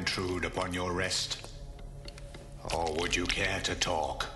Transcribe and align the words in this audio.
intrude 0.00 0.46
upon 0.46 0.72
your 0.72 0.94
rest? 0.94 1.52
Or 2.74 2.90
would 2.98 3.14
you 3.14 3.26
care 3.26 3.60
to 3.60 3.74
talk? 3.74 4.26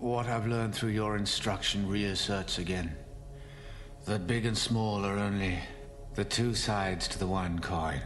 What 0.00 0.26
I've 0.26 0.48
learned 0.48 0.74
through 0.74 0.90
your 0.90 1.16
instruction 1.16 1.88
reasserts 1.88 2.58
again 2.58 2.96
that 4.04 4.26
big 4.26 4.44
and 4.44 4.58
small 4.58 5.04
are 5.06 5.18
only 5.18 5.58
the 6.16 6.24
two 6.24 6.54
sides 6.54 7.06
to 7.08 7.18
the 7.20 7.26
one 7.26 7.60
coin. 7.60 8.00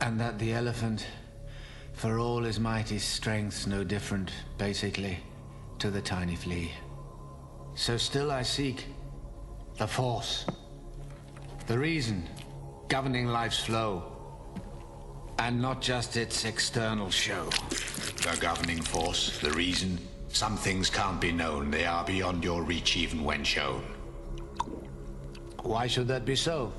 And 0.00 0.18
that 0.20 0.40
the 0.40 0.52
elephant, 0.54 1.06
for 1.92 2.18
all 2.18 2.42
his 2.42 2.58
mighty 2.58 2.98
strength's 2.98 3.68
no 3.68 3.84
different, 3.84 4.32
basically, 4.58 5.18
to 5.78 5.90
the 5.90 6.00
tiny 6.00 6.34
flea. 6.34 6.72
So 7.76 7.96
still 7.96 8.32
I 8.32 8.42
seek 8.42 8.86
the 9.78 9.86
force, 9.86 10.46
the 11.68 11.78
reason 11.78 12.28
governing 12.88 13.26
life's 13.26 13.60
flow, 13.60 14.09
and 15.40 15.60
not 15.60 15.80
just 15.80 16.18
its 16.18 16.44
external 16.44 17.10
show. 17.10 17.48
The 18.22 18.36
governing 18.40 18.82
force, 18.82 19.38
the 19.38 19.50
reason. 19.52 19.98
Some 20.28 20.56
things 20.58 20.90
can't 20.90 21.18
be 21.18 21.32
known, 21.32 21.70
they 21.70 21.86
are 21.86 22.04
beyond 22.04 22.44
your 22.44 22.62
reach 22.62 22.94
even 22.96 23.24
when 23.24 23.42
shown. 23.42 23.82
Why 25.62 25.86
should 25.86 26.08
that 26.08 26.26
be 26.26 26.36
so? 26.36 26.72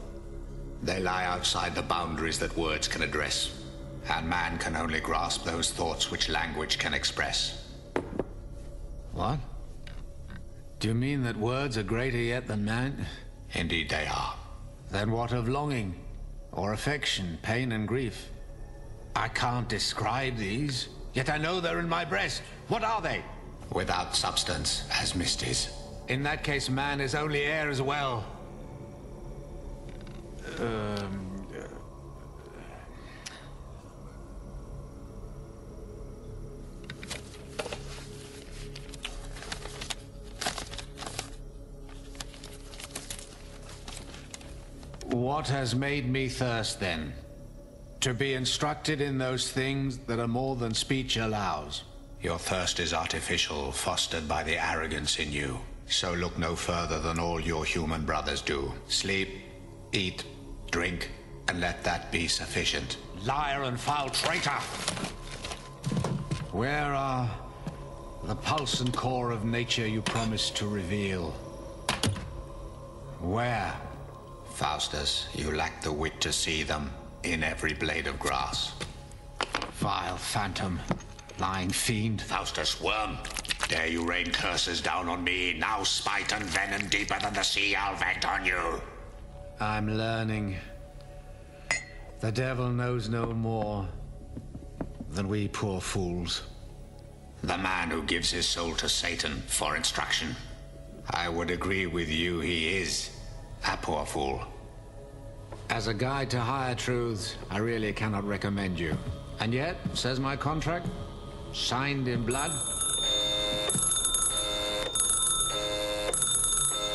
They 0.84 1.00
lie 1.00 1.26
outside 1.26 1.74
the 1.74 1.82
boundaries 1.82 2.38
that 2.38 2.56
words 2.56 2.88
can 2.88 3.02
address, 3.02 3.52
and 4.08 4.30
man 4.30 4.60
can 4.60 4.76
only 4.76 5.00
grasp 5.00 5.44
those 5.44 5.72
thoughts 5.72 6.12
which 6.12 6.30
language 6.30 6.78
can 6.78 6.94
express. 6.94 7.68
What? 9.12 9.40
Do 10.80 10.88
you 10.88 10.94
mean 10.94 11.24
that 11.24 11.36
words 11.36 11.80
are 11.80 11.84
greater 11.84 12.18
yet 12.18 12.48
than 12.48 12.64
man? 12.64 13.08
Indeed, 13.54 13.90
they 13.90 14.06
are. 14.06 14.36
Then 14.92 15.12
what 15.12 15.32
of 15.32 15.50
longing, 15.50 15.96
or 16.52 16.74
affection, 16.74 17.40
pain, 17.42 17.72
and 17.72 17.88
grief? 17.88 18.30
I 19.16 19.28
can't 19.28 19.68
describe 19.68 20.38
these, 20.38 20.88
yet 21.14 21.30
I 21.30 21.38
know 21.38 21.60
they're 21.60 21.80
in 21.80 21.90
my 21.90 22.06
breast. 22.06 22.42
What 22.68 22.84
are 22.84 23.02
they? 23.02 23.24
Without 23.72 24.16
substance, 24.16 24.84
as 24.92 25.16
mist 25.16 25.44
is. 25.44 25.70
In 26.08 26.24
that 26.24 26.44
case, 26.44 26.70
man 26.70 27.00
is 27.00 27.16
only 27.16 27.44
air 27.44 27.70
as 27.70 27.82
well. 27.82 28.26
Um. 30.60 31.48
uh, 31.58 31.68
What 45.06 45.48
has 45.48 45.76
made 45.76 46.10
me 46.10 46.30
thirst 46.30 46.80
then? 46.80 47.14
To 48.02 48.16
be 48.16 48.34
instructed 48.34 49.00
in 49.00 49.20
those 49.20 49.52
things 49.52 50.00
that 50.08 50.18
are 50.18 50.28
more 50.28 50.56
than 50.56 50.74
speech 50.74 51.18
allows. 51.18 51.84
Your 52.20 52.40
thirst 52.40 52.80
is 52.80 52.96
artificial, 52.96 53.72
fostered 53.72 54.28
by 54.28 54.42
the 54.42 54.58
arrogance 54.58 55.20
in 55.20 55.32
you. 55.32 55.60
So 55.86 56.12
look 56.14 56.36
no 56.36 56.56
further 56.56 57.00
than 57.00 57.20
all 57.20 57.40
your 57.40 57.64
human 57.64 58.04
brothers 58.04 58.42
do. 58.42 58.74
Sleep, 58.88 59.30
eat, 59.92 60.24
drink, 60.72 61.12
and 61.48 61.60
let 61.60 61.84
that 61.84 62.12
be 62.12 62.28
sufficient. 62.28 62.98
Liar 63.24 63.64
and 63.64 63.80
foul 63.80 64.10
traitor! 64.10 64.50
Where 66.52 66.96
are 66.96 67.30
the 68.24 68.36
pulse 68.36 68.82
and 68.82 68.92
core 68.92 69.30
of 69.30 69.46
nature 69.46 69.88
you 69.88 70.02
promised 70.02 70.56
to 70.56 70.68
reveal? 70.68 71.30
Where? 73.20 73.72
Faustus, 74.56 75.28
you 75.36 75.52
lack 75.52 75.84
the 75.84 75.94
wit 75.94 76.20
to 76.22 76.34
see 76.34 76.64
them 76.64 76.92
in 77.24 77.44
every 77.44 77.74
blade 77.74 78.08
of 78.08 78.20
grass. 78.20 78.74
Vile 79.74 80.18
phantom, 80.18 80.80
lying 81.40 81.70
fiend. 81.70 82.22
Faustus, 82.22 82.82
worm, 82.82 83.18
dare 83.68 83.88
you 83.88 84.04
rain 84.06 84.32
curses 84.32 84.82
down 84.82 85.08
on 85.10 85.24
me? 85.24 85.54
Now 85.58 85.84
spite 85.84 86.34
and 86.34 86.44
venom 86.44 86.88
deeper 86.90 87.18
than 87.22 87.34
the 87.34 87.44
sea 87.44 87.76
I'll 87.76 87.96
vent 87.96 88.26
on 88.26 88.46
you. 88.46 88.82
I'm 89.60 89.98
learning. 89.98 90.58
The 92.20 92.32
devil 92.32 92.70
knows 92.70 93.10
no 93.10 93.28
more 93.34 93.88
than 95.10 95.28
we 95.28 95.48
poor 95.48 95.82
fools. 95.82 96.44
The 97.44 97.58
man 97.58 97.90
who 97.90 98.04
gives 98.04 98.32
his 98.32 98.48
soul 98.48 98.76
to 98.76 98.88
Satan 98.88 99.42
for 99.48 99.76
instruction. 99.76 100.36
I 101.10 101.28
would 101.30 101.50
agree 101.50 101.88
with 101.88 102.10
you, 102.10 102.40
he 102.40 102.78
is 102.78 103.10
a 103.68 103.76
poor 103.78 104.06
fool. 104.06 104.44
As 105.72 105.88
a 105.88 105.94
guide 105.94 106.30
to 106.32 106.40
higher 106.42 106.76
truths, 106.76 107.38
I 107.50 107.60
really 107.60 107.94
cannot 107.94 108.26
recommend 108.26 108.78
you. 108.78 108.98
And 109.40 109.54
yet, 109.54 109.78
says 109.94 110.20
my 110.20 110.36
contract, 110.36 110.86
signed 111.54 112.10
in 112.10 112.26
blood, 112.26 112.52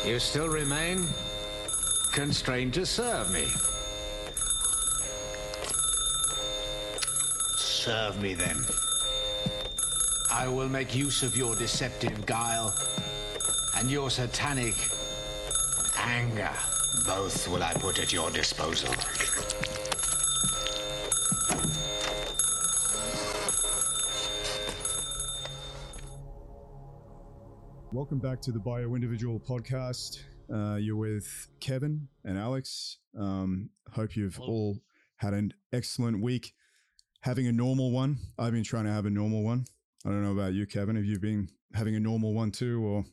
you 0.05 0.19
still 0.19 0.47
remain 0.47 1.07
constrained 2.11 2.75
to 2.75 2.85
serve 2.85 3.33
me. 3.33 3.47
Serve 7.55 8.21
me 8.21 8.35
then. 8.35 8.63
I 10.31 10.47
will 10.47 10.69
make 10.69 10.93
use 10.93 11.23
of 11.23 11.35
your 11.35 11.55
deceptive 11.55 12.27
guile 12.27 12.75
and 13.75 13.89
your 13.89 14.11
satanic 14.11 14.75
anger. 15.97 16.51
Both 17.05 17.47
will 17.49 17.63
I 17.63 17.73
put 17.73 17.99
at 17.99 18.11
your 18.11 18.29
disposal. 18.31 18.89
Welcome 27.91 28.19
back 28.19 28.41
to 28.41 28.51
the 28.51 28.59
Bio 28.59 28.95
Individual 28.95 29.39
podcast. 29.39 30.19
Uh, 30.53 30.75
you're 30.75 30.95
with 30.95 31.47
Kevin 31.59 32.07
and 32.23 32.37
Alex. 32.37 32.97
Um, 33.17 33.69
hope 33.91 34.15
you've 34.15 34.35
Hello. 34.35 34.47
all 34.47 34.81
had 35.17 35.33
an 35.33 35.53
excellent 35.73 36.21
week. 36.21 36.53
Having 37.21 37.47
a 37.47 37.51
normal 37.51 37.91
one. 37.91 38.17
I've 38.37 38.53
been 38.53 38.63
trying 38.63 38.85
to 38.85 38.91
have 38.91 39.05
a 39.05 39.09
normal 39.09 39.43
one. 39.43 39.65
I 40.05 40.09
don't 40.09 40.23
know 40.23 40.31
about 40.31 40.53
you, 40.53 40.65
Kevin. 40.65 40.95
Have 40.95 41.05
you 41.05 41.19
been 41.19 41.49
having 41.73 41.95
a 41.95 41.99
normal 41.99 42.33
one 42.33 42.51
too, 42.51 42.85
or 42.85 43.05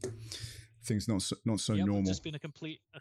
things 0.84 1.08
not 1.08 1.22
so, 1.22 1.36
not 1.44 1.60
so 1.60 1.72
yeah, 1.72 1.84
normal? 1.84 2.02
I've 2.02 2.08
just 2.08 2.22
been 2.22 2.34
a 2.34 2.38
complete, 2.38 2.80
a, 2.94 3.00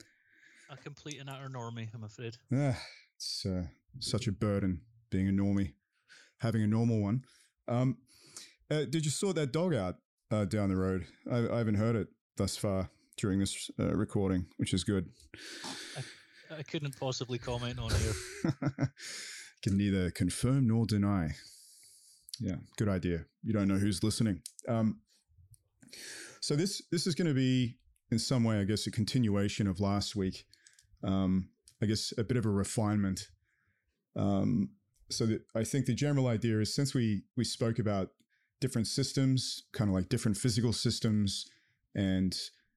a 0.74 0.78
complete 0.78 1.20
and 1.20 1.30
utter 1.30 1.50
normie. 1.50 1.88
I'm 1.94 2.04
afraid. 2.04 2.38
Ah, 2.54 2.78
it's 3.16 3.46
uh, 3.46 3.64
such 4.00 4.28
a 4.28 4.32
burden 4.32 4.82
being 5.10 5.30
a 5.30 5.32
normie, 5.32 5.74
having 6.40 6.64
a 6.64 6.68
normal 6.68 7.02
one. 7.02 7.24
Um, 7.68 7.98
uh, 8.72 8.86
did 8.86 9.06
you 9.06 9.12
sort 9.12 9.36
that 9.36 9.52
dog 9.52 9.74
out 9.74 9.96
uh, 10.32 10.46
down 10.46 10.70
the 10.70 10.76
road? 10.76 11.06
I, 11.32 11.48
I 11.54 11.58
haven't 11.58 11.76
heard 11.76 11.96
it 11.96 12.08
thus 12.38 12.58
far 12.58 12.90
during 13.18 13.40
this 13.40 13.70
uh, 13.80 13.94
recording, 13.96 14.48
which 14.58 14.74
is 14.74 14.84
good. 14.84 15.10
I 16.52 16.64
couldn't 16.64 17.00
possibly 17.00 17.38
comment 17.38 17.80
on 17.80 17.92
here. 17.92 18.54
Can 19.64 19.78
neither 19.78 20.12
confirm 20.12 20.68
nor 20.68 20.86
deny. 20.86 21.36
Yeah, 22.40 22.56
good 22.78 22.90
idea. 22.90 23.26
You 23.44 23.54
don't 23.54 23.68
know 23.68 23.78
who's 23.78 24.04
listening. 24.04 24.42
Um, 24.68 25.00
so 26.42 26.56
this 26.56 26.82
this 26.92 27.08
is 27.08 27.16
going 27.16 27.28
to 27.28 27.34
be 27.34 27.78
in 28.12 28.20
some 28.20 28.44
way, 28.44 28.60
I 28.60 28.64
guess, 28.64 28.88
a 28.88 28.92
continuation 28.92 29.68
of 29.68 29.80
last 29.80 30.16
week. 30.16 30.46
Um, 31.04 31.50
I 31.82 31.86
guess 31.86 32.14
a 32.18 32.24
bit 32.24 32.38
of 32.38 32.46
a 32.46 32.50
refinement. 32.50 33.28
Um, 34.16 34.70
so 35.10 35.28
I 35.56 35.64
think 35.64 35.86
the 35.86 35.94
general 35.94 36.28
idea 36.28 36.60
is 36.60 36.74
since 36.74 36.94
we 36.94 37.24
we 37.36 37.44
spoke 37.44 37.80
about 37.80 38.10
different 38.62 38.88
systems, 38.88 39.64
kind 39.74 39.90
of 39.90 39.94
like 39.94 40.10
different 40.10 40.38
physical 40.38 40.74
systems, 40.74 41.46
and 41.96 42.36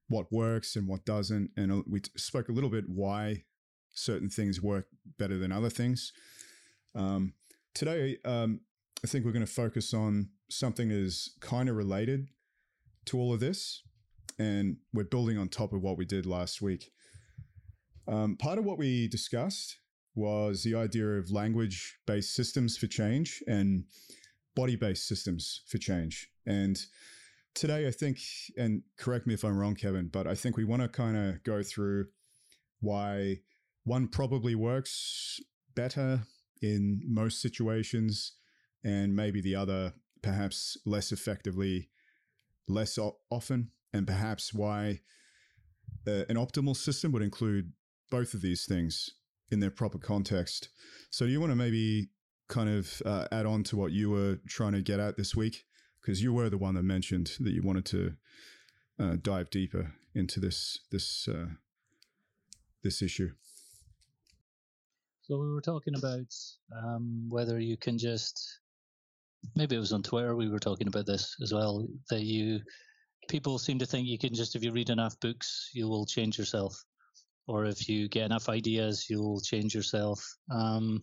what 0.08 0.30
works 0.32 0.76
and 0.76 0.88
what 0.88 1.04
doesn't, 1.04 1.50
and 1.56 1.72
uh, 1.72 1.82
we 1.88 2.00
spoke 2.16 2.48
a 2.48 2.52
little 2.52 2.70
bit 2.70 2.84
why 2.88 3.44
certain 3.90 4.28
things 4.28 4.60
work 4.60 4.86
better 5.18 5.38
than 5.38 5.52
other 5.52 5.70
things. 5.70 6.12
Um, 6.94 7.34
today, 7.74 8.18
um, 8.24 8.60
I 9.04 9.06
think 9.06 9.24
we're 9.24 9.32
going 9.32 9.46
to 9.46 9.52
focus 9.52 9.94
on 9.94 10.30
something 10.48 10.88
that 10.88 10.98
is 10.98 11.34
kind 11.40 11.68
of 11.68 11.76
related 11.76 12.28
to 13.06 13.18
all 13.18 13.32
of 13.32 13.40
this, 13.40 13.82
and 14.38 14.76
we're 14.92 15.04
building 15.04 15.38
on 15.38 15.48
top 15.48 15.72
of 15.72 15.82
what 15.82 15.96
we 15.96 16.04
did 16.04 16.26
last 16.26 16.60
week. 16.60 16.90
Um, 18.08 18.36
part 18.36 18.58
of 18.58 18.64
what 18.64 18.78
we 18.78 19.08
discussed 19.08 19.78
was 20.14 20.62
the 20.62 20.74
idea 20.74 21.06
of 21.06 21.30
language 21.30 21.98
based 22.06 22.34
systems 22.34 22.76
for 22.76 22.86
change 22.86 23.42
and 23.46 23.84
body 24.54 24.76
based 24.76 25.06
systems 25.06 25.62
for 25.66 25.78
change. 25.78 26.28
And 26.46 26.80
today, 27.54 27.86
I 27.86 27.90
think, 27.90 28.18
and 28.56 28.82
correct 28.96 29.26
me 29.26 29.34
if 29.34 29.44
I'm 29.44 29.58
wrong, 29.58 29.74
Kevin, 29.74 30.08
but 30.08 30.26
I 30.26 30.34
think 30.34 30.56
we 30.56 30.64
want 30.64 30.82
to 30.82 30.88
kind 30.88 31.16
of 31.16 31.42
go 31.44 31.62
through 31.62 32.06
why 32.80 33.40
one 33.84 34.08
probably 34.08 34.54
works 34.54 35.40
better 35.74 36.22
in 36.62 37.02
most 37.04 37.40
situations, 37.40 38.32
and 38.84 39.14
maybe 39.14 39.40
the 39.40 39.54
other 39.54 39.92
perhaps 40.22 40.76
less 40.86 41.12
effectively, 41.12 41.90
less 42.66 42.98
o- 42.98 43.18
often, 43.30 43.70
and 43.92 44.06
perhaps 44.06 44.54
why 44.54 45.00
uh, 46.06 46.24
an 46.28 46.36
optimal 46.36 46.76
system 46.76 47.12
would 47.12 47.22
include 47.22 47.72
both 48.10 48.34
of 48.34 48.42
these 48.42 48.64
things 48.66 49.10
in 49.50 49.60
their 49.60 49.70
proper 49.70 49.98
context. 49.98 50.68
So, 51.10 51.26
do 51.26 51.32
you 51.32 51.40
want 51.40 51.52
to 51.52 51.56
maybe 51.56 52.08
kind 52.48 52.68
of 52.68 53.02
uh, 53.04 53.26
add 53.32 53.46
on 53.46 53.62
to 53.64 53.76
what 53.76 53.92
you 53.92 54.10
were 54.10 54.38
trying 54.48 54.72
to 54.72 54.82
get 54.82 55.00
at 55.00 55.16
this 55.16 55.34
week? 55.34 55.64
Because 56.00 56.22
you 56.22 56.32
were 56.32 56.48
the 56.48 56.58
one 56.58 56.74
that 56.74 56.82
mentioned 56.82 57.32
that 57.40 57.52
you 57.52 57.62
wanted 57.62 57.84
to 57.86 58.12
uh, 58.98 59.16
dive 59.20 59.50
deeper 59.50 59.92
into 60.14 60.40
this 60.40 60.78
this 60.90 61.28
uh, 61.28 61.46
this 62.82 63.02
issue. 63.02 63.30
So 65.22 65.38
we 65.40 65.52
were 65.52 65.60
talking 65.60 65.94
about 65.96 66.32
um, 66.72 67.26
whether 67.28 67.58
you 67.58 67.76
can 67.76 67.98
just 67.98 68.60
maybe 69.54 69.76
it 69.76 69.80
was 69.80 69.92
on 69.92 70.02
Twitter 70.02 70.36
we 70.36 70.48
were 70.48 70.58
talking 70.58 70.88
about 70.88 71.06
this 71.06 71.36
as 71.42 71.52
well 71.52 71.86
that 72.10 72.22
you 72.22 72.60
people 73.28 73.58
seem 73.58 73.78
to 73.78 73.86
think 73.86 74.06
you 74.06 74.18
can 74.18 74.34
just 74.34 74.56
if 74.56 74.62
you 74.62 74.72
read 74.72 74.90
enough 74.90 75.18
books 75.20 75.70
you 75.74 75.88
will 75.88 76.06
change 76.06 76.38
yourself 76.38 76.84
or 77.48 77.64
if 77.64 77.88
you 77.88 78.08
get 78.08 78.24
enough 78.24 78.48
ideas 78.48 79.06
you'll 79.08 79.40
change 79.40 79.74
yourself 79.74 80.24
um, 80.50 81.02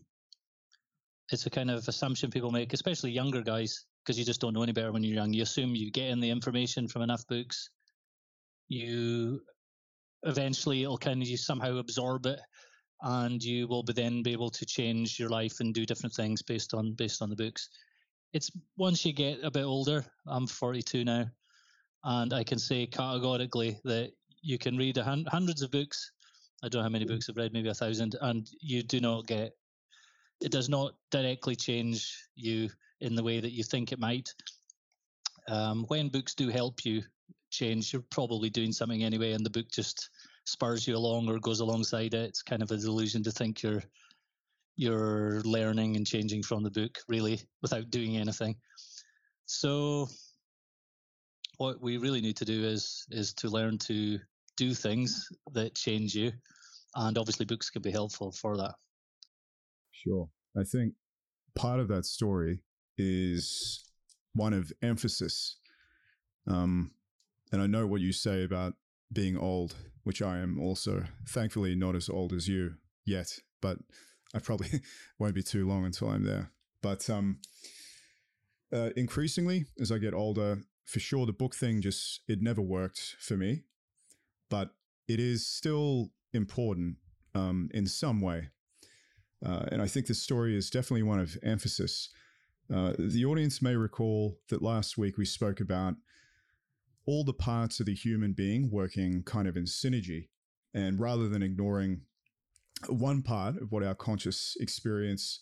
it's 1.32 1.46
a 1.46 1.50
kind 1.50 1.72
of 1.72 1.88
assumption 1.88 2.30
people 2.30 2.52
make 2.52 2.74
especially 2.74 3.12
younger 3.12 3.42
guys 3.42 3.86
because 4.04 4.20
you 4.20 4.26
just 4.26 4.42
don't 4.42 4.54
know 4.54 4.64
any 4.64 4.74
better 4.74 4.92
when 4.92 5.04
you're 5.04 5.16
young 5.16 5.34
you 5.34 5.44
assume 5.44 5.76
you 5.76 5.92
get 5.92 6.10
in 6.10 6.20
the 6.20 6.30
information 6.30 6.88
from 6.88 7.02
enough 7.02 7.26
books 7.28 7.70
you 8.68 9.42
eventually 10.24 10.84
it'll 10.84 10.98
kind 10.98 11.22
of 11.22 11.28
you 11.28 11.38
somehow 11.38 11.78
absorb 11.78 12.26
it 12.26 12.40
and 13.04 13.44
you 13.44 13.68
will 13.68 13.84
be 13.84 13.94
then 13.94 14.24
be 14.24 14.32
able 14.32 14.50
to 14.50 14.66
change 14.66 15.20
your 15.20 15.30
life 15.30 15.60
and 15.60 15.74
do 15.74 15.86
different 15.86 16.16
things 16.16 16.42
based 16.42 16.74
on 16.74 16.94
based 16.94 17.22
on 17.22 17.30
the 17.30 17.36
books. 17.36 17.70
It's 18.32 18.50
once 18.78 19.06
you 19.06 19.14
get 19.14 19.44
a 19.44 19.52
bit 19.52 19.66
older. 19.66 20.06
I'm 20.26 20.48
42 20.48 21.04
now, 21.04 21.26
and 22.04 22.34
I 22.34 22.44
can 22.44 22.58
say 22.58 22.86
categorically 22.88 23.78
that 23.84 24.12
you 24.42 24.58
can 24.58 24.78
read 24.78 24.98
hun- 24.98 25.26
hundreds 25.28 25.62
of 25.62 25.72
books. 25.72 26.13
I 26.64 26.70
don't 26.70 26.80
know 26.80 26.84
how 26.84 26.90
many 26.90 27.06
books 27.06 27.30
I've 27.30 27.36
read, 27.36 27.52
maybe 27.52 27.68
a 27.68 27.74
thousand, 27.74 28.16
and 28.22 28.50
you 28.62 28.84
do 28.84 29.02
not 29.02 29.28
get. 29.28 29.52
It 30.42 30.52
does 30.52 30.70
not 30.70 30.94
directly 31.12 31.56
change 31.56 32.18
you 32.36 32.70
in 33.02 33.16
the 33.16 33.24
way 33.24 33.42
that 33.42 33.52
you 33.52 33.64
think 33.64 33.92
it 33.92 34.00
might. 34.00 34.34
Um, 35.50 35.84
when 35.90 36.08
books 36.08 36.34
do 36.34 36.48
help 36.50 36.86
you 36.86 37.04
change, 37.52 37.92
you're 37.92 38.06
probably 38.10 38.50
doing 38.50 38.72
something 38.72 39.04
anyway, 39.04 39.34
and 39.34 39.46
the 39.46 39.50
book 39.50 39.66
just 39.72 40.10
spurs 40.46 40.88
you 40.88 40.96
along 40.96 41.28
or 41.28 41.38
goes 41.40 41.60
alongside 41.60 42.14
it. 42.14 42.30
It's 42.30 42.42
kind 42.42 42.64
of 42.64 42.72
a 42.72 42.78
delusion 42.78 43.24
to 43.24 43.32
think 43.32 43.62
you're 43.62 43.84
you're 44.76 45.42
learning 45.42 45.98
and 45.98 46.08
changing 46.08 46.42
from 46.42 46.64
the 46.64 46.72
book 46.72 46.98
really 47.08 47.40
without 47.62 47.92
doing 47.92 48.18
anything. 48.18 48.56
So 49.46 50.08
what 51.58 51.80
we 51.82 51.98
really 51.98 52.22
need 52.22 52.38
to 52.38 52.46
do 52.46 52.64
is 52.64 53.06
is 53.12 53.34
to 53.36 53.50
learn 53.50 53.78
to 53.80 54.20
do 54.58 54.74
things 54.74 55.28
that 55.54 55.76
change 55.76 56.16
you 56.16 56.32
and 56.96 57.18
obviously 57.18 57.46
books 57.46 57.70
can 57.70 57.82
be 57.82 57.92
helpful 57.92 58.32
for 58.32 58.58
that. 58.58 58.76
Sure. 59.92 60.30
I 60.58 60.64
think 60.64 60.94
part 61.56 61.80
of 61.80 61.88
that 61.88 62.06
story 62.06 62.60
is 62.98 63.84
one 64.34 64.54
of 64.54 64.72
emphasis. 64.82 65.58
Um, 66.48 66.92
and 67.52 67.62
I 67.62 67.68
know 67.68 67.88
what 67.88 68.02
you 68.02 68.12
say 68.12 68.44
about 68.44 68.74
being 69.12 69.38
old, 69.38 69.76
which 70.04 70.22
I 70.22 70.40
am 70.40 70.60
also. 70.60 71.04
Thankfully, 71.28 71.76
not 71.76 71.96
as 71.96 72.10
old 72.10 72.34
as 72.34 72.48
you 72.48 72.76
yet, 73.06 73.40
but 73.62 73.78
I 74.36 74.40
probably 74.40 74.82
won't 75.20 75.36
be 75.36 75.44
too 75.44 75.68
long 75.68 75.86
until 75.86 76.10
I'm 76.10 76.24
there. 76.24 76.52
But 76.82 77.10
um, 77.10 77.40
uh, 78.74 78.90
increasingly, 78.96 79.66
as 79.80 79.92
I 79.92 79.98
get 79.98 80.14
older, 80.14 80.62
for 80.86 81.00
sure, 81.00 81.26
the 81.26 81.34
book 81.34 81.56
thing 81.56 81.82
just 81.82 82.22
it 82.28 82.42
never 82.42 82.62
worked 82.62 83.16
for 83.20 83.38
me, 83.38 83.64
but 84.50 84.72
it 85.08 85.20
is 85.20 85.46
still 85.46 86.12
important 86.34 86.98
um, 87.36 87.70
in 87.74 87.86
some 87.88 88.22
way. 88.22 88.50
Uh, 89.46 89.66
and 89.72 89.82
I 89.82 89.88
think 89.88 90.08
this 90.08 90.22
story 90.22 90.56
is 90.56 90.70
definitely 90.70 91.04
one 91.04 91.20
of 91.20 91.38
emphasis. 91.44 92.10
Uh, 92.74 92.94
the 92.98 93.26
audience 93.26 93.62
may 93.62 93.76
recall 93.76 94.40
that 94.50 94.62
last 94.62 94.98
week 94.98 95.18
we 95.18 95.26
spoke 95.26 95.60
about 95.60 95.96
all 97.06 97.24
the 97.24 97.34
parts 97.34 97.80
of 97.80 97.86
the 97.86 97.94
human 97.94 98.32
being 98.32 98.70
working 98.72 99.24
kind 99.24 99.48
of 99.48 99.58
in 99.58 99.66
synergy. 99.66 100.30
And 100.74 101.00
rather 101.00 101.28
than 101.28 101.44
ignoring 101.44 102.02
one 102.88 103.22
part 103.22 103.58
of 103.58 103.72
what 103.72 103.84
our 103.84 103.96
conscious 103.96 104.56
experience 104.60 105.42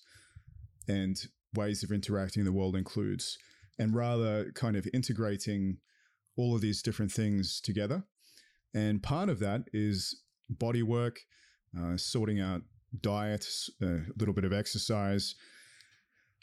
and 0.87 1.17
ways 1.53 1.83
of 1.83 1.91
interacting 1.91 2.41
in 2.41 2.45
the 2.45 2.51
world 2.51 2.75
includes, 2.75 3.37
and 3.77 3.95
rather 3.95 4.51
kind 4.53 4.75
of 4.75 4.87
integrating 4.93 5.77
all 6.35 6.55
of 6.55 6.61
these 6.61 6.81
different 6.81 7.11
things 7.11 7.61
together. 7.61 8.03
And 8.73 9.03
part 9.03 9.29
of 9.29 9.39
that 9.39 9.63
is 9.73 10.21
body 10.49 10.83
work, 10.83 11.19
uh, 11.77 11.97
sorting 11.97 12.39
out 12.39 12.61
diet, 13.01 13.47
a 13.81 13.99
little 14.17 14.33
bit 14.33 14.43
of 14.43 14.53
exercise, 14.53 15.35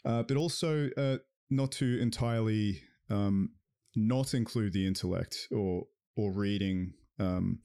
uh, 0.05 0.23
but 0.23 0.37
also 0.37 0.89
uh, 0.97 1.17
not 1.49 1.71
to 1.73 1.99
entirely 1.99 2.81
um, 3.09 3.49
not 3.95 4.33
include 4.33 4.73
the 4.73 4.85
intellect 4.85 5.47
or 5.51 5.85
or 6.15 6.31
reading. 6.31 6.93
Um, 7.19 7.59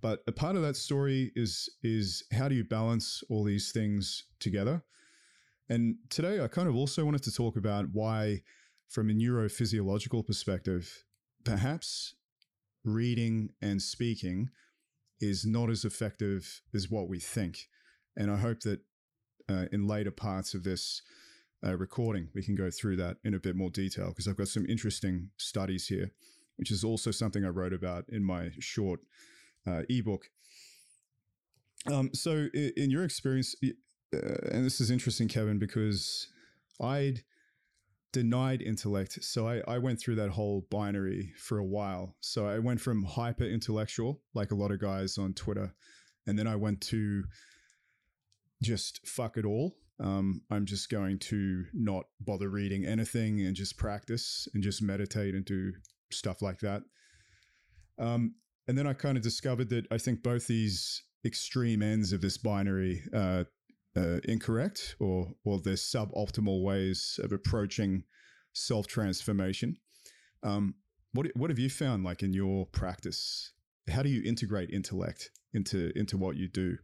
but 0.00 0.20
a 0.26 0.32
part 0.32 0.56
of 0.56 0.62
that 0.62 0.76
story 0.76 1.32
is 1.34 1.68
is 1.82 2.24
how 2.32 2.48
do 2.48 2.54
you 2.54 2.64
balance 2.64 3.22
all 3.28 3.44
these 3.44 3.72
things 3.72 4.24
together? 4.38 4.84
And 5.68 5.96
today, 6.08 6.42
I 6.42 6.48
kind 6.48 6.68
of 6.68 6.74
also 6.74 7.04
wanted 7.04 7.22
to 7.24 7.32
talk 7.32 7.56
about 7.56 7.86
why, 7.92 8.42
from 8.88 9.08
a 9.08 9.12
neurophysiological 9.12 10.26
perspective, 10.26 11.04
perhaps 11.44 12.14
reading 12.84 13.50
and 13.60 13.80
speaking 13.80 14.50
is 15.20 15.44
not 15.44 15.70
as 15.70 15.84
effective 15.84 16.62
as 16.74 16.90
what 16.90 17.08
we 17.08 17.18
think. 17.18 17.68
And 18.16 18.30
I 18.30 18.36
hope 18.36 18.60
that 18.60 18.80
uh, 19.48 19.66
in 19.72 19.86
later 19.86 20.10
parts 20.10 20.54
of 20.54 20.64
this 20.64 21.02
uh, 21.66 21.76
recording, 21.76 22.28
we 22.34 22.42
can 22.42 22.54
go 22.54 22.70
through 22.70 22.96
that 22.96 23.18
in 23.24 23.34
a 23.34 23.38
bit 23.38 23.56
more 23.56 23.70
detail 23.70 24.08
because 24.08 24.26
I've 24.26 24.36
got 24.36 24.48
some 24.48 24.66
interesting 24.66 25.30
studies 25.36 25.88
here, 25.88 26.10
which 26.56 26.70
is 26.70 26.84
also 26.84 27.10
something 27.10 27.44
I 27.44 27.48
wrote 27.48 27.72
about 27.72 28.04
in 28.08 28.24
my 28.24 28.50
short 28.58 29.00
uh, 29.66 29.82
ebook. 29.88 30.30
Um, 31.90 32.10
so, 32.14 32.48
in, 32.54 32.72
in 32.76 32.90
your 32.90 33.04
experience, 33.04 33.54
uh, 33.62 34.18
and 34.50 34.64
this 34.64 34.80
is 34.80 34.90
interesting, 34.90 35.28
Kevin, 35.28 35.58
because 35.58 36.28
I'd 36.80 37.22
denied 38.12 38.62
intellect. 38.62 39.22
So 39.22 39.48
I, 39.48 39.62
I 39.68 39.78
went 39.78 40.00
through 40.00 40.16
that 40.16 40.30
whole 40.30 40.66
binary 40.70 41.32
for 41.38 41.58
a 41.58 41.64
while. 41.64 42.16
So 42.20 42.46
I 42.46 42.58
went 42.58 42.80
from 42.80 43.04
hyper 43.04 43.44
intellectual, 43.44 44.20
like 44.34 44.50
a 44.50 44.56
lot 44.56 44.70
of 44.70 44.80
guys 44.80 45.18
on 45.18 45.34
Twitter, 45.34 45.74
and 46.26 46.38
then 46.38 46.46
I 46.46 46.56
went 46.56 46.80
to 46.82 47.24
just 48.62 49.06
fuck 49.06 49.36
it 49.36 49.44
all 49.44 49.76
um, 50.00 50.40
I'm 50.50 50.64
just 50.64 50.88
going 50.88 51.18
to 51.18 51.64
not 51.74 52.06
bother 52.20 52.48
reading 52.48 52.86
anything 52.86 53.40
and 53.42 53.54
just 53.54 53.76
practice 53.76 54.48
and 54.54 54.62
just 54.62 54.82
meditate 54.82 55.34
and 55.34 55.44
do 55.44 55.72
stuff 56.10 56.40
like 56.40 56.60
that. 56.60 56.82
Um, 57.98 58.34
and 58.66 58.78
then 58.78 58.86
I 58.86 58.94
kind 58.94 59.18
of 59.18 59.22
discovered 59.22 59.68
that 59.70 59.86
I 59.90 59.98
think 59.98 60.22
both 60.22 60.46
these 60.46 61.02
extreme 61.24 61.82
ends 61.82 62.14
of 62.14 62.22
this 62.22 62.38
binary 62.38 63.02
uh, 63.14 63.44
uh, 63.96 64.18
incorrect 64.24 64.96
or 65.00 65.32
or 65.44 65.60
there's 65.60 65.82
suboptimal 65.82 66.62
ways 66.62 67.18
of 67.22 67.32
approaching 67.32 68.04
self 68.52 68.86
transformation. 68.86 69.76
Um, 70.42 70.74
what 71.12 71.26
what 71.34 71.50
have 71.50 71.58
you 71.58 71.70
found 71.70 72.04
like 72.04 72.22
in 72.22 72.32
your 72.32 72.66
practice? 72.66 73.52
How 73.88 74.02
do 74.02 74.08
you 74.08 74.22
integrate 74.24 74.70
intellect 74.70 75.30
into 75.52 75.92
into 75.96 76.16
what 76.16 76.36
you 76.36 76.48
do? 76.48 76.76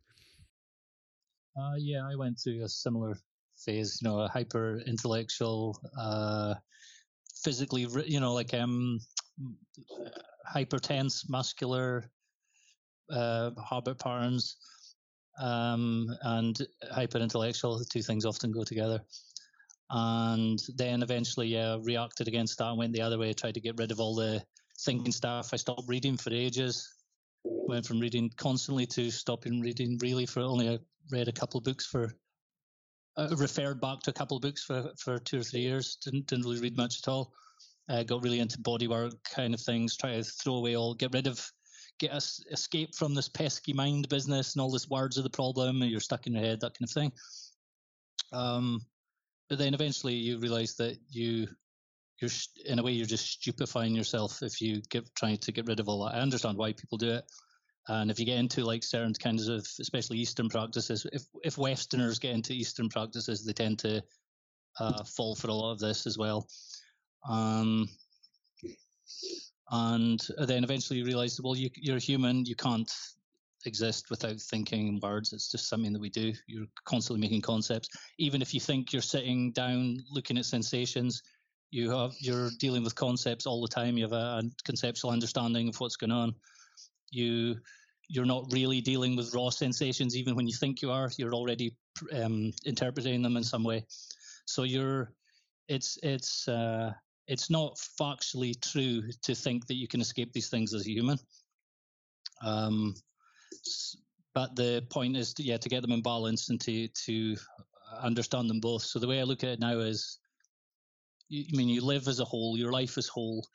Uh, 1.56 1.76
yeah, 1.78 2.06
I 2.10 2.16
went 2.16 2.38
through 2.42 2.64
a 2.64 2.68
similar 2.68 3.16
phase. 3.56 4.00
You 4.02 4.08
know, 4.08 4.20
a 4.20 4.28
hyper 4.28 4.80
intellectual, 4.86 5.80
uh, 5.98 6.54
physically, 7.42 7.86
you 8.06 8.20
know, 8.20 8.34
like 8.34 8.52
um, 8.52 8.98
hyper 10.44 10.78
tense, 10.78 11.28
muscular 11.28 12.10
uh, 13.10 13.50
habit 13.70 13.98
patterns, 13.98 14.56
um, 15.38 16.09
and 16.23 16.59
hyper 16.90 17.19
intellectual. 17.19 17.78
The 17.78 17.85
two 17.85 18.02
things 18.02 18.25
often 18.25 18.52
go 18.52 18.64
together. 18.64 19.00
And 19.90 20.61
then 20.76 21.02
eventually, 21.02 21.49
yeah, 21.49 21.78
reacted 21.81 22.28
against 22.28 22.59
that 22.59 22.69
and 22.69 22.78
went 22.78 22.93
the 22.93 23.02
other 23.02 23.19
way. 23.19 23.33
Tried 23.33 23.55
to 23.55 23.61
get 23.61 23.78
rid 23.78 23.93
of 23.93 24.00
all 24.00 24.14
the 24.14 24.43
thinking 24.81 25.12
stuff. 25.12 25.50
I 25.52 25.57
stopped 25.57 25.88
reading 25.88 26.16
for 26.16 26.33
ages. 26.33 26.88
Went 27.45 27.87
from 27.87 28.00
reading 28.00 28.31
constantly 28.37 28.87
to 28.87 29.11
stopping 29.11 29.61
reading 29.61 29.99
really 30.02 30.26
for 30.26 30.40
only 30.40 30.69
a 30.69 30.81
read 31.12 31.28
a 31.28 31.33
couple 31.33 31.59
of 31.59 31.64
books 31.64 31.87
for 31.87 32.12
uh, 33.16 33.28
referred 33.37 33.81
back 33.81 34.00
to 34.00 34.11
a 34.11 34.14
couple 34.14 34.37
of 34.37 34.43
books 34.43 34.64
for 34.64 34.90
for 34.99 35.19
two 35.19 35.40
or 35.40 35.43
three 35.43 35.61
years. 35.61 35.97
Didn't 36.05 36.26
didn't 36.26 36.45
really 36.45 36.61
read 36.61 36.76
much 36.76 36.99
at 36.99 37.09
all. 37.09 37.33
Uh, 37.88 38.02
got 38.02 38.23
really 38.23 38.40
into 38.40 38.59
bodywork 38.59 39.12
kind 39.33 39.55
of 39.55 39.61
things. 39.61 39.97
Try 39.97 40.16
to 40.16 40.25
throw 40.25 40.57
away 40.57 40.76
all, 40.76 40.95
get 40.95 41.14
rid 41.14 41.28
of, 41.28 41.40
get 41.99 42.12
us 42.12 42.43
escape 42.50 42.95
from 42.95 43.15
this 43.15 43.29
pesky 43.29 43.73
mind 43.73 44.09
business 44.09 44.55
and 44.55 44.62
all 44.62 44.71
this 44.71 44.91
words 44.91 45.17
of 45.19 45.25
the 45.25 45.31
problem. 45.31 45.83
And 45.83 45.91
you're 45.91 46.00
stuck 46.00 46.26
in 46.26 46.35
your 46.35 46.43
head, 46.43 46.61
that 46.61 46.79
kind 46.79 46.85
of 46.85 46.91
thing. 46.91 47.12
Um, 48.33 48.81
but 49.49 49.59
then 49.59 49.75
eventually 49.75 50.15
you 50.15 50.38
realize 50.38 50.75
that 50.76 50.99
you 51.09 51.49
you're 52.21 52.31
in 52.65 52.79
a 52.79 52.83
way 52.83 52.93
you're 52.93 53.07
just 53.07 53.31
stupefying 53.31 53.95
yourself 53.95 54.43
if 54.43 54.61
you 54.61 54.81
get 54.91 55.05
trying 55.15 55.37
to 55.37 55.53
get 55.53 55.67
rid 55.67 55.81
of 55.81 55.88
all 55.88 56.05
that. 56.05 56.15
I 56.15 56.21
understand 56.21 56.57
why 56.57 56.73
people 56.73 56.99
do 56.99 57.11
it. 57.11 57.25
And 57.88 58.11
if 58.11 58.19
you 58.19 58.26
get 58.26 58.38
into 58.38 58.65
like 58.65 58.83
certain 58.83 59.15
kinds 59.15 59.49
of, 59.49 59.61
especially 59.79 60.19
Eastern 60.19 60.49
practices, 60.49 61.07
if 61.12 61.25
if 61.45 61.59
Westerners 61.59 62.19
get 62.19 62.35
into 62.35 62.53
Eastern 62.53 62.88
practices, 62.88 63.45
they 63.45 63.53
tend 63.53 63.79
to 63.81 64.03
uh, 64.81 65.05
fall 65.05 65.35
for 65.35 65.49
a 65.49 65.55
lot 65.55 65.73
of 65.73 65.79
this 65.79 66.07
as 66.07 66.19
well. 66.19 66.49
Um, 67.29 67.88
and 69.70 70.20
then 70.46 70.64
eventually 70.64 71.00
you 71.00 71.04
realize, 71.04 71.40
well, 71.42 71.56
you, 71.56 71.70
you're 71.75 71.99
human. 71.99 72.44
You 72.44 72.54
can't 72.54 72.92
exist 73.64 74.11
without 74.11 74.40
thinking 74.40 74.87
in 74.87 75.00
words. 75.00 75.32
It's 75.32 75.50
just 75.50 75.68
something 75.68 75.92
that 75.92 76.00
we 76.00 76.11
do. 76.11 76.32
You're 76.46 76.66
constantly 76.85 77.20
making 77.20 77.42
concepts. 77.42 77.88
Even 78.18 78.42
if 78.42 78.54
you 78.54 78.61
think 78.61 78.92
you're 78.92 79.02
sitting 79.02 79.52
down 79.52 79.99
looking 80.11 80.38
at 80.38 80.44
sensations, 80.44 81.23
you 81.70 81.90
have 81.90 82.14
you're 82.20 82.50
dealing 82.58 82.85
with 82.85 82.94
concepts 82.94 83.46
all 83.46 83.61
the 83.61 83.68
time. 83.68 83.96
You 83.96 84.04
have 84.04 84.12
a, 84.12 84.40
a 84.40 84.42
conceptual 84.64 85.11
understanding 85.11 85.68
of 85.68 85.80
what's 85.80 85.96
going 85.96 86.12
on. 86.12 86.35
You 87.11 87.56
you're 88.08 88.25
not 88.25 88.52
really 88.52 88.80
dealing 88.80 89.16
with 89.16 89.35
raw 89.35 89.50
sensations, 89.50 90.16
even 90.16 90.37
when 90.37 90.46
you 90.46 90.54
think 90.54 90.80
you 90.80 90.92
are. 90.92 91.11
You're 91.18 91.35
already 91.35 91.75
um, 92.12 92.52
interpreting 92.64 93.20
them 93.23 93.37
in 93.37 93.42
some 93.42 93.64
way. 93.64 93.85
So 94.46 94.62
you're 94.62 95.12
it's 95.68 95.99
it's 96.04 96.46
uh, 96.46 96.92
it's 97.28 97.50
not 97.50 97.76
factually 98.00 98.61
true 98.61 99.02
to 99.23 99.35
think 99.35 99.66
that 99.66 99.75
you 99.75 99.88
can 99.88 100.00
escape 100.00 100.33
these 100.33 100.49
things 100.49 100.75
as 100.75 100.87
a 100.87 100.90
human. 100.90 101.18
Um, 102.45 102.95
but 104.35 104.54
the 104.54 104.85
point 104.90 105.16
is, 105.16 105.35
to, 105.35 105.42
yeah, 105.42 105.56
to 105.56 105.68
get 105.68 105.83
them 105.83 105.92
in 105.92 106.02
balance 106.02 106.50
and 106.50 106.61
to 106.61 106.88
to 106.88 107.37
understand 108.00 108.50
them 108.50 108.61
both. 108.61 108.83
So 108.83 108.99
the 108.99 109.09
way 109.09 109.21
I 109.21 109.25
look 109.25 109.42
at 109.45 109.50
it 109.50 109.61
now 109.61 109.78
is, 109.78 110.18
you, 111.28 111.45
I 111.52 111.56
mean, 111.56 111.68
you 111.68 111.80
live 111.80 112.09
as 112.09 112.21
a 112.21 112.25
whole. 112.25 112.56
Your 112.59 112.73
life 112.73 112.99
is 112.99 113.09
whole. 113.09 113.47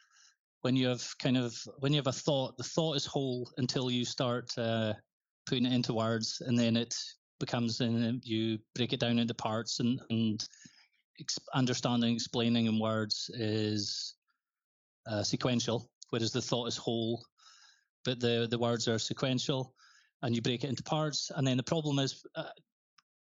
When 0.61 0.75
you 0.75 0.87
have 0.87 1.03
kind 1.19 1.37
of 1.37 1.55
when 1.79 1.93
you 1.93 1.97
have 1.97 2.07
a 2.07 2.11
thought, 2.11 2.57
the 2.57 2.63
thought 2.63 2.95
is 2.95 3.05
whole 3.05 3.49
until 3.57 3.91
you 3.91 4.05
start 4.05 4.51
uh, 4.57 4.93
putting 5.45 5.65
it 5.65 5.73
into 5.73 5.93
words, 5.93 6.41
and 6.45 6.57
then 6.57 6.75
it 6.75 6.95
becomes 7.39 7.79
and 7.79 8.21
you 8.23 8.59
break 8.75 8.93
it 8.93 8.99
down 8.99 9.17
into 9.19 9.33
parts 9.33 9.79
and 9.79 9.99
and 10.09 10.47
understanding, 11.53 12.13
explaining 12.13 12.65
in 12.65 12.79
words 12.79 13.29
is 13.33 14.15
uh, 15.07 15.23
sequential, 15.23 15.89
whereas 16.09 16.31
the 16.31 16.41
thought 16.41 16.67
is 16.67 16.77
whole, 16.77 17.23
but 18.05 18.19
the, 18.19 18.47
the 18.49 18.57
words 18.57 18.87
are 18.87 18.99
sequential, 18.99 19.73
and 20.21 20.35
you 20.35 20.41
break 20.41 20.63
it 20.63 20.69
into 20.69 20.83
parts. 20.83 21.31
And 21.35 21.45
then 21.45 21.57
the 21.57 21.63
problem 21.63 21.99
is, 21.99 22.23
uh, 22.35 22.43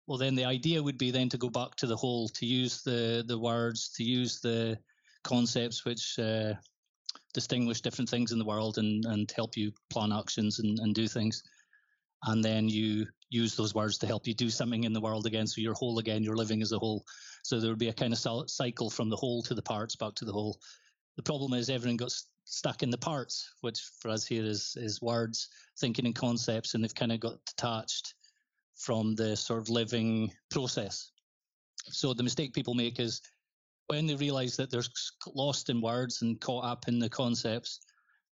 well, 0.08 0.18
then 0.18 0.36
the 0.36 0.46
idea 0.46 0.82
would 0.82 0.98
be 0.98 1.12
then 1.12 1.30
to 1.30 1.38
go 1.38 1.50
back 1.50 1.76
to 1.78 1.88
the 1.88 1.96
whole, 1.96 2.30
to 2.30 2.46
use 2.46 2.84
the 2.84 3.24
the 3.28 3.38
words, 3.38 3.90
to 3.98 4.04
use 4.04 4.40
the 4.40 4.78
concepts 5.24 5.84
which 5.84 6.20
uh, 6.20 6.54
distinguish 7.34 7.82
different 7.82 8.10
things 8.10 8.32
in 8.32 8.40
the 8.40 8.46
world 8.46 8.78
and 8.78 9.06
and 9.06 9.32
help 9.36 9.58
you 9.58 9.72
plan 9.90 10.14
actions 10.14 10.60
and, 10.60 10.80
and 10.80 10.94
do 10.94 11.08
things. 11.08 11.44
And 12.24 12.44
then 12.44 12.68
you 12.70 13.06
use 13.30 13.56
those 13.56 13.76
words 13.76 13.98
to 14.00 14.08
help 14.08 14.28
you 14.28 14.34
do 14.34 14.50
something 14.50 14.84
in 14.84 14.94
the 14.94 15.02
world 15.02 15.26
again. 15.26 15.48
So 15.48 15.62
you're 15.62 15.74
whole 15.74 16.00
again, 16.00 16.24
you're 16.24 16.38
living 16.38 16.62
as 16.62 16.72
a 16.72 16.80
whole. 16.80 17.06
So 17.44 17.60
there 17.60 17.70
would 17.70 17.80
be 17.80 17.90
a 17.90 17.94
kind 17.94 18.14
of 18.14 18.50
cycle 18.50 18.90
from 18.90 19.10
the 19.10 19.16
whole 19.16 19.44
to 19.44 19.54
the 19.54 19.62
parts 19.62 19.96
back 19.96 20.16
to 20.16 20.26
the 20.26 20.34
whole. 20.34 20.58
The 21.18 21.24
problem 21.24 21.54
is 21.54 21.70
everything 21.70 21.98
got 21.98 22.14
stuck 22.46 22.84
in 22.84 22.90
the 22.90 22.98
parts, 22.98 23.50
which 23.62 23.80
for 24.00 24.10
us 24.10 24.26
here 24.26 24.44
is 24.44 24.76
is 24.78 25.02
words, 25.02 25.50
thinking 25.80 26.06
and 26.06 26.16
concepts, 26.16 26.74
and 26.74 26.84
they've 26.84 26.96
kind 26.96 27.12
of 27.12 27.20
got 27.20 27.46
detached 27.46 28.16
from 28.76 29.16
the 29.16 29.36
sort 29.36 29.62
of 29.62 29.70
living 29.70 30.32
process. 30.50 31.12
So 31.90 32.14
the 32.14 32.24
mistake 32.24 32.54
people 32.54 32.74
make 32.74 33.00
is 33.00 33.22
when 33.88 34.08
they 34.08 34.16
realize 34.16 34.56
that 34.58 34.72
they're 34.72 34.84
lost 35.34 35.70
in 35.70 35.82
words 35.82 36.22
and 36.22 36.40
caught 36.42 36.66
up 36.66 36.88
in 36.88 37.00
the 37.00 37.10
concepts, 37.10 37.80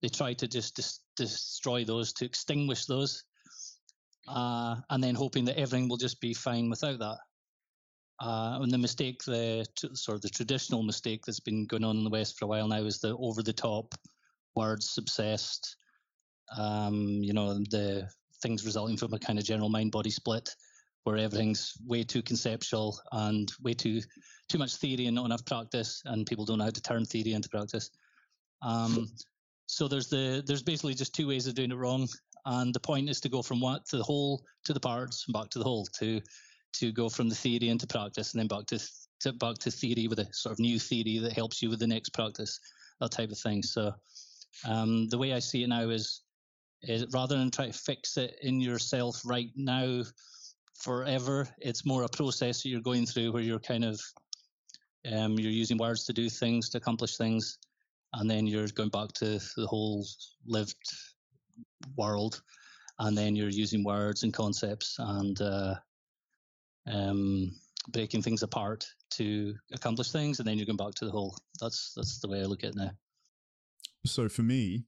they 0.02 0.10
try 0.10 0.34
to 0.34 0.48
just 0.48 0.76
dis- 0.76 1.00
destroy 1.16 1.86
those, 1.86 2.12
to 2.14 2.26
extinguish 2.26 2.86
those, 2.86 3.24
uh, 4.28 4.76
and 4.90 5.04
then 5.04 5.16
hoping 5.16 5.46
that 5.46 5.58
everything 5.58 5.88
will 5.88 5.98
just 5.98 6.22
be 6.22 6.34
fine 6.34 6.70
without 6.70 7.00
that. 7.00 7.18
Uh, 8.22 8.60
and 8.62 8.72
the 8.72 8.78
mistake, 8.78 9.22
the 9.24 9.66
sort 9.94 10.16
of 10.16 10.22
the 10.22 10.30
traditional 10.30 10.84
mistake 10.84 11.24
that's 11.26 11.40
been 11.40 11.66
going 11.66 11.84
on 11.84 11.98
in 11.98 12.04
the 12.04 12.10
West 12.10 12.38
for 12.38 12.46
a 12.46 12.48
while 12.48 12.68
now 12.68 12.78
is 12.78 13.00
the 13.00 13.18
over 13.18 13.42
the 13.44 13.54
top 13.54 13.94
words 14.56 14.96
obsessed. 14.98 15.78
Um, 16.58 17.20
you 17.22 17.34
know, 17.34 17.54
the 17.54 18.08
things 18.42 18.66
resulting 18.66 18.98
from 18.98 19.14
a 19.14 19.20
kind 19.20 19.40
of 19.40 19.46
general 19.46 19.70
mind 19.70 19.92
body 19.92 20.10
split 20.10 20.50
where 21.04 21.18
everything's 21.18 21.74
way 21.86 22.04
too 22.04 22.22
conceptual 22.22 22.98
and 23.12 23.52
way 23.62 23.74
too 23.74 24.02
too 24.50 24.58
much 24.58 24.76
theory 24.76 25.08
and 25.08 25.16
not 25.16 25.26
enough 25.26 25.46
practice, 25.46 26.02
and 26.06 26.26
people 26.26 26.46
don't 26.46 26.60
know 26.60 26.66
how 26.66 26.70
to 26.70 26.82
turn 26.82 27.06
theory 27.06 27.34
into 27.34 27.50
practice. 27.50 27.90
Um, 28.62 29.10
so 29.66 29.88
there's 29.88 30.08
the 30.08 30.44
there's 30.46 30.64
basically 30.64 30.94
just 30.94 31.16
two 31.16 31.28
ways 31.28 31.48
of 31.48 31.56
doing 31.56 31.72
it 31.72 31.76
wrong, 31.76 32.08
and 32.46 32.74
the 32.74 32.80
point 32.80 33.10
is 33.10 33.20
to 33.22 33.30
go 33.30 33.42
from 33.42 33.60
what 33.60 33.86
to 33.86 33.98
the 33.98 34.04
whole 34.04 34.44
to 34.66 34.74
the 34.74 34.80
parts 34.80 35.26
and 35.28 35.34
back 35.34 35.50
to 35.50 35.60
the 35.60 35.66
whole 35.66 35.86
to 35.86 36.22
to 36.74 36.92
go 36.92 37.08
from 37.08 37.30
the 37.30 37.36
theory 37.36 37.70
into 37.70 37.88
practice 37.88 38.34
and 38.34 38.40
then 38.40 38.48
back 38.48 38.66
to, 38.66 38.80
to 39.22 39.32
back 39.34 39.58
to 39.60 39.72
theory 39.72 40.08
with 40.08 40.20
a 40.20 40.28
sort 40.34 40.54
of 40.54 40.60
new 40.60 40.80
theory 40.80 41.20
that 41.20 41.34
helps 41.34 41.62
you 41.62 41.70
with 41.70 41.80
the 41.80 41.88
next 41.88 42.10
practice, 42.10 42.60
that 43.00 43.12
type 43.12 43.32
of 43.32 43.38
thing. 43.38 43.64
So 43.64 43.94
um, 44.68 45.08
the 45.10 45.18
way 45.18 45.34
I 45.34 45.40
see 45.40 45.64
it 45.64 45.70
now 45.70 45.90
is, 45.90 46.22
is 46.82 47.06
rather 47.14 47.38
than 47.38 47.52
try 47.52 47.68
to 47.68 47.74
fix 47.74 48.18
it 48.18 48.38
in 48.42 48.60
yourself 48.60 49.22
right 49.24 49.52
now 49.56 50.04
forever, 50.74 51.48
it's 51.60 51.86
more 51.86 52.04
a 52.04 52.10
process 52.10 52.64
that 52.64 52.70
you're 52.70 52.82
going 52.82 53.06
through 53.06 53.32
where 53.32 53.44
you're 53.44 53.60
kind 53.60 53.86
of 53.86 54.02
um, 55.12 55.38
you're 55.38 55.52
using 55.52 55.78
words 55.78 56.06
to 56.06 56.14
do 56.14 56.30
things 56.30 56.70
to 56.70 56.78
accomplish 56.78 57.18
things, 57.18 57.58
and 58.14 58.30
then 58.30 58.48
you're 58.48 58.68
going 58.70 58.90
back 58.90 59.12
to 59.14 59.40
the 59.58 59.68
whole 59.68 60.06
lived 60.46 60.78
world, 61.96 62.42
and 63.00 63.18
then 63.18 63.36
you're 63.36 63.50
using 63.50 63.84
words 63.84 64.24
and 64.24 64.34
concepts 64.34 64.96
and 65.00 65.42
uh, 65.42 65.76
um, 66.88 67.52
breaking 67.90 68.22
things 68.22 68.44
apart 68.44 68.88
to 69.12 69.56
accomplish 69.74 70.12
things, 70.12 70.40
and 70.40 70.48
then 70.48 70.58
you're 70.58 70.66
going 70.66 70.78
back 70.78 70.96
to 70.96 71.06
the 71.06 71.12
whole. 71.12 71.38
That's 71.60 71.94
that's 71.96 72.20
the 72.20 72.28
way 72.28 72.42
I 72.42 72.46
look 72.46 72.64
at 72.64 72.72
it 72.72 72.76
now. 72.76 72.92
So 74.06 74.28
for 74.28 74.42
me, 74.42 74.86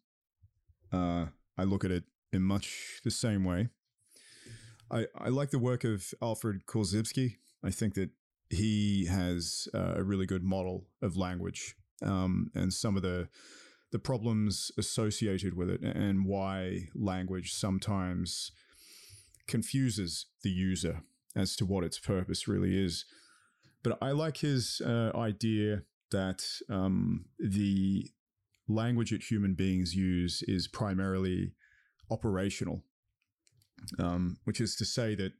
uh, 0.92 1.28
I 1.58 1.64
look 1.64 1.86
at 1.86 1.92
it 1.92 2.04
in 2.34 2.42
much 2.42 3.00
the 3.04 3.12
same 3.12 3.44
way. 3.44 3.70
I, 4.92 5.08
I 5.18 5.30
like 5.30 5.52
the 5.52 5.60
work 5.60 5.84
of 5.84 6.14
Alfred 6.22 6.66
Korzybski. 6.68 7.38
I 7.64 7.72
think 7.72 7.96
that 7.96 8.12
he 8.50 9.06
has 9.06 9.68
uh, 9.74 9.96
a 9.96 10.04
really 10.04 10.26
good 10.26 10.44
model 10.44 10.86
of 11.02 11.18
language 11.18 11.76
um, 12.04 12.52
and 12.54 12.72
some 12.72 12.96
of 12.96 13.02
the 13.02 13.28
the 13.96 14.00
problems 14.00 14.74
associated 14.78 15.56
with 15.56 15.70
it 15.70 15.82
and 15.82 16.26
why 16.26 16.90
language 16.94 17.54
sometimes 17.54 18.52
confuses 19.48 20.26
the 20.44 20.50
user 20.50 21.00
as 21.34 21.56
to 21.56 21.66
what 21.66 21.86
its 21.86 21.98
purpose 21.98 22.46
really 22.46 22.78
is. 22.78 23.06
But 23.86 23.98
I 24.02 24.12
like 24.12 24.36
his 24.36 24.82
uh, 24.86 25.12
idea 25.16 25.84
that 26.12 26.44
um, 26.70 27.24
the 27.40 28.12
language 28.68 29.12
that 29.12 29.32
human 29.32 29.54
beings 29.54 29.96
use 29.96 30.44
is 30.46 30.68
primarily 30.68 31.54
operational, 32.12 32.84
um, 33.98 34.40
which 34.44 34.60
is 34.60 34.76
to 34.76 34.84
say 34.84 35.16
that 35.16 35.32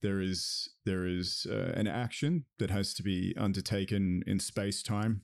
there 0.00 0.20
is 0.20 0.68
there 0.84 1.06
is 1.08 1.44
uh, 1.50 1.72
an 1.74 1.88
action 1.88 2.44
that 2.60 2.70
has 2.70 2.94
to 2.94 3.02
be 3.02 3.34
undertaken 3.36 4.22
in 4.28 4.38
space 4.38 4.80
time, 4.80 5.22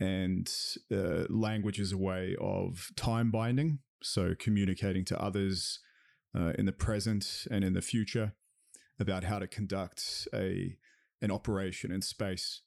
and 0.00 0.50
uh, 0.92 1.24
language 1.28 1.80
is 1.80 1.92
a 1.92 1.98
way 1.98 2.36
of 2.40 2.90
time 2.96 3.30
binding, 3.30 3.80
so 4.02 4.34
communicating 4.38 5.04
to 5.06 5.20
others 5.20 5.80
uh, 6.38 6.52
in 6.58 6.66
the 6.66 6.72
present 6.72 7.46
and 7.50 7.64
in 7.64 7.72
the 7.72 7.82
future 7.82 8.32
about 9.00 9.24
how 9.24 9.38
to 9.38 9.46
conduct 9.46 10.28
a 10.34 10.76
an 11.20 11.30
operation 11.32 11.90
in 11.90 12.00
space. 12.00 12.62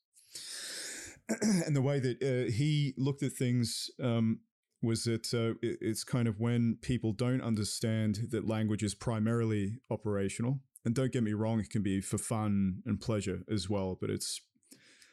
and 1.65 1.75
the 1.75 1.81
way 1.81 1.99
that 1.99 2.21
uh, 2.21 2.51
he 2.51 2.93
looked 2.97 3.23
at 3.23 3.31
things 3.31 3.89
um, 4.03 4.41
was 4.81 5.03
that 5.05 5.33
uh, 5.33 5.55
it, 5.65 5.77
it's 5.81 6.03
kind 6.03 6.27
of 6.27 6.39
when 6.39 6.77
people 6.81 7.13
don't 7.13 7.41
understand 7.41 8.27
that 8.31 8.47
language 8.47 8.83
is 8.83 8.95
primarily 8.95 9.77
operational. 9.89 10.59
And 10.83 10.95
don't 10.95 11.13
get 11.13 11.23
me 11.23 11.33
wrong, 11.33 11.59
it 11.59 11.69
can 11.69 11.83
be 11.83 12.01
for 12.01 12.17
fun 12.17 12.81
and 12.85 12.99
pleasure 12.99 13.43
as 13.49 13.69
well, 13.69 13.97
but 13.99 14.09
it's 14.09 14.41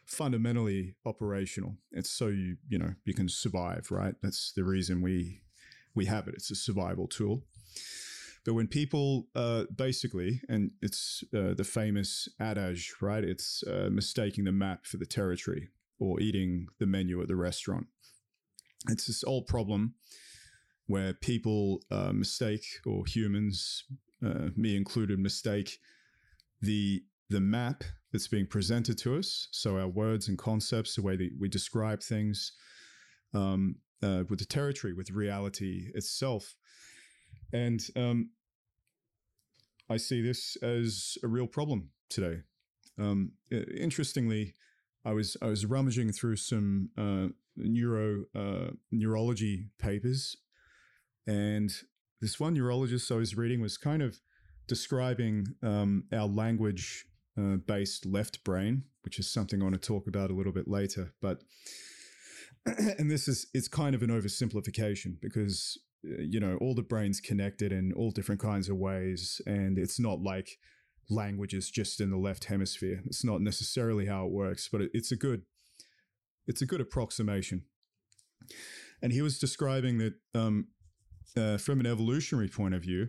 fundamentally 0.09 0.95
operational. 1.05 1.77
It's 1.93 2.11
so 2.11 2.29
you 2.29 2.57
you 2.69 2.79
know 2.79 2.95
you 3.05 3.15
can 3.15 3.29
survive, 3.29 3.91
right? 3.91 4.15
That's 4.23 4.53
the 4.53 4.65
reason 4.65 5.03
we 5.03 5.43
we 5.95 6.07
have 6.07 6.29
it. 6.29 6.35
It's 6.35 6.51
a 6.51 6.57
survival 6.57 7.07
tool. 7.07 7.45
But 8.45 8.55
when 8.55 8.69
people 8.69 9.27
uh, 9.35 9.65
basically, 9.75 10.41
and 10.49 10.71
it's 10.81 11.23
uh, 11.35 11.55
the 11.55 11.65
famous 11.65 12.29
adage, 12.41 12.95
right? 13.01 13.23
It's 13.23 13.63
uh, 13.67 13.91
mistaking 13.93 14.45
the 14.45 14.53
map 14.53 14.87
for 14.87 14.97
the 14.97 15.07
territory 15.07 15.69
or 15.99 16.21
eating 16.21 16.69
the 16.79 16.87
menu 16.87 17.21
at 17.21 17.29
the 17.29 17.37
restaurant. 17.37 17.87
It's 18.89 19.07
this 19.07 19.25
old 19.25 19.47
problem 19.47 19.95
where 20.87 21.13
people 21.13 21.83
uh, 21.91 22.13
mistake, 22.13 22.65
or 22.87 23.05
humans, 23.05 23.85
uh, 24.25 24.49
me 24.57 24.77
included, 24.77 25.19
mistake 25.19 25.79
the 26.63 27.03
the 27.29 27.41
map 27.41 27.85
that's 28.13 28.29
being 28.29 28.47
presented 28.47 28.99
to 28.99 29.19
us. 29.19 29.49
So 29.51 29.79
our 29.79 29.89
words 29.89 30.29
and 30.29 30.39
concepts, 30.39 30.95
the 30.95 31.03
way 31.03 31.17
that 31.17 31.31
we 31.39 31.49
describe 31.49 32.03
things, 32.03 32.53
um, 33.35 33.77
uh, 34.03 34.25
with 34.29 34.39
the 34.39 34.45
territory, 34.45 34.93
with 34.93 35.11
reality 35.11 35.91
itself 35.95 36.55
And 37.53 37.81
um, 37.97 38.31
I 39.89 39.97
see 39.97 40.21
this 40.21 40.57
as 40.63 41.17
a 41.23 41.29
real 41.29 41.47
problem 41.47 41.91
today. 42.09 42.43
Um, 42.99 43.33
interestingly, 43.51 44.55
I 45.05 45.13
was 45.13 45.37
I 45.41 45.47
was 45.47 45.65
rummaging 45.65 46.13
through 46.13 46.37
some 46.37 46.91
uh, 46.99 47.29
neuro 47.57 48.25
uh, 48.35 48.73
neurology 48.91 49.71
papers, 49.79 50.37
and 51.27 51.71
this 52.21 52.41
one 52.41 52.55
neurologist 52.55 53.11
I 53.11 53.17
was 53.17 53.37
reading 53.37 53.61
was 53.61 53.79
kind 53.79 54.03
of 54.03 54.21
describing 54.67 55.47
um, 55.63 56.05
our 56.13 56.27
language 56.27 57.07
uh, 57.39 57.57
based 57.57 58.07
left 58.07 58.43
brain, 58.45 58.85
which 59.03 59.19
is 59.19 59.33
something 59.33 59.61
I 59.61 59.65
want 59.65 59.81
to 59.81 59.87
talk 59.87 60.07
about 60.07 60.31
a 60.31 60.35
little 60.35 60.53
bit 60.53 60.69
later. 60.69 61.15
But 61.21 61.43
and 62.67 63.11
this 63.11 63.29
is 63.29 63.47
it's 63.55 63.69
kind 63.69 63.95
of 63.95 64.03
an 64.03 64.11
oversimplification 64.11 65.21
because 65.21 65.79
uh, 66.07 66.21
you 66.21 66.41
know 66.41 66.57
all 66.61 66.75
the 66.75 66.83
brains 66.83 67.21
connected 67.21 67.73
in 67.73 67.93
all 67.93 68.11
different 68.11 68.41
kinds 68.41 68.69
of 68.69 68.77
ways, 68.77 69.41
and 69.47 69.79
it's 69.79 70.01
not 70.01 70.21
like 70.21 70.59
language 71.11 71.55
is 71.55 71.71
just 71.71 72.01
in 72.01 72.11
the 72.11 72.19
left 72.19 72.45
hemisphere. 72.45 73.03
It's 73.07 73.25
not 73.25 73.41
necessarily 73.41 74.07
how 74.07 74.27
it 74.27 74.33
works, 74.33 74.69
but 74.71 74.83
it, 74.83 74.91
it's 74.93 75.13
a 75.13 75.17
good 75.17 75.43
it's 76.47 76.63
a 76.63 76.67
good 76.67 76.81
approximation. 76.81 77.65
And 79.03 79.13
he 79.13 79.23
was 79.23 79.39
describing 79.39 79.99
that 79.99 80.15
um, 80.35 80.69
uh, 81.37 81.59
from 81.59 81.79
an 81.79 81.87
evolutionary 81.87 82.49
point 82.49 82.75
of 82.75 82.83
view, 82.83 83.09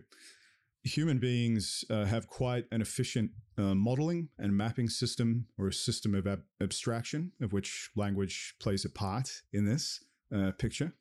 human 0.82 1.18
beings 1.18 1.84
uh, 1.90 2.04
have 2.04 2.26
quite 2.26 2.64
an 2.72 2.80
efficient 2.80 3.30
uh, 3.58 3.74
modeling 3.74 4.28
and 4.38 4.56
mapping 4.56 4.88
system 4.88 5.46
or 5.58 5.68
a 5.68 5.72
system 5.72 6.14
of 6.14 6.26
ab- 6.26 6.44
abstraction 6.60 7.32
of 7.40 7.52
which 7.52 7.90
language 7.96 8.54
plays 8.60 8.84
a 8.84 8.90
part 8.90 9.30
in 9.52 9.66
this 9.66 10.02
uh, 10.34 10.52
picture. 10.58 10.94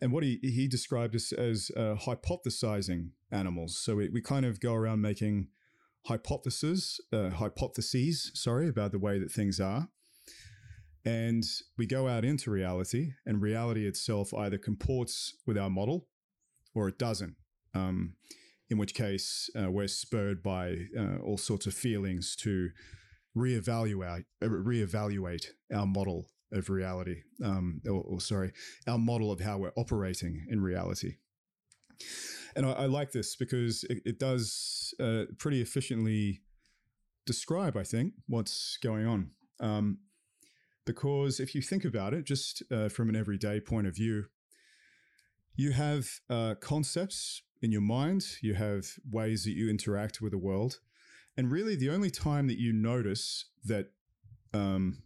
And 0.00 0.12
what 0.12 0.24
he, 0.24 0.38
he 0.42 0.68
described 0.68 1.14
us 1.14 1.32
as 1.32 1.70
uh, 1.76 1.94
hypothesizing 1.94 3.10
animals. 3.30 3.78
So 3.78 3.96
we, 3.96 4.08
we 4.10 4.20
kind 4.20 4.44
of 4.44 4.60
go 4.60 4.74
around 4.74 5.00
making 5.00 5.48
hypotheses, 6.06 7.00
uh, 7.12 7.30
hypotheses, 7.30 8.30
sorry, 8.34 8.68
about 8.68 8.92
the 8.92 8.98
way 8.98 9.18
that 9.18 9.30
things 9.30 9.58
are. 9.58 9.88
And 11.04 11.44
we 11.78 11.86
go 11.86 12.08
out 12.08 12.24
into 12.24 12.50
reality, 12.50 13.12
and 13.24 13.40
reality 13.40 13.86
itself 13.86 14.34
either 14.34 14.58
comports 14.58 15.34
with 15.46 15.56
our 15.56 15.70
model 15.70 16.08
or 16.74 16.88
it 16.88 16.98
doesn't. 16.98 17.36
Um, 17.74 18.14
in 18.70 18.78
which 18.78 18.94
case, 18.94 19.48
uh, 19.58 19.70
we're 19.70 19.88
spurred 19.88 20.42
by 20.42 20.76
uh, 20.98 21.18
all 21.24 21.38
sorts 21.38 21.66
of 21.66 21.74
feelings 21.74 22.34
to 22.36 22.70
reevaluate 23.36 24.24
uh, 24.42 24.46
reevaluate 24.46 25.46
our 25.74 25.86
model 25.86 26.26
of 26.52 26.70
reality, 26.70 27.22
um, 27.44 27.80
or, 27.86 28.02
or, 28.02 28.20
sorry, 28.20 28.52
our 28.86 28.98
model 28.98 29.30
of 29.30 29.40
how 29.40 29.58
we're 29.58 29.72
operating 29.76 30.46
in 30.48 30.60
reality. 30.60 31.16
And 32.54 32.64
I, 32.64 32.72
I 32.72 32.86
like 32.86 33.12
this 33.12 33.36
because 33.36 33.84
it, 33.84 33.98
it 34.04 34.18
does 34.18 34.94
uh, 35.00 35.24
pretty 35.38 35.60
efficiently 35.60 36.42
describe, 37.26 37.76
I 37.76 37.82
think, 37.82 38.14
what's 38.28 38.78
going 38.82 39.06
on. 39.06 39.30
Um, 39.60 39.98
because 40.84 41.40
if 41.40 41.54
you 41.54 41.62
think 41.62 41.84
about 41.84 42.14
it, 42.14 42.24
just 42.24 42.62
uh, 42.70 42.88
from 42.88 43.08
an 43.08 43.16
everyday 43.16 43.60
point 43.60 43.88
of 43.88 43.96
view, 43.96 44.26
you 45.56 45.72
have 45.72 46.08
uh, 46.30 46.54
concepts 46.60 47.42
in 47.66 47.72
your 47.72 47.88
mind, 48.00 48.22
you 48.40 48.54
have 48.54 48.84
ways 49.10 49.42
that 49.44 49.56
you 49.58 49.68
interact 49.68 50.20
with 50.22 50.30
the 50.30 50.38
world. 50.38 50.78
And 51.36 51.50
really, 51.50 51.74
the 51.76 51.90
only 51.90 52.10
time 52.10 52.46
that 52.46 52.58
you 52.58 52.72
notice 52.72 53.46
that 53.64 53.86
um, 54.54 55.02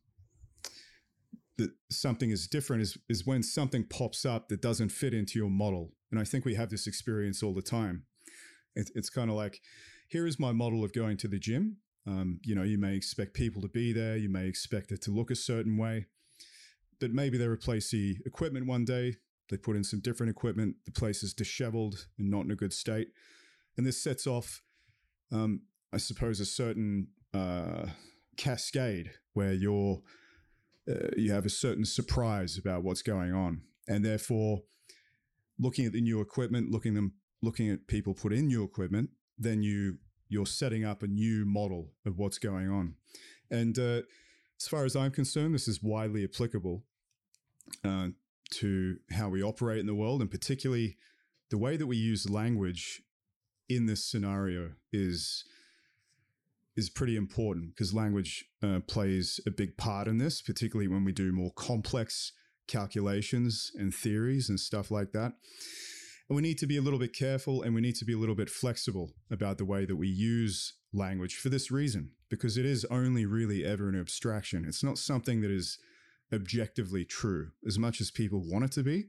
that 1.57 1.71
something 1.91 2.31
is 2.31 2.47
different 2.47 2.83
is 2.83 2.99
is 3.09 3.27
when 3.27 3.43
something 3.43 3.85
pops 3.85 4.25
up 4.25 4.49
that 4.49 4.61
doesn't 4.61 4.93
fit 4.93 5.15
into 5.15 5.39
your 5.39 5.51
model. 5.51 5.95
And 6.11 6.21
I 6.21 6.25
think 6.25 6.45
we 6.45 6.55
have 6.57 6.69
this 6.69 6.87
experience 6.87 7.43
all 7.43 7.55
the 7.55 7.71
time. 7.79 8.05
It, 8.77 8.91
it's 8.95 9.11
kind 9.11 9.31
of 9.31 9.37
like, 9.37 9.61
here 10.09 10.27
is 10.27 10.39
my 10.39 10.53
model 10.53 10.85
of 10.85 10.93
going 10.93 11.17
to 11.19 11.29
the 11.29 11.39
gym. 11.39 11.79
Um, 12.07 12.41
you 12.45 12.55
know, 12.55 12.63
you 12.63 12.79
may 12.79 12.95
expect 12.95 13.35
people 13.35 13.63
to 13.63 13.69
be 13.69 13.93
there, 13.93 14.17
you 14.17 14.29
may 14.29 14.47
expect 14.47 14.93
it 14.93 15.01
to 15.03 15.11
look 15.11 15.31
a 15.31 15.37
certain 15.37 15.77
way, 15.79 16.07
but 17.01 17.13
maybe 17.13 17.39
they 17.39 17.47
replace 17.47 17.91
the 17.91 18.17
equipment 18.27 18.67
one 18.67 18.85
day, 18.85 19.17
they 19.51 19.57
put 19.57 19.77
in 19.77 19.85
some 19.85 20.01
different 20.01 20.31
equipment, 20.31 20.77
the 20.85 20.93
place 20.93 21.23
is 21.23 21.35
disheveled 21.35 22.07
and 22.19 22.31
not 22.31 22.45
in 22.45 22.51
a 22.51 22.57
good 22.57 22.73
state. 22.73 23.09
And 23.77 23.87
this 23.87 24.03
sets 24.03 24.27
off, 24.27 24.63
um, 25.33 25.63
I 25.93 25.99
suppose, 25.99 26.41
a 26.41 26.47
certain 26.47 27.09
uh, 27.35 27.87
cascade 28.37 29.11
where 29.35 29.53
you're 29.53 30.03
uh, 30.89 31.09
you 31.17 31.33
have 31.33 31.47
a 31.47 31.51
certain 31.51 31.85
surprise 31.85 32.59
about 32.59 32.83
what's 32.83 33.03
going 33.03 33.33
on, 33.33 33.63
and 33.87 34.05
therefore, 34.05 34.63
looking 35.59 35.85
at 35.87 35.93
the 35.93 36.01
new 36.01 36.21
equipment, 36.21 36.71
looking 36.71 36.95
them, 36.95 37.13
looking 37.43 37.71
at 37.71 37.87
people 37.87 38.15
put 38.15 38.33
in 38.33 38.47
new 38.47 38.65
equipment, 38.65 39.11
then 39.39 39.63
you 39.63 39.99
you're 40.29 40.47
setting 40.47 40.85
up 40.85 41.03
a 41.03 41.07
new 41.07 41.45
model 41.45 41.93
of 42.07 42.17
what's 42.17 42.39
going 42.39 42.71
on. 42.71 42.95
And 43.51 43.79
uh, 43.79 44.03
as 44.61 44.69
far 44.69 44.85
as 44.85 44.97
I'm 44.97 45.11
concerned, 45.11 45.55
this 45.55 45.69
is 45.69 45.83
widely 45.83 46.25
applicable 46.25 46.85
uh, 47.85 48.09
to 48.51 48.97
how 49.13 49.29
we 49.29 49.43
operate 49.43 49.81
in 49.81 49.87
the 49.87 49.95
world, 49.95 50.21
and 50.21 50.31
particularly 50.31 50.97
the 51.51 51.59
way 51.59 51.77
that 51.77 51.87
we 51.87 51.97
use 51.97 52.31
language 52.31 53.03
in 53.69 53.87
this 53.87 54.05
scenario 54.05 54.73
is 54.93 55.45
is 56.77 56.89
pretty 56.89 57.17
important 57.17 57.75
because 57.75 57.93
language 57.93 58.45
uh, 58.63 58.81
plays 58.87 59.41
a 59.47 59.51
big 59.51 59.77
part 59.77 60.07
in 60.09 60.19
this, 60.19 60.41
particularly 60.41 60.89
when 60.89 61.05
we 61.05 61.13
do 61.13 61.33
more 61.33 61.53
complex 61.53 62.33
calculations 62.69 63.73
and 63.75 63.93
theories 63.93 64.49
and 64.49 64.59
stuff 64.59 64.91
like 64.91 65.13
that. 65.13 65.33
And 66.29 66.37
we 66.37 66.43
need 66.43 66.59
to 66.59 66.67
be 66.67 66.77
a 66.77 66.81
little 66.81 67.01
bit 67.01 67.13
careful 67.13 67.63
and 67.63 67.75
we 67.75 67.81
need 67.81 67.97
to 67.97 68.05
be 68.05 68.13
a 68.13 68.19
little 68.19 68.37
bit 68.37 68.49
flexible 68.49 69.11
about 69.31 69.59
the 69.59 69.65
way 69.65 69.85
that 69.85 69.97
we 69.97 70.09
use 70.09 70.75
language 70.93 71.37
for 71.37 71.49
this 71.49 71.71
reason, 71.73 72.13
because 72.31 72.57
it 72.57 72.65
is 72.65 72.85
only 72.85 73.27
really 73.27 73.65
ever 73.65 73.89
an 73.89 73.99
abstraction. 73.99 74.65
It's 74.65 74.85
not 74.85 74.97
something 74.97 75.41
that 75.41 75.51
is 75.51 75.79
objectively 76.33 77.05
true. 77.05 77.51
As 77.67 77.79
much 77.79 78.01
as 78.01 78.11
people 78.11 78.43
want 78.45 78.65
it 78.65 78.73
to 78.73 78.83
be, 78.83 79.07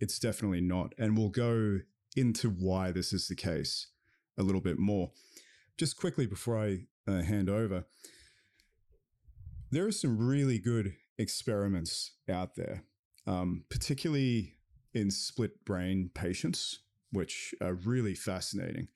it's 0.00 0.18
definitely 0.18 0.60
not. 0.60 0.94
And 0.98 1.16
we'll 1.16 1.28
go 1.28 1.80
into 2.16 2.50
why 2.50 2.90
this 2.90 3.12
is 3.12 3.28
the 3.28 3.36
case 3.36 3.88
a 4.38 4.42
little 4.42 4.60
bit 4.60 4.78
more. 4.78 5.10
Just 5.78 5.96
quickly 5.96 6.26
before 6.26 6.58
I 6.58 6.86
uh, 7.06 7.22
hand 7.22 7.48
over, 7.48 7.84
there 9.70 9.86
are 9.86 9.92
some 9.92 10.18
really 10.18 10.58
good 10.58 10.94
experiments 11.18 12.12
out 12.28 12.56
there, 12.56 12.84
um, 13.26 13.64
particularly 13.70 14.54
in 14.92 15.10
split 15.10 15.64
brain 15.64 16.10
patients, 16.12 16.80
which 17.10 17.54
are 17.60 17.74
really 17.74 18.14
fascinating. 18.14 18.88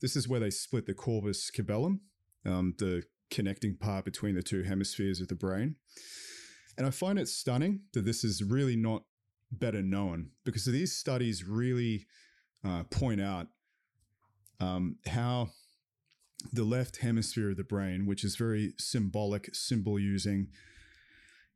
This 0.00 0.16
is 0.16 0.28
where 0.28 0.40
they 0.40 0.50
split 0.50 0.86
the 0.86 0.94
corpus 0.94 1.50
callosum, 1.50 2.00
um, 2.44 2.74
the 2.78 3.02
connecting 3.30 3.76
part 3.76 4.04
between 4.04 4.34
the 4.34 4.42
two 4.42 4.62
hemispheres 4.62 5.20
of 5.20 5.28
the 5.28 5.34
brain. 5.34 5.76
And 6.78 6.86
I 6.86 6.90
find 6.90 7.18
it 7.18 7.28
stunning 7.28 7.80
that 7.92 8.04
this 8.04 8.24
is 8.24 8.42
really 8.42 8.76
not 8.76 9.02
better 9.50 9.82
known 9.82 10.30
because 10.44 10.64
these 10.64 10.94
studies 10.96 11.44
really 11.44 12.06
uh, 12.64 12.84
point 12.84 13.20
out 13.20 13.48
um, 14.60 14.96
how 15.06 15.50
the 16.52 16.64
left 16.64 16.98
hemisphere 16.98 17.50
of 17.50 17.56
the 17.56 17.64
brain, 17.64 18.06
which 18.06 18.24
is 18.24 18.36
very 18.36 18.74
symbolic, 18.78 19.54
symbol 19.54 19.98
using, 19.98 20.48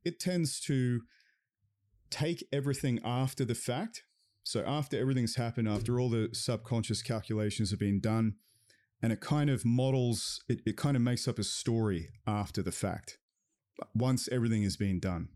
it 0.04 0.18
tends 0.18 0.60
to 0.60 1.02
take 2.10 2.44
everything 2.52 3.00
after 3.04 3.44
the 3.44 3.54
fact. 3.54 4.02
So 4.44 4.64
after 4.66 4.98
everything's 4.98 5.36
happened, 5.36 5.68
after 5.68 6.00
all 6.00 6.10
the 6.10 6.30
subconscious 6.32 7.00
calculations 7.00 7.70
have 7.70 7.78
been 7.78 8.00
done, 8.00 8.34
and 9.00 9.12
it 9.12 9.20
kind 9.20 9.50
of 9.50 9.64
models, 9.64 10.42
it, 10.48 10.62
it 10.66 10.76
kind 10.76 10.96
of 10.96 11.02
makes 11.02 11.28
up 11.28 11.38
a 11.38 11.44
story 11.44 12.08
after 12.26 12.60
the 12.60 12.72
fact, 12.72 13.18
once 13.94 14.28
everything 14.30 14.62
has 14.62 14.76
been 14.76 15.00
done, 15.00 15.28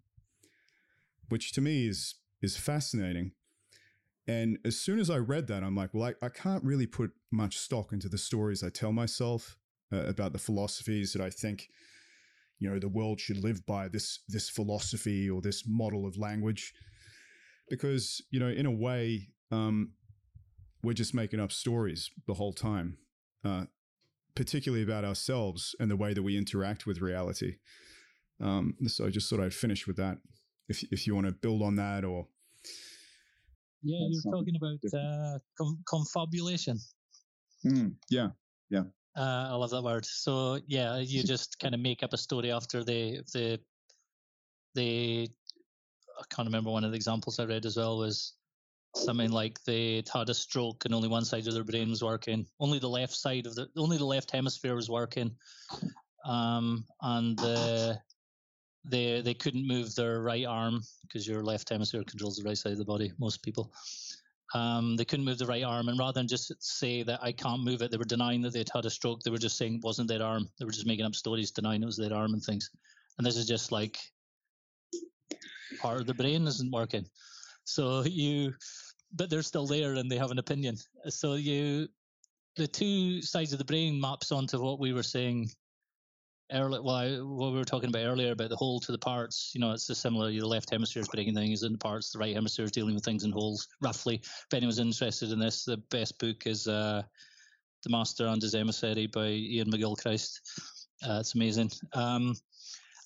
which 1.29 1.53
to 1.53 1.61
me 1.61 1.87
is 1.87 2.17
is 2.43 2.57
fascinating. 2.57 3.33
And 4.29 4.59
as 4.65 4.79
soon 4.79 4.99
as 4.99 5.09
I 5.09 5.19
read 5.19 5.47
that, 5.47 5.63
I'm 5.63 5.77
like, 5.77 5.95
well, 5.95 6.13
I, 6.21 6.27
I 6.27 6.29
can't 6.29 6.65
really 6.65 6.87
put 6.87 7.13
much 7.31 7.59
stock 7.59 7.93
into 7.93 8.09
the 8.09 8.19
stories 8.19 8.63
I 8.63 8.71
tell 8.71 8.93
myself 8.93 9.57
uh, 9.93 9.99
about 9.99 10.33
the 10.33 10.39
philosophies 10.39 11.13
that 11.13 11.23
I 11.23 11.31
think 11.31 11.69
you 12.59 12.71
know 12.71 12.79
the 12.79 12.89
world 12.89 13.21
should 13.21 13.43
live 13.43 13.65
by 13.67 13.89
this 13.89 14.21
this 14.29 14.49
philosophy 14.49 15.29
or 15.29 15.41
this 15.41 15.65
model 15.67 16.07
of 16.07 16.17
language 16.17 16.73
because 17.69 18.23
you 18.31 18.41
know 18.41 18.49
in 18.49 18.67
a 18.67 18.71
way 18.71 19.29
um, 19.51 19.93
we're 20.83 20.93
just 20.93 21.15
making 21.15 21.41
up 21.41 21.53
stories 21.53 22.11
the 22.27 22.35
whole 22.35 22.53
time 22.53 22.99
uh, 23.45 23.65
particularly 24.35 24.83
about 24.83 25.05
ourselves 25.05 25.75
and 25.79 25.91
the 25.91 25.97
way 25.97 26.15
that 26.15 26.23
we 26.23 26.37
interact 26.37 26.87
with 26.87 27.01
reality 27.01 27.57
um, 28.41 28.75
so 28.87 29.07
i 29.07 29.11
just 29.11 29.29
thought 29.29 29.41
i'd 29.41 29.55
finish 29.55 29.87
with 29.87 29.97
that 29.97 30.19
if, 30.69 30.83
if 30.91 31.07
you 31.07 31.15
want 31.15 31.27
to 31.27 31.33
build 31.33 31.63
on 31.63 31.77
that 31.77 32.05
or 32.05 32.27
yeah 33.83 34.07
you're 34.09 34.33
talking 34.33 34.57
about 34.57 34.99
uh, 34.99 35.39
com- 35.57 35.83
confabulation 35.87 36.79
mm, 37.65 37.93
yeah 38.11 38.29
yeah 38.71 38.83
uh, 39.17 39.49
I 39.51 39.55
love 39.55 39.71
that 39.71 39.83
word. 39.83 40.05
So 40.05 40.61
yeah, 40.67 40.99
you 40.99 41.23
just 41.25 41.59
kind 41.59 41.75
of 41.75 41.81
make 41.81 42.03
up 42.03 42.13
a 42.13 42.19
story 42.19 42.53
after 42.53 42.85
the 42.85 43.23
the 43.33 43.59
the. 44.75 45.29
I 46.19 46.35
can't 46.35 46.49
remember 46.49 46.71
one 46.71 46.85
of 46.85 46.91
the 46.93 46.97
examples 46.97 47.39
I 47.39 47.45
read 47.45 47.67
as 47.67 47.77
well 47.77 47.99
was 47.99 48.33
something 48.95 49.31
like 49.31 49.63
they'd 49.65 50.09
had 50.09 50.31
a 50.31 50.35
stroke 50.35 50.87
and 50.87 50.95
only 50.95 51.09
one 51.09 51.27
side 51.27 51.47
of 51.47 51.53
their 51.53 51.65
brain 51.65 51.91
was 51.91 52.03
working. 52.03 52.47
Only 52.59 52.79
the 52.79 52.89
left 52.89 53.15
side 53.15 53.47
of 53.47 53.55
the 53.55 53.69
only 53.77 53.99
the 53.99 54.07
left 54.07 54.31
hemisphere 54.31 54.75
was 54.75 54.89
working, 54.89 55.31
um, 56.25 56.85
and 57.01 57.39
the, 57.39 57.99
they 58.89 59.21
they 59.21 59.35
couldn't 59.35 59.67
move 59.67 59.95
their 59.95 60.23
right 60.23 60.47
arm 60.47 60.83
because 61.03 61.27
your 61.27 61.43
left 61.43 61.69
hemisphere 61.69 62.05
controls 62.05 62.37
the 62.37 62.45
right 62.45 62.59
side 62.59 62.73
of 62.73 62.79
the 62.79 62.85
body. 62.85 63.13
Most 63.19 63.43
people. 63.43 63.73
Um, 64.55 64.97
they 64.97 65.05
couldn't 65.05 65.25
move 65.25 65.39
the 65.39 65.47
right 65.47 65.65
arm, 65.65 65.89
and 65.89 65.99
rather 65.99 66.13
than 66.13 66.29
just 66.29 66.53
say 66.61 67.03
that 67.03 67.21
I 67.21 67.33
can't 67.33 67.65
move 67.65 67.83
it, 67.83 67.91
they 67.91 67.97
were 67.97 68.05
denying 68.05 68.43
that 68.43 68.53
they'd 68.53 68.71
had 68.73 68.87
a 68.87 68.91
stroke. 68.91 69.23
They 69.23 69.31
were 69.31 69.39
just 69.39 69.59
saying 69.59 69.75
it 69.75 69.83
wasn't 69.83 70.09
their 70.09 70.23
arm. 70.23 70.49
They 70.59 70.65
were 70.65 70.71
just 70.71 70.87
making 70.87 71.05
up 71.05 71.17
stories 71.17 71.51
denying 71.51 71.83
it 71.83 71.87
was 71.87 71.97
their 71.97 72.15
arm 72.15 72.33
and 72.33 72.43
things. 72.43 72.71
And 73.19 73.27
this 73.27 73.37
is 73.37 73.47
just 73.47 73.73
like 73.73 73.99
part 75.81 76.01
of 76.01 76.07
the 76.07 76.15
brain 76.15 76.47
isn't 76.47 76.71
working. 76.71 77.07
So 77.65 78.05
you, 78.05 78.55
but 79.13 79.31
they're 79.31 79.43
still 79.43 79.67
there 79.67 79.95
and 79.95 80.11
they 80.11 80.17
have 80.17 80.31
an 80.31 80.39
opinion. 80.39 80.77
So 81.09 81.35
you, 81.35 81.89
the 82.57 82.69
two 82.69 83.21
sides 83.23 83.53
of 83.53 83.59
the 83.59 83.65
brain 83.65 84.01
maps 84.01 84.31
onto 84.31 84.63
what 84.63 84.79
we 84.79 84.93
were 84.93 85.03
saying 85.03 85.51
earlier. 86.53 86.83
Well, 86.83 87.27
what 87.27 87.53
we 87.53 87.59
were 87.59 87.65
talking 87.65 87.89
about 87.89 88.07
earlier 88.07 88.33
about 88.33 88.51
the 88.51 88.57
whole 88.57 88.81
to 88.81 88.93
the 88.93 88.99
parts. 88.99 89.53
You 89.55 89.61
know, 89.61 89.73
it's 89.73 89.87
similar. 89.99 90.31
Your 90.31 90.47
left 90.47 90.71
hemisphere 90.71 91.03
is 91.03 91.09
breaking 91.09 91.35
things 91.35 91.63
into 91.63 91.79
parts. 91.79 92.11
The 92.11 92.19
right 92.19 92.35
hemisphere 92.35 92.65
is 92.65 92.73
dealing 92.73 92.95
with 92.95 93.05
things 93.05 93.25
in 93.25 93.33
wholes. 93.33 93.69
Roughly, 93.81 94.17
if 94.17 94.55
anyone's 94.55 94.79
interested 94.79 95.33
in 95.33 95.39
this, 95.39 95.65
the 95.65 95.79
best 95.91 96.19
book 96.19 96.47
is 96.47 96.69
uh, 96.69 97.03
"The 97.83 97.91
Master 97.91 98.27
and 98.27 98.43
His 98.43 98.55
Emissary" 98.55 99.07
by 99.07 99.27
Iain 99.27 99.71
McGilchrist. 99.71 100.41
Uh, 101.07 101.19
it's 101.21 101.35
amazing. 101.35 101.71
Um, 101.93 102.35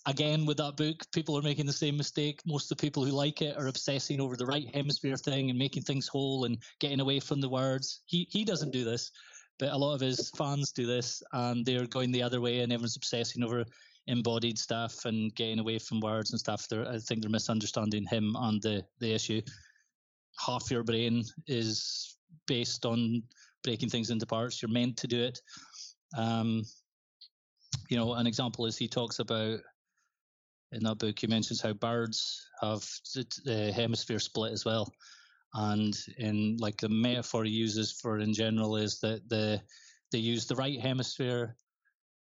again 0.07 0.47
with 0.47 0.57
that 0.57 0.77
book 0.77 0.97
people 1.13 1.37
are 1.37 1.43
making 1.43 1.67
the 1.67 1.73
same 1.73 1.97
mistake 1.97 2.41
most 2.47 2.71
of 2.71 2.77
the 2.77 2.81
people 2.81 3.05
who 3.05 3.13
like 3.13 3.43
it 3.43 3.57
are 3.59 3.67
obsessing 3.67 4.21
over 4.21 4.37
the 4.37 4.47
right 4.47 4.75
hemisphere 4.75 5.17
thing 5.17 5.51
and 5.51 5.59
making 5.59 5.83
things 5.83 6.09
whole 6.09 6.45
and 6.45 6.59
getting 6.79 7.01
away 7.01 7.21
from 7.21 7.41
the 7.41 7.49
words 7.49 8.01
he 8.07 8.27
he 8.31 8.45
doesn't 8.45 8.73
do 8.73 8.83
this 8.85 9.11
but 9.61 9.73
a 9.73 9.77
lot 9.77 9.95
of 9.95 10.01
his 10.01 10.31
fans 10.31 10.73
do 10.73 10.87
this 10.87 11.23
and 11.35 11.65
they're 11.65 11.87
going 11.87 12.11
the 12.11 12.23
other 12.23 12.41
way 12.41 12.61
and 12.61 12.73
everyone's 12.73 12.97
obsessing 12.97 13.45
over 13.45 13.65
embodied 14.07 14.59
stuff 14.59 15.05
and 15.05 15.33
getting 15.35 15.61
away 15.61 15.79
from 15.79 16.01
words 16.01 16.31
and 16.31 16.41
stuff. 16.41 16.67
They're, 16.67 16.89
i 16.89 16.99
think 16.99 17.21
they're 17.21 17.31
misunderstanding 17.31 18.07
him 18.07 18.35
and 18.39 18.61
the 18.61 18.83
the 18.99 19.13
issue. 19.13 19.43
Half 20.45 20.71
your 20.71 20.83
brain 20.83 21.23
is 21.47 22.17
based 22.47 22.87
on 22.87 23.23
breaking 23.63 23.91
things 23.91 24.11
into 24.11 24.27
parts. 24.27 24.63
You're 24.63 24.71
meant 24.71 24.97
to 24.97 25.07
do 25.07 25.23
it. 25.23 25.39
Um, 26.17 26.65
you 27.91 27.99
know 27.99 28.15
an 28.15 28.27
example 28.27 28.65
is 28.65 28.79
he 28.79 28.89
talks 28.89 29.19
about 29.19 29.61
in 30.73 30.85
that 30.85 30.99
book, 30.99 31.19
he 31.19 31.27
mentions 31.27 31.61
how 31.61 31.73
birds 31.75 32.49
have 32.63 32.89
the 33.45 33.73
hemisphere 33.75 34.21
split 34.21 34.53
as 34.53 34.65
well. 34.65 34.91
And 35.55 35.97
in 36.19 36.57
like 36.59 36.77
the 36.77 36.89
metaphor 36.89 37.45
he 37.45 37.51
uses 37.51 37.93
for 37.93 38.19
in 38.19 38.33
general 38.33 38.77
is 38.77 39.01
that 39.01 39.29
the 39.29 39.61
they 40.13 40.19
use 40.19 40.47
the 40.47 40.57
right 40.57 40.81
hemisphere 40.81 41.57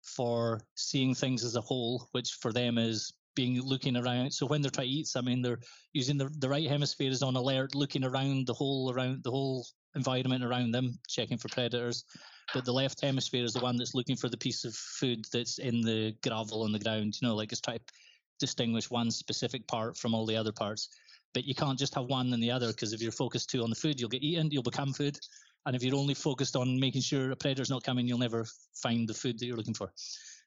for 0.04 0.62
seeing 0.76 1.14
things 1.14 1.44
as 1.44 1.56
a 1.56 1.62
whole, 1.62 2.08
which 2.12 2.32
for 2.42 2.52
them 2.52 2.78
is 2.78 3.14
being 3.36 3.62
looking 3.62 3.96
around. 3.96 4.32
So 4.32 4.46
when 4.46 4.62
they're 4.62 4.72
trying 4.72 4.88
to 4.88 4.94
eat 4.94 5.08
something, 5.08 5.42
they're 5.42 5.60
using 5.94 6.18
the 6.18 6.30
the 6.40 6.50
right 6.50 6.68
hemisphere 6.68 7.12
is 7.12 7.24
on 7.24 7.36
alert, 7.36 7.76
looking 7.76 8.04
around 8.04 8.48
the 8.48 8.54
whole 8.54 8.92
around 8.92 9.24
the 9.24 9.32
whole 9.32 9.66
environment 9.96 10.44
around 10.44 10.72
them, 10.72 10.98
checking 11.08 11.38
for 11.38 11.50
predators. 11.50 12.06
But 12.54 12.66
the 12.66 12.74
left 12.74 13.02
hemisphere 13.02 13.44
is 13.44 13.54
the 13.54 13.60
one 13.60 13.78
that's 13.78 13.94
looking 13.94 14.16
for 14.16 14.30
the 14.30 14.38
piece 14.38 14.66
of 14.66 14.74
food 14.76 15.26
that's 15.32 15.60
in 15.60 15.82
the 15.82 16.16
gravel 16.24 16.64
on 16.64 16.72
the 16.72 16.80
ground. 16.80 17.16
You 17.22 17.28
know, 17.28 17.36
like 17.36 17.52
it's 17.52 17.62
trying 17.62 17.80
to 17.80 17.94
distinguish 18.40 18.90
one 18.90 19.12
specific 19.12 19.68
part 19.68 19.98
from 19.98 20.16
all 20.16 20.26
the 20.26 20.36
other 20.38 20.52
parts. 20.52 20.90
But 21.34 21.46
you 21.46 21.54
can't 21.54 21.78
just 21.78 21.96
have 21.96 22.06
one 22.06 22.34
and 22.34 22.42
the 22.42 22.52
other 22.52 22.68
because 22.68 22.94
if 22.94 23.02
you're 23.02 23.12
focused 23.12 23.50
too 23.50 23.64
on 23.64 23.70
the 23.70 23.76
food, 23.76 24.00
you'll 24.00 24.10
get 24.10 24.24
eaten, 24.24 24.50
you'll 24.52 24.64
become 24.64 24.94
food. 24.94 25.18
And 25.66 25.76
if 25.76 25.84
you're 25.84 25.96
only 25.96 26.14
focused 26.14 26.56
on 26.56 26.80
making 26.80 27.02
sure 27.02 27.32
a 27.32 27.36
predator's 27.36 27.70
not 27.70 27.84
coming, 27.84 28.08
you'll 28.08 28.18
never 28.18 28.46
find 28.74 29.08
the 29.08 29.14
food 29.14 29.38
that 29.38 29.46
you're 29.46 29.58
looking 29.58 29.74
for. 29.74 29.92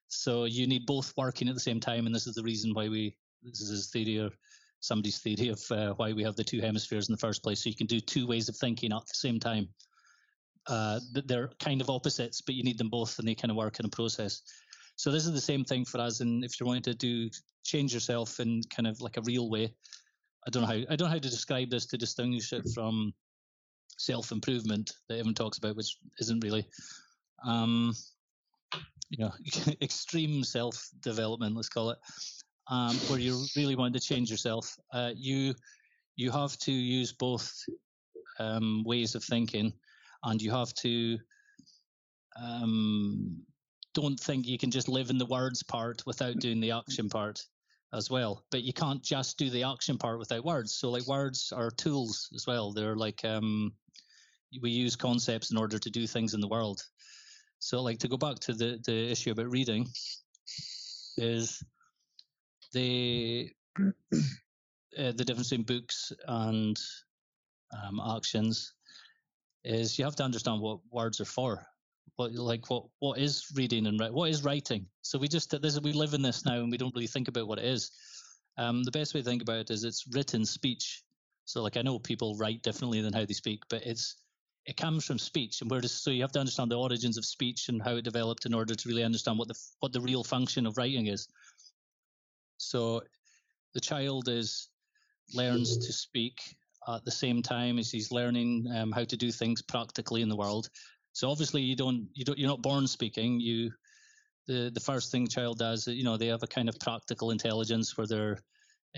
So 0.09 0.45
you 0.45 0.66
need 0.66 0.87
both 0.87 1.12
working 1.16 1.49
at 1.49 1.55
the 1.55 1.61
same 1.61 1.81
time, 1.81 2.07
and 2.07 2.14
this 2.14 2.27
is 2.27 2.35
the 2.35 2.42
reason 2.42 2.75
why 2.75 2.88
we 2.88 3.16
this 3.42 3.61
is 3.61 3.71
his 3.71 3.90
theory 3.90 4.18
or 4.18 4.31
somebody's 4.81 5.18
theory 5.18 5.49
of 5.49 5.62
uh, 5.71 5.95
why 5.95 6.12
we 6.12 6.23
have 6.23 6.37
the 6.37 6.45
two 6.45 6.61
hemispheres 6.61 7.09
in 7.09 7.12
the 7.12 7.18
first 7.18 7.42
place. 7.42 7.62
So 7.62 7.71
you 7.71 7.77
can 7.77 7.87
do 7.87 8.01
two 8.01 8.27
ways 8.27 8.49
of 8.49 8.57
thinking 8.57 8.92
at 8.92 9.07
the 9.07 9.14
same 9.14 9.40
time. 9.40 9.68
Uh, 10.66 11.01
they're 11.12 11.51
kind 11.61 11.81
of 11.81 11.90
opposites, 11.90 12.40
but 12.40 12.55
you 12.55 12.62
need 12.62 12.79
them 12.79 12.88
both, 12.88 13.18
and 13.18 13.27
they 13.27 13.35
kind 13.35 13.51
of 13.51 13.57
work 13.57 13.81
in 13.81 13.87
a 13.87 13.88
process. 13.88 14.42
So 14.97 15.11
this 15.11 15.27
is 15.27 15.33
the 15.33 15.40
same 15.40 15.64
thing 15.64 15.85
for 15.85 16.01
us. 16.01 16.21
And 16.21 16.45
if 16.45 16.61
you're 16.61 16.66
wanting 16.66 16.83
to 16.83 16.95
do 16.95 17.31
change 17.64 17.95
yourself 17.95 18.38
in 18.38 18.62
kind 18.71 18.87
of 18.87 19.01
like 19.01 19.16
a 19.16 19.23
real 19.23 19.49
way, 19.49 19.75
I 20.46 20.50
don't 20.50 20.62
know 20.62 20.68
how 20.68 20.74
I 20.74 20.96
don't 20.96 21.00
know 21.00 21.07
how 21.07 21.14
to 21.14 21.20
describe 21.20 21.70
this 21.70 21.87
to 21.87 21.98
distinguish 21.98 22.52
it 22.52 22.68
from 22.74 23.12
self 23.96 24.33
improvement 24.33 24.92
that 25.09 25.14
everyone 25.14 25.35
talks 25.35 25.59
about, 25.59 25.76
which 25.76 25.96
isn't 26.20 26.42
really, 26.42 26.66
um, 27.46 27.92
you 29.11 29.18
know, 29.24 29.33
extreme 29.83 30.42
self 30.42 30.88
development. 31.00 31.55
Let's 31.55 31.68
call 31.68 31.90
it, 31.90 31.98
um, 32.68 32.96
where 33.09 33.20
you 33.20 33.44
really 33.57 33.76
want 33.76 33.94
to 33.94 34.00
change 34.00 34.31
yourself. 34.31 34.76
Uh, 34.92 35.12
you 35.14 35.55
you 36.16 36.31
have 36.31 36.59
to 36.59 36.72
use 36.72 37.12
both 37.12 37.52
um, 38.38 38.83
ways 38.85 39.14
of 39.14 39.22
thinking, 39.22 39.72
and 40.24 40.42
you 40.42 40.50
have 40.50 40.74
to 40.74 41.18
um, 42.40 43.42
don't 43.94 44.18
think 44.18 44.46
you 44.46 44.59
can 44.59 44.70
just 44.70 44.88
live 44.88 45.11
in 45.11 45.18
the 45.18 45.26
words 45.26 45.62
part 45.62 46.02
without 46.07 46.37
doing 46.38 46.61
the 46.61 46.72
action 46.72 47.09
part 47.09 47.44
as 47.92 48.11
well. 48.11 48.44
But 48.50 48.62
you 48.62 48.72
can't 48.72 49.02
just 49.02 49.38
do 49.38 49.50
the 49.50 49.64
action 49.64 49.98
part 49.98 50.18
without 50.18 50.44
words. 50.44 50.74
So 50.74 50.90
like 50.90 51.07
words 51.07 51.52
are 51.55 51.70
tools 51.70 52.31
as 52.35 52.46
well. 52.46 52.72
They're 52.72 52.96
like 52.96 53.24
um, 53.24 53.72
we 54.61 54.70
use 54.70 54.96
concepts 54.96 55.50
in 55.50 55.59
order 55.59 55.78
to 55.78 55.90
do 55.90 56.07
things 56.07 56.35
in 56.35 56.40
the 56.40 56.48
world. 56.48 56.83
So 57.59 57.83
like 57.83 57.98
to 58.00 58.09
go 58.09 58.16
back 58.16 58.38
to 58.40 58.52
the 58.52 58.81
the 58.85 59.11
issue 59.11 59.31
about 59.31 59.50
reading 59.50 59.88
is 61.16 61.62
the 62.72 63.50
uh, 63.78 63.92
the 64.94 65.24
difference 65.24 65.52
in 65.52 65.62
books 65.62 66.12
and 66.26 66.78
um, 67.72 68.00
actions 68.16 68.74
is 69.64 69.98
you 69.98 70.05
have 70.05 70.16
to 70.16 70.24
understand 70.24 70.61
what 70.61 70.81
words 70.90 71.20
are 71.20 71.26
for 71.26 71.66
what 72.17 72.33
like 72.33 72.69
what 72.71 72.85
what 72.99 73.19
is 73.19 73.47
reading 73.55 73.87
and 73.87 74.01
what 74.12 74.31
is 74.31 74.45
writing? 74.45 74.87
So 75.03 75.19
we 75.19 75.29
just 75.29 75.51
this 75.61 75.81
we 75.81 75.93
live 75.93 76.15
in 76.15 76.23
this 76.23 76.45
now 76.45 76.57
and 76.57 76.71
we 76.71 76.79
don't 76.79 76.95
really 76.95 77.07
think 77.07 77.29
about 77.29 77.49
what 77.49 77.59
it 77.59 77.65
is. 77.65 77.91
Um, 78.59 78.83
the 78.83 78.91
best 78.91 79.15
way 79.15 79.21
to 79.21 79.27
think 79.27 79.43
about 79.43 79.57
it 79.57 79.71
is 79.71 79.85
it's 79.85 80.07
written 80.12 80.45
speech. 80.45 81.03
So 81.45 81.62
like 81.62 81.77
i 81.77 81.83
know 81.83 81.99
people 81.99 82.37
write 82.37 82.62
differently 82.62 83.01
than 83.01 83.12
how 83.12 83.25
they 83.25 83.35
speak 83.35 83.62
but 83.69 83.85
it's 83.85 84.17
it 84.65 84.77
comes 84.77 85.05
from 85.05 85.19
speech 85.19 85.61
and 85.61 85.71
where 85.71 85.81
does 85.81 85.93
so 85.93 86.11
you 86.11 86.23
have 86.23 86.33
to 86.33 86.38
understand 86.38 86.71
the 86.71 86.79
origins 86.79 87.19
of 87.19 87.25
speech 87.25 87.69
and 87.69 87.83
how 87.83 87.97
it 87.97 88.05
developed 88.05 88.47
in 88.47 88.55
order 88.55 88.75
to 88.75 88.88
really 88.88 89.03
understand 89.03 89.38
what 89.38 89.49
the 89.49 89.59
what 89.81 89.93
the 89.93 90.01
real 90.01 90.23
function 90.23 90.67
of 90.67 90.77
writing 90.77 91.07
is. 91.07 91.29
So 92.59 93.03
the 93.75 93.81
child 93.81 94.29
is 94.29 94.69
learns 95.35 95.79
to 95.79 95.93
speak 95.93 96.41
at 96.88 97.05
the 97.05 97.11
same 97.11 97.43
time 97.43 97.79
as 97.79 97.91
he's 97.91 98.12
learning 98.12 98.67
um, 98.75 98.93
how 98.93 99.05
to 99.05 99.17
do 99.17 99.33
things 99.33 99.62
practically 99.62 100.23
in 100.23 100.29
the 100.29 100.37
world 100.37 100.69
so 101.12 101.31
obviously 101.31 101.62
you 101.62 101.77
don't 101.77 102.09
you 102.14 102.25
don't 102.25 102.38
you're 102.38 102.48
not 102.48 102.62
born 102.62 102.87
speaking. 102.87 103.40
You 103.40 103.72
the 104.46 104.70
the 104.72 104.81
first 104.81 105.12
thing 105.12 105.27
child 105.27 105.59
does, 105.59 105.87
you 105.87 106.05
know, 106.05 106.16
they 106.16 106.27
have 106.27 106.42
a 106.42 106.48
kind 106.48 106.68
of 106.68 106.79
practical 106.81 107.31
intelligence 107.31 107.96
where 107.96 108.07
they're 108.07 108.38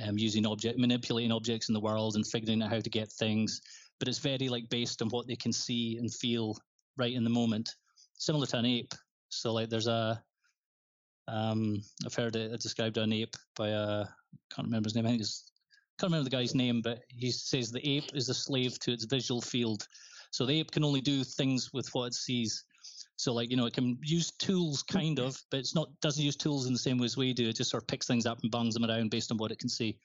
um, 0.03 0.19
using 0.19 0.47
object 0.47 0.79
manipulating 0.79 1.33
objects 1.33 1.69
in 1.69 1.75
the 1.75 1.81
world 1.81 2.17
and 2.17 2.27
figuring 2.27 2.63
out 2.63 2.71
how 2.71 2.81
to 2.81 2.91
get 2.91 3.11
things. 3.13 3.61
But 3.99 4.09
it's 4.09 4.19
very 4.19 4.49
like 4.49 4.69
based 4.71 5.03
on 5.03 5.09
what 5.09 5.27
they 5.27 5.37
can 5.37 5.53
see 5.53 5.99
and 5.99 6.13
feel 6.13 6.57
right 6.97 7.13
in 7.13 7.25
the 7.25 7.31
moment, 7.31 7.71
similar 8.15 8.47
to 8.47 8.59
an 8.59 8.67
ape. 8.67 8.95
So 9.29 9.53
like 9.53 9.69
there's 9.69 9.87
a 9.87 10.23
um, 11.27 11.83
I've 12.05 12.15
heard 12.15 12.37
it 12.37 12.61
described 12.61 12.99
an 12.99 13.13
ape 13.13 13.35
by 13.57 13.69
a 13.69 14.05
can't 14.55 14.67
remember 14.67 14.87
his 14.87 14.95
name. 14.95 15.07
I 15.07 15.11
think 15.11 15.23
it's 15.23 15.51
can't 15.99 16.11
remember 16.11 16.29
the 16.29 16.37
guy's 16.37 16.55
name, 16.55 16.81
but 16.83 17.01
he 17.09 17.31
says 17.31 17.71
the 17.71 17.97
ape 17.97 18.15
is 18.15 18.29
a 18.29 18.35
slave 18.35 18.79
to 18.81 18.93
its 18.93 19.05
visual 19.05 19.41
field. 19.41 19.87
So 20.35 20.45
the 20.45 20.59
ape 20.59 20.73
can 20.73 20.83
only 20.83 21.01
do 21.01 21.23
things 21.23 21.73
with 21.73 21.89
what 21.95 22.07
it 22.07 22.15
sees. 22.15 22.65
So 23.15 23.33
like 23.33 23.53
you 23.53 23.57
know, 23.57 23.67
it 23.67 23.73
can 23.73 23.97
use 24.03 24.33
tools 24.33 24.83
kind 24.83 25.21
of, 25.21 25.41
but 25.49 25.61
it's 25.61 25.77
not 25.77 25.89
doesn't 26.01 26.25
use 26.25 26.35
tools 26.35 26.67
in 26.67 26.73
the 26.73 26.79
same 26.79 26.99
way 26.99 27.05
as 27.05 27.17
we 27.17 27.33
do. 27.33 27.49
It 27.49 27.55
just 27.55 27.71
sort 27.71 27.85
of 27.85 27.87
picks 27.87 28.09
things 28.09 28.27
up 28.27 28.41
and 28.43 28.51
bangs 28.51 28.75
them 28.75 28.85
around 28.85 29.13
based 29.13 29.31
on 29.31 29.39
what 29.39 29.53
it 29.53 29.61
can 29.61 29.69
see. 29.69 29.97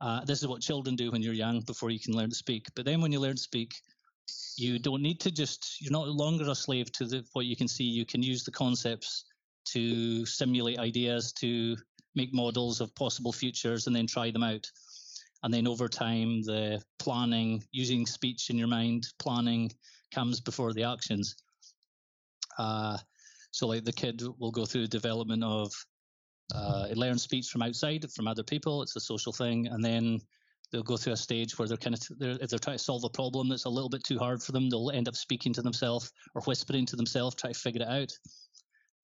Uh, 0.00 0.24
this 0.24 0.42
is 0.42 0.46
what 0.46 0.60
children 0.60 0.94
do 0.94 1.10
when 1.10 1.22
you're 1.22 1.34
young 1.34 1.62
before 1.62 1.90
you 1.90 1.98
can 1.98 2.14
learn 2.14 2.30
to 2.30 2.36
speak. 2.36 2.68
But 2.76 2.84
then 2.84 3.00
when 3.00 3.10
you 3.10 3.18
learn 3.18 3.34
to 3.34 3.42
speak, 3.42 3.74
you 4.56 4.78
don't 4.78 5.02
need 5.02 5.18
to 5.22 5.32
just 5.32 5.80
you're 5.80 5.90
not 5.90 6.06
longer 6.06 6.48
a 6.48 6.54
slave 6.54 6.92
to 6.92 7.04
the, 7.04 7.24
what 7.32 7.46
you 7.46 7.56
can 7.56 7.66
see. 7.66 7.82
You 7.82 8.06
can 8.06 8.22
use 8.22 8.44
the 8.44 8.52
concepts 8.52 9.24
to 9.72 10.24
simulate 10.24 10.78
ideas, 10.78 11.32
to 11.40 11.76
make 12.14 12.32
models 12.32 12.80
of 12.80 12.94
possible 12.94 13.32
futures, 13.32 13.88
and 13.88 13.96
then 13.96 14.06
try 14.06 14.30
them 14.30 14.44
out 14.44 14.70
and 15.42 15.52
then 15.52 15.66
over 15.66 15.88
time 15.88 16.42
the 16.42 16.82
planning 16.98 17.62
using 17.70 18.06
speech 18.06 18.50
in 18.50 18.58
your 18.58 18.68
mind 18.68 19.06
planning 19.18 19.70
comes 20.12 20.40
before 20.40 20.72
the 20.72 20.84
actions 20.84 21.36
uh, 22.58 22.96
so 23.50 23.66
like 23.66 23.84
the 23.84 23.92
kid 23.92 24.22
will 24.38 24.50
go 24.50 24.64
through 24.64 24.82
the 24.82 24.88
development 24.88 25.44
of 25.44 25.72
uh, 26.54 26.86
it 26.90 26.96
learns 26.96 27.22
speech 27.22 27.48
from 27.48 27.62
outside 27.62 28.04
from 28.12 28.26
other 28.26 28.42
people 28.42 28.82
it's 28.82 28.96
a 28.96 29.00
social 29.00 29.32
thing 29.32 29.66
and 29.68 29.84
then 29.84 30.20
they'll 30.70 30.82
go 30.82 30.96
through 30.96 31.14
a 31.14 31.16
stage 31.16 31.58
where 31.58 31.68
they're 31.68 31.76
kind 31.76 31.94
of 31.94 32.18
they're, 32.18 32.38
if 32.40 32.50
they're 32.50 32.58
trying 32.58 32.76
to 32.76 32.82
solve 32.82 33.04
a 33.04 33.08
problem 33.08 33.48
that's 33.48 33.64
a 33.64 33.70
little 33.70 33.88
bit 33.88 34.04
too 34.04 34.18
hard 34.18 34.42
for 34.42 34.52
them, 34.52 34.68
they'll 34.68 34.90
end 34.90 35.08
up 35.08 35.16
speaking 35.16 35.52
to 35.54 35.62
themselves 35.62 36.12
or 36.34 36.42
whispering 36.42 36.86
to 36.86 36.96
themselves, 36.96 37.34
try 37.34 37.52
to 37.52 37.58
figure 37.58 37.82
it 37.82 37.88
out. 37.88 38.12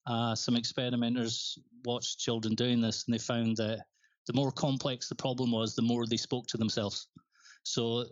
Uh, 0.07 0.35
some 0.35 0.55
experimenters 0.55 1.57
watched 1.83 2.19
children 2.19 2.53
doing 2.53 2.81
this, 2.81 3.05
and 3.05 3.13
they 3.13 3.17
found 3.17 3.57
that 3.57 3.85
the 4.27 4.33
more 4.33 4.51
complex 4.51 5.07
the 5.07 5.15
problem 5.15 5.51
was, 5.51 5.75
the 5.75 5.81
more 5.81 6.05
they 6.05 6.17
spoke 6.17 6.47
to 6.47 6.57
themselves. 6.57 7.07
So 7.63 8.05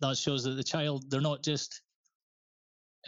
that 0.00 0.16
shows 0.16 0.44
that 0.44 0.56
the 0.56 0.64
child 0.64 1.10
they're 1.10 1.20
not 1.20 1.42
just 1.42 1.80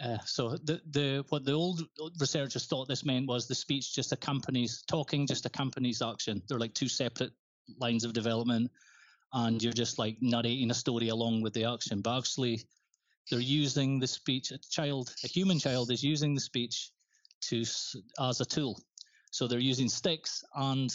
uh, 0.03 0.17
so 0.25 0.57
the 0.63 0.79
the 0.91 1.25
what 1.29 1.43
the 1.43 1.53
old 1.53 1.81
researchers 2.19 2.65
thought 2.65 2.87
this 2.87 3.05
meant 3.05 3.27
was 3.27 3.47
the 3.47 3.55
speech 3.55 3.95
just 3.95 4.11
accompanies 4.11 4.83
talking 4.87 5.25
just 5.25 5.45
accompanies 5.45 6.01
action. 6.01 6.41
They're 6.47 6.59
like 6.59 6.73
two 6.73 6.87
separate 6.87 7.31
lines 7.79 8.03
of 8.03 8.13
development 8.13 8.71
and 9.33 9.61
you're 9.61 9.73
just 9.73 9.99
like 9.99 10.17
narrating 10.21 10.71
a 10.71 10.75
story 10.75 11.09
along 11.09 11.41
with 11.41 11.53
the 11.53 11.65
action. 11.65 12.01
But 12.01 12.17
actually, 12.19 12.63
they're 13.29 13.39
using 13.39 13.99
the 13.99 14.07
speech. 14.07 14.51
A 14.51 14.57
child, 14.69 15.13
a 15.23 15.27
human 15.27 15.59
child, 15.59 15.91
is 15.91 16.03
using 16.03 16.33
the 16.33 16.41
speech 16.41 16.91
to 17.41 17.61
as 18.19 18.41
a 18.41 18.45
tool. 18.45 18.79
So 19.31 19.47
they're 19.47 19.59
using 19.59 19.89
sticks 19.89 20.43
and 20.55 20.93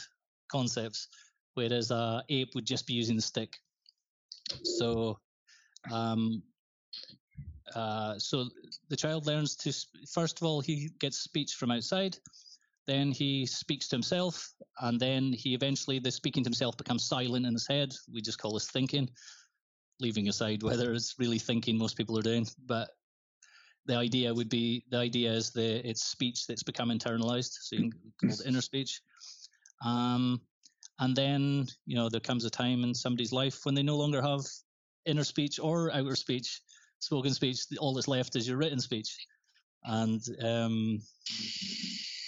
concepts, 0.51 1.09
whereas 1.55 1.91
a 1.91 2.23
ape 2.29 2.55
would 2.55 2.67
just 2.67 2.87
be 2.87 2.95
using 2.95 3.17
the 3.17 3.23
stick. 3.23 3.57
So, 4.65 5.19
um, 5.91 6.43
uh, 7.75 8.19
so 8.19 8.49
the 8.89 8.97
child 8.97 9.27
learns 9.27 9.57
to 9.57 9.73
first 10.13 10.41
of 10.41 10.47
all 10.47 10.61
he 10.61 10.91
gets 10.99 11.19
speech 11.19 11.55
from 11.55 11.71
outside 11.71 12.19
then 12.87 13.13
he 13.13 13.47
speaks 13.47 13.89
to 13.89 13.97
himself, 13.97 14.53
and 14.81 14.99
then 14.99 15.33
he 15.33 15.55
eventually, 15.55 15.99
the 15.99 16.11
speaking 16.11 16.43
to 16.43 16.49
himself 16.49 16.77
becomes 16.77 17.05
silent 17.05 17.47
in 17.47 17.53
his 17.53 17.67
head. 17.67 17.95
We 18.13 18.21
just 18.21 18.39
call 18.39 18.55
this 18.55 18.71
thinking, 18.71 19.09
leaving 20.01 20.29
aside 20.29 20.63
whether 20.63 20.93
it's 20.93 21.15
really 21.19 21.39
thinking 21.39 21.79
most 21.79 21.97
people 21.97 22.19
are 22.19 22.23
doing. 22.23 22.47
But 22.67 22.91
the 23.87 23.97
idea 23.97 24.35
would 24.35 24.49
be 24.49 24.85
the 24.91 24.99
idea 24.99 25.33
is 25.33 25.51
the 25.51 25.89
it's 25.89 26.05
speech 26.05 26.47
that's 26.47 26.65
become 26.65 26.89
internalized, 26.89 27.53
so 27.61 27.77
you 27.77 27.91
can 27.91 28.13
call 28.21 28.31
it 28.31 28.47
inner 28.47 28.61
speech. 28.61 29.01
Um, 29.85 30.41
and 31.03 31.17
then 31.17 31.67
you 31.85 31.97
know 31.97 32.09
there 32.09 32.21
comes 32.21 32.45
a 32.45 32.51
time 32.51 32.85
in 32.85 32.95
somebody's 32.95 33.33
life 33.33 33.65
when 33.65 33.75
they 33.75 33.83
no 33.83 33.97
longer 33.97 34.23
have 34.23 34.43
inner 35.05 35.25
speech 35.25 35.59
or 35.61 35.93
outer 35.93 36.15
speech, 36.15 36.61
spoken 37.01 37.35
speech. 37.35 37.59
All 37.81 37.93
that's 37.93 38.07
left 38.07 38.37
is 38.37 38.47
your 38.47 38.57
written 38.57 38.81
speech, 38.81 39.17
and 39.85 40.23
um, 40.41 41.01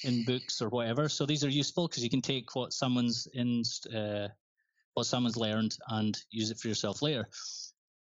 in 0.02 0.24
books 0.24 0.60
or 0.60 0.68
whatever. 0.70 1.08
So 1.08 1.24
these 1.24 1.44
are 1.44 1.48
useful 1.48 1.86
because 1.86 2.02
you 2.02 2.10
can 2.10 2.20
take 2.20 2.54
what 2.56 2.72
someone's 2.72 3.28
in 3.32 3.62
uh, 3.96 4.28
what 4.94 5.06
someone's 5.06 5.36
learned 5.36 5.76
and 5.88 6.18
use 6.30 6.50
it 6.50 6.58
for 6.58 6.66
yourself 6.66 7.00
later. 7.00 7.28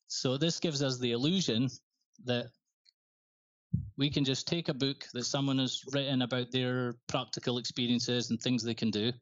So 0.09 0.39
this 0.39 0.59
gives 0.59 0.83
us 0.83 0.99
the 0.99 1.13
illusion 1.13 1.69
that 2.25 2.47
we 3.99 4.09
can 4.09 4.25
just 4.25 4.49
take 4.49 4.71
a 4.71 4.75
book 4.75 5.05
that 5.13 5.25
someone 5.25 5.59
has 5.59 5.83
written 5.93 6.23
about 6.23 6.51
their 6.51 6.95
practical 7.09 7.59
experiences 7.59 8.31
and 8.31 8.41
things 8.41 8.63
they 8.63 8.75
can 8.75 8.91
do 8.91 9.13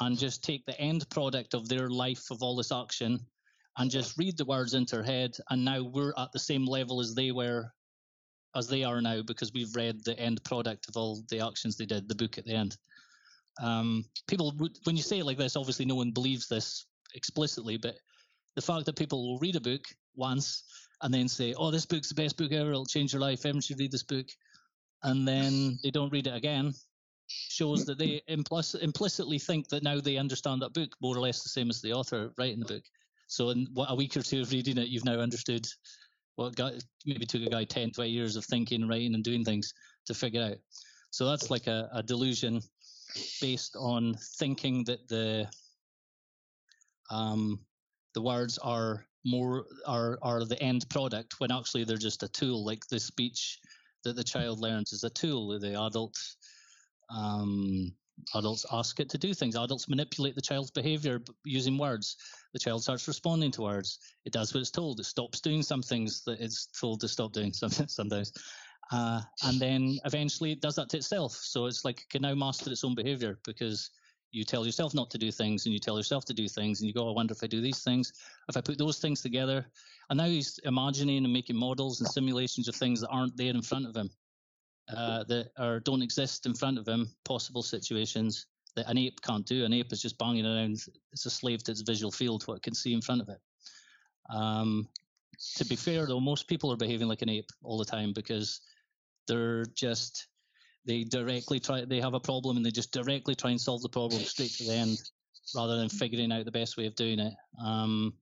and 0.00 0.18
just 0.18 0.44
take 0.44 0.64
the 0.66 0.78
end 0.80 1.08
product 1.10 1.54
of 1.54 1.68
their 1.68 1.90
life 1.90 2.30
of 2.30 2.42
all 2.42 2.56
this 2.56 2.72
action 2.72 3.18
and 3.78 3.90
just 3.90 4.16
read 4.18 4.36
the 4.36 4.44
words 4.44 4.74
into 4.74 4.96
our 4.96 5.02
head 5.02 5.32
and 5.50 5.64
now 5.64 5.82
we're 5.82 6.14
at 6.16 6.32
the 6.32 6.38
same 6.38 6.64
level 6.64 7.00
as 7.00 7.14
they 7.14 7.32
were 7.32 7.72
as 8.56 8.66
they 8.66 8.84
are 8.84 9.00
now 9.00 9.22
because 9.22 9.52
we've 9.52 9.74
read 9.76 10.02
the 10.04 10.18
end 10.18 10.42
product 10.44 10.88
of 10.88 10.96
all 10.96 11.22
the 11.30 11.40
actions 11.40 11.76
they 11.76 11.86
did, 11.86 12.08
the 12.08 12.14
book 12.14 12.38
at 12.38 12.44
the 12.44 12.54
end. 12.54 12.76
Um, 13.62 14.04
people, 14.26 14.52
when 14.84 14.96
you 14.96 15.02
say 15.02 15.20
it 15.20 15.24
like 15.24 15.38
this, 15.38 15.56
obviously 15.56 15.84
no 15.84 15.94
one 15.94 16.10
believes 16.10 16.48
this 16.48 16.86
explicitly, 17.14 17.76
but 17.76 17.94
the 18.56 18.62
fact 18.62 18.86
that 18.86 18.96
people 18.96 19.26
will 19.26 19.38
read 19.38 19.56
a 19.56 19.60
book 19.60 19.82
once 20.16 20.64
and 21.02 21.12
then 21.12 21.28
say, 21.28 21.54
"Oh, 21.54 21.70
this 21.70 21.86
book's 21.86 22.08
the 22.08 22.14
best 22.14 22.36
book 22.36 22.52
ever; 22.52 22.70
it'll 22.70 22.86
change 22.86 23.12
your 23.12 23.22
life. 23.22 23.40
Everyone 23.40 23.60
should 23.60 23.78
read 23.78 23.92
this 23.92 24.02
book," 24.02 24.26
and 25.02 25.26
then 25.26 25.78
they 25.82 25.90
don't 25.90 26.12
read 26.12 26.26
it 26.26 26.34
again, 26.34 26.72
shows 27.48 27.84
that 27.84 27.98
they 27.98 28.22
implic- 28.28 28.80
implicitly 28.82 29.38
think 29.38 29.68
that 29.68 29.82
now 29.82 30.00
they 30.00 30.16
understand 30.16 30.62
that 30.62 30.74
book 30.74 30.94
more 31.00 31.16
or 31.16 31.20
less 31.20 31.42
the 31.42 31.48
same 31.48 31.70
as 31.70 31.80
the 31.80 31.92
author 31.92 32.32
writing 32.38 32.60
the 32.60 32.66
book. 32.66 32.84
So 33.26 33.50
in 33.50 33.68
what, 33.74 33.90
a 33.90 33.94
week 33.94 34.16
or 34.16 34.22
two 34.22 34.40
of 34.40 34.50
reading 34.50 34.78
it, 34.78 34.88
you've 34.88 35.04
now 35.04 35.18
understood 35.18 35.66
what 36.36 36.56
got 36.56 36.72
maybe 37.06 37.26
took 37.26 37.42
a 37.42 37.50
guy 37.50 37.64
10, 37.64 37.92
20 37.92 38.10
years 38.10 38.36
of 38.36 38.44
thinking, 38.44 38.88
writing, 38.88 39.14
and 39.14 39.22
doing 39.22 39.44
things 39.44 39.72
to 40.06 40.14
figure 40.14 40.42
out. 40.42 40.56
So 41.10 41.26
that's 41.26 41.50
like 41.50 41.66
a, 41.66 41.88
a 41.92 42.02
delusion 42.02 42.60
based 43.40 43.76
on 43.76 44.16
thinking 44.38 44.84
that 44.84 45.08
the 45.08 45.48
um, 47.10 47.60
the 48.14 48.22
words 48.22 48.58
are 48.58 49.06
more 49.24 49.66
are 49.86 50.18
are 50.22 50.44
the 50.44 50.60
end 50.62 50.88
product 50.88 51.34
when 51.38 51.52
actually 51.52 51.84
they're 51.84 51.96
just 51.96 52.22
a 52.22 52.28
tool. 52.28 52.64
Like 52.64 52.86
the 52.86 53.00
speech 53.00 53.58
that 54.04 54.16
the 54.16 54.24
child 54.24 54.60
learns 54.60 54.92
is 54.92 55.04
a 55.04 55.10
tool. 55.10 55.58
The 55.58 55.80
adult 55.80 56.16
um, 57.14 57.92
Adults 58.34 58.66
ask 58.72 59.00
it 59.00 59.08
to 59.10 59.18
do 59.18 59.34
things. 59.34 59.56
Adults 59.56 59.88
manipulate 59.88 60.34
the 60.34 60.42
child's 60.42 60.70
behavior 60.70 61.20
using 61.44 61.78
words. 61.78 62.16
The 62.52 62.58
child 62.58 62.82
starts 62.82 63.08
responding 63.08 63.50
to 63.52 63.62
words. 63.62 63.98
It 64.24 64.32
does 64.32 64.52
what 64.52 64.60
it's 64.60 64.70
told. 64.70 65.00
It 65.00 65.04
stops 65.04 65.40
doing 65.40 65.62
some 65.62 65.82
things 65.82 66.22
that 66.24 66.40
it's 66.40 66.66
told 66.66 67.00
to 67.00 67.08
stop 67.08 67.32
doing 67.32 67.52
sometimes. 67.52 68.32
Uh, 68.92 69.22
and 69.44 69.60
then 69.60 69.98
eventually 70.04 70.52
it 70.52 70.60
does 70.60 70.74
that 70.76 70.88
to 70.90 70.96
itself. 70.98 71.32
So 71.32 71.66
it's 71.66 71.84
like 71.84 72.02
it 72.02 72.08
can 72.10 72.22
now 72.22 72.34
master 72.34 72.70
its 72.70 72.84
own 72.84 72.94
behavior 72.94 73.38
because 73.44 73.90
you 74.32 74.44
tell 74.44 74.66
yourself 74.66 74.94
not 74.94 75.10
to 75.10 75.18
do 75.18 75.32
things 75.32 75.66
and 75.66 75.72
you 75.72 75.80
tell 75.80 75.96
yourself 75.96 76.24
to 76.26 76.34
do 76.34 76.48
things 76.48 76.80
and 76.80 76.88
you 76.88 76.94
go, 76.94 77.08
I 77.08 77.12
wonder 77.12 77.32
if 77.32 77.42
I 77.42 77.46
do 77.46 77.60
these 77.60 77.82
things, 77.82 78.12
if 78.48 78.56
I 78.56 78.60
put 78.60 78.78
those 78.78 78.98
things 78.98 79.22
together. 79.22 79.66
And 80.08 80.18
now 80.18 80.26
he's 80.26 80.58
imagining 80.64 81.24
and 81.24 81.32
making 81.32 81.56
models 81.56 82.00
and 82.00 82.08
simulations 82.10 82.68
of 82.68 82.74
things 82.74 83.00
that 83.00 83.08
aren't 83.08 83.36
there 83.36 83.50
in 83.50 83.62
front 83.62 83.86
of 83.86 83.96
him 83.96 84.10
uh, 84.96 85.24
that 85.24 85.50
are 85.58 85.80
don't 85.80 86.02
exist 86.02 86.46
in 86.46 86.54
front 86.54 86.78
of 86.78 86.86
him, 86.86 87.10
possible 87.24 87.62
situations 87.62 88.46
that 88.76 88.88
an 88.88 88.98
ape 88.98 89.20
can't 89.22 89.46
do. 89.46 89.64
An 89.64 89.72
ape 89.72 89.92
is 89.92 90.02
just 90.02 90.18
banging 90.18 90.46
around; 90.46 90.82
it's 91.12 91.26
a 91.26 91.30
slave 91.30 91.62
to 91.64 91.72
its 91.72 91.82
visual 91.82 92.10
field, 92.10 92.42
what 92.46 92.58
it 92.58 92.62
can 92.62 92.74
see 92.74 92.92
in 92.92 93.00
front 93.00 93.22
of 93.22 93.28
it. 93.28 93.40
Um, 94.34 94.88
to 95.56 95.64
be 95.64 95.76
fair, 95.76 96.06
though, 96.06 96.20
most 96.20 96.48
people 96.48 96.72
are 96.72 96.76
behaving 96.76 97.08
like 97.08 97.22
an 97.22 97.28
ape 97.28 97.50
all 97.62 97.78
the 97.78 97.84
time 97.84 98.12
because 98.12 98.60
they're 99.26 99.64
just 99.74 100.28
they 100.86 101.04
directly 101.04 101.60
try 101.60 101.84
they 101.84 102.00
have 102.00 102.14
a 102.14 102.20
problem 102.20 102.56
and 102.56 102.64
they 102.64 102.70
just 102.70 102.92
directly 102.92 103.34
try 103.34 103.50
and 103.50 103.60
solve 103.60 103.82
the 103.82 103.88
problem 103.88 104.22
straight 104.22 104.50
to 104.50 104.64
the 104.64 104.72
end 104.72 104.98
rather 105.54 105.76
than 105.76 105.88
figuring 105.88 106.32
out 106.32 106.44
the 106.44 106.50
best 106.50 106.76
way 106.76 106.86
of 106.86 106.94
doing 106.94 107.18
it 107.18 107.34
um, 107.62 108.14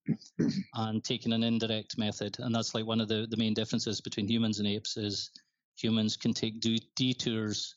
and 0.75 1.05
taking 1.05 1.33
an 1.33 1.43
indirect 1.43 1.97
method 1.99 2.37
and 2.41 2.55
that's 2.55 2.75
like 2.75 2.87
one 2.87 3.01
of 3.01 3.09
the, 3.09 3.27
the 3.31 3.37
main 3.37 3.55
differences 3.55 4.01
between 4.01 4.29
humans 4.29 4.59
and 4.59 4.69
apes 4.69 4.97
is 4.97 5.31
humans 5.81 6.17
can 6.17 6.33
take 6.33 6.61
detours 6.97 7.77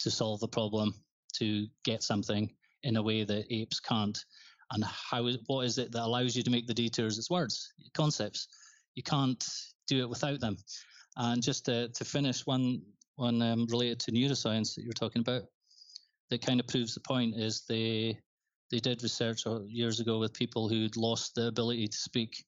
to 0.00 0.10
solve 0.10 0.42
a 0.42 0.48
problem, 0.48 0.94
to 1.34 1.66
get 1.84 2.02
something 2.02 2.50
in 2.82 2.96
a 2.96 3.02
way 3.02 3.24
that 3.24 3.46
apes 3.50 3.80
can't. 3.80 4.18
And 4.72 4.84
how 4.84 5.28
what 5.46 5.66
is 5.66 5.78
it 5.78 5.92
that 5.92 6.04
allows 6.04 6.36
you 6.36 6.42
to 6.42 6.50
make 6.50 6.66
the 6.66 6.74
detours? 6.74 7.18
It's 7.18 7.30
words, 7.30 7.72
concepts. 7.94 8.48
You 8.94 9.02
can't 9.02 9.44
do 9.88 10.00
it 10.00 10.08
without 10.08 10.40
them. 10.40 10.56
And 11.16 11.42
just 11.42 11.64
to, 11.66 11.88
to 11.88 12.04
finish, 12.04 12.46
one 12.46 12.82
one 13.16 13.42
um, 13.42 13.66
related 13.70 14.00
to 14.00 14.12
neuroscience 14.12 14.74
that 14.74 14.82
you're 14.82 14.92
talking 14.92 15.20
about, 15.20 15.42
that 16.30 16.44
kind 16.44 16.60
of 16.60 16.66
proves 16.66 16.94
the 16.94 17.00
point 17.00 17.34
is 17.36 17.64
they 17.68 18.18
they 18.70 18.78
did 18.78 19.02
research 19.02 19.46
uh, 19.46 19.60
years 19.64 20.00
ago 20.00 20.18
with 20.18 20.32
people 20.32 20.68
who'd 20.68 20.96
lost 20.96 21.34
the 21.34 21.48
ability 21.48 21.88
to 21.88 21.96
speak 21.96 22.44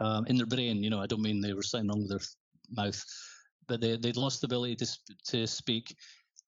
um, 0.00 0.26
in 0.26 0.36
their 0.36 0.46
brain. 0.46 0.82
You 0.82 0.90
know, 0.90 1.00
I 1.00 1.06
don't 1.06 1.22
mean 1.22 1.40
they 1.40 1.52
were 1.52 1.62
something 1.62 1.88
wrong 1.88 2.00
with 2.00 2.10
their 2.10 2.20
mouth, 2.70 3.04
but 3.68 3.80
they, 3.80 3.96
they'd 3.96 4.16
lost 4.16 4.40
the 4.40 4.46
ability 4.46 4.76
to, 4.76 4.98
to 5.26 5.46
speak. 5.46 5.94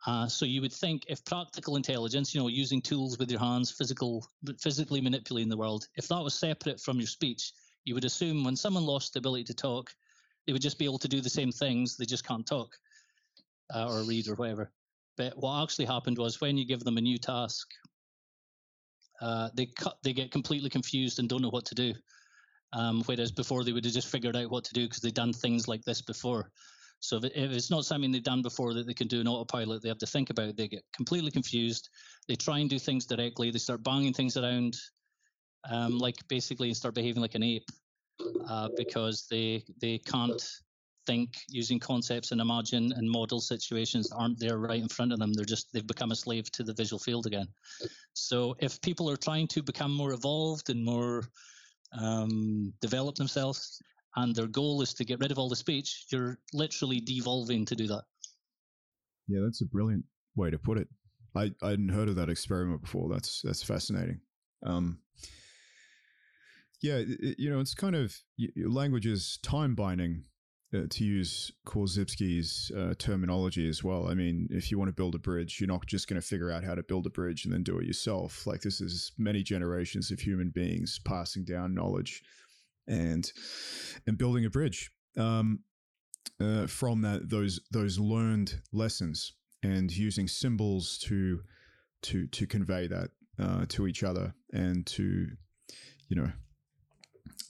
Uh, 0.07 0.27
so 0.27 0.47
you 0.47 0.63
would 0.63 0.73
think 0.73 1.05
if 1.09 1.25
practical 1.25 1.77
intelligence, 1.77 2.35
you 2.35 2.41
know, 2.41 2.49
using 2.49 2.81
tools 2.81 3.19
with 3.19 3.31
your 3.31 3.41
hands, 3.41 3.71
physical, 3.71 4.27
physically 4.61 5.01
manipulating 5.01 5.51
the 5.51 5.57
world, 5.57 5.87
if 5.97 6.09
that 6.09 6.23
was 6.23 6.35
separate 6.35 6.81
from 6.81 6.99
your 6.99 7.07
speech, 7.07 7.53
you 7.85 7.95
would 7.95 8.05
assume 8.05 8.43
when 8.43 8.57
someone 8.57 8.85
lost 8.85 9.13
the 9.13 9.19
ability 9.19 9.45
to 9.45 9.55
talk, 9.55 9.91
they 10.47 10.53
would 10.53 10.63
just 10.63 10.79
be 10.79 10.85
able 10.85 10.99
to 10.99 11.09
do 11.09 11.21
the 11.21 11.31
same 11.31 11.53
things. 11.53 11.97
They 11.97 12.07
just 12.07 12.27
can't 12.27 12.47
talk 12.47 12.75
uh, 13.75 13.93
or 13.93 14.03
read 14.03 14.29
or 14.29 14.35
whatever. 14.35 14.73
But 15.17 15.37
what 15.37 15.63
actually 15.63 15.85
happened 15.85 16.19
was 16.19 16.41
when 16.41 16.57
you 16.57 16.67
give 16.67 16.81
them 16.81 16.97
a 16.97 17.03
new 17.03 17.19
task, 17.19 17.69
uh, 19.21 19.51
they 19.55 19.67
cut, 19.67 19.99
they 20.03 20.15
get 20.15 20.31
completely 20.33 20.71
confused 20.71 21.19
and 21.19 21.29
don't 21.29 21.43
know 21.43 21.51
what 21.51 21.67
to 21.67 21.75
do. 21.75 21.93
Um, 22.73 23.03
whereas 23.05 23.33
before 23.33 23.65
they 23.65 23.73
would 23.73 23.85
have 23.85 23.93
just 23.93 24.09
figured 24.09 24.37
out 24.37 24.51
what 24.51 24.65
to 24.65 24.73
do 24.73 24.87
because 24.87 25.01
they'd 25.01 25.13
done 25.13 25.33
things 25.33 25.69
like 25.69 25.85
this 25.85 26.01
before. 26.01 26.51
So 27.01 27.17
if, 27.17 27.25
if 27.25 27.51
it's 27.51 27.71
not 27.71 27.85
something 27.85 28.13
they've 28.13 28.23
done 28.23 28.43
before 28.43 28.75
that 28.75 28.87
they 28.87 28.95
can 28.95 29.09
do 29.09 29.21
an 29.21 29.29
autopilot, 29.29 29.83
they 29.83 29.89
have 29.89 29.99
to 29.99 30.07
think 30.07 30.31
about. 30.31 30.51
It. 30.51 30.57
They 30.57 30.69
get 30.69 30.85
completely 30.95 31.31
confused. 31.31 31.89
They 32.29 32.37
try 32.37 32.59
and 32.59 32.71
do 32.71 32.79
things 32.79 33.07
directly. 33.07 33.51
They 33.51 33.59
start 33.59 33.83
banging 33.83 34.13
things 34.13 34.37
around, 34.37 34.77
um, 35.69 35.99
like 35.99 36.17
basically 36.29 36.73
start 36.75 36.95
behaving 36.95 37.23
like 37.23 37.35
an 37.35 37.43
ape 37.43 37.69
uh, 38.49 38.69
because 38.77 39.27
they 39.31 39.65
they 39.81 39.99
can't 39.99 40.43
think 41.07 41.39
using 41.49 41.79
concepts 41.79 42.31
and 42.31 42.41
imagine 42.41 42.93
and 42.93 43.11
model 43.11 43.41
situations 43.41 44.09
that 44.09 44.17
aren't 44.17 44.39
there 44.39 44.59
right 44.59 44.83
in 44.83 44.89
front 44.89 45.13
of 45.13 45.19
them. 45.19 45.33
They're 45.33 45.45
just 45.45 45.73
they've 45.73 45.87
become 45.87 46.13
a 46.13 46.17
slave 46.17 46.51
to 46.53 46.63
the 46.63 46.75
visual 46.75 47.01
field 47.01 47.27
again. 47.27 47.49
So 48.13 48.55
if 48.61 48.81
people 48.83 49.11
are 49.11 49.17
trying 49.17 49.49
to 49.49 49.63
become 49.63 49.95
more 49.95 50.13
evolved 50.13 50.71
and 50.71 50.85
more 50.85 51.23
um, 51.99 52.73
develop 52.81 53.17
themselves, 53.17 53.81
and 54.17 54.35
their 54.35 54.47
goal 54.47 54.83
is 54.83 54.95
to 54.95 55.05
get 55.05 55.21
rid 55.21 55.31
of 55.31 55.39
all 55.39 55.49
the 55.49 55.57
speech, 55.57 56.07
you're 56.11 56.39
literally 56.53 57.01
devolving 57.01 57.65
to 57.67 57.77
do 57.77 57.87
that. 57.87 58.03
Yeah, 59.29 59.41
that's 59.45 59.63
a 59.63 59.67
brilliant 59.67 60.05
way 60.35 60.51
to 60.51 60.59
put 60.59 60.79
it. 60.79 60.89
I, 61.37 61.53
I 61.63 61.71
hadn't 61.71 61.91
heard 61.91 62.09
of 62.09 62.17
that 62.17 62.29
experiment 62.29 62.83
before. 62.83 63.09
That's 63.09 63.43
that's 63.43 63.63
fascinating. 63.63 64.21
Um, 64.65 64.99
yeah, 66.83 66.97
it, 66.97 67.39
you 67.39 67.51
know, 67.51 67.61
it's 67.61 67.75
kind 67.75 67.95
of 67.95 68.17
language 68.57 69.07
is 69.07 69.39
time 69.43 69.75
binding, 69.75 70.25
uh, 70.75 70.83
to 70.89 71.05
use 71.05 71.51
Korzybski's 71.67 72.71
uh, 72.77 72.95
terminology 72.99 73.69
as 73.69 73.83
well. 73.83 74.09
I 74.09 74.15
mean, 74.15 74.49
if 74.51 74.71
you 74.71 74.79
want 74.79 74.89
to 74.89 74.95
build 74.95 75.15
a 75.15 75.19
bridge, 75.19 75.61
you're 75.61 75.69
not 75.69 75.87
just 75.87 76.09
going 76.09 76.21
to 76.21 76.27
figure 76.27 76.51
out 76.51 76.65
how 76.65 76.75
to 76.75 76.83
build 76.83 77.07
a 77.07 77.11
bridge 77.11 77.45
and 77.45 77.53
then 77.53 77.63
do 77.63 77.79
it 77.79 77.87
yourself. 77.87 78.47
Like 78.47 78.61
this 78.61 78.81
is 78.81 79.13
many 79.19 79.43
generations 79.43 80.11
of 80.11 80.21
human 80.21 80.51
beings 80.51 81.01
passing 81.05 81.45
down 81.45 81.75
knowledge 81.75 82.23
and 82.91 83.33
and 84.07 84.19
building 84.19 84.45
a 84.45 84.51
bridge 84.51 84.91
um, 85.17 85.61
uh, 86.41 86.67
from 86.67 87.01
that 87.03 87.31
those 87.31 87.61
those 87.71 87.99
learned 87.99 88.61
lessons 88.73 89.33
and 89.63 89.97
using 89.97 90.29
symbols 90.29 90.99
to 90.99 91.41
to 92.03 92.27
to 92.27 92.47
convey 92.47 92.87
that 92.87 93.11
uh, 93.39 93.65
to 93.69 93.87
each 93.87 94.03
other 94.03 94.35
and 94.53 94.87
to 94.87 95.29
you 96.09 96.17
know 96.17 96.31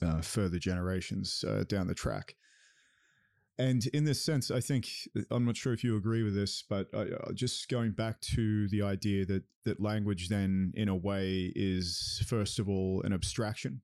uh, 0.01 0.21
further 0.21 0.59
generations 0.59 1.43
uh, 1.47 1.63
down 1.67 1.87
the 1.87 1.95
track. 1.95 2.35
And 3.57 3.85
in 3.93 4.05
this 4.05 4.23
sense, 4.23 4.49
I 4.49 4.59
think 4.59 4.87
I'm 5.29 5.45
not 5.45 5.55
sure 5.55 5.73
if 5.73 5.83
you 5.83 5.95
agree 5.95 6.23
with 6.23 6.33
this, 6.33 6.63
but 6.67 6.87
uh, 6.93 7.05
uh, 7.27 7.33
just 7.33 7.69
going 7.69 7.91
back 7.91 8.19
to 8.35 8.67
the 8.69 8.81
idea 8.81 9.25
that 9.25 9.43
that 9.65 9.79
language, 9.79 10.29
then, 10.29 10.71
in 10.75 10.89
a 10.89 10.95
way, 10.95 11.51
is 11.55 12.23
first 12.27 12.57
of 12.57 12.67
all 12.67 13.03
an 13.03 13.13
abstraction, 13.13 13.81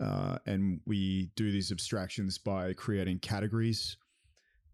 uh, 0.00 0.38
and 0.46 0.80
we 0.86 1.30
do 1.36 1.50
these 1.52 1.70
abstractions 1.70 2.38
by 2.38 2.72
creating 2.72 3.18
categories, 3.18 3.96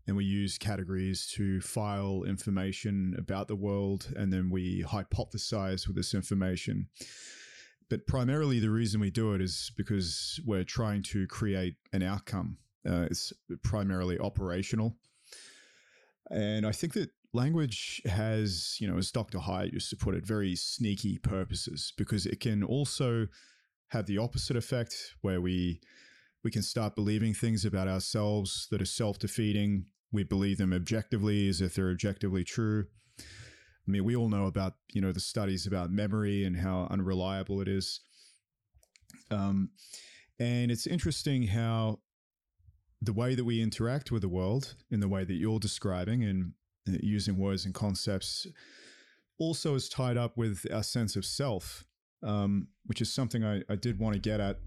and 0.06 0.16
we 0.16 0.24
use 0.24 0.58
categories 0.58 1.26
to 1.34 1.60
file 1.60 2.22
information 2.24 3.14
about 3.18 3.48
the 3.48 3.56
world, 3.56 4.12
and 4.16 4.32
then 4.32 4.50
we 4.50 4.84
hypothesize 4.84 5.86
with 5.86 5.96
this 5.96 6.14
information. 6.14 6.88
But 7.88 8.06
primarily, 8.06 8.60
the 8.60 8.70
reason 8.70 9.00
we 9.00 9.10
do 9.10 9.32
it 9.34 9.40
is 9.40 9.70
because 9.76 10.40
we're 10.44 10.64
trying 10.64 11.02
to 11.04 11.26
create 11.26 11.76
an 11.92 12.02
outcome 12.02 12.58
uh, 12.88 13.06
it's 13.10 13.32
primarily 13.62 14.18
operational. 14.18 14.96
And 16.30 16.66
I 16.66 16.72
think 16.72 16.92
that 16.94 17.10
language 17.32 18.02
has, 18.06 18.76
you 18.80 18.88
know, 18.88 18.98
as 18.98 19.10
Dr. 19.10 19.38
Hyatt 19.38 19.72
used 19.72 19.90
to 19.90 19.96
put 19.96 20.14
it, 20.14 20.24
very 20.24 20.56
sneaky 20.56 21.18
purposes 21.18 21.92
because 21.96 22.26
it 22.26 22.40
can 22.40 22.62
also 22.62 23.26
have 23.88 24.06
the 24.06 24.18
opposite 24.18 24.56
effect 24.56 24.94
where 25.20 25.40
we 25.40 25.80
we 26.44 26.50
can 26.50 26.62
start 26.62 26.94
believing 26.94 27.34
things 27.34 27.64
about 27.64 27.88
ourselves 27.88 28.68
that 28.70 28.80
are 28.80 28.86
self-defeating. 28.86 29.86
We 30.12 30.22
believe 30.22 30.58
them 30.58 30.72
objectively 30.72 31.48
as 31.48 31.60
if 31.60 31.74
they're 31.74 31.90
objectively 31.90 32.44
true. 32.44 32.86
I 33.18 33.90
mean, 33.90 34.04
we 34.04 34.14
all 34.14 34.28
know 34.28 34.46
about, 34.46 34.74
you 34.92 35.00
know, 35.00 35.12
the 35.12 35.20
studies 35.20 35.66
about 35.66 35.90
memory 35.90 36.44
and 36.44 36.56
how 36.56 36.86
unreliable 36.90 37.60
it 37.60 37.68
is. 37.68 38.00
Um, 39.30 39.70
and 40.38 40.70
it's 40.70 40.86
interesting 40.86 41.48
how 41.48 42.00
the 43.02 43.12
way 43.12 43.34
that 43.34 43.44
we 43.44 43.60
interact 43.60 44.10
with 44.12 44.22
the 44.22 44.28
world 44.28 44.74
in 44.90 45.00
the 45.00 45.08
way 45.08 45.24
that 45.24 45.34
you're 45.34 45.58
describing 45.58 46.22
and 46.22 46.52
using 46.86 47.36
words 47.36 47.64
and 47.64 47.74
concepts 47.74 48.46
also 49.38 49.74
is 49.74 49.88
tied 49.88 50.16
up 50.16 50.36
with 50.36 50.64
our 50.72 50.82
sense 50.82 51.16
of 51.16 51.24
self, 51.24 51.84
um, 52.26 52.68
which 52.86 53.00
is 53.00 53.12
something 53.12 53.44
I, 53.44 53.62
I 53.70 53.76
did 53.76 53.98
want 53.98 54.14
to 54.14 54.20
get 54.20 54.40
at 54.40 54.58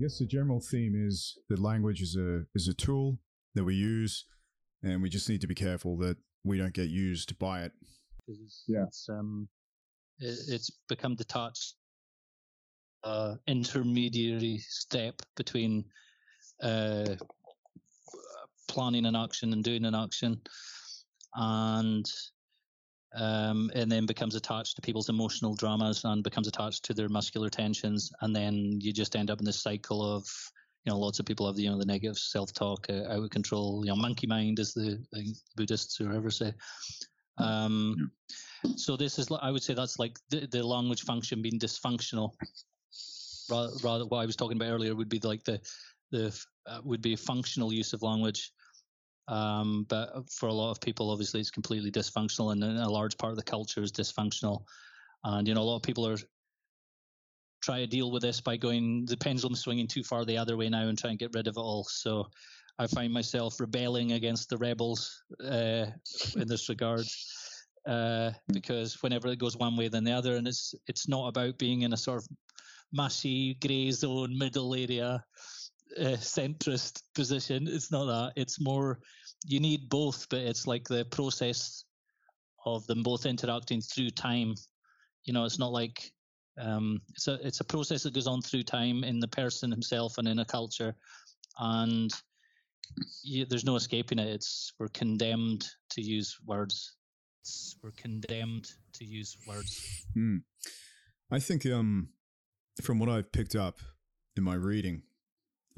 guess 0.00 0.18
the 0.18 0.26
general 0.26 0.60
theme 0.60 0.94
is 0.96 1.38
that 1.48 1.58
language 1.58 2.00
is 2.00 2.16
a 2.16 2.44
is 2.54 2.68
a 2.68 2.74
tool 2.74 3.18
that 3.54 3.64
we 3.64 3.74
use, 3.74 4.24
and 4.82 5.02
we 5.02 5.08
just 5.08 5.28
need 5.28 5.40
to 5.42 5.46
be 5.46 5.54
careful 5.54 5.96
that 5.98 6.16
we 6.44 6.58
don't 6.58 6.72
get 6.72 6.88
used 6.88 7.38
by 7.38 7.62
it. 7.62 7.72
It's, 8.26 8.64
yeah. 8.66 8.84
It's, 8.84 9.08
um, 9.08 9.48
it, 10.18 10.38
it's 10.48 10.70
become 10.88 11.16
detached, 11.16 11.74
uh, 13.04 13.34
intermediary 13.46 14.58
step 14.58 15.20
between 15.36 15.84
uh, 16.62 17.16
planning 18.68 19.06
an 19.06 19.16
action 19.16 19.52
and 19.52 19.62
doing 19.62 19.84
an 19.84 19.94
action, 19.94 20.40
and 21.34 22.06
um, 23.14 23.70
and 23.74 23.90
then 23.90 24.06
becomes 24.06 24.34
attached 24.34 24.76
to 24.76 24.82
people's 24.82 25.08
emotional 25.08 25.54
dramas 25.54 26.04
and 26.04 26.22
becomes 26.22 26.48
attached 26.48 26.84
to 26.84 26.94
their 26.94 27.08
muscular 27.08 27.48
tensions, 27.48 28.12
and 28.20 28.34
then 28.34 28.78
you 28.80 28.92
just 28.92 29.16
end 29.16 29.30
up 29.30 29.40
in 29.40 29.44
this 29.44 29.62
cycle 29.62 30.02
of 30.02 30.26
you 30.84 30.92
know 30.92 30.98
lots 30.98 31.18
of 31.18 31.26
people 31.26 31.46
have 31.46 31.56
the 31.56 31.62
you 31.62 31.70
know 31.70 31.78
the 31.78 31.84
negative 31.84 32.18
self-talk, 32.18 32.86
uh, 32.88 33.04
out 33.08 33.24
of 33.24 33.30
control, 33.30 33.82
you 33.84 33.90
know 33.90 33.96
monkey 33.96 34.26
mind, 34.26 34.60
as 34.60 34.72
the, 34.74 34.98
Buddhists 35.56 36.00
or 36.00 36.12
ever 36.12 36.30
say. 36.30 36.52
Um, 37.38 38.10
so 38.76 38.96
this 38.96 39.18
is 39.18 39.28
I 39.42 39.50
would 39.50 39.62
say 39.62 39.74
that's 39.74 39.98
like 39.98 40.18
the, 40.28 40.46
the 40.46 40.62
language 40.62 41.02
function 41.02 41.42
being 41.42 41.58
dysfunctional. 41.58 42.32
Rather, 43.50 43.72
rather, 43.82 44.06
what 44.06 44.18
I 44.18 44.26
was 44.26 44.36
talking 44.36 44.56
about 44.56 44.70
earlier 44.70 44.94
would 44.94 45.08
be 45.08 45.18
like 45.20 45.44
the 45.44 45.60
the 46.12 46.38
uh, 46.66 46.80
would 46.84 47.02
be 47.02 47.16
functional 47.16 47.72
use 47.72 47.92
of 47.92 48.02
language 48.02 48.52
um, 49.30 49.86
but 49.88 50.28
for 50.28 50.48
a 50.48 50.52
lot 50.52 50.72
of 50.72 50.80
people, 50.80 51.10
obviously, 51.10 51.38
it's 51.38 51.52
completely 51.52 51.92
dysfunctional, 51.92 52.50
and 52.50 52.64
a 52.64 52.90
large 52.90 53.16
part 53.16 53.30
of 53.30 53.36
the 53.36 53.44
culture 53.44 53.80
is 53.80 53.92
dysfunctional. 53.92 54.64
And 55.22 55.46
you 55.46 55.54
know, 55.54 55.62
a 55.62 55.70
lot 55.70 55.76
of 55.76 55.82
people 55.82 56.06
are 56.06 56.18
try 57.62 57.78
to 57.78 57.86
deal 57.86 58.10
with 58.10 58.22
this 58.22 58.40
by 58.40 58.56
going 58.56 59.04
the 59.06 59.16
pendulum 59.16 59.54
swinging 59.54 59.86
too 59.86 60.02
far 60.02 60.24
the 60.24 60.38
other 60.38 60.56
way 60.56 60.68
now 60.68 60.88
and 60.88 60.98
try 60.98 61.10
and 61.10 61.18
get 61.18 61.30
rid 61.34 61.46
of 61.46 61.56
it 61.56 61.60
all. 61.60 61.84
So 61.84 62.26
I 62.78 62.86
find 62.86 63.12
myself 63.12 63.60
rebelling 63.60 64.12
against 64.12 64.48
the 64.48 64.56
rebels 64.56 65.22
uh, 65.44 65.86
in 66.36 66.48
this 66.48 66.68
regard. 66.68 67.04
Uh, 67.86 68.32
because 68.52 69.00
whenever 69.02 69.28
it 69.28 69.38
goes 69.38 69.56
one 69.56 69.76
way 69.76 69.88
than 69.88 70.04
the 70.04 70.12
other, 70.12 70.36
and 70.36 70.48
it's 70.48 70.74
it's 70.86 71.08
not 71.08 71.28
about 71.28 71.56
being 71.56 71.82
in 71.82 71.92
a 71.92 71.96
sort 71.96 72.18
of 72.18 72.28
mushy 72.92 73.54
grey 73.54 73.90
zone 73.92 74.36
middle 74.36 74.74
area 74.74 75.24
uh, 75.98 76.16
centrist 76.16 77.02
position. 77.14 77.66
It's 77.68 77.90
not 77.90 78.06
that. 78.06 78.32
It's 78.36 78.60
more 78.60 79.00
you 79.44 79.60
need 79.60 79.88
both, 79.88 80.28
but 80.28 80.40
it's 80.40 80.66
like 80.66 80.88
the 80.88 81.04
process 81.06 81.84
of 82.66 82.86
them 82.86 83.02
both 83.02 83.26
interacting 83.26 83.80
through 83.80 84.10
time. 84.10 84.54
You 85.24 85.32
know, 85.32 85.44
it's 85.44 85.58
not 85.58 85.72
like 85.72 86.12
um, 86.58 87.00
it's 87.10 87.28
a 87.28 87.34
it's 87.46 87.60
a 87.60 87.64
process 87.64 88.02
that 88.02 88.14
goes 88.14 88.26
on 88.26 88.42
through 88.42 88.64
time 88.64 89.04
in 89.04 89.20
the 89.20 89.28
person 89.28 89.70
himself 89.70 90.18
and 90.18 90.28
in 90.28 90.38
a 90.38 90.44
culture, 90.44 90.94
and 91.58 92.12
you, 93.22 93.46
there's 93.46 93.64
no 93.64 93.76
escaping 93.76 94.18
it. 94.18 94.28
It's 94.28 94.72
we're 94.78 94.88
condemned 94.88 95.66
to 95.90 96.02
use 96.02 96.38
words. 96.46 96.96
It's, 97.42 97.76
we're 97.82 97.92
condemned 97.92 98.70
to 98.94 99.04
use 99.04 99.36
words. 99.46 100.04
Mm. 100.16 100.42
I 101.30 101.38
think 101.38 101.64
um, 101.66 102.08
from 102.82 102.98
what 102.98 103.08
I've 103.08 103.32
picked 103.32 103.54
up 103.54 103.78
in 104.36 104.42
my 104.42 104.54
reading, 104.54 105.02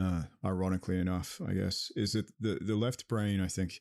uh, 0.01 0.23
ironically 0.45 0.99
enough, 0.99 1.41
I 1.47 1.55
guess, 1.55 1.91
is 1.97 2.13
that 2.13 2.31
the, 2.41 2.59
the 2.61 2.77
left 2.77 3.09
brain, 3.09 3.41
I 3.41 3.49
think, 3.49 3.81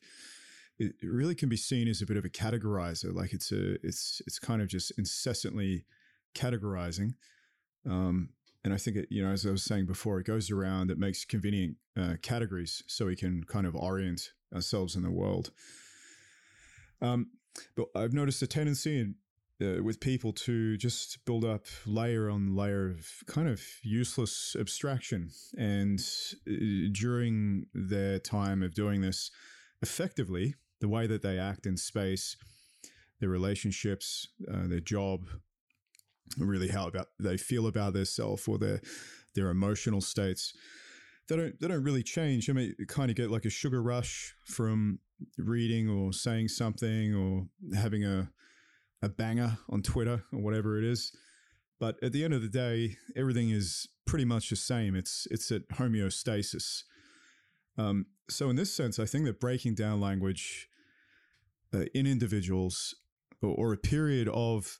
it, 0.78 0.94
it 1.02 1.08
really 1.08 1.34
can 1.34 1.48
be 1.48 1.56
seen 1.56 1.88
as 1.88 2.02
a 2.02 2.06
bit 2.06 2.16
of 2.16 2.24
a 2.24 2.30
categorizer. 2.30 3.14
Like 3.14 3.32
it's 3.32 3.52
a, 3.52 3.74
it's, 3.86 4.22
it's 4.26 4.38
kind 4.38 4.62
of 4.62 4.68
just 4.68 4.92
incessantly 4.98 5.84
categorizing. 6.34 7.14
Um, 7.88 8.30
and 8.64 8.72
I 8.72 8.76
think 8.76 8.96
it, 8.96 9.08
you 9.10 9.24
know, 9.24 9.32
as 9.32 9.44
I 9.44 9.50
was 9.50 9.64
saying 9.64 9.86
before, 9.86 10.20
it 10.20 10.26
goes 10.26 10.50
around, 10.50 10.90
it 10.90 10.98
makes 10.98 11.24
convenient 11.24 11.76
uh, 11.98 12.14
categories 12.22 12.82
so 12.86 13.06
we 13.06 13.16
can 13.16 13.44
kind 13.44 13.66
of 13.66 13.74
orient 13.74 14.30
ourselves 14.54 14.96
in 14.96 15.02
the 15.02 15.10
world. 15.10 15.50
Um, 17.00 17.30
but 17.76 17.86
I've 17.94 18.12
noticed 18.12 18.40
a 18.42 18.46
tendency 18.46 19.00
in 19.00 19.16
uh, 19.62 19.82
with 19.82 20.00
people 20.00 20.32
to 20.32 20.76
just 20.76 21.24
build 21.24 21.44
up 21.44 21.66
layer 21.86 22.28
on 22.28 22.56
layer 22.56 22.90
of 22.90 23.06
kind 23.26 23.48
of 23.48 23.62
useless 23.82 24.56
abstraction. 24.58 25.30
And 25.56 26.00
uh, 26.48 26.88
during 26.92 27.66
their 27.74 28.18
time 28.18 28.62
of 28.62 28.74
doing 28.74 29.00
this 29.00 29.30
effectively, 29.80 30.54
the 30.80 30.88
way 30.88 31.06
that 31.06 31.22
they 31.22 31.38
act 31.38 31.66
in 31.66 31.76
space, 31.76 32.36
their 33.20 33.28
relationships, 33.28 34.28
uh, 34.52 34.66
their 34.66 34.80
job, 34.80 35.26
really 36.38 36.68
how 36.68 36.88
about 36.88 37.08
they 37.18 37.36
feel 37.36 37.66
about 37.66 37.92
their 37.92 38.04
self 38.04 38.48
or 38.48 38.58
their 38.58 38.80
their 39.34 39.48
emotional 39.50 40.00
states. 40.00 40.54
They 41.28 41.36
don't 41.36 41.60
they 41.60 41.68
don't 41.68 41.84
really 41.84 42.02
change. 42.02 42.50
I 42.50 42.52
mean, 42.52 42.74
you 42.78 42.86
kind 42.86 43.10
of 43.10 43.16
get 43.16 43.30
like 43.30 43.44
a 43.44 43.50
sugar 43.50 43.82
rush 43.82 44.34
from 44.44 44.98
reading 45.38 45.88
or 45.88 46.12
saying 46.12 46.48
something 46.48 47.14
or 47.14 47.46
having 47.76 48.04
a 48.04 48.30
a 49.02 49.08
banger 49.08 49.58
on 49.68 49.82
Twitter 49.82 50.22
or 50.32 50.40
whatever 50.40 50.78
it 50.78 50.84
is. 50.84 51.12
But 51.80 51.96
at 52.02 52.12
the 52.12 52.24
end 52.24 52.32
of 52.32 52.42
the 52.42 52.48
day, 52.48 52.96
everything 53.16 53.50
is 53.50 53.88
pretty 54.06 54.24
much 54.24 54.50
the 54.50 54.56
same. 54.56 54.94
It's 54.94 55.26
it's 55.30 55.50
at 55.50 55.68
homeostasis. 55.68 56.84
Um, 57.76 58.06
so 58.30 58.50
in 58.50 58.56
this 58.56 58.74
sense, 58.74 58.98
I 58.98 59.04
think 59.04 59.24
that 59.24 59.40
breaking 59.40 59.74
down 59.74 60.00
language 60.00 60.68
uh, 61.74 61.84
in 61.94 62.06
individuals 62.06 62.94
or, 63.40 63.54
or, 63.56 63.72
a 63.72 63.78
period 63.78 64.28
of 64.28 64.78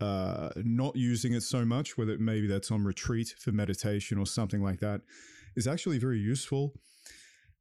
uh, 0.00 0.50
not 0.56 0.94
using 0.94 1.32
it 1.32 1.42
so 1.42 1.64
much, 1.64 1.96
whether 1.96 2.18
maybe 2.18 2.46
that's 2.46 2.70
on 2.70 2.84
retreat 2.84 3.34
for 3.38 3.50
meditation 3.50 4.18
or 4.18 4.26
something 4.26 4.62
like 4.62 4.80
that, 4.80 5.00
is 5.56 5.66
actually 5.66 5.98
very 5.98 6.18
useful 6.18 6.74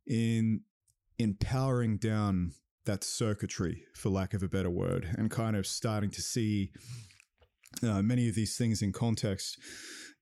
in 0.06 0.62
empowering 1.18 1.98
down 1.98 2.52
that 2.86 3.04
circuitry, 3.04 3.86
for 3.96 4.10
lack 4.10 4.34
of 4.34 4.44
a 4.44 4.48
better 4.48 4.70
word, 4.70 5.08
and 5.18 5.32
kind 5.32 5.56
of 5.56 5.66
starting 5.66 6.10
to 6.12 6.22
see 6.22 6.72
uh, 7.82 8.02
many 8.02 8.28
of 8.30 8.36
these 8.36 8.58
things 8.58 8.82
in 8.82 8.92
context. 8.92 9.58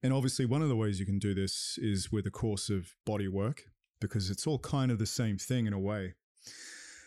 And 0.04 0.14
obviously, 0.14 0.46
one 0.46 0.62
of 0.62 0.70
the 0.70 0.76
ways 0.76 1.00
you 1.00 1.06
can 1.06 1.20
do 1.20 1.34
this 1.34 1.78
is 1.82 2.12
with 2.12 2.26
a 2.26 2.32
course 2.32 2.70
of 2.70 2.96
body 3.06 3.28
work, 3.28 3.64
because 4.00 4.30
it's 4.30 4.48
all 4.48 4.60
kind 4.60 4.92
of 4.92 5.00
the 5.00 5.06
same 5.06 5.38
thing 5.38 5.68
in 5.68 5.74
a 5.74 5.80
way. 5.80 6.14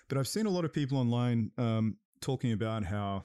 But 0.08 0.18
I've 0.18 0.28
seen 0.28 0.46
a 0.46 0.50
lot 0.50 0.64
of 0.64 0.72
people 0.72 0.98
online 0.98 1.50
um, 1.58 1.96
talking 2.20 2.52
about 2.52 2.84
how 2.84 3.24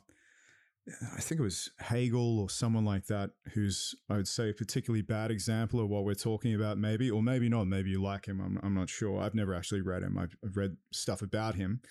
I 0.87 1.21
think 1.21 1.39
it 1.39 1.43
was 1.43 1.69
Hegel 1.79 2.39
or 2.39 2.49
someone 2.49 2.85
like 2.85 3.05
that, 3.07 3.31
who's, 3.53 3.93
I 4.09 4.15
would 4.15 4.27
say, 4.27 4.49
a 4.49 4.53
particularly 4.53 5.03
bad 5.03 5.29
example 5.29 5.79
of 5.79 5.89
what 5.89 6.03
we're 6.03 6.15
talking 6.15 6.55
about, 6.55 6.77
maybe, 6.77 7.11
or 7.11 7.21
maybe 7.21 7.47
not. 7.47 7.65
Maybe 7.65 7.91
you 7.91 8.01
like 8.01 8.25
him. 8.25 8.41
I'm, 8.41 8.59
I'm 8.63 8.73
not 8.73 8.89
sure. 8.89 9.21
I've 9.21 9.35
never 9.35 9.53
actually 9.53 9.81
read 9.81 10.03
him, 10.03 10.17
I've, 10.17 10.35
I've 10.43 10.57
read 10.57 10.77
stuff 10.91 11.21
about 11.21 11.55
him. 11.55 11.81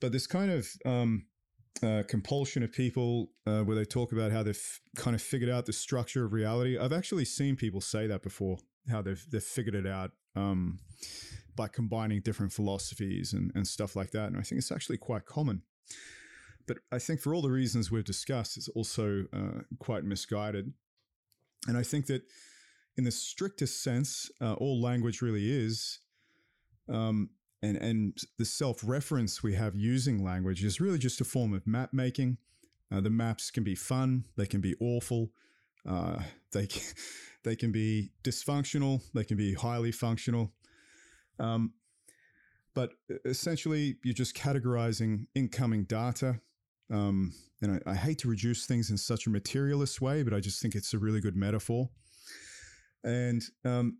But 0.00 0.12
this 0.12 0.26
kind 0.26 0.50
of 0.50 0.68
um, 0.86 1.26
uh, 1.82 2.04
compulsion 2.08 2.62
of 2.62 2.72
people 2.72 3.30
uh, 3.46 3.62
where 3.62 3.76
they 3.76 3.84
talk 3.84 4.12
about 4.12 4.32
how 4.32 4.42
they've 4.42 4.80
kind 4.96 5.14
of 5.14 5.20
figured 5.20 5.50
out 5.50 5.66
the 5.66 5.72
structure 5.72 6.24
of 6.24 6.32
reality. 6.32 6.78
I've 6.78 6.92
actually 6.92 7.24
seen 7.24 7.56
people 7.56 7.80
say 7.80 8.06
that 8.06 8.22
before, 8.22 8.58
how 8.88 9.02
they've, 9.02 9.24
they've 9.30 9.42
figured 9.42 9.74
it 9.74 9.86
out. 9.86 10.12
Um, 10.36 10.78
by 11.58 11.66
combining 11.66 12.20
different 12.20 12.52
philosophies 12.52 13.32
and, 13.32 13.50
and 13.54 13.66
stuff 13.66 13.96
like 13.96 14.12
that. 14.12 14.28
And 14.28 14.36
I 14.36 14.42
think 14.42 14.60
it's 14.60 14.70
actually 14.70 14.96
quite 14.96 15.26
common. 15.26 15.62
But 16.68 16.78
I 16.92 16.98
think 16.98 17.20
for 17.20 17.34
all 17.34 17.42
the 17.42 17.50
reasons 17.50 17.90
we've 17.90 18.04
discussed, 18.04 18.56
it's 18.58 18.68
also 18.68 19.24
uh, 19.32 19.62
quite 19.78 20.04
misguided. 20.04 20.72
And 21.66 21.76
I 21.76 21.82
think 21.82 22.06
that 22.06 22.22
in 22.96 23.04
the 23.04 23.10
strictest 23.10 23.82
sense, 23.82 24.30
uh, 24.40 24.52
all 24.54 24.80
language 24.80 25.22
really 25.22 25.50
is, 25.50 25.98
um, 26.92 27.30
and, 27.62 27.76
and 27.78 28.18
the 28.38 28.44
self 28.44 28.82
reference 28.84 29.42
we 29.42 29.54
have 29.54 29.74
using 29.74 30.22
language 30.22 30.62
is 30.62 30.80
really 30.80 30.98
just 30.98 31.20
a 31.20 31.24
form 31.24 31.54
of 31.54 31.66
map 31.66 31.90
making. 31.92 32.36
Uh, 32.92 33.00
the 33.00 33.10
maps 33.10 33.50
can 33.50 33.64
be 33.64 33.74
fun, 33.74 34.24
they 34.36 34.46
can 34.46 34.60
be 34.60 34.74
awful, 34.80 35.30
uh, 35.88 36.18
they, 36.52 36.66
can, 36.66 36.82
they 37.44 37.56
can 37.56 37.72
be 37.72 38.10
dysfunctional, 38.22 39.02
they 39.14 39.24
can 39.24 39.36
be 39.36 39.54
highly 39.54 39.92
functional. 39.92 40.52
Um, 41.38 41.72
but 42.74 42.92
essentially, 43.24 43.96
you're 44.04 44.14
just 44.14 44.36
categorizing 44.36 45.26
incoming 45.34 45.84
data 45.84 46.40
um, 46.90 47.32
and 47.60 47.80
I, 47.86 47.90
I, 47.90 47.94
hate 47.94 48.18
to 48.20 48.28
reduce 48.28 48.66
things 48.66 48.90
in 48.90 48.96
such 48.96 49.26
a 49.26 49.30
materialist 49.30 50.00
way, 50.00 50.22
but 50.22 50.32
I 50.32 50.40
just 50.40 50.62
think 50.62 50.74
it's 50.74 50.94
a 50.94 50.98
really 50.98 51.20
good 51.20 51.36
metaphor. 51.36 51.90
And 53.04 53.42
um, 53.64 53.98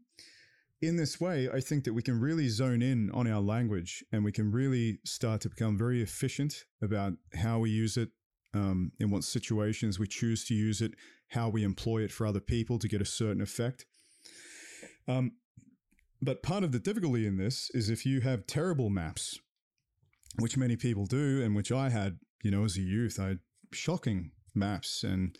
in 0.80 0.97
this 0.97 1.20
way, 1.20 1.49
I 1.53 1.61
think 1.61 1.84
that 1.84 1.93
we 1.93 2.03
can 2.03 2.20
really 2.20 2.49
zone 2.49 2.82
in 2.82 3.11
on 3.12 3.26
our 3.26 3.41
language 3.41 4.05
and 4.12 4.24
we 4.24 4.32
can 4.32 4.51
really 4.51 5.01
start 5.05 5.41
to 5.43 5.49
become 5.49 5.76
very 5.76 6.03
efficient 6.03 6.64
about 6.82 7.14
how 7.34 7.59
we 7.59 7.70
use 7.70 7.97
it, 7.97 8.11
um, 8.55 8.93
in 8.99 9.11
what 9.11 9.24
situations 9.24 9.99
we 9.99 10.07
choose 10.07 10.45
to 10.47 10.55
use 10.55 10.80
it, 10.80 10.93
how 11.28 11.49
we 11.49 11.64
employ 11.64 12.03
it 12.03 12.12
for 12.12 12.26
other 12.26 12.41
people 12.41 12.78
to 12.78 12.89
get 12.89 13.03
a 13.03 13.07
certain 13.07 13.43
effect. 13.43 13.84
Um, 15.07 15.32
but 16.22 16.43
part 16.43 16.64
of 16.64 16.72
the 16.72 16.78
difficulty 16.78 17.26
in 17.26 17.36
this 17.36 17.70
is 17.74 17.91
if 17.91 18.05
you 18.05 18.20
have 18.20 18.47
terrible 18.47 18.91
maps, 18.91 19.39
which 20.39 20.57
many 20.57 20.76
people 20.76 21.07
do, 21.07 21.43
and 21.43 21.55
which 21.55 21.72
I 21.72 21.91
had 21.91 22.18
you 22.43 22.51
know, 22.51 22.64
as 22.64 22.76
a 22.76 22.80
youth, 22.80 23.18
I 23.20 23.28
had 23.28 23.39
shocking 23.72 24.32
maps 24.55 25.05
and 25.05 25.36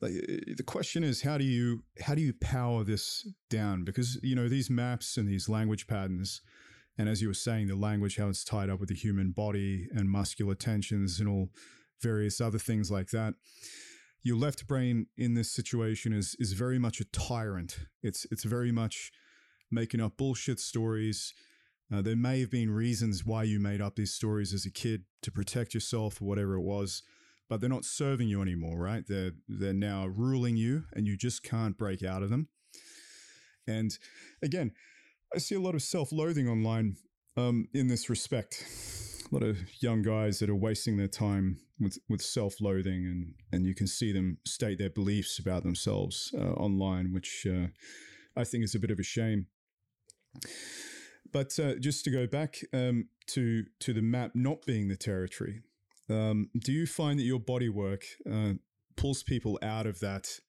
the 0.00 0.62
question 0.66 1.02
is 1.02 1.22
how 1.22 1.38
do 1.38 1.44
you 1.44 1.82
how 2.00 2.14
do 2.14 2.20
you 2.20 2.32
power 2.34 2.84
this 2.84 3.26
down? 3.48 3.84
Because 3.84 4.18
you 4.22 4.34
know 4.34 4.48
these 4.48 4.68
maps 4.68 5.16
and 5.16 5.26
these 5.28 5.48
language 5.48 5.86
patterns 5.86 6.42
and 6.98 7.08
as 7.08 7.22
you 7.22 7.28
were 7.28 7.34
saying 7.34 7.68
the 7.68 7.76
language 7.76 8.16
how 8.16 8.28
it's 8.28 8.44
tied 8.44 8.68
up 8.68 8.78
with 8.78 8.88
the 8.88 8.94
human 8.94 9.30
body 9.30 9.88
and 9.94 10.10
muscular 10.10 10.54
tensions 10.54 11.18
and 11.18 11.28
all 11.28 11.50
various 12.02 12.40
other 12.40 12.58
things 12.58 12.90
like 12.90 13.08
that 13.10 13.34
your 14.26 14.36
left 14.36 14.66
brain 14.66 15.06
in 15.16 15.34
this 15.34 15.52
situation 15.52 16.12
is 16.12 16.34
is 16.40 16.52
very 16.52 16.80
much 16.80 17.00
a 17.00 17.04
tyrant. 17.04 17.78
It's 18.02 18.26
it's 18.32 18.42
very 18.42 18.72
much 18.72 19.12
making 19.70 20.00
up 20.00 20.16
bullshit 20.16 20.58
stories 20.58 21.32
uh, 21.92 22.02
there 22.02 22.16
may 22.16 22.40
have 22.40 22.50
been 22.50 22.70
reasons 22.70 23.24
why 23.24 23.42
you 23.42 23.60
made 23.60 23.80
up 23.80 23.96
these 23.96 24.12
stories 24.12 24.52
as 24.52 24.66
a 24.66 24.70
kid 24.70 25.04
to 25.22 25.30
protect 25.30 25.74
yourself 25.74 26.20
or 26.20 26.26
whatever 26.26 26.54
it 26.54 26.62
was 26.62 27.02
but 27.48 27.60
they're 27.60 27.70
not 27.70 27.84
serving 27.84 28.28
you 28.28 28.42
anymore, 28.42 28.78
right? 28.78 29.04
They're 29.06 29.32
they're 29.48 29.72
now 29.72 30.06
ruling 30.06 30.56
you, 30.56 30.84
and 30.92 31.06
you 31.06 31.16
just 31.16 31.42
can't 31.42 31.76
break 31.76 32.02
out 32.02 32.22
of 32.22 32.30
them. 32.30 32.48
And 33.66 33.96
again, 34.42 34.72
I 35.34 35.38
see 35.38 35.54
a 35.54 35.60
lot 35.60 35.74
of 35.74 35.82
self-loathing 35.82 36.48
online 36.48 36.96
um, 37.36 37.68
in 37.74 37.88
this 37.88 38.08
respect. 38.08 38.64
A 39.30 39.34
lot 39.34 39.42
of 39.42 39.58
young 39.82 40.02
guys 40.02 40.38
that 40.38 40.48
are 40.48 40.54
wasting 40.54 40.96
their 40.96 41.08
time 41.08 41.58
with, 41.80 41.98
with 42.08 42.22
self-loathing, 42.22 43.06
and 43.06 43.34
and 43.52 43.66
you 43.66 43.74
can 43.74 43.86
see 43.86 44.12
them 44.12 44.38
state 44.44 44.78
their 44.78 44.90
beliefs 44.90 45.38
about 45.38 45.62
themselves 45.62 46.32
uh, 46.36 46.52
online, 46.52 47.12
which 47.12 47.46
uh, 47.48 47.68
I 48.36 48.44
think 48.44 48.64
is 48.64 48.74
a 48.74 48.80
bit 48.80 48.90
of 48.90 48.98
a 48.98 49.04
shame. 49.04 49.46
But 51.32 51.58
uh, 51.58 51.74
just 51.76 52.04
to 52.04 52.10
go 52.10 52.26
back 52.26 52.58
um, 52.72 53.08
to 53.28 53.64
to 53.80 53.92
the 53.92 54.02
map 54.02 54.32
not 54.34 54.64
being 54.66 54.88
the 54.88 54.96
territory, 54.96 55.62
um, 56.08 56.50
do 56.58 56.72
you 56.72 56.86
find 56.86 57.18
that 57.18 57.24
your 57.24 57.40
body 57.40 57.68
work 57.68 58.02
uh, 58.30 58.54
pulls 58.96 59.22
people 59.22 59.58
out 59.62 59.86
of 59.86 60.00
that 60.00 60.40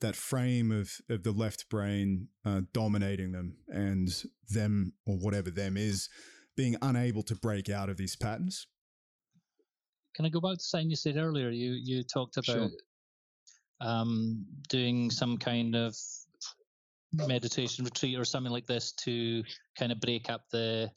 that 0.00 0.16
frame 0.16 0.72
of, 0.72 0.90
of 1.08 1.22
the 1.22 1.30
left 1.30 1.68
brain 1.70 2.28
uh, 2.44 2.62
dominating 2.72 3.32
them 3.32 3.56
and 3.68 4.24
them 4.48 4.92
or 5.06 5.16
whatever 5.16 5.50
them 5.50 5.76
is 5.76 6.08
being 6.56 6.76
unable 6.82 7.22
to 7.22 7.34
break 7.36 7.70
out 7.70 7.88
of 7.88 7.96
these 7.96 8.16
patterns? 8.16 8.66
Can 10.14 10.26
I 10.26 10.28
go 10.28 10.40
back 10.40 10.58
to 10.58 10.64
something 10.64 10.90
you 10.90 10.96
said 10.96 11.16
earlier? 11.16 11.48
You 11.48 11.72
you 11.72 12.02
talked 12.02 12.36
about 12.36 12.44
sure. 12.44 12.70
um, 13.80 14.44
doing 14.68 15.10
some 15.10 15.38
kind 15.38 15.74
of 15.74 15.96
meditation 17.12 17.84
retreat 17.84 18.18
or 18.18 18.24
something 18.24 18.52
like 18.52 18.66
this 18.66 18.92
to 18.92 19.42
kind 19.78 19.92
of 19.92 20.00
break 20.00 20.30
up 20.30 20.42
the 20.50 20.90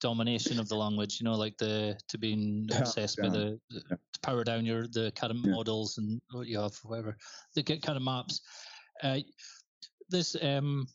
domination 0.00 0.58
of 0.58 0.68
the 0.68 0.74
language. 0.74 1.18
You 1.20 1.24
know, 1.24 1.34
like 1.34 1.56
the 1.58 1.98
to 2.08 2.18
being 2.18 2.68
obsessed 2.76 3.18
by 3.18 3.28
the, 3.28 3.58
the 3.70 3.82
yeah. 3.90 3.96
to 4.12 4.20
power 4.22 4.44
down 4.44 4.66
your 4.66 4.86
the 4.86 5.12
current 5.16 5.40
yeah. 5.44 5.52
models 5.52 5.98
and 5.98 6.20
what 6.30 6.48
you 6.48 6.58
have, 6.58 6.74
whatever 6.82 7.16
the 7.54 7.62
kind 7.62 7.96
of 7.96 8.02
maps. 8.02 8.40
Uh, 9.02 9.18
this 10.10 10.36
um, 10.42 10.86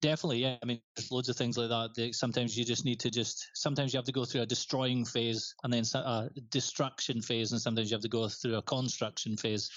definitely, 0.00 0.38
yeah. 0.38 0.56
I 0.62 0.66
mean, 0.66 0.80
there's 0.94 1.10
loads 1.10 1.28
of 1.28 1.36
things 1.36 1.58
like 1.58 1.68
that. 1.68 2.14
sometimes 2.14 2.56
you 2.56 2.64
just 2.64 2.84
need 2.84 3.00
to 3.00 3.10
just. 3.10 3.48
Sometimes 3.54 3.92
you 3.92 3.98
have 3.98 4.06
to 4.06 4.12
go 4.12 4.24
through 4.24 4.42
a 4.42 4.46
destroying 4.46 5.04
phase 5.04 5.54
and 5.64 5.72
then 5.72 5.84
a 5.94 6.30
destruction 6.50 7.20
phase, 7.20 7.52
and 7.52 7.60
sometimes 7.60 7.90
you 7.90 7.94
have 7.94 8.02
to 8.02 8.08
go 8.08 8.28
through 8.28 8.56
a 8.56 8.62
construction 8.62 9.36
phase. 9.36 9.70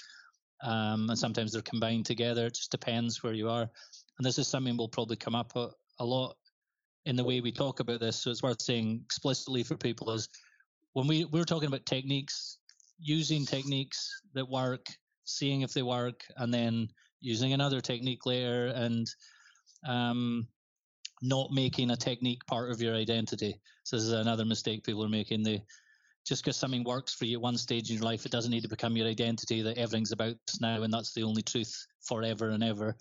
Um, 0.62 1.08
and 1.08 1.18
sometimes 1.18 1.52
they're 1.52 1.62
combined 1.62 2.04
together. 2.04 2.46
It 2.46 2.54
just 2.54 2.70
depends 2.70 3.22
where 3.22 3.32
you 3.32 3.48
are. 3.48 3.70
And 4.20 4.26
this 4.26 4.38
is 4.38 4.48
something 4.48 4.76
will 4.76 4.86
probably 4.86 5.16
come 5.16 5.34
up 5.34 5.56
a, 5.56 5.70
a 5.98 6.04
lot 6.04 6.36
in 7.06 7.16
the 7.16 7.24
way 7.24 7.40
we 7.40 7.50
talk 7.50 7.80
about 7.80 8.00
this. 8.00 8.16
So 8.16 8.30
it's 8.30 8.42
worth 8.42 8.60
saying 8.60 9.00
explicitly 9.02 9.62
for 9.62 9.78
people 9.78 10.10
is 10.10 10.28
when 10.92 11.06
we 11.06 11.24
we're 11.24 11.44
talking 11.44 11.68
about 11.68 11.86
techniques, 11.86 12.58
using 12.98 13.46
techniques 13.46 14.20
that 14.34 14.46
work, 14.46 14.88
seeing 15.24 15.62
if 15.62 15.72
they 15.72 15.80
work, 15.80 16.22
and 16.36 16.52
then 16.52 16.90
using 17.22 17.54
another 17.54 17.80
technique 17.80 18.26
later, 18.26 18.66
and 18.66 19.10
um, 19.88 20.46
not 21.22 21.50
making 21.50 21.90
a 21.90 21.96
technique 21.96 22.44
part 22.44 22.70
of 22.70 22.82
your 22.82 22.94
identity. 22.94 23.58
So 23.84 23.96
this 23.96 24.04
is 24.04 24.12
another 24.12 24.44
mistake 24.44 24.84
people 24.84 25.02
are 25.02 25.08
making. 25.08 25.44
They 25.44 25.62
just 26.26 26.44
because 26.44 26.58
something 26.58 26.84
works 26.84 27.14
for 27.14 27.24
you 27.24 27.38
at 27.38 27.42
one 27.42 27.56
stage 27.56 27.88
in 27.88 27.96
your 27.96 28.04
life, 28.04 28.26
it 28.26 28.32
doesn't 28.32 28.50
need 28.50 28.64
to 28.64 28.68
become 28.68 28.98
your 28.98 29.08
identity 29.08 29.62
that 29.62 29.78
everything's 29.78 30.12
about 30.12 30.36
now 30.60 30.82
and 30.82 30.92
that's 30.92 31.14
the 31.14 31.22
only 31.22 31.40
truth 31.40 31.86
forever 32.02 32.50
and 32.50 32.62
ever. 32.62 32.94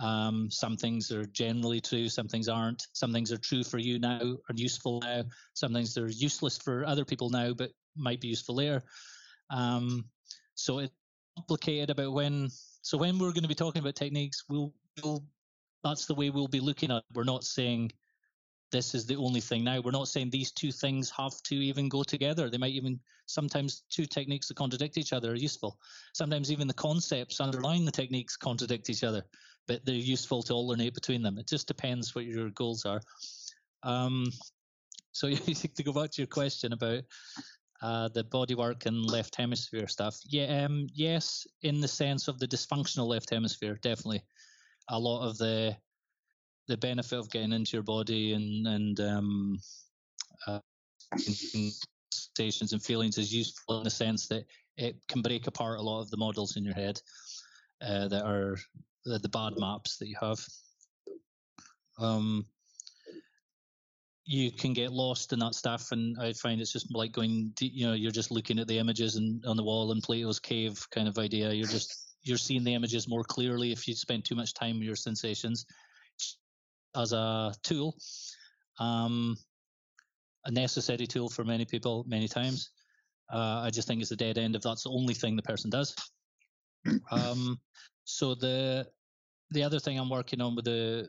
Um, 0.00 0.50
some 0.50 0.76
things 0.76 1.12
are 1.12 1.26
generally 1.26 1.80
true, 1.80 2.08
some 2.08 2.26
things 2.26 2.48
aren't. 2.48 2.86
Some 2.92 3.12
things 3.12 3.32
are 3.32 3.38
true 3.38 3.62
for 3.62 3.78
you 3.78 3.98
now 3.98 4.20
are 4.20 4.54
useful 4.54 5.00
now. 5.00 5.24
Some 5.54 5.74
things 5.74 5.96
are 5.98 6.08
useless 6.08 6.56
for 6.56 6.86
other 6.86 7.04
people 7.04 7.28
now, 7.28 7.52
but 7.52 7.70
might 7.96 8.20
be 8.20 8.28
useful 8.28 8.54
later. 8.54 8.82
Um, 9.50 10.06
so 10.54 10.78
it's 10.78 10.94
complicated 11.36 11.90
about 11.90 12.12
when. 12.12 12.48
So 12.82 12.96
when 12.96 13.18
we're 13.18 13.32
going 13.32 13.42
to 13.42 13.48
be 13.48 13.54
talking 13.54 13.82
about 13.82 13.94
techniques, 13.94 14.44
we'll, 14.48 14.72
we'll 15.02 15.22
that's 15.84 16.06
the 16.06 16.14
way 16.14 16.30
we'll 16.30 16.48
be 16.48 16.60
looking 16.60 16.90
at. 16.90 16.98
It. 16.98 17.04
We're 17.14 17.24
not 17.24 17.44
saying 17.44 17.92
this 18.72 18.94
is 18.94 19.04
the 19.04 19.16
only 19.16 19.40
thing 19.40 19.64
now. 19.64 19.80
We're 19.80 19.90
not 19.90 20.08
saying 20.08 20.30
these 20.30 20.52
two 20.52 20.72
things 20.72 21.10
have 21.10 21.42
to 21.44 21.56
even 21.56 21.88
go 21.90 22.02
together. 22.04 22.48
They 22.48 22.58
might 22.58 22.72
even 22.72 23.00
sometimes 23.26 23.82
two 23.90 24.06
techniques 24.06 24.48
that 24.48 24.56
contradict 24.56 24.96
each 24.96 25.12
other 25.12 25.32
are 25.32 25.36
useful. 25.36 25.78
Sometimes 26.14 26.50
even 26.50 26.68
the 26.68 26.74
concepts 26.74 27.40
underlying 27.40 27.84
the 27.84 27.92
techniques 27.92 28.36
contradict 28.36 28.88
each 28.88 29.04
other 29.04 29.24
but 29.70 29.86
they're 29.86 29.94
useful 29.94 30.42
to 30.42 30.52
alternate 30.52 30.94
between 30.94 31.22
them. 31.22 31.38
It 31.38 31.46
just 31.46 31.68
depends 31.68 32.12
what 32.12 32.24
your 32.24 32.50
goals 32.50 32.84
are. 32.84 33.00
Um, 33.84 34.26
so 35.12 35.26
you 35.28 35.38
to 35.54 35.82
go 35.84 35.92
back 35.92 36.10
to 36.10 36.22
your 36.22 36.26
question 36.26 36.72
about 36.72 37.04
uh, 37.80 38.08
the 38.08 38.24
bodywork 38.24 38.86
and 38.86 39.08
left 39.08 39.36
hemisphere 39.36 39.86
stuff, 39.86 40.16
yeah, 40.26 40.64
um, 40.64 40.88
yes, 40.92 41.46
in 41.62 41.80
the 41.80 41.86
sense 41.86 42.26
of 42.26 42.40
the 42.40 42.48
dysfunctional 42.48 43.06
left 43.06 43.30
hemisphere, 43.30 43.78
definitely. 43.80 44.24
A 44.88 44.98
lot 44.98 45.24
of 45.24 45.38
the 45.38 45.76
the 46.66 46.76
benefit 46.76 47.18
of 47.18 47.30
getting 47.30 47.52
into 47.52 47.76
your 47.76 47.84
body 47.84 48.32
and 48.32 48.66
and 48.66 49.00
um, 49.00 49.58
uh, 50.48 50.58
sensations 51.16 52.72
and 52.72 52.82
feelings 52.82 53.18
is 53.18 53.32
useful 53.32 53.78
in 53.78 53.84
the 53.84 53.90
sense 53.90 54.26
that 54.26 54.44
it 54.76 54.96
can 55.06 55.22
break 55.22 55.46
apart 55.46 55.78
a 55.78 55.82
lot 55.82 56.00
of 56.00 56.10
the 56.10 56.16
models 56.16 56.56
in 56.56 56.64
your 56.64 56.74
head 56.74 57.00
uh, 57.82 58.08
that 58.08 58.24
are 58.24 58.56
the, 59.04 59.18
the 59.18 59.28
bad 59.28 59.54
maps 59.56 59.96
that 59.98 60.08
you 60.08 60.16
have. 60.20 60.38
Um, 61.98 62.46
you 64.24 64.52
can 64.52 64.72
get 64.72 64.92
lost 64.92 65.32
in 65.32 65.38
that 65.40 65.54
stuff, 65.54 65.92
and 65.92 66.16
I 66.20 66.32
find 66.32 66.60
it's 66.60 66.72
just 66.72 66.94
like 66.94 67.12
going, 67.12 67.52
you 67.60 67.86
know, 67.86 67.94
you're 67.94 68.12
just 68.12 68.30
looking 68.30 68.58
at 68.58 68.68
the 68.68 68.78
images 68.78 69.16
and 69.16 69.44
on 69.44 69.56
the 69.56 69.64
wall 69.64 69.90
in 69.92 70.00
Plato's 70.00 70.38
cave 70.38 70.86
kind 70.90 71.08
of 71.08 71.18
idea. 71.18 71.52
You're 71.52 71.66
just 71.66 72.14
you're 72.22 72.38
seeing 72.38 72.64
the 72.64 72.74
images 72.74 73.08
more 73.08 73.24
clearly 73.24 73.72
if 73.72 73.88
you 73.88 73.94
spend 73.94 74.24
too 74.24 74.34
much 74.34 74.54
time 74.54 74.78
with 74.78 74.86
your 74.86 74.96
sensations 74.96 75.66
as 76.94 77.12
a 77.12 77.52
tool, 77.62 77.96
um, 78.78 79.36
a 80.44 80.50
necessary 80.50 81.06
tool 81.06 81.28
for 81.28 81.44
many 81.44 81.64
people 81.64 82.04
many 82.06 82.28
times. 82.28 82.70
Uh, 83.32 83.62
I 83.64 83.70
just 83.70 83.86
think 83.86 84.00
it's 84.02 84.10
a 84.10 84.16
dead 84.16 84.38
end 84.38 84.56
if 84.56 84.62
that's 84.62 84.84
the 84.84 84.90
only 84.90 85.14
thing 85.14 85.36
the 85.36 85.42
person 85.42 85.70
does. 85.70 85.94
Um, 87.10 87.60
so 88.10 88.34
the 88.34 88.86
the 89.50 89.62
other 89.62 89.78
thing 89.80 89.98
I'm 89.98 90.10
working 90.10 90.40
on 90.40 90.54
with 90.54 90.64
the 90.64 91.08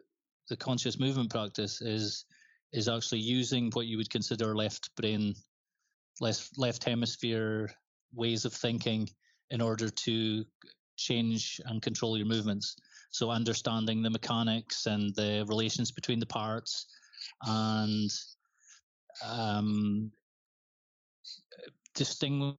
the 0.49 0.57
conscious 0.57 0.99
movement 0.99 1.29
practice 1.29 1.81
is 1.81 2.25
is 2.73 2.87
actually 2.87 3.19
using 3.19 3.69
what 3.71 3.87
you 3.87 3.97
would 3.97 4.09
consider 4.09 4.55
left 4.55 4.89
brain, 4.95 5.33
left 6.19 6.57
left 6.57 6.83
hemisphere 6.83 7.71
ways 8.13 8.45
of 8.45 8.53
thinking 8.53 9.09
in 9.49 9.61
order 9.61 9.89
to 9.89 10.45
change 10.97 11.59
and 11.65 11.81
control 11.81 12.17
your 12.17 12.27
movements. 12.27 12.75
So 13.11 13.29
understanding 13.29 14.01
the 14.01 14.09
mechanics 14.09 14.85
and 14.85 15.13
the 15.15 15.45
relations 15.47 15.91
between 15.91 16.19
the 16.19 16.25
parts, 16.25 16.85
and 17.45 18.09
um, 19.25 20.11
distinguish 21.93 22.55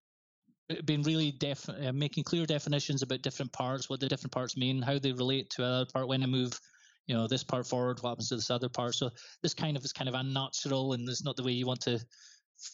being 0.85 1.03
really 1.03 1.33
def- 1.33 1.69
uh, 1.69 1.93
making 1.93 2.25
clear 2.25 2.47
definitions 2.47 3.03
about 3.03 3.23
different 3.23 3.53
parts, 3.53 3.89
what 3.89 4.01
the 4.01 4.09
different 4.09 4.33
parts 4.33 4.57
mean, 4.57 4.83
how 4.83 4.99
they 4.99 5.13
relate 5.13 5.51
to 5.51 5.65
another 5.65 5.91
part. 5.93 6.09
When 6.09 6.23
I 6.23 6.27
move, 6.27 6.59
you 7.07 7.15
know, 7.15 7.27
this 7.27 7.45
part 7.45 7.67
forward, 7.67 8.03
what 8.03 8.11
happens 8.11 8.29
to 8.29 8.37
this 8.37 8.51
other 8.51 8.69
part? 8.69 8.95
So 8.95 9.11
this 9.43 9.55
kind 9.55 9.77
of 9.77 9.85
is 9.85 9.93
kind 9.93 10.09
of 10.09 10.15
unnatural, 10.15 10.93
and 10.93 11.09
it's 11.09 11.25
not 11.25 11.37
the 11.37 11.43
way 11.43 11.53
you 11.53 11.67
want 11.67 11.81
to. 11.83 11.99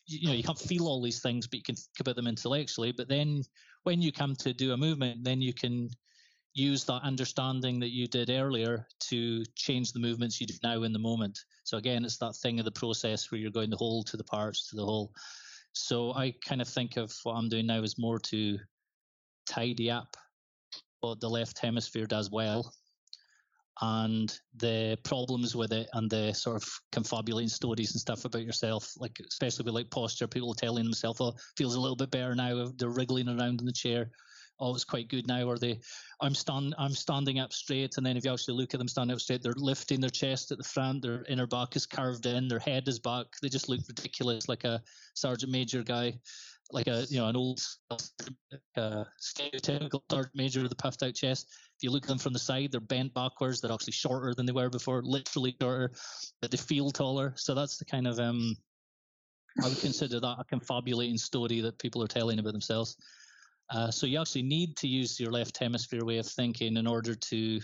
You 0.07 0.29
know, 0.29 0.35
you 0.35 0.43
can't 0.43 0.59
feel 0.59 0.87
all 0.87 1.03
these 1.03 1.21
things, 1.21 1.47
but 1.47 1.59
you 1.59 1.63
can 1.63 1.77
think 1.77 2.01
about 2.01 2.17
them 2.17 2.27
intellectually. 2.27 2.93
But 2.93 3.09
then, 3.09 3.43
when 3.85 4.03
you 4.03 4.13
come 4.13 4.35
to 4.37 4.53
do 4.53 4.73
a 4.73 4.77
movement, 4.77 5.25
then 5.25 5.41
you 5.41 5.55
can 5.55 5.89
use 6.55 6.85
that 6.85 7.03
understanding 7.03 7.79
that 7.81 7.91
you 7.91 8.07
did 8.07 8.31
earlier 8.31 8.87
to 8.99 9.45
change 9.55 9.93
the 9.93 10.01
movements 10.01 10.41
you 10.41 10.47
do 10.47 10.55
now 10.63 10.83
in 10.83 10.93
the 10.93 10.99
moment. 10.99 11.39
So 11.65 11.79
again, 11.79 12.05
it's 12.05 12.19
that 12.19 12.35
thing 12.37 12.59
of 12.59 12.65
the 12.65 12.73
process 12.73 13.31
where 13.31 13.41
you're 13.41 13.51
going 13.51 13.71
the 13.71 13.77
whole 13.77 14.03
to 14.05 14.17
the 14.17 14.25
parts 14.25 14.69
to 14.71 14.77
the 14.77 14.85
whole. 14.85 15.13
So 15.73 16.13
I 16.15 16.35
kind 16.45 16.61
of 16.61 16.69
think 16.69 16.97
of 16.97 17.13
what 17.23 17.35
I'm 17.35 17.49
doing 17.49 17.67
now 17.67 17.83
is 17.83 17.99
more 17.99 18.19
to 18.19 18.59
tidy 19.49 19.91
up 19.91 20.17
what 21.01 21.21
the 21.21 21.31
left 21.31 21.59
hemisphere 21.59 22.07
does 22.07 22.31
well 22.31 22.73
and 23.81 24.37
the 24.57 24.99
problems 25.05 25.55
with 25.55 25.73
it 25.73 25.89
and 25.93 26.11
the 26.11 26.33
sort 26.33 26.57
of 26.57 26.69
confabulating 26.91 27.49
stories 27.49 27.93
and 27.93 28.01
stuff 28.01 28.25
about 28.25 28.45
yourself, 28.45 28.93
like 28.99 29.17
especially 29.29 29.65
with 29.65 29.75
like 29.75 29.91
posture, 29.91 30.27
people 30.27 30.53
telling 30.53 30.83
themselves, 30.83 31.21
oh, 31.21 31.33
feels 31.57 31.77
a 31.77 31.81
little 31.81 31.97
bit 31.97 32.11
better 32.11 32.35
now. 32.35 32.69
They're 32.77 32.89
wriggling 32.89 33.29
around 33.29 33.61
in 33.61 33.67
the 33.67 33.73
chair 33.73 34.11
always 34.59 34.85
quite 34.85 35.09
good 35.09 35.27
now. 35.27 35.45
Or 35.45 35.59
they, 35.59 35.81
I'm 36.21 36.35
stand, 36.35 36.75
I'm 36.79 36.93
standing 36.93 37.39
up 37.39 37.53
straight, 37.53 37.97
and 37.97 38.07
then 38.07 38.17
if 38.17 38.25
you 38.25 38.33
actually 38.33 38.55
look 38.55 38.75
at 38.75 38.79
them 38.79 38.89
standing 38.89 39.15
up 39.15 39.21
straight, 39.21 39.43
they're 39.43 39.55
lifting 39.57 40.01
their 40.01 40.11
chest 40.11 40.53
at 40.53 40.59
the 40.59 40.65
front, 40.65 41.03
their 41.03 41.25
inner 41.25 41.47
back 41.47 41.77
is 41.77 41.87
curved 41.87 42.27
in, 42.27 42.49
their 42.49 42.59
head 42.59 42.89
is 42.89 42.99
back. 42.99 43.27
They 43.41 43.49
just 43.49 43.69
look 43.69 43.81
ridiculous, 43.89 44.49
like 44.49 44.65
a 44.65 44.83
sergeant 45.15 45.53
major 45.53 45.83
guy, 45.83 46.19
like 46.73 46.87
a 46.87 47.07
you 47.09 47.19
know 47.19 47.29
an 47.29 47.37
old 47.37 47.61
uh, 47.91 49.05
stereotypical 49.21 50.03
sergeant 50.11 50.35
major 50.35 50.63
with 50.63 50.73
a 50.73 50.77
puffed 50.77 51.03
out 51.03 51.15
chest. 51.15 51.49
If 51.77 51.83
you 51.83 51.91
look 51.91 52.05
at 52.05 52.09
them 52.09 52.19
from 52.19 52.33
the 52.33 52.39
side, 52.39 52.73
they're 52.73 52.81
bent 52.81 53.15
backwards. 53.15 53.61
They're 53.61 53.73
actually 53.73 53.93
shorter 53.93 54.35
than 54.35 54.47
they 54.47 54.53
were 54.53 54.71
before, 54.71 55.03
literally 55.03 55.57
shorter. 55.61 55.93
But 56.43 56.51
they 56.51 56.57
feel 56.57 56.91
taller. 56.91 57.35
So 57.37 57.55
that's 57.55 57.79
the 57.79 57.85
kind 57.85 58.07
of 58.07 58.19
um, 58.19 58.57
I 59.63 59.69
would 59.69 59.81
consider 59.81 60.21
that 60.21 60.37
a 60.39 60.45
confabulating 60.45 61.19
story 61.19 61.61
that 61.61 61.79
people 61.79 62.03
are 62.03 62.09
telling 62.09 62.39
about 62.39 62.53
themselves. 62.53 62.97
Uh, 63.71 63.91
so 63.91 64.07
you 64.07 64.21
actually 64.21 64.43
need 64.43 64.77
to 64.77 64.89
use 64.89 65.21
your 65.21 65.31
left 65.31 65.59
hemisphere 65.59 66.05
way 66.05 66.19
of 66.19 66.27
thinking 66.27 66.77
in 66.77 66.87
order 66.87 67.15
to 67.15 67.61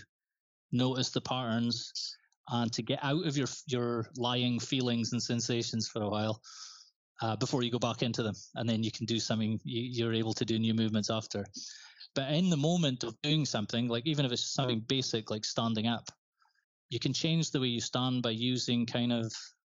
notice 0.71 1.09
the 1.09 1.21
patterns 1.21 2.17
and 2.49 2.71
to 2.71 2.83
get 2.83 2.99
out 3.01 3.25
of 3.25 3.37
your 3.37 3.47
your 3.67 4.05
lying 4.17 4.59
feelings 4.59 5.13
and 5.13 5.21
sensations 5.21 5.87
for 5.87 6.03
a 6.03 6.09
while 6.09 6.39
uh, 7.21 7.35
before 7.35 7.63
you 7.63 7.71
go 7.71 7.79
back 7.79 8.03
into 8.03 8.23
them, 8.23 8.35
and 8.55 8.69
then 8.69 8.83
you 8.83 8.91
can 8.91 9.05
do 9.05 9.19
something. 9.19 9.59
You, 9.63 10.07
are 10.07 10.13
able 10.13 10.33
to 10.33 10.45
do 10.45 10.59
new 10.59 10.73
movements 10.73 11.09
after. 11.09 11.45
But 12.13 12.31
in 12.31 12.49
the 12.49 12.57
moment 12.57 13.03
of 13.03 13.19
doing 13.21 13.45
something, 13.45 13.87
like 13.87 14.05
even 14.05 14.25
if 14.25 14.31
it's 14.31 14.53
something 14.53 14.81
basic 14.81 15.29
like 15.29 15.45
standing 15.45 15.87
up, 15.87 16.09
you 16.89 16.99
can 16.99 17.13
change 17.13 17.51
the 17.51 17.59
way 17.59 17.67
you 17.67 17.81
stand 17.81 18.21
by 18.21 18.31
using 18.31 18.85
kind 18.85 19.11
of 19.11 19.25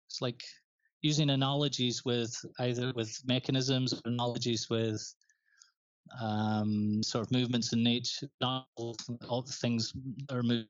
it's 0.08 0.22
like 0.22 0.44
using 1.02 1.30
analogies 1.30 2.04
with 2.06 2.34
either 2.60 2.92
with 2.96 3.18
mechanisms 3.26 3.94
or 3.94 4.02
analogies 4.06 4.70
with 4.70 5.02
um, 6.20 7.02
sort 7.04 7.26
of 7.26 7.32
movements 7.32 7.74
in 7.74 7.84
nature, 7.84 8.28
all, 8.42 8.96
all 9.28 9.42
the 9.42 9.52
things 9.52 9.94
are 10.30 10.44
moving. 10.44 10.68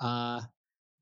Uh, 0.00 0.40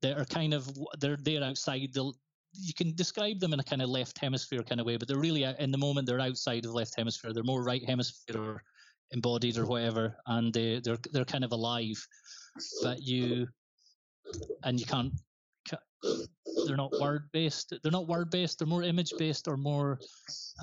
they 0.01 0.13
are 0.13 0.25
kind 0.25 0.53
of 0.53 0.69
they're 0.99 1.17
they're 1.17 1.43
outside 1.43 1.93
the 1.93 2.11
you 2.53 2.73
can 2.73 2.93
describe 2.95 3.39
them 3.39 3.53
in 3.53 3.59
a 3.59 3.63
kind 3.63 3.81
of 3.81 3.89
left 3.89 4.17
hemisphere 4.17 4.61
kind 4.63 4.81
of 4.81 4.87
way, 4.87 4.97
but 4.97 5.07
they're 5.07 5.17
really 5.17 5.43
in 5.43 5.71
the 5.71 5.77
moment 5.77 6.05
they're 6.05 6.19
outside 6.19 6.65
of 6.65 6.71
the 6.71 6.77
left 6.77 6.95
hemisphere. 6.97 7.31
They're 7.33 7.43
more 7.43 7.63
right 7.63 7.83
hemisphere 7.87 8.37
or 8.37 8.63
embodied 9.11 9.57
or 9.57 9.65
whatever, 9.65 10.15
and 10.27 10.53
they 10.53 10.81
they're 10.83 10.97
they're 11.11 11.25
kind 11.25 11.43
of 11.43 11.51
alive. 11.51 12.05
But 12.83 13.01
you 13.01 13.47
and 14.63 14.79
you 14.79 14.85
can't. 14.85 15.13
They're 16.65 16.75
not 16.75 16.99
word 16.99 17.29
based. 17.31 17.73
They're 17.83 17.91
not 17.91 18.07
word 18.07 18.31
based. 18.31 18.59
They're 18.59 18.67
more 18.67 18.83
image 18.83 19.13
based 19.17 19.47
or 19.47 19.55
more 19.55 19.99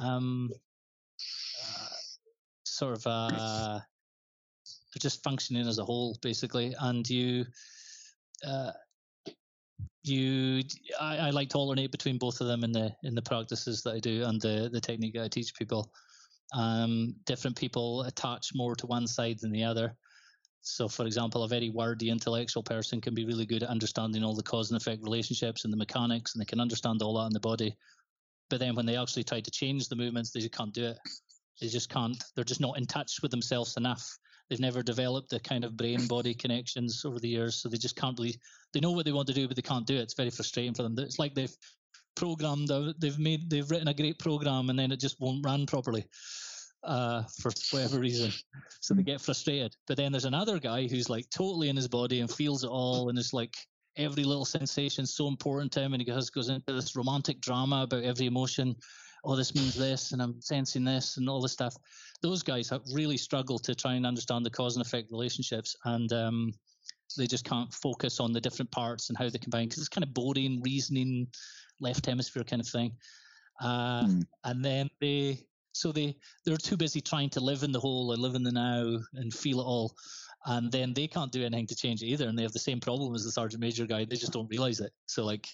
um, 0.00 0.50
uh, 0.52 0.67
sort 2.78 2.96
of 2.96 3.06
uh, 3.06 3.80
just 5.00 5.22
functioning 5.22 5.66
as 5.66 5.78
a 5.78 5.84
whole 5.84 6.16
basically. 6.22 6.74
And 6.80 7.08
you 7.08 7.44
uh, 8.46 8.70
you 10.04 10.62
I, 11.00 11.16
I, 11.18 11.30
like 11.30 11.50
to 11.50 11.58
alternate 11.58 11.90
between 11.90 12.18
both 12.18 12.40
of 12.40 12.46
them 12.46 12.64
in 12.64 12.72
the 12.72 12.94
in 13.02 13.14
the 13.14 13.22
practices 13.22 13.82
that 13.82 13.94
I 13.94 13.98
do 13.98 14.24
and 14.24 14.40
the 14.40 14.70
the 14.72 14.80
technique 14.80 15.18
I 15.18 15.28
teach 15.28 15.54
people. 15.54 15.92
Um, 16.54 17.14
different 17.26 17.58
people 17.58 18.04
attach 18.04 18.52
more 18.54 18.74
to 18.76 18.86
one 18.86 19.06
side 19.06 19.38
than 19.40 19.52
the 19.52 19.64
other. 19.64 19.94
So, 20.62 20.88
for 20.88 21.06
example, 21.06 21.44
a 21.44 21.48
very 21.48 21.70
wordy 21.70 22.10
intellectual 22.10 22.62
person 22.62 23.00
can 23.00 23.14
be 23.14 23.26
really 23.26 23.46
good 23.46 23.62
at 23.62 23.68
understanding 23.68 24.24
all 24.24 24.34
the 24.34 24.42
cause 24.42 24.70
and 24.70 24.80
effect 24.80 25.02
relationships 25.02 25.64
and 25.64 25.72
the 25.72 25.76
mechanics, 25.76 26.34
and 26.34 26.40
they 26.40 26.46
can 26.46 26.60
understand 26.60 27.02
all 27.02 27.18
that 27.18 27.26
in 27.26 27.32
the 27.32 27.40
body. 27.40 27.76
But 28.48 28.60
then 28.60 28.74
when 28.74 28.86
they 28.86 28.96
actually 28.96 29.24
try 29.24 29.40
to 29.40 29.50
change 29.50 29.88
the 29.88 29.96
movements, 29.96 30.30
they 30.30 30.40
just 30.40 30.52
can't 30.52 30.72
do 30.72 30.86
it. 30.86 30.98
They 31.60 31.68
just 31.68 31.88
can't. 31.88 32.22
They're 32.34 32.44
just 32.44 32.60
not 32.60 32.78
in 32.78 32.86
touch 32.86 33.18
with 33.22 33.30
themselves 33.30 33.76
enough 33.76 34.18
They've 34.48 34.60
never 34.60 34.82
developed 34.82 35.30
the 35.30 35.40
kind 35.40 35.64
of 35.64 35.76
brain 35.76 36.06
body 36.06 36.32
connections 36.34 37.04
over 37.04 37.18
the 37.18 37.28
years, 37.28 37.56
so 37.56 37.68
they 37.68 37.76
just 37.76 37.96
can't 37.96 38.18
really. 38.18 38.36
They 38.72 38.80
know 38.80 38.92
what 38.92 39.04
they 39.04 39.12
want 39.12 39.28
to 39.28 39.34
do, 39.34 39.46
but 39.46 39.56
they 39.56 39.62
can't 39.62 39.86
do 39.86 39.96
it. 39.96 40.02
It's 40.02 40.14
very 40.14 40.30
frustrating 40.30 40.74
for 40.74 40.82
them. 40.82 40.94
It's 40.98 41.18
like 41.18 41.34
they've 41.34 41.54
programmed, 42.14 42.70
they've 42.98 43.18
made, 43.18 43.48
they've 43.50 43.70
written 43.70 43.88
a 43.88 43.94
great 43.94 44.18
program, 44.18 44.70
and 44.70 44.78
then 44.78 44.90
it 44.90 45.00
just 45.00 45.20
won't 45.20 45.44
run 45.44 45.66
properly 45.66 46.06
uh, 46.82 47.24
for 47.40 47.52
whatever 47.70 47.98
reason. 47.98 48.32
So 48.80 48.94
they 48.94 49.02
get 49.02 49.20
frustrated. 49.20 49.76
But 49.86 49.98
then 49.98 50.12
there's 50.12 50.24
another 50.24 50.58
guy 50.58 50.86
who's 50.86 51.10
like 51.10 51.28
totally 51.30 51.68
in 51.68 51.76
his 51.76 51.88
body 51.88 52.20
and 52.20 52.30
feels 52.30 52.64
it 52.64 52.70
all, 52.70 53.10
and 53.10 53.18
is 53.18 53.34
like 53.34 53.54
every 53.96 54.24
little 54.24 54.46
sensation 54.46 55.04
is 55.04 55.14
so 55.14 55.28
important 55.28 55.72
to 55.72 55.80
him, 55.80 55.92
and 55.92 56.00
he 56.00 56.06
goes 56.06 56.30
goes 56.30 56.48
into 56.48 56.72
this 56.72 56.96
romantic 56.96 57.42
drama 57.42 57.82
about 57.82 58.04
every 58.04 58.26
emotion. 58.26 58.74
Oh, 59.28 59.36
this 59.36 59.54
means 59.54 59.74
this, 59.74 60.12
and 60.12 60.22
I'm 60.22 60.40
sensing 60.40 60.84
this, 60.84 61.18
and 61.18 61.28
all 61.28 61.42
this 61.42 61.52
stuff 61.52 61.76
those 62.22 62.42
guys 62.42 62.68
have 62.68 62.82
really 62.92 63.16
struggled 63.16 63.62
to 63.64 63.74
try 63.74 63.94
and 63.94 64.06
understand 64.06 64.44
the 64.44 64.50
cause 64.50 64.76
and 64.76 64.84
effect 64.84 65.10
relationships, 65.10 65.76
and 65.84 66.12
um, 66.12 66.52
they 67.16 67.26
just 67.26 67.44
can't 67.44 67.72
focus 67.72 68.20
on 68.20 68.32
the 68.32 68.40
different 68.40 68.70
parts 68.70 69.08
and 69.08 69.16
how 69.18 69.28
they 69.28 69.38
combine 69.38 69.68
because 69.68 69.78
it's 69.78 69.88
kind 69.88 70.04
of 70.04 70.14
boring, 70.14 70.60
reasoning, 70.64 71.26
left 71.80 72.06
hemisphere 72.06 72.44
kind 72.44 72.60
of 72.60 72.68
thing. 72.68 72.92
Uh, 73.60 74.04
mm. 74.04 74.22
And 74.44 74.64
then 74.64 74.90
they, 75.00 75.44
so 75.72 75.92
they 75.92 76.16
they're 76.44 76.56
too 76.56 76.76
busy 76.76 77.00
trying 77.00 77.30
to 77.30 77.40
live 77.40 77.62
in 77.62 77.72
the 77.72 77.80
whole 77.80 78.12
and 78.12 78.20
live 78.20 78.34
in 78.34 78.42
the 78.42 78.52
now 78.52 78.98
and 79.14 79.32
feel 79.32 79.60
it 79.60 79.64
all, 79.64 79.94
and 80.46 80.72
then 80.72 80.92
they 80.92 81.06
can't 81.06 81.32
do 81.32 81.44
anything 81.44 81.68
to 81.68 81.76
change 81.76 82.02
it 82.02 82.06
either. 82.06 82.26
And 82.26 82.36
they 82.36 82.42
have 82.42 82.52
the 82.52 82.58
same 82.58 82.80
problem 82.80 83.14
as 83.14 83.24
the 83.24 83.30
sergeant 83.30 83.60
major 83.60 83.86
guy; 83.86 84.04
they 84.04 84.16
just 84.16 84.32
don't 84.32 84.50
realize 84.50 84.80
it. 84.80 84.92
So 85.06 85.24
like 85.24 85.46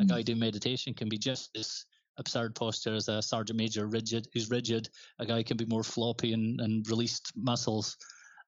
a 0.00 0.04
guy 0.04 0.22
doing 0.22 0.38
meditation 0.38 0.94
can 0.94 1.08
be 1.08 1.18
just 1.18 1.50
as 1.56 1.84
absurd 2.18 2.54
posture 2.54 2.94
as 2.94 3.08
a 3.08 3.22
sergeant 3.22 3.58
major, 3.58 3.86
rigid, 3.86 4.28
who's 4.32 4.50
rigid. 4.50 4.88
A 5.18 5.26
guy 5.26 5.42
can 5.42 5.56
be 5.56 5.66
more 5.66 5.82
floppy 5.82 6.32
and, 6.32 6.60
and 6.60 6.88
released 6.88 7.32
muscles. 7.36 7.96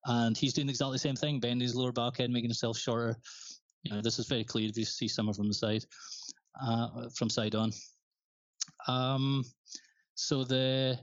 And 0.07 0.37
he's 0.37 0.53
doing 0.53 0.69
exactly 0.69 0.95
the 0.95 0.99
same 0.99 1.17
thing, 1.17 1.41
bending 1.41 1.61
his 1.61 1.75
lower 1.75 1.93
back 1.93 2.19
head, 2.19 2.31
making 2.31 2.51
himself 2.51 2.79
shorter. 2.79 3.17
You 3.83 3.95
know, 3.95 4.03
this 4.03 4.19
is 4.19 4.27
very 4.27 4.45
clear 4.45 4.69
if 4.69 4.77
you 4.77 4.85
see 4.85 5.09
someone 5.09 5.35
from 5.35 5.49
the 5.49 5.55
side, 5.55 5.85
uh, 6.63 7.09
from 7.15 7.31
side 7.31 7.55
on. 7.55 7.73
Um, 8.87 9.45
so 10.15 10.45
the 10.45 10.99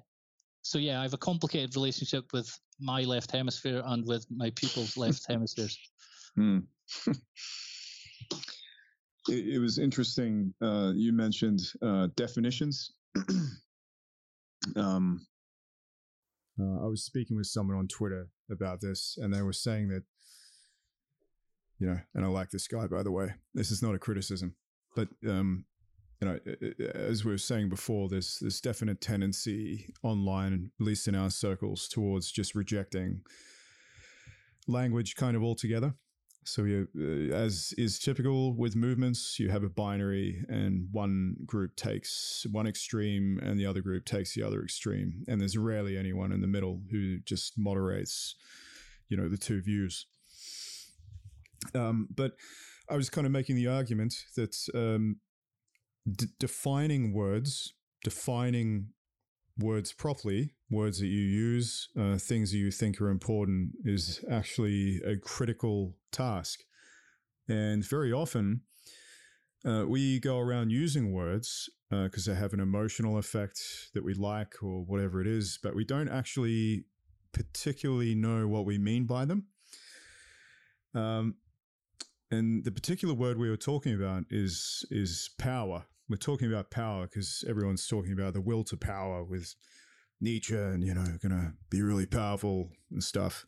so 0.63 0.77
yeah, 0.77 0.99
I 0.99 1.03
have 1.03 1.13
a 1.13 1.17
complicated 1.17 1.75
relationship 1.75 2.31
with 2.33 2.47
my 2.79 3.01
left 3.01 3.31
hemisphere 3.31 3.81
and 3.85 4.05
with 4.07 4.25
my 4.29 4.51
pupils' 4.51 4.97
left 4.97 5.25
hemispheres. 5.29 5.77
Hmm. 6.35 6.59
it, 9.29 9.55
it 9.55 9.59
was 9.59 9.77
interesting. 9.77 10.53
Uh, 10.61 10.91
you 10.95 11.13
mentioned 11.13 11.61
uh, 11.81 12.07
definitions. 12.15 12.91
um, 14.75 15.25
uh, 16.59 16.83
I 16.83 16.87
was 16.87 17.03
speaking 17.03 17.37
with 17.37 17.47
someone 17.47 17.77
on 17.77 17.87
Twitter 17.87 18.29
about 18.51 18.81
this, 18.81 19.17
and 19.19 19.33
they 19.33 19.41
were 19.41 19.53
saying 19.53 19.89
that, 19.89 20.03
you 21.79 21.87
know, 21.87 21.99
and 22.13 22.25
I 22.25 22.27
like 22.27 22.51
this 22.51 22.67
guy, 22.67 22.87
by 22.87 23.03
the 23.03 23.11
way. 23.11 23.33
This 23.53 23.71
is 23.71 23.81
not 23.81 23.95
a 23.95 23.99
criticism, 23.99 24.55
but 24.95 25.07
um, 25.27 25.65
you 26.21 26.27
know, 26.27 26.39
as 26.93 27.25
we 27.25 27.31
were 27.31 27.37
saying 27.37 27.69
before, 27.69 28.07
there's 28.07 28.37
this 28.39 28.61
definite 28.61 29.01
tendency 29.01 29.87
online, 30.03 30.71
at 30.79 30.85
least 30.85 31.07
in 31.07 31.15
our 31.15 31.31
circles, 31.31 31.87
towards 31.87 32.31
just 32.31 32.53
rejecting 32.53 33.21
language 34.67 35.15
kind 35.15 35.35
of 35.35 35.41
altogether. 35.41 35.95
So, 36.43 36.63
you, 36.63 36.87
uh, 36.97 37.35
as 37.35 37.73
is 37.77 37.99
typical 37.99 38.55
with 38.55 38.75
movements, 38.75 39.39
you 39.39 39.49
have 39.49 39.63
a 39.63 39.69
binary, 39.69 40.43
and 40.49 40.87
one 40.91 41.35
group 41.45 41.75
takes 41.75 42.45
one 42.51 42.65
extreme, 42.65 43.39
and 43.43 43.59
the 43.59 43.67
other 43.67 43.81
group 43.81 44.05
takes 44.05 44.33
the 44.33 44.41
other 44.41 44.63
extreme, 44.63 45.23
and 45.27 45.39
there's 45.39 45.57
rarely 45.57 45.97
anyone 45.97 46.31
in 46.31 46.41
the 46.41 46.47
middle 46.47 46.81
who 46.89 47.19
just 47.19 47.59
moderates, 47.59 48.35
you 49.07 49.17
know, 49.17 49.29
the 49.29 49.37
two 49.37 49.61
views. 49.61 50.07
Um, 51.75 52.07
but 52.15 52.31
I 52.89 52.95
was 52.95 53.09
kind 53.09 53.27
of 53.27 53.31
making 53.31 53.55
the 53.55 53.67
argument 53.67 54.15
that 54.35 54.55
um, 54.73 55.17
d- 56.11 56.25
defining 56.39 57.13
words, 57.13 57.73
defining 58.03 58.87
words 59.57 59.93
properly, 59.93 60.53
words 60.69 60.99
that 60.99 61.07
you 61.07 61.21
use, 61.21 61.89
uh, 61.99 62.17
things 62.17 62.51
that 62.51 62.57
you 62.57 62.71
think 62.71 63.01
are 63.01 63.09
important, 63.09 63.71
is 63.83 64.23
actually 64.29 65.01
a 65.05 65.17
critical 65.17 65.95
task. 66.11 66.61
And 67.47 67.85
very 67.85 68.11
often, 68.11 68.61
uh, 69.65 69.85
we 69.87 70.19
go 70.19 70.39
around 70.39 70.71
using 70.71 71.11
words 71.11 71.69
because 71.89 72.27
uh, 72.27 72.33
they 72.33 72.39
have 72.39 72.53
an 72.53 72.59
emotional 72.59 73.17
effect 73.17 73.59
that 73.93 74.03
we 74.03 74.13
like 74.13 74.63
or 74.63 74.83
whatever 74.83 75.21
it 75.21 75.27
is, 75.27 75.59
but 75.61 75.75
we 75.75 75.83
don't 75.83 76.09
actually 76.09 76.85
particularly 77.33 78.15
know 78.15 78.47
what 78.47 78.65
we 78.65 78.77
mean 78.77 79.05
by 79.05 79.25
them. 79.25 79.45
Um, 80.93 81.35
and 82.31 82.63
the 82.63 82.71
particular 82.71 83.13
word 83.13 83.37
we 83.37 83.49
were 83.49 83.57
talking 83.57 83.93
about 83.93 84.23
is 84.29 84.85
is 84.89 85.29
power 85.37 85.85
we're 86.11 86.17
talking 86.17 86.51
about 86.51 86.69
power 86.69 87.07
because 87.07 87.43
everyone's 87.47 87.87
talking 87.87 88.13
about 88.13 88.33
the 88.33 88.41
will 88.41 88.63
to 88.65 88.77
power 88.77 89.23
with 89.23 89.55
Nietzsche 90.19 90.55
and, 90.55 90.83
you 90.83 90.93
know, 90.93 91.05
to 91.21 91.53
be 91.69 91.81
really 91.81 92.05
powerful 92.05 92.69
and 92.91 93.03
stuff. 93.03 93.45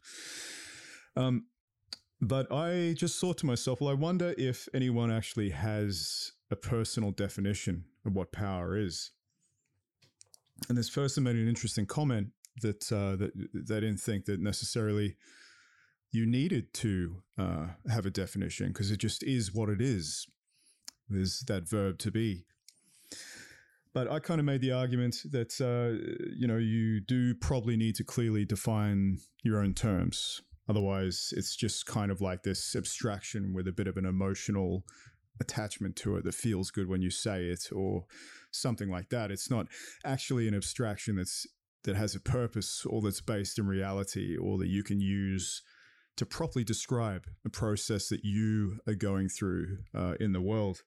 Um, 1.15 1.45
but 2.21 2.51
I 2.51 2.95
just 2.97 3.19
thought 3.19 3.37
to 3.39 3.45
myself, 3.45 3.81
well, 3.81 3.89
I 3.89 3.95
wonder 3.95 4.33
if 4.37 4.67
anyone 4.73 5.11
actually 5.11 5.49
has 5.49 6.31
a 6.49 6.55
personal 6.55 7.11
definition 7.11 7.83
of 8.05 8.13
what 8.13 8.31
power 8.31 8.77
is. 8.77 9.11
And 10.69 10.77
this 10.77 10.89
person 10.89 11.23
made 11.23 11.35
an 11.35 11.49
interesting 11.49 11.85
comment 11.85 12.29
that 12.61 12.91
uh, 12.91 13.17
that 13.17 13.31
they 13.53 13.79
didn't 13.79 13.97
think 13.97 14.25
that 14.25 14.39
necessarily 14.39 15.17
you 16.11 16.25
needed 16.25 16.73
to 16.75 17.23
uh, 17.37 17.67
have 17.89 18.05
a 18.05 18.11
definition 18.11 18.67
because 18.67 18.91
it 18.91 18.97
just 18.97 19.23
is 19.23 19.53
what 19.53 19.67
it 19.67 19.81
is. 19.81 20.27
There's 21.09 21.43
that 21.47 21.67
verb 21.67 21.97
to 21.99 22.11
be. 22.11 22.45
But 23.93 24.11
I 24.11 24.19
kind 24.19 24.39
of 24.39 24.45
made 24.45 24.61
the 24.61 24.71
argument 24.71 25.17
that 25.31 25.59
uh, 25.61 25.97
you 26.35 26.47
know 26.47 26.57
you 26.57 26.99
do 26.99 27.35
probably 27.35 27.77
need 27.77 27.95
to 27.95 28.03
clearly 28.03 28.45
define 28.45 29.19
your 29.43 29.61
own 29.61 29.73
terms. 29.73 30.41
Otherwise, 30.69 31.33
it's 31.35 31.55
just 31.55 31.85
kind 31.85 32.09
of 32.11 32.21
like 32.21 32.43
this 32.43 32.75
abstraction 32.75 33.53
with 33.53 33.67
a 33.67 33.71
bit 33.71 33.87
of 33.87 33.97
an 33.97 34.05
emotional 34.05 34.83
attachment 35.41 35.95
to 35.97 36.15
it 36.15 36.23
that 36.23 36.33
feels 36.33 36.71
good 36.71 36.87
when 36.87 37.01
you 37.01 37.09
say 37.09 37.45
it, 37.45 37.69
or 37.71 38.05
something 38.51 38.89
like 38.89 39.09
that. 39.09 39.31
It's 39.31 39.49
not 39.49 39.67
actually 40.05 40.47
an 40.47 40.55
abstraction 40.55 41.17
that's 41.17 41.45
that 41.83 41.95
has 41.95 42.15
a 42.15 42.19
purpose 42.19 42.85
or 42.85 43.01
that's 43.01 43.21
based 43.21 43.59
in 43.59 43.67
reality 43.67 44.37
or 44.37 44.57
that 44.57 44.69
you 44.69 44.83
can 44.83 45.01
use 45.01 45.61
to 46.15 46.25
properly 46.25 46.63
describe 46.63 47.25
a 47.45 47.49
process 47.49 48.07
that 48.07 48.23
you 48.23 48.79
are 48.87 48.93
going 48.93 49.27
through 49.29 49.79
uh, 49.95 50.13
in 50.19 50.31
the 50.31 50.41
world. 50.41 50.81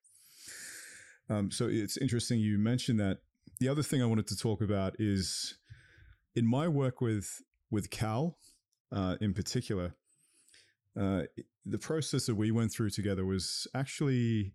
Um, 1.29 1.51
so 1.51 1.69
it's 1.69 1.97
interesting 1.97 2.39
you 2.39 2.59
mentioned 2.59 3.01
that. 3.01 3.19
The 3.59 3.69
other 3.69 3.83
thing 3.83 4.03
I 4.03 4.07
wanted 4.07 4.27
to 4.29 4.37
talk 4.37 4.61
about 4.61 4.97
is 4.99 5.57
in 6.35 6.47
my 6.47 6.69
work 6.69 7.01
with 7.01 7.43
with 7.71 7.91
Cal, 7.91 8.37
uh, 8.93 9.17
in 9.21 9.33
particular, 9.35 9.95
uh, 11.01 11.23
the 11.65 11.79
process 11.79 12.27
that 12.27 12.35
we 12.35 12.51
went 12.51 12.73
through 12.73 12.91
together 12.91 13.25
was 13.25 13.67
actually 13.75 14.53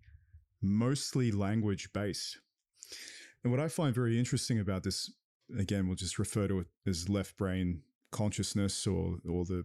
mostly 0.62 1.30
language 1.30 1.92
based. 1.92 2.38
And 3.42 3.52
what 3.52 3.60
I 3.60 3.68
find 3.68 3.94
very 3.94 4.18
interesting 4.18 4.60
about 4.60 4.84
this, 4.84 5.12
again, 5.58 5.86
we'll 5.86 5.96
just 5.96 6.18
refer 6.18 6.46
to 6.48 6.60
it 6.60 6.66
as 6.86 7.08
left 7.08 7.36
brain 7.36 7.82
consciousness 8.10 8.86
or 8.86 9.16
or 9.28 9.44
the 9.44 9.64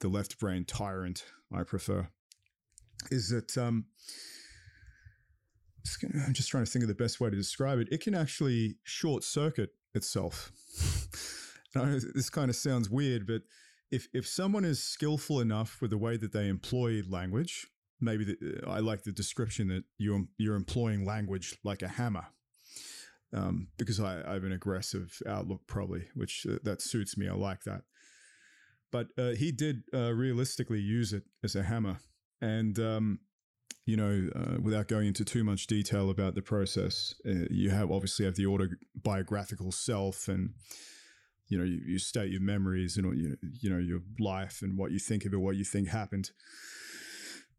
the 0.00 0.08
left 0.08 0.38
brain 0.38 0.64
tyrant, 0.64 1.24
I 1.52 1.62
prefer, 1.62 2.08
is 3.10 3.30
that 3.30 3.56
um, 3.56 3.86
I'm 6.26 6.32
just 6.32 6.48
trying 6.48 6.64
to 6.64 6.70
think 6.70 6.82
of 6.82 6.88
the 6.88 6.94
best 6.94 7.20
way 7.20 7.30
to 7.30 7.36
describe 7.36 7.78
it. 7.78 7.88
It 7.90 8.00
can 8.00 8.14
actually 8.14 8.76
short 8.84 9.22
circuit 9.22 9.70
itself. 9.94 10.50
this 11.74 12.30
kind 12.30 12.48
of 12.48 12.56
sounds 12.56 12.88
weird, 12.88 13.26
but 13.26 13.42
if 13.90 14.08
if 14.12 14.26
someone 14.26 14.64
is 14.64 14.82
skillful 14.82 15.40
enough 15.40 15.80
with 15.80 15.90
the 15.90 15.98
way 15.98 16.16
that 16.16 16.32
they 16.32 16.48
employ 16.48 17.02
language, 17.08 17.66
maybe 18.00 18.24
the, 18.24 18.62
I 18.66 18.80
like 18.80 19.02
the 19.02 19.12
description 19.12 19.68
that 19.68 19.84
you 19.98 20.28
you're 20.38 20.56
employing 20.56 21.04
language 21.04 21.58
like 21.64 21.82
a 21.82 21.88
hammer. 21.88 22.26
Um, 23.32 23.68
because 23.78 23.98
I, 23.98 24.22
I, 24.24 24.34
have 24.34 24.44
an 24.44 24.52
aggressive 24.52 25.20
outlook, 25.26 25.62
probably, 25.66 26.04
which 26.14 26.46
uh, 26.48 26.58
that 26.62 26.80
suits 26.80 27.16
me. 27.16 27.28
I 27.28 27.32
like 27.32 27.64
that. 27.64 27.82
But 28.92 29.08
uh, 29.18 29.30
he 29.30 29.50
did 29.50 29.82
uh, 29.92 30.12
realistically 30.12 30.78
use 30.78 31.12
it 31.12 31.24
as 31.42 31.56
a 31.56 31.64
hammer, 31.64 31.98
and 32.40 32.78
um, 32.78 33.18
you 33.86 33.96
know, 33.96 34.28
uh, 34.34 34.60
without 34.62 34.88
going 34.88 35.08
into 35.08 35.24
too 35.24 35.44
much 35.44 35.66
detail 35.66 36.10
about 36.10 36.34
the 36.34 36.42
process, 36.42 37.14
uh, 37.26 37.46
you 37.50 37.70
have 37.70 37.90
obviously 37.90 38.24
have 38.24 38.36
the 38.36 38.46
autobiographical 38.46 39.72
self, 39.72 40.28
and 40.28 40.54
you 41.48 41.58
know, 41.58 41.64
you, 41.64 41.80
you 41.86 41.98
state 41.98 42.30
your 42.30 42.40
memories 42.40 42.96
and 42.96 43.16
you 43.16 43.36
you 43.60 43.70
know 43.70 43.78
your 43.78 44.00
life 44.18 44.60
and 44.62 44.78
what 44.78 44.90
you 44.90 44.98
think 44.98 45.24
of 45.24 45.34
it, 45.34 45.36
what 45.36 45.56
you 45.56 45.64
think 45.64 45.88
happened, 45.88 46.30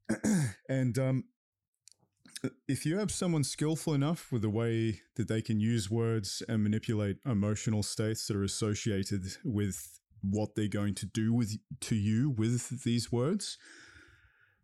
and 0.70 0.98
um, 0.98 1.26
if 2.68 2.86
you 2.86 2.98
have 2.98 3.12
someone 3.12 3.44
skillful 3.44 3.94
enough 3.94 4.32
with 4.32 4.42
the 4.42 4.50
way 4.50 5.02
that 5.16 5.28
they 5.28 5.42
can 5.42 5.60
use 5.60 5.90
words 5.90 6.44
and 6.48 6.64
manipulate 6.64 7.18
emotional 7.26 7.84
states 7.84 8.28
that 8.28 8.36
are 8.36 8.44
associated 8.44 9.24
with 9.44 10.00
what 10.22 10.56
they're 10.56 10.68
going 10.68 10.96
to 10.96 11.06
do 11.06 11.34
with 11.34 11.58
to 11.82 11.96
you 11.96 12.32
with 12.32 12.84
these 12.84 13.12
words, 13.12 13.58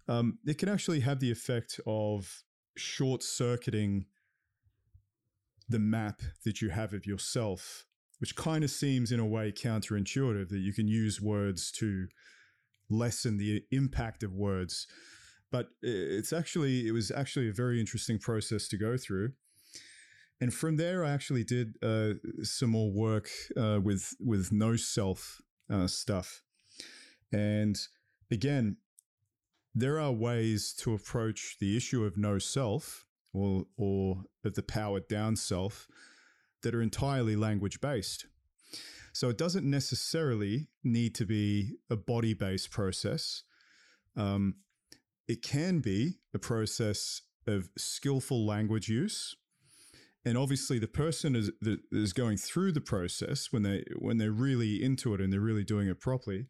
um, 0.08 0.40
it 0.46 0.58
can 0.58 0.70
actually 0.70 1.02
have 1.02 1.20
the 1.20 1.32
effect 1.32 1.80
of 1.86 2.44
short 2.78 3.24
circuiting 3.24 4.06
the 5.70 5.80
map 5.80 6.22
that 6.46 6.62
you 6.62 6.70
have 6.70 6.94
of 6.94 7.06
yourself, 7.06 7.86
which 8.20 8.36
kind 8.36 8.64
of 8.64 8.70
seems 8.70 9.12
in 9.12 9.20
a 9.20 9.26
way 9.26 9.52
counterintuitive 9.52 10.50
that 10.50 10.60
you 10.60 10.74
can 10.74 10.88
use 10.88 11.22
words 11.22 11.72
to 11.72 12.08
lessen 12.90 13.38
the 13.38 13.64
impact 13.72 14.24
of 14.24 14.34
words. 14.34 14.88
But 15.52 15.70
it's 15.82 16.34
actually, 16.34 16.88
it 16.88 16.92
was 16.92 17.12
actually 17.12 17.50
a 17.50 17.54
very 17.54 17.80
interesting 17.80 18.20
process 18.20 18.68
to 18.70 18.78
go 18.78 18.98
through. 18.98 19.34
And 20.40 20.54
from 20.54 20.78
there, 20.78 21.06
I 21.06 21.12
actually 21.12 21.44
did 21.44 21.76
uh, 21.84 22.14
some 22.42 22.72
more 22.72 22.92
work 22.92 23.30
uh, 23.56 23.80
with 23.82 24.16
with 24.20 24.52
no 24.52 24.76
self 24.76 25.40
uh, 25.70 25.86
stuff. 25.86 26.42
And 27.32 27.78
again, 28.32 28.78
there 29.74 30.00
are 30.00 30.12
ways 30.12 30.74
to 30.80 30.94
approach 30.94 31.58
the 31.60 31.78
issue 31.78 32.04
of 32.04 32.18
no 32.18 32.40
self 32.40 33.06
or, 33.34 33.66
or 33.78 34.24
of 34.44 34.56
the 34.56 34.64
powered 34.64 35.08
down 35.08 35.36
self 35.36 35.88
that 36.64 36.76
are 36.76 36.82
entirely 36.82 37.36
language 37.36 37.80
based. 37.82 38.26
So 39.14 39.30
it 39.30 39.38
doesn't 39.38 39.70
necessarily 39.70 40.68
need 40.84 41.16
to 41.16 41.26
be 41.26 41.76
a 41.90 41.96
body 41.96 42.34
based 42.34 42.72
process. 42.72 43.44
Um, 44.16 44.56
it 45.28 45.42
can 45.42 45.80
be 45.80 46.20
a 46.34 46.40
process 46.40 47.22
of 47.48 47.70
skillful 47.78 48.46
language 48.46 48.90
use. 48.90 49.36
And 50.24 50.38
obviously, 50.38 50.78
the 50.78 50.88
person 50.88 51.36
is, 51.36 51.50
is 51.92 52.14
going 52.14 52.38
through 52.38 52.74
the 52.74 52.82
process 52.82 53.48
when 53.52 53.64
they 53.64 53.84
when 53.98 54.18
they're 54.18 54.32
really 54.32 54.84
into 54.84 55.16
it 55.16 55.22
and 55.22 55.34
they're 55.34 55.40
really 55.40 55.64
doing 55.64 55.88
it 55.88 56.00
properly 56.00 56.46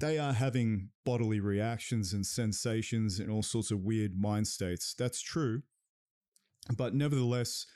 they 0.00 0.18
are 0.18 0.32
having 0.32 0.88
bodily 1.04 1.40
reactions 1.40 2.12
and 2.12 2.26
sensations 2.26 3.20
and 3.20 3.30
all 3.30 3.42
sorts 3.42 3.70
of 3.70 3.84
weird 3.84 4.18
mind 4.18 4.48
states. 4.48 4.94
That's 4.94 5.20
true. 5.20 5.62
But 6.74 6.94
nevertheless, 6.94 7.66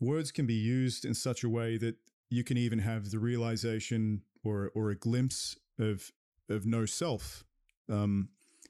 words 0.00 0.32
can 0.32 0.46
be 0.46 0.54
used 0.54 1.04
in 1.04 1.14
such 1.14 1.44
a 1.44 1.48
way 1.48 1.78
that 1.78 1.96
you 2.28 2.42
can 2.42 2.56
even 2.56 2.80
have 2.80 3.10
the 3.10 3.18
realization 3.18 4.22
or, 4.44 4.70
or 4.74 4.90
a 4.90 4.96
glimpse 4.96 5.56
of, 5.78 6.10
of 6.48 6.66
no 6.66 6.84
self, 6.84 7.44
um, 7.88 8.28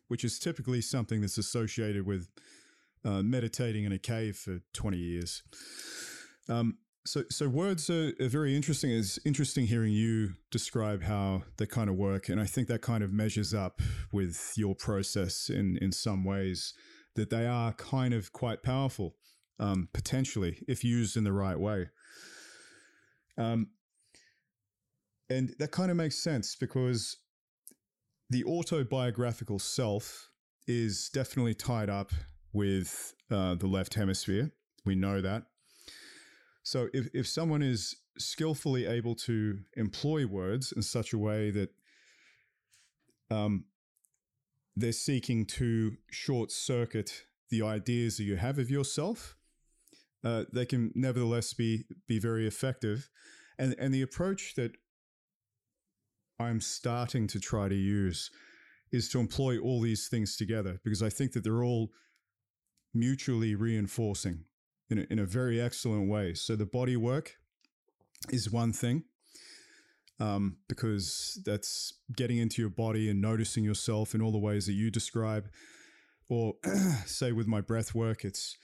which 0.08 0.24
is 0.24 0.38
typically 0.38 0.80
something 0.80 1.22
that's 1.22 1.38
associated 1.38 2.06
with 2.06 2.28
uh, 3.04 3.22
meditating 3.22 3.84
in 3.84 3.92
a 3.92 3.98
cave 3.98 4.36
for 4.36 4.60
20 4.74 4.96
years. 4.98 5.42
Um, 6.48 6.78
so, 7.06 7.24
so 7.30 7.48
words 7.48 7.88
are, 7.88 8.12
are, 8.20 8.28
very 8.28 8.54
interesting. 8.54 8.90
It's 8.90 9.18
interesting 9.24 9.66
hearing 9.66 9.92
you 9.92 10.34
describe 10.50 11.02
how 11.02 11.42
they 11.56 11.66
kind 11.66 11.88
of 11.88 11.96
work, 11.96 12.28
and 12.28 12.40
I 12.40 12.44
think 12.44 12.68
that 12.68 12.82
kind 12.82 13.02
of 13.02 13.12
measures 13.12 13.54
up 13.54 13.80
with 14.12 14.52
your 14.56 14.74
process 14.74 15.48
in 15.48 15.78
in 15.80 15.92
some 15.92 16.24
ways. 16.24 16.74
That 17.14 17.30
they 17.30 17.46
are 17.46 17.72
kind 17.72 18.12
of 18.12 18.32
quite 18.34 18.62
powerful, 18.62 19.16
um, 19.58 19.88
potentially, 19.94 20.62
if 20.68 20.84
used 20.84 21.16
in 21.16 21.24
the 21.24 21.32
right 21.32 21.58
way. 21.58 21.88
Um, 23.38 23.68
and 25.30 25.54
that 25.58 25.70
kind 25.70 25.90
of 25.90 25.96
makes 25.96 26.16
sense 26.16 26.56
because 26.56 27.16
the 28.28 28.44
autobiographical 28.44 29.58
self 29.58 30.28
is 30.66 31.08
definitely 31.08 31.54
tied 31.54 31.88
up 31.88 32.12
with 32.52 33.14
uh, 33.30 33.54
the 33.54 33.66
left 33.66 33.94
hemisphere. 33.94 34.50
We 34.84 34.94
know 34.94 35.20
that. 35.20 35.44
So 36.66 36.88
if, 36.92 37.08
if 37.14 37.28
someone 37.28 37.62
is 37.62 37.94
skillfully 38.18 38.86
able 38.86 39.14
to 39.14 39.60
employ 39.76 40.26
words 40.26 40.72
in 40.72 40.82
such 40.82 41.12
a 41.12 41.18
way 41.18 41.52
that 41.52 41.70
um, 43.30 43.66
they're 44.74 44.90
seeking 44.90 45.46
to 45.46 45.96
short 46.10 46.50
circuit 46.50 47.22
the 47.50 47.62
ideas 47.62 48.16
that 48.16 48.24
you 48.24 48.34
have 48.34 48.58
of 48.58 48.68
yourself, 48.68 49.36
uh, 50.24 50.42
they 50.52 50.66
can 50.66 50.90
nevertheless 50.96 51.54
be 51.54 51.84
be 52.08 52.18
very 52.18 52.48
effective. 52.48 53.10
And 53.60 53.76
and 53.78 53.94
the 53.94 54.02
approach 54.02 54.56
that 54.56 54.72
I'm 56.40 56.60
starting 56.60 57.28
to 57.28 57.38
try 57.38 57.68
to 57.68 57.76
use 57.76 58.28
is 58.90 59.08
to 59.10 59.20
employ 59.20 59.60
all 59.60 59.80
these 59.80 60.08
things 60.08 60.36
together 60.36 60.80
because 60.82 61.00
I 61.00 61.10
think 61.10 61.30
that 61.34 61.44
they're 61.44 61.62
all 61.62 61.92
mutually 62.92 63.54
reinforcing 63.54 64.46
in 64.90 64.98
a, 64.98 65.06
in 65.10 65.18
a 65.18 65.24
very 65.24 65.60
excellent 65.60 66.08
way. 66.08 66.34
So 66.34 66.56
the 66.56 66.66
body 66.66 66.96
work 66.96 67.36
is 68.30 68.50
one 68.50 68.72
thing 68.72 69.04
um, 70.18 70.58
because 70.68 71.40
that's 71.44 71.94
getting 72.14 72.38
into 72.38 72.62
your 72.62 72.70
body 72.70 73.10
and 73.10 73.20
noticing 73.20 73.64
yourself 73.64 74.14
in 74.14 74.22
all 74.22 74.32
the 74.32 74.38
ways 74.38 74.66
that 74.66 74.72
you 74.72 74.90
describe. 74.90 75.48
Or 76.28 76.54
say 77.06 77.32
with 77.32 77.46
my 77.46 77.60
breath 77.60 77.94
work, 77.94 78.24
it's 78.24 78.56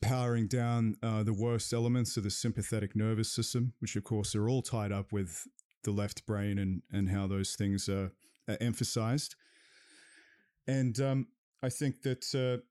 powering 0.00 0.48
down 0.48 0.96
uh, 1.02 1.22
the 1.22 1.32
worst 1.32 1.72
elements 1.72 2.16
of 2.16 2.24
the 2.24 2.30
sympathetic 2.30 2.94
nervous 2.94 3.32
system, 3.32 3.72
which 3.78 3.96
of 3.96 4.04
course 4.04 4.34
are 4.34 4.48
all 4.48 4.62
tied 4.62 4.92
up 4.92 5.12
with 5.12 5.46
the 5.84 5.90
left 5.90 6.26
brain 6.26 6.58
and 6.58 6.82
and 6.92 7.08
how 7.08 7.26
those 7.26 7.54
things 7.54 7.88
are, 7.88 8.12
are 8.48 8.58
emphasized. 8.60 9.34
And 10.66 11.00
um, 11.00 11.26
I 11.62 11.68
think 11.68 12.02
that 12.02 12.24
uh, 12.34 12.62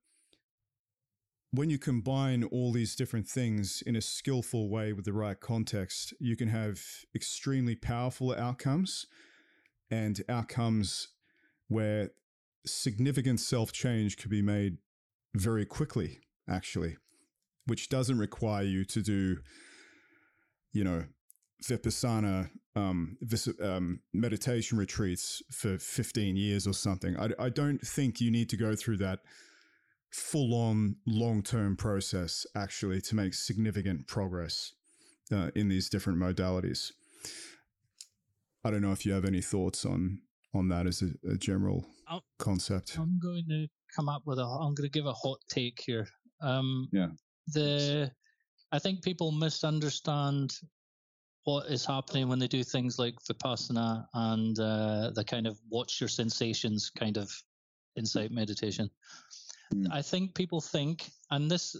when 1.52 1.70
you 1.70 1.78
combine 1.78 2.45
all 2.45 2.72
these 2.72 2.95
different 2.95 3.28
things 3.28 3.84
in 3.86 3.95
a 3.95 4.02
skillful 4.02 4.70
way 4.70 4.93
with 4.93 5.06
the 5.06 5.14
right 5.14 5.39
context, 5.39 6.14
you 6.20 6.38
can 6.38 6.47
have 6.47 6.80
extremely 7.14 7.76
powerful 7.76 8.34
outcomes 8.34 9.06
and 9.89 10.22
outcomes 10.30 11.10
where 11.68 12.12
significant 12.66 13.39
self 13.39 13.74
change 13.74 14.16
could 14.18 14.32
be 14.32 14.41
made 14.41 14.78
very 15.36 15.66
quickly, 15.66 16.20
actually, 16.49 16.95
which 17.66 17.89
doesn't 17.89 18.18
require 18.18 18.64
you 18.64 18.86
to 18.86 19.02
do, 19.02 19.38
you 20.72 20.86
know, 20.86 21.04
vipassana 21.64 22.49
um, 22.78 23.18
vis- 23.22 23.49
um, 23.62 23.99
meditation 24.14 24.78
retreats 24.78 25.41
for 25.52 25.78
15 25.78 26.38
years 26.38 26.66
or 26.66 26.74
something. 26.74 27.18
I, 27.18 27.30
I 27.38 27.49
don't 27.49 27.82
think 27.82 28.22
you 28.22 28.32
need 28.32 28.49
to 28.49 28.58
go 28.58 28.74
through 28.74 28.97
that 28.97 29.20
full 30.12 30.53
on 30.53 30.97
long 31.05 31.41
term 31.41 31.76
process 31.76 32.45
actually 32.55 33.01
to 33.01 33.16
make 33.16 33.34
significant 33.34 34.07
progress 34.07 34.74
uh, 35.32 35.51
in 35.55 35.70
these 35.70 35.89
different 35.89 36.20
modalities. 36.20 36.91
I 38.64 38.72
don't 38.72 38.82
know 38.82 38.91
if 38.91 39.05
you 39.05 39.14
have 39.14 39.26
any 39.26 39.41
thoughts 39.41 39.86
on 39.86 40.20
on 40.53 40.68
that 40.70 40.86
as 40.86 41.01
a, 41.01 41.32
a 41.32 41.38
general 41.38 41.86
I'll, 42.07 42.24
concept. 42.38 42.97
I'm 42.97 43.20
going 43.20 43.45
to 43.49 43.68
come 43.95 44.09
up 44.09 44.24
with 44.26 44.39
a. 44.39 44.43
I'm 44.43 44.74
going 44.76 44.89
to 44.89 44.89
give 44.89 45.05
a 45.05 45.14
hot 45.14 45.39
take 45.49 45.82
here. 45.86 46.07
Um, 46.41 46.89
yeah. 46.91 47.07
The 47.47 48.12
I 48.72 48.80
think 48.80 49.03
people 49.03 49.32
misunderstand 49.32 50.53
what 51.43 51.68
is 51.68 51.86
happening 51.86 52.30
when 52.30 52.39
they 52.39 52.47
do 52.47 52.64
things 52.64 52.99
like 52.99 53.16
vipassana 53.30 54.05
and 54.14 54.59
uh, 54.59 55.12
the 55.14 55.24
kind 55.24 55.47
of 55.47 55.59
watch 55.70 55.99
your 55.99 56.07
sensations 56.07 56.91
kind 56.91 57.18
of 57.18 57.32
insight 57.97 58.32
meditation. 58.32 58.89
Mm. 59.74 59.88
I 59.92 60.02
think 60.02 60.36
people 60.36 60.62
think, 60.62 61.10
and 61.30 61.50
this, 61.50 61.76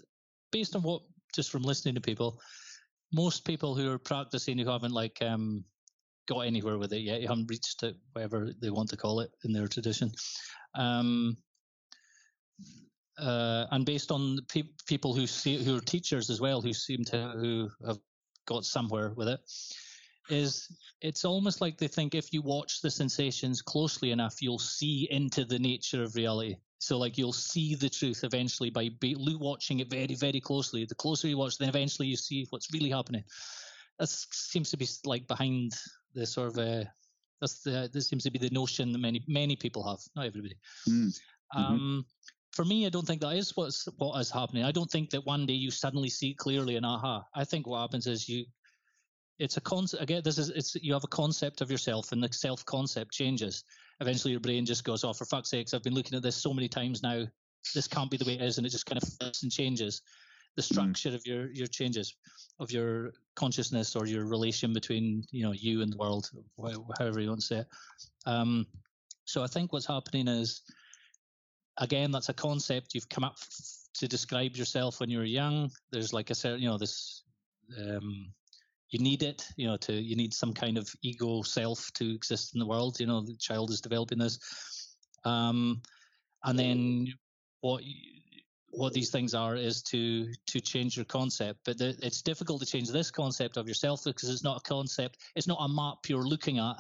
based 0.52 0.76
on 0.76 0.82
what 0.82 1.02
just 1.34 1.52
from 1.52 1.64
listening 1.64 1.96
to 1.96 2.02
people, 2.02 2.40
most 3.14 3.46
people 3.46 3.76
who 3.76 3.92
are 3.92 4.00
practicing 4.00 4.58
who 4.58 4.70
haven't 4.70 4.94
like 4.94 5.22
um, 5.22 5.64
got 6.28 6.42
anywhere 6.42 6.78
with 6.78 6.94
it 6.94 7.02
yet, 7.02 7.22
you 7.22 7.28
haven't 7.28 7.50
reached 7.50 7.84
it, 7.84 7.96
whatever 8.14 8.52
they 8.62 8.70
want 8.70 8.90
to 8.90 8.98
call 8.98 9.20
it 9.20 9.32
in 9.44 9.52
their 9.52 9.68
tradition. 9.68 10.12
Um, 10.76 11.38
uh, 13.18 13.66
and 13.72 13.86
based 13.86 14.12
on 14.12 14.40
pe- 14.48 14.64
people 14.88 15.14
who 15.14 15.28
see, 15.28 15.64
who 15.64 15.78
are 15.78 15.82
teachers 15.82 16.30
as 16.30 16.40
well, 16.40 16.62
who 16.62 16.74
seem 16.74 17.04
to 17.06 17.34
who 17.38 17.70
have 17.86 18.00
got 18.48 18.66
somewhere 18.66 19.14
with 19.16 19.28
it, 19.28 19.40
is 20.30 20.68
it's 21.02 21.26
almost 21.26 21.62
like 21.62 21.78
they 21.78 21.88
think 21.88 22.16
if 22.16 22.32
you 22.32 22.42
watch 22.42 22.82
the 22.82 22.90
sensations 22.90 23.62
closely 23.62 24.12
enough, 24.12 24.42
you'll 24.42 24.60
see 24.60 25.08
into 25.12 25.46
the 25.46 25.60
nature 25.60 26.04
of 26.04 26.16
reality. 26.16 26.56
So 26.82 26.98
like 26.98 27.16
you'll 27.16 27.32
see 27.32 27.76
the 27.76 27.90
truth 27.90 28.24
eventually 28.24 28.72
by 28.72 28.90
be, 29.00 29.16
watching 29.40 29.82
it 29.82 29.90
very 29.90 30.16
very 30.16 30.42
closely. 30.42 30.84
The 30.84 30.96
closer 30.96 31.28
you 31.28 31.38
watch, 31.38 31.60
then 31.60 31.70
eventually 31.70 32.08
you 32.08 32.16
see 32.16 32.48
what's 32.50 32.74
really 32.74 32.90
happening. 32.90 33.24
That 34.00 34.10
seems 34.10 34.72
to 34.72 34.78
be 34.78 34.88
like 35.06 35.28
behind 35.28 35.74
the 36.16 36.26
sort 36.26 36.48
of 36.48 36.58
uh, 36.58 36.86
that's 37.40 37.62
the 37.62 37.88
this 37.94 38.10
seems 38.10 38.24
to 38.24 38.32
be 38.32 38.40
the 38.40 38.50
notion 38.50 38.92
that 38.94 38.98
many 38.98 39.24
many 39.28 39.56
people 39.56 39.88
have, 39.88 40.00
not 40.16 40.26
everybody. 40.26 40.56
Mm. 40.90 41.20
Um, 41.56 42.06
for 42.52 42.66
me, 42.66 42.88
I 42.88 42.90
don't 42.90 43.06
think 43.06 43.22
that 43.22 43.36
is 43.36 43.56
what's 43.56 43.88
what 43.98 44.20
is 44.20 44.32
happening. 44.32 44.64
I 44.64 44.72
don't 44.72 44.90
think 44.90 45.12
that 45.12 45.24
one 45.24 45.46
day 45.46 45.54
you 45.54 45.70
suddenly 45.70 46.10
see 46.10 46.34
clearly 46.34 46.78
and 46.78 46.86
aha. 46.86 47.24
I 47.36 47.44
think 47.44 47.68
what 47.68 47.82
happens 47.82 48.08
is 48.08 48.28
you 48.28 48.46
it's 49.38 49.58
a 49.58 49.62
concept 49.62 50.02
again 50.02 50.22
this 50.24 50.40
is 50.40 50.50
it's 50.50 50.76
you 50.82 50.94
have 50.94 51.04
a 51.04 51.16
concept 51.22 51.62
of 51.62 51.70
yourself 51.70 52.12
and 52.12 52.24
the 52.24 52.34
self 52.34 52.66
concept 52.66 53.12
changes 53.12 53.64
eventually 54.02 54.32
your 54.32 54.40
brain 54.40 54.66
just 54.66 54.84
goes 54.84 55.04
oh 55.04 55.14
for 55.14 55.26
fuck's 55.26 55.50
sakes 55.50 55.74
i've 55.74 55.84
been 55.84 55.94
looking 55.94 56.18
at 56.18 56.24
this 56.24 56.36
so 56.36 56.54
many 56.54 56.68
times 56.68 57.02
now 57.02 57.24
this 57.74 57.88
can't 57.88 58.12
be 58.12 58.18
the 58.18 58.26
way 58.26 58.34
it 58.34 58.42
is 58.42 58.58
and 58.58 58.68
it 58.68 58.72
just 58.72 58.86
kind 58.86 59.02
of 59.02 59.08
flips 59.08 59.44
and 59.44 59.52
changes 59.52 60.02
the 60.56 60.62
mm-hmm. 60.62 60.74
structure 60.74 61.12
mm. 61.12 61.16
of 61.16 61.26
your 61.26 61.52
your 61.52 61.68
changes 61.68 62.16
of 62.60 62.72
your 62.72 63.14
consciousness 63.36 63.96
or 63.96 64.06
your 64.06 64.26
relation 64.26 64.74
between 64.74 65.24
you 65.32 65.44
know 65.44 65.54
you 65.54 65.82
and 65.82 65.94
the 65.94 65.98
world 65.98 66.30
however 67.00 67.22
you 67.22 67.30
want 67.30 67.40
to 67.40 67.46
say 67.46 67.58
it 67.60 67.68
um, 68.26 68.66
so 69.26 69.44
i 69.44 69.48
think 69.48 69.72
what's 69.72 69.86
happening 69.86 70.28
is 70.28 70.64
again 71.78 72.12
that's 72.12 72.30
a 72.30 72.34
concept 72.34 72.94
you've 72.94 73.10
come 73.10 73.24
up 73.24 73.38
to 73.94 74.08
describe 74.08 74.56
yourself 74.56 75.00
when 75.00 75.10
you 75.10 75.20
were 75.20 75.24
young 75.24 75.72
there's 75.92 76.12
like 76.12 76.30
a 76.32 76.36
certain 76.36 76.62
you 76.62 76.70
know 76.70 76.78
this 76.78 77.24
um, 77.80 78.34
you 78.92 79.00
need 79.00 79.24
it 79.24 79.48
you 79.56 79.68
know 79.68 79.78
to 79.78 79.94
you 79.94 80.16
need 80.16 80.34
some 80.34 80.54
kind 80.54 80.78
of 80.78 80.94
ego 81.02 81.42
self 81.42 81.92
to 81.94 82.14
exist 82.14 82.54
in 82.54 82.60
the 82.60 82.66
world 82.66 83.00
you 83.00 83.08
know 83.08 83.22
the 83.22 83.36
child 83.36 83.72
is 83.72 83.82
developing 83.82 84.20
this. 84.20 84.40
Um, 85.24 85.82
and 86.44 86.58
then 86.58 87.08
what 87.62 87.84
what 88.72 88.94
these 88.94 89.10
things 89.10 89.34
are 89.34 89.56
is 89.56 89.82
to 89.84 90.32
to 90.48 90.60
change 90.60 90.96
your 90.96 91.06
concept. 91.06 91.60
But 91.66 91.78
the, 91.78 91.96
it's 92.02 92.22
difficult 92.22 92.62
to 92.62 92.66
change 92.66 92.90
this 92.90 93.12
concept 93.12 93.58
of 93.58 93.68
yourself 93.68 94.04
because 94.04 94.30
it's 94.30 94.44
not 94.44 94.58
a 94.58 94.70
concept 94.70 95.18
it's 95.36 95.48
not 95.48 95.60
a 95.62 95.70
map 95.70 95.98
you're 96.08 96.28
looking 96.28 96.60
at. 96.60 96.76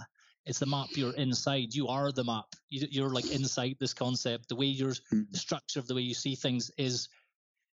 It's 0.47 0.57
the 0.57 0.65
map 0.65 0.87
you're 0.95 1.13
inside. 1.17 1.75
You 1.75 1.87
are 1.87 2.11
the 2.11 2.23
map. 2.23 2.45
You, 2.69 3.05
are 3.05 3.13
like 3.13 3.29
inside 3.29 3.75
this 3.79 3.93
concept. 3.93 4.49
The 4.49 4.55
way 4.55 4.65
your 4.65 4.93
hmm. 5.11 5.21
the 5.29 5.37
structure 5.37 5.79
of 5.79 5.87
the 5.87 5.93
way 5.93 6.01
you 6.01 6.15
see 6.15 6.35
things 6.35 6.71
is 6.77 7.09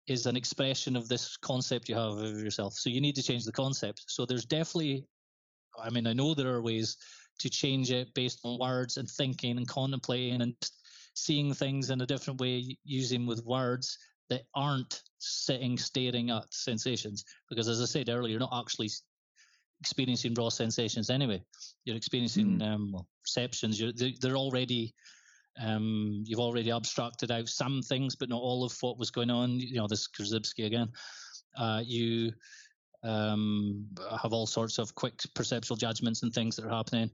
is 0.07 0.27
an 0.27 0.37
expression 0.37 0.97
of 0.97 1.09
this 1.09 1.37
concept 1.37 1.89
you 1.89 1.95
have 1.95 2.19
of 2.19 2.39
yourself. 2.39 2.75
So 2.75 2.91
you 2.91 3.01
need 3.01 3.15
to 3.17 3.23
change 3.23 3.45
the 3.45 3.53
concept. 3.53 4.05
So 4.09 4.27
there's 4.27 4.45
definitely, 4.45 5.07
I 5.83 5.91
mean, 5.91 6.07
I 6.07 6.13
know 6.13 6.35
there 6.35 6.53
are 6.53 6.63
ways 6.63 6.97
to 7.41 7.49
change 7.51 7.91
it 7.91 8.13
based 8.15 8.41
on 8.45 8.59
words 8.59 8.97
and 8.97 9.09
thinking 9.09 9.57
and 9.57 9.67
contemplating 9.67 10.43
and 10.43 10.55
seeing 11.15 11.55
things 11.55 11.91
in 11.91 12.01
a 12.01 12.07
different 12.07 12.41
way 12.41 12.77
using 12.85 13.27
with 13.27 13.45
words 13.45 13.99
that 14.31 14.43
aren't 14.55 15.03
sitting 15.19 15.79
staring 15.79 16.31
at 16.31 16.53
sensations. 16.53 17.25
Because 17.49 17.69
as 17.69 17.81
I 17.81 17.87
said 17.87 18.09
earlier, 18.09 18.33
you're 18.33 18.41
not 18.41 18.59
actually 18.61 18.91
experiencing 19.81 20.35
raw 20.35 20.49
sensations 20.49 21.11
anyway. 21.11 21.43
You're 21.85 21.97
experiencing 21.97 22.59
mm. 22.59 22.75
um, 22.75 23.07
perceptions. 23.23 23.81
You're, 23.81 23.93
they're 24.21 24.37
already 24.37 24.95
um, 25.61 26.23
you've 26.27 26.41
already 26.41 26.71
abstracted 26.71 27.31
out 27.31 27.49
some 27.49 27.83
things, 27.83 28.15
but 28.17 28.29
not 28.29 28.41
all 28.41 28.65
of 28.65 28.77
what 28.81 28.99
was 28.99 29.11
going 29.11 29.31
on. 29.31 29.59
You 29.61 29.77
know, 29.77 29.87
this 29.87 30.09
Korzybski 30.09 30.67
again. 30.67 30.91
Uh, 31.57 31.83
you 31.85 32.33
um, 33.05 33.87
have 34.23 34.33
all 34.33 34.47
sorts 34.47 34.79
of 34.79 34.95
quick 34.95 35.21
perceptual 35.35 35.77
judgments 35.77 36.23
and 36.23 36.33
things 36.33 36.57
that 36.57 36.65
are 36.65 36.77
happening. 36.77 37.11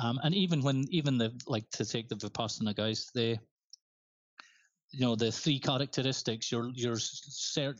Um, 0.00 0.20
and 0.22 0.34
even 0.34 0.62
when, 0.62 0.84
even 0.90 1.18
the 1.18 1.32
like 1.46 1.68
to 1.70 1.84
take 1.84 2.08
the 2.08 2.16
vipassana 2.16 2.76
guys, 2.76 3.10
they, 3.14 3.38
you 4.92 5.00
know, 5.00 5.16
the 5.16 5.32
three 5.32 5.58
characteristics. 5.58 6.52
You're 6.52 6.70
you're 6.74 6.98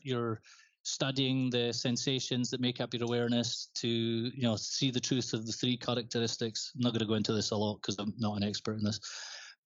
you're 0.03 0.41
studying 0.83 1.51
the 1.51 1.73
sensations 1.73 2.51
that 2.51 2.61
make 2.61 2.81
up 2.81 2.95
your 2.95 3.05
awareness 3.05 3.69
to 3.75 3.89
you 3.89 4.43
know 4.43 4.57
see 4.57 4.91
the 4.91 5.01
truth 5.01 5.35
of 5.35 5.47
the 5.47 5.53
three 5.53 5.77
characteristics. 5.77 6.73
I'm 6.75 6.81
not 6.81 6.93
going 6.93 7.01
to 7.01 7.07
go 7.07 7.15
into 7.15 7.33
this 7.33 7.51
a 7.53 7.57
lot 7.57 7.77
because 7.81 7.97
I'm 7.99 8.15
not 8.19 8.37
an 8.37 8.43
expert 8.43 8.79
in 8.79 8.85
this. 8.85 8.99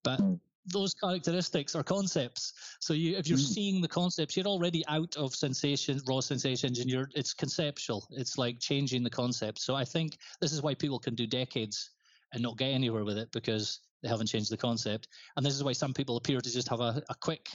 But 0.05 0.21
mm. 0.21 0.39
those 0.67 0.95
characteristics 0.95 1.75
are 1.75 1.83
concepts. 1.83 2.53
So 2.79 2.95
you, 2.95 3.17
if 3.17 3.27
you're 3.27 3.39
mm. 3.39 3.55
seeing 3.55 3.81
the 3.81 3.89
concepts, 3.89 4.37
you're 4.37 4.47
already 4.47 4.85
out 4.87 5.17
of 5.17 5.35
sensations, 5.35 6.05
raw 6.07 6.21
sensations, 6.21 6.79
and 6.79 6.89
you're 6.89 7.09
it's 7.15 7.35
conceptual. 7.35 8.07
It's 8.11 8.39
like 8.39 8.61
changing 8.61 9.03
the 9.03 9.11
concept. 9.11 9.59
So 9.61 9.75
I 9.75 9.85
think 9.85 10.19
this 10.41 10.53
is 10.53 10.63
why 10.63 10.75
people 10.75 11.01
can 11.01 11.17
do 11.17 11.27
decades 11.27 11.91
and 12.33 12.43
not 12.43 12.59
get 12.59 12.69
anywhere 12.69 13.05
with 13.05 13.19
it 13.19 13.33
because 13.33 13.81
they 14.03 14.09
haven't 14.09 14.27
changed 14.27 14.51
the 14.51 14.57
concept. 14.57 15.09
And 15.37 15.45
this 15.45 15.55
is 15.55 15.65
why 15.65 15.73
some 15.73 15.95
people 15.95 16.17
appear 16.17 16.41
to 16.41 16.53
just 16.53 16.69
have 16.69 16.81
a, 16.81 17.03
a 17.09 17.15
quick 17.21 17.49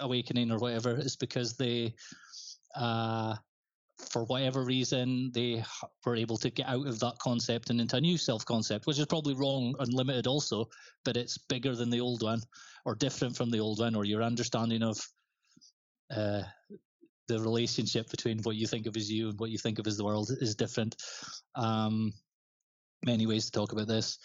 awakening 0.00 0.50
or 0.50 0.58
whatever. 0.58 0.96
Is 0.96 1.16
because 1.16 1.56
they 1.56 1.94
uh, 2.74 3.36
for 4.10 4.24
whatever 4.24 4.64
reason, 4.64 5.30
they 5.32 5.64
were 6.04 6.16
able 6.16 6.36
to 6.38 6.50
get 6.50 6.68
out 6.68 6.86
of 6.86 6.98
that 7.00 7.18
concept 7.18 7.70
and 7.70 7.80
into 7.80 7.96
a 7.96 8.00
new 8.00 8.18
self 8.18 8.44
concept, 8.44 8.86
which 8.86 8.98
is 8.98 9.06
probably 9.06 9.34
wrong 9.34 9.74
and 9.78 9.92
limited 9.92 10.26
also, 10.26 10.68
but 11.04 11.16
it's 11.16 11.38
bigger 11.38 11.74
than 11.74 11.90
the 11.90 12.00
old 12.00 12.22
one 12.22 12.40
or 12.84 12.94
different 12.94 13.36
from 13.36 13.50
the 13.50 13.60
old 13.60 13.80
one, 13.80 13.94
or 13.94 14.04
your 14.04 14.22
understanding 14.22 14.82
of 14.82 14.98
uh, 16.14 16.42
the 17.28 17.40
relationship 17.40 18.10
between 18.10 18.38
what 18.42 18.56
you 18.56 18.66
think 18.66 18.86
of 18.86 18.96
as 18.96 19.10
you 19.10 19.30
and 19.30 19.38
what 19.38 19.50
you 19.50 19.58
think 19.58 19.78
of 19.78 19.86
as 19.86 19.96
the 19.96 20.04
world 20.04 20.30
is 20.40 20.54
different. 20.54 20.96
Um, 21.54 22.12
many 23.04 23.26
ways 23.26 23.46
to 23.46 23.52
talk 23.52 23.72
about 23.72 23.88
this, 23.88 24.18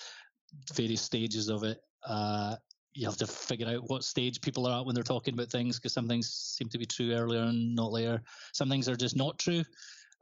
various 0.73 1.01
stages 1.01 1.49
of 1.49 1.63
it. 1.63 1.80
Uh, 2.05 2.55
you 3.00 3.08
have 3.08 3.16
to 3.16 3.26
figure 3.26 3.70
out 3.70 3.89
what 3.89 4.04
stage 4.04 4.41
people 4.41 4.68
are 4.68 4.78
at 4.78 4.86
when 4.86 4.93
they're 4.93 5.06
talking 5.06 5.34
about 5.34 5.50
things 5.50 5.78
because 5.78 5.93
some 5.93 6.06
things 6.06 6.30
seem 6.30 6.68
to 6.68 6.78
be 6.78 6.86
true 6.86 7.14
earlier 7.14 7.43
and 7.43 7.74
not 7.74 7.93
later. 7.93 8.22
Some 8.52 8.68
things 8.68 8.89
are 8.89 8.95
just 8.97 9.16
not 9.16 9.39
true, 9.39 9.64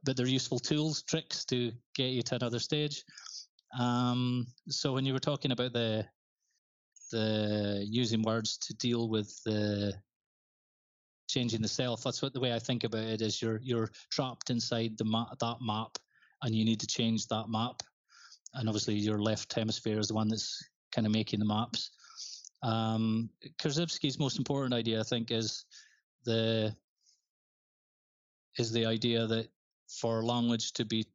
but 0.05 0.15
they're 0.15 0.27
useful 0.27 0.59
tools, 0.59 1.01
tricks 1.01 1.43
to 1.45 1.71
get 1.95 2.11
you 2.11 2.21
to 2.21 2.35
another 2.35 2.59
stage. 2.59 3.03
Um, 3.79 4.45
so 4.69 4.93
when 4.93 5.07
you 5.07 5.13
were 5.13 5.19
talking 5.19 5.51
about 5.51 5.73
the 5.73 6.05
the 7.11 7.83
using 7.89 8.21
words 8.21 8.59
to 8.59 8.75
deal 8.75 9.09
with 9.09 9.35
the 9.43 9.93
changing 11.27 11.63
the 11.63 11.67
self, 11.67 12.03
that's 12.03 12.21
what 12.21 12.33
the 12.33 12.39
way 12.39 12.53
I 12.53 12.59
think 12.59 12.83
about 12.83 13.05
it 13.05 13.23
is 13.23 13.41
you're 13.41 13.59
you're 13.63 13.89
trapped 14.11 14.51
inside 14.51 14.99
the 14.99 15.05
ma- 15.05 15.33
that 15.39 15.57
map, 15.61 15.97
and 16.43 16.53
you 16.53 16.63
need 16.63 16.79
to 16.81 16.87
change 16.87 17.25
that 17.27 17.49
map. 17.49 17.81
And 18.53 18.69
obviously, 18.69 18.93
your 18.93 19.19
left 19.19 19.51
hemisphere 19.53 19.97
is 19.97 20.09
the 20.09 20.13
one 20.13 20.27
that's 20.27 20.63
kind 20.91 21.07
of 21.07 21.13
making 21.13 21.39
the 21.39 21.45
maps. 21.45 21.89
Um, 22.63 23.29
Korzybski's 23.59 24.19
most 24.19 24.37
important 24.37 24.73
idea, 24.73 24.99
I 24.99 25.03
think, 25.03 25.31
is 25.31 25.65
the 26.25 26.75
is 28.57 28.71
the 28.71 28.85
idea 28.85 29.27
that 29.27 29.47
for 29.87 30.23
language 30.23 30.73
to 30.73 30.85
be 30.85 31.05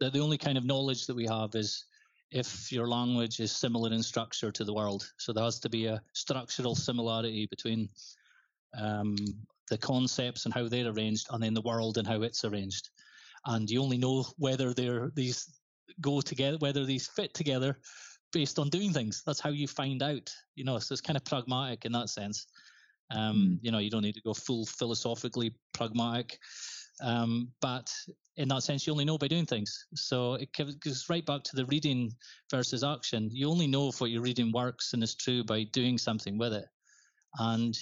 that 0.00 0.12
the 0.12 0.20
only 0.20 0.38
kind 0.38 0.56
of 0.56 0.64
knowledge 0.64 1.06
that 1.06 1.16
we 1.16 1.26
have 1.26 1.54
is 1.54 1.84
if 2.30 2.72
your 2.72 2.88
language 2.88 3.40
is 3.40 3.52
similar 3.52 3.92
in 3.92 4.02
structure 4.02 4.50
to 4.50 4.64
the 4.64 4.72
world. 4.72 5.06
So 5.18 5.32
there 5.32 5.44
has 5.44 5.60
to 5.60 5.68
be 5.68 5.86
a 5.86 6.02
structural 6.14 6.74
similarity 6.74 7.46
between 7.46 7.88
um, 8.78 9.16
the 9.68 9.76
concepts 9.78 10.44
and 10.44 10.54
how 10.54 10.66
they're 10.66 10.88
arranged, 10.88 11.26
and 11.30 11.42
then 11.42 11.54
the 11.54 11.60
world 11.62 11.98
and 11.98 12.06
how 12.06 12.22
it's 12.22 12.44
arranged. 12.44 12.90
And 13.46 13.68
you 13.68 13.82
only 13.82 13.98
know 13.98 14.24
whether 14.38 14.72
they're 14.72 15.10
these 15.14 15.46
go 16.00 16.20
together, 16.20 16.56
whether 16.58 16.84
these 16.84 17.06
fit 17.06 17.34
together, 17.34 17.78
based 18.32 18.58
on 18.58 18.68
doing 18.68 18.92
things. 18.92 19.22
That's 19.26 19.40
how 19.40 19.50
you 19.50 19.68
find 19.68 20.02
out. 20.02 20.32
You 20.54 20.64
know, 20.64 20.78
so 20.78 20.92
it's 20.92 21.00
kind 21.00 21.16
of 21.16 21.24
pragmatic 21.24 21.84
in 21.84 21.92
that 21.92 22.08
sense. 22.08 22.46
Um, 23.10 23.36
mm. 23.36 23.58
You 23.62 23.70
know, 23.70 23.78
you 23.78 23.90
don't 23.90 24.02
need 24.02 24.14
to 24.14 24.22
go 24.22 24.34
full 24.34 24.66
philosophically 24.66 25.54
pragmatic, 25.74 26.38
um, 27.02 27.48
but 27.60 27.92
in 28.36 28.48
that 28.48 28.62
sense, 28.62 28.86
you 28.86 28.92
only 28.92 29.04
know 29.04 29.18
by 29.18 29.28
doing 29.28 29.46
things. 29.46 29.86
So 29.94 30.34
it 30.34 30.48
goes 30.80 31.06
right 31.10 31.24
back 31.24 31.42
to 31.44 31.56
the 31.56 31.66
reading 31.66 32.12
versus 32.50 32.82
action. 32.82 33.28
You 33.30 33.50
only 33.50 33.66
know 33.66 33.88
if 33.88 34.00
what 34.00 34.10
you're 34.10 34.22
reading 34.22 34.52
works 34.52 34.94
and 34.94 35.02
is 35.02 35.14
true 35.14 35.44
by 35.44 35.64
doing 35.64 35.98
something 35.98 36.38
with 36.38 36.54
it. 36.54 36.64
And 37.38 37.76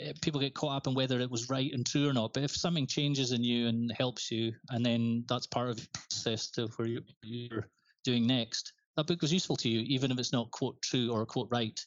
eh, 0.00 0.12
people 0.20 0.40
get 0.40 0.54
caught 0.54 0.76
up 0.76 0.86
in 0.86 0.94
whether 0.94 1.20
it 1.20 1.30
was 1.30 1.48
right 1.48 1.72
and 1.72 1.86
true 1.86 2.08
or 2.08 2.12
not. 2.12 2.32
But 2.32 2.42
if 2.42 2.50
something 2.50 2.86
changes 2.86 3.32
in 3.32 3.44
you 3.44 3.68
and 3.68 3.92
helps 3.96 4.30
you, 4.30 4.52
and 4.70 4.84
then 4.84 5.24
that's 5.28 5.46
part 5.46 5.70
of 5.70 5.76
the 5.76 5.88
process 5.92 6.50
to 6.52 6.66
where 6.76 6.88
you're 7.22 7.68
doing 8.04 8.26
next, 8.26 8.72
that 8.96 9.06
book 9.06 9.22
was 9.22 9.32
useful 9.32 9.56
to 9.56 9.68
you, 9.68 9.80
even 9.80 10.10
if 10.10 10.18
it's 10.18 10.32
not 10.32 10.50
quote 10.50 10.80
true 10.82 11.10
or 11.12 11.24
quote 11.26 11.48
right, 11.50 11.78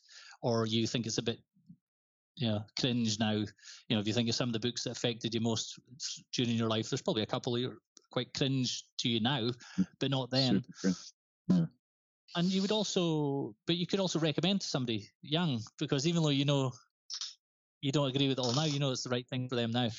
or 0.41 0.66
you 0.66 0.88
think 0.88 1.05
it's 1.05 1.18
a 1.18 1.24
bit 1.24 1.39
you 2.39 2.47
know, 2.47 2.64
cringe 2.80 3.20
now. 3.20 3.32
You 3.34 3.47
know, 3.89 3.99
if 3.99 4.07
you 4.07 4.14
think 4.14 4.30
of 4.30 4.36
some 4.36 4.49
of 4.49 4.53
the 4.53 4.60
books 4.60 4.84
that 4.84 4.91
affected 4.91 5.34
you 5.34 5.41
most 5.41 5.78
during 6.34 6.51
your 6.51 6.70
life, 6.70 6.89
there's 6.89 7.01
probably 7.01 7.24
a 7.24 7.28
couple 7.28 7.53
that 7.53 7.66
are 7.66 7.78
quite 8.12 8.34
cringe 8.34 8.86
to 8.99 9.10
you 9.10 9.20
now, 9.20 9.51
mm. 9.78 9.88
but 9.99 10.10
not 10.10 10.32
then. 10.32 10.64
Yeah. 11.49 11.66
And 12.36 12.47
you 12.47 12.62
would 12.62 12.72
also, 12.72 13.55
but 13.68 13.76
you 13.76 13.88
could 13.88 13.99
also 13.99 14.20
recommend 14.20 14.62
to 14.62 14.68
somebody 14.68 15.10
young 15.22 15.62
because 15.80 16.07
even 16.07 16.24
though 16.24 16.30
you 16.30 16.45
know 16.45 16.72
you 17.82 17.91
don't 17.91 18.10
agree 18.10 18.28
with 18.28 18.38
it 18.38 18.41
all 18.41 18.53
now, 18.53 18.66
you 18.66 18.80
know 18.80 18.91
it's 18.91 19.03
the 19.03 19.10
right 19.10 19.28
thing 19.28 19.49
for 19.49 19.55
them 19.55 19.72
now. 19.72 19.89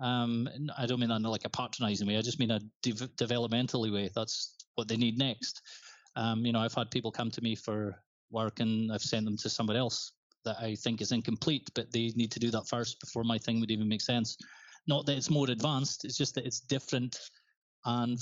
Um, 0.00 0.48
I 0.76 0.84
don't 0.84 1.00
mean 1.00 1.08
that 1.08 1.16
in 1.16 1.22
like 1.22 1.46
a 1.46 1.50
patronizing 1.50 2.06
way. 2.06 2.18
I 2.18 2.22
just 2.22 2.38
mean 2.38 2.50
a 2.50 2.60
de- 2.82 2.92
developmentally 2.92 3.92
way. 3.92 4.10
That's 4.14 4.54
what 4.74 4.88
they 4.88 4.96
need 4.96 5.18
next. 5.18 5.62
Um, 6.16 6.44
you 6.44 6.52
know, 6.52 6.60
I've 6.60 6.74
had 6.74 6.90
people 6.90 7.12
come 7.12 7.30
to 7.30 7.42
me 7.42 7.54
for 7.54 7.94
work 8.30 8.60
and 8.60 8.90
I've 8.92 9.02
sent 9.02 9.24
them 9.24 9.36
to 9.38 9.48
somebody 9.48 9.78
else 9.78 10.12
that 10.44 10.56
I 10.60 10.74
think 10.74 11.00
is 11.00 11.12
incomplete, 11.12 11.70
but 11.74 11.92
they 11.92 12.12
need 12.16 12.32
to 12.32 12.40
do 12.40 12.50
that 12.50 12.68
first 12.68 13.00
before 13.00 13.24
my 13.24 13.38
thing 13.38 13.60
would 13.60 13.70
even 13.70 13.88
make 13.88 14.00
sense. 14.00 14.36
Not 14.86 15.04
that 15.06 15.16
it's 15.16 15.30
more 15.30 15.50
advanced, 15.50 16.04
it's 16.04 16.16
just 16.16 16.34
that 16.36 16.46
it's 16.46 16.60
different 16.60 17.18
and 17.84 18.18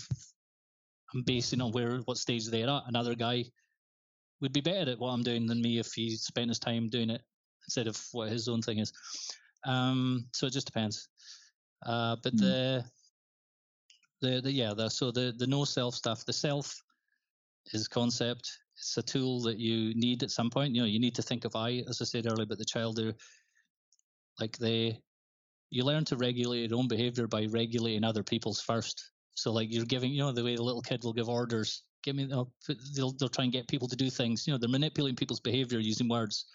I'm 1.15 1.23
basing 1.23 1.61
on 1.61 1.73
where 1.73 1.99
what 2.01 2.19
stage 2.19 2.47
they're 2.47 2.69
at. 2.69 2.83
Another 2.87 3.15
guy 3.15 3.45
would 4.41 4.53
be 4.53 4.61
better 4.61 4.91
at 4.91 4.99
what 4.99 5.11
I'm 5.11 5.23
doing 5.23 5.47
than 5.47 5.63
me 5.63 5.79
if 5.79 5.93
he 5.93 6.17
spent 6.17 6.49
his 6.49 6.59
time 6.59 6.89
doing 6.89 7.11
it 7.11 7.23
instead 7.67 7.87
of 7.87 8.01
what 8.13 8.31
his 8.31 8.49
own 8.49 8.63
thing 8.63 8.79
is. 8.79 8.93
Um, 9.65 10.27
so 10.33 10.47
it 10.47 10.53
just 10.53 10.67
depends. 10.67 11.09
Uh, 11.87 12.17
but 12.23 12.35
mm. 12.35 12.41
the, 12.41 12.85
the 14.21 14.41
the 14.41 14.53
yeah 14.53 14.73
the 14.75 14.89
so 14.89 15.11
the 15.11 15.35
the 15.37 15.47
no 15.47 15.65
self 15.65 15.95
stuff 15.95 16.25
the 16.25 16.33
self 16.33 16.83
is 17.73 17.89
concept 17.89 18.51
it's 18.77 18.97
a 18.97 19.03
tool 19.03 19.41
that 19.43 19.59
you 19.59 19.95
need 19.95 20.23
at 20.23 20.31
some 20.31 20.51
point. 20.51 20.75
You 20.75 20.83
know, 20.83 20.87
you 20.87 21.01
need 21.01 21.15
to 21.15 21.23
think 21.23 21.45
of 21.45 21.55
I, 21.57 21.85
as 21.89 22.01
I 22.01 22.05
said 22.05 22.27
earlier, 22.27 22.47
but 22.47 22.59
the 22.59 22.65
child 22.65 22.99
are 22.99 23.15
like 24.41 24.57
they 24.59 25.01
you 25.71 25.85
learn 25.85 26.05
to 26.07 26.17
regulate 26.17 26.71
your 26.71 26.79
own 26.79 26.89
behavior 26.89 27.27
by 27.27 27.47
regulating 27.47 28.05
other 28.05 28.23
people's 28.23 28.61
first. 28.61 29.11
So 29.35 29.53
like 29.53 29.73
you're 29.73 29.85
giving, 29.85 30.13
you 30.13 30.23
know, 30.23 30.33
the 30.33 30.45
way 30.45 30.55
the 30.55 30.63
little 30.63 30.83
kid 30.83 31.03
will 31.03 31.13
give 31.13 31.29
orders. 31.29 31.83
Give 32.05 32.15
me, 32.15 32.27
they'll, 32.27 32.53
they'll 33.19 33.29
try 33.29 33.45
and 33.45 33.53
get 33.53 33.67
people 33.67 33.89
to 33.89 33.97
do 33.97 34.11
things. 34.11 34.47
You 34.47 34.53
know, 34.53 34.59
they're 34.59 34.69
manipulating 34.69 35.17
people's 35.17 35.41
behavior 35.41 35.81
using 35.81 36.09
words. 36.09 36.47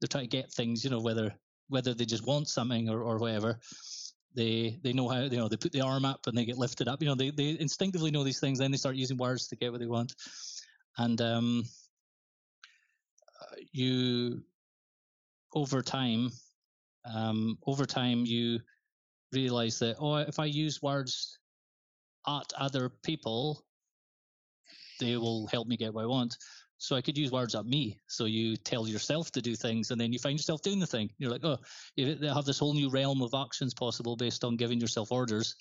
They're 0.00 0.08
trying 0.08 0.28
to 0.28 0.36
get 0.36 0.52
things. 0.52 0.84
You 0.84 0.90
know, 0.90 1.00
whether 1.00 1.34
whether 1.68 1.92
they 1.94 2.04
just 2.04 2.26
want 2.26 2.48
something 2.48 2.88
or, 2.88 3.02
or 3.02 3.18
whatever. 3.18 3.58
They 4.34 4.78
they 4.82 4.94
know 4.94 5.08
how 5.08 5.20
you 5.20 5.36
know 5.36 5.48
they 5.48 5.58
put 5.58 5.72
the 5.72 5.82
arm 5.82 6.06
up 6.06 6.20
and 6.26 6.36
they 6.36 6.46
get 6.46 6.56
lifted 6.56 6.88
up. 6.88 7.02
You 7.02 7.08
know, 7.08 7.14
they 7.14 7.30
they 7.30 7.58
instinctively 7.60 8.10
know 8.10 8.24
these 8.24 8.40
things. 8.40 8.58
Then 8.58 8.70
they 8.70 8.78
start 8.78 8.96
using 8.96 9.18
words 9.18 9.48
to 9.48 9.56
get 9.56 9.72
what 9.72 9.80
they 9.80 9.86
want 9.86 10.14
and 10.98 11.20
um, 11.20 11.64
you 13.72 14.42
over 15.54 15.82
time 15.82 16.30
um, 17.12 17.58
over 17.66 17.84
time 17.84 18.24
you 18.24 18.58
realize 19.32 19.78
that 19.78 19.96
oh 19.98 20.16
if 20.16 20.38
i 20.38 20.44
use 20.44 20.82
words 20.82 21.38
at 22.28 22.52
other 22.56 22.90
people 23.02 23.64
they 25.00 25.16
will 25.16 25.46
help 25.48 25.66
me 25.66 25.76
get 25.76 25.92
what 25.92 26.04
i 26.04 26.06
want. 26.06 26.36
So 26.78 26.96
i 26.96 27.00
could 27.00 27.16
use 27.16 27.30
words 27.30 27.54
at 27.54 27.64
me. 27.64 27.98
So 28.08 28.24
you 28.24 28.56
tell 28.56 28.88
yourself 28.88 29.30
to 29.32 29.42
do 29.42 29.54
things 29.54 29.90
and 29.90 30.00
then 30.00 30.12
you 30.12 30.18
find 30.18 30.38
yourself 30.38 30.62
doing 30.62 30.80
the 30.80 30.86
thing. 30.86 31.10
You're 31.18 31.30
like 31.30 31.44
oh 31.44 31.58
you 31.96 32.16
have 32.26 32.44
this 32.44 32.58
whole 32.58 32.74
new 32.74 32.90
realm 32.90 33.22
of 33.22 33.34
actions 33.34 33.74
possible 33.74 34.16
based 34.16 34.44
on 34.44 34.56
giving 34.56 34.80
yourself 34.80 35.12
orders 35.12 35.54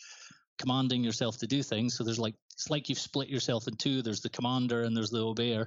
commanding 0.62 1.04
yourself 1.04 1.38
to 1.40 1.48
do 1.48 1.64
things. 1.64 1.96
So 1.96 2.04
there's 2.04 2.20
like 2.20 2.36
it's 2.54 2.70
like 2.70 2.88
you've 2.88 3.00
split 3.00 3.30
yourself 3.30 3.68
in 3.68 3.76
two. 3.76 4.02
There's 4.02 4.22
the 4.22 4.30
commander 4.30 4.84
and 4.84 4.96
there's 4.96 5.10
the 5.10 5.26
obeyer, 5.26 5.66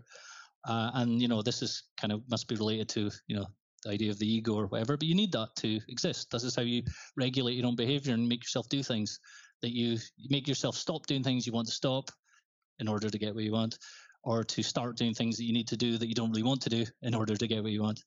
uh, 0.67 0.91
and 0.95 1.21
you 1.21 1.29
know 1.29 1.43
this 1.43 1.61
is 1.63 1.83
kind 2.01 2.13
of 2.13 2.23
must 2.31 2.49
be 2.49 2.55
related 2.55 2.89
to 2.91 3.11
you 3.27 3.37
know 3.37 3.47
the 3.85 3.91
idea 3.91 4.11
of 4.11 4.19
the 4.19 4.33
ego 4.33 4.55
or 4.55 4.67
whatever. 4.67 4.97
But 4.97 5.09
you 5.09 5.15
need 5.15 5.33
that 5.33 5.55
to 5.57 5.81
exist. 5.89 6.31
This 6.31 6.45
is 6.45 6.57
how 6.57 6.63
you 6.63 6.83
regulate 7.17 7.55
your 7.55 7.67
own 7.67 7.77
behavior 7.77 8.15
and 8.15 8.29
make 8.29 8.43
yourself 8.43 8.69
do 8.69 8.83
things 8.83 9.21
that 9.63 9.73
you, 9.73 9.99
you 10.17 10.29
make 10.31 10.49
yourself 10.49 10.77
stop 10.77 11.07
doing 11.07 11.23
things 11.23 11.47
you 11.47 11.53
want 11.53 11.69
to 11.69 11.73
stop 11.73 12.11
in 12.81 12.89
order 12.89 13.09
to 13.09 13.19
get 13.19 13.35
what 13.35 13.45
you 13.45 13.53
want, 13.53 13.79
or 14.25 14.43
to 14.43 14.63
start 14.63 14.97
doing 14.97 15.15
things 15.15 15.37
that 15.37 15.45
you 15.45 15.53
need 15.53 15.69
to 15.69 15.77
do 15.77 15.97
that 15.99 16.09
you 16.09 16.15
don't 16.15 16.31
really 16.31 16.43
want 16.43 16.61
to 16.63 16.71
do 16.71 16.85
in 17.03 17.15
order 17.15 17.37
to 17.37 17.47
get 17.47 17.63
what 17.63 17.73
you 17.73 17.83
want. 17.83 18.01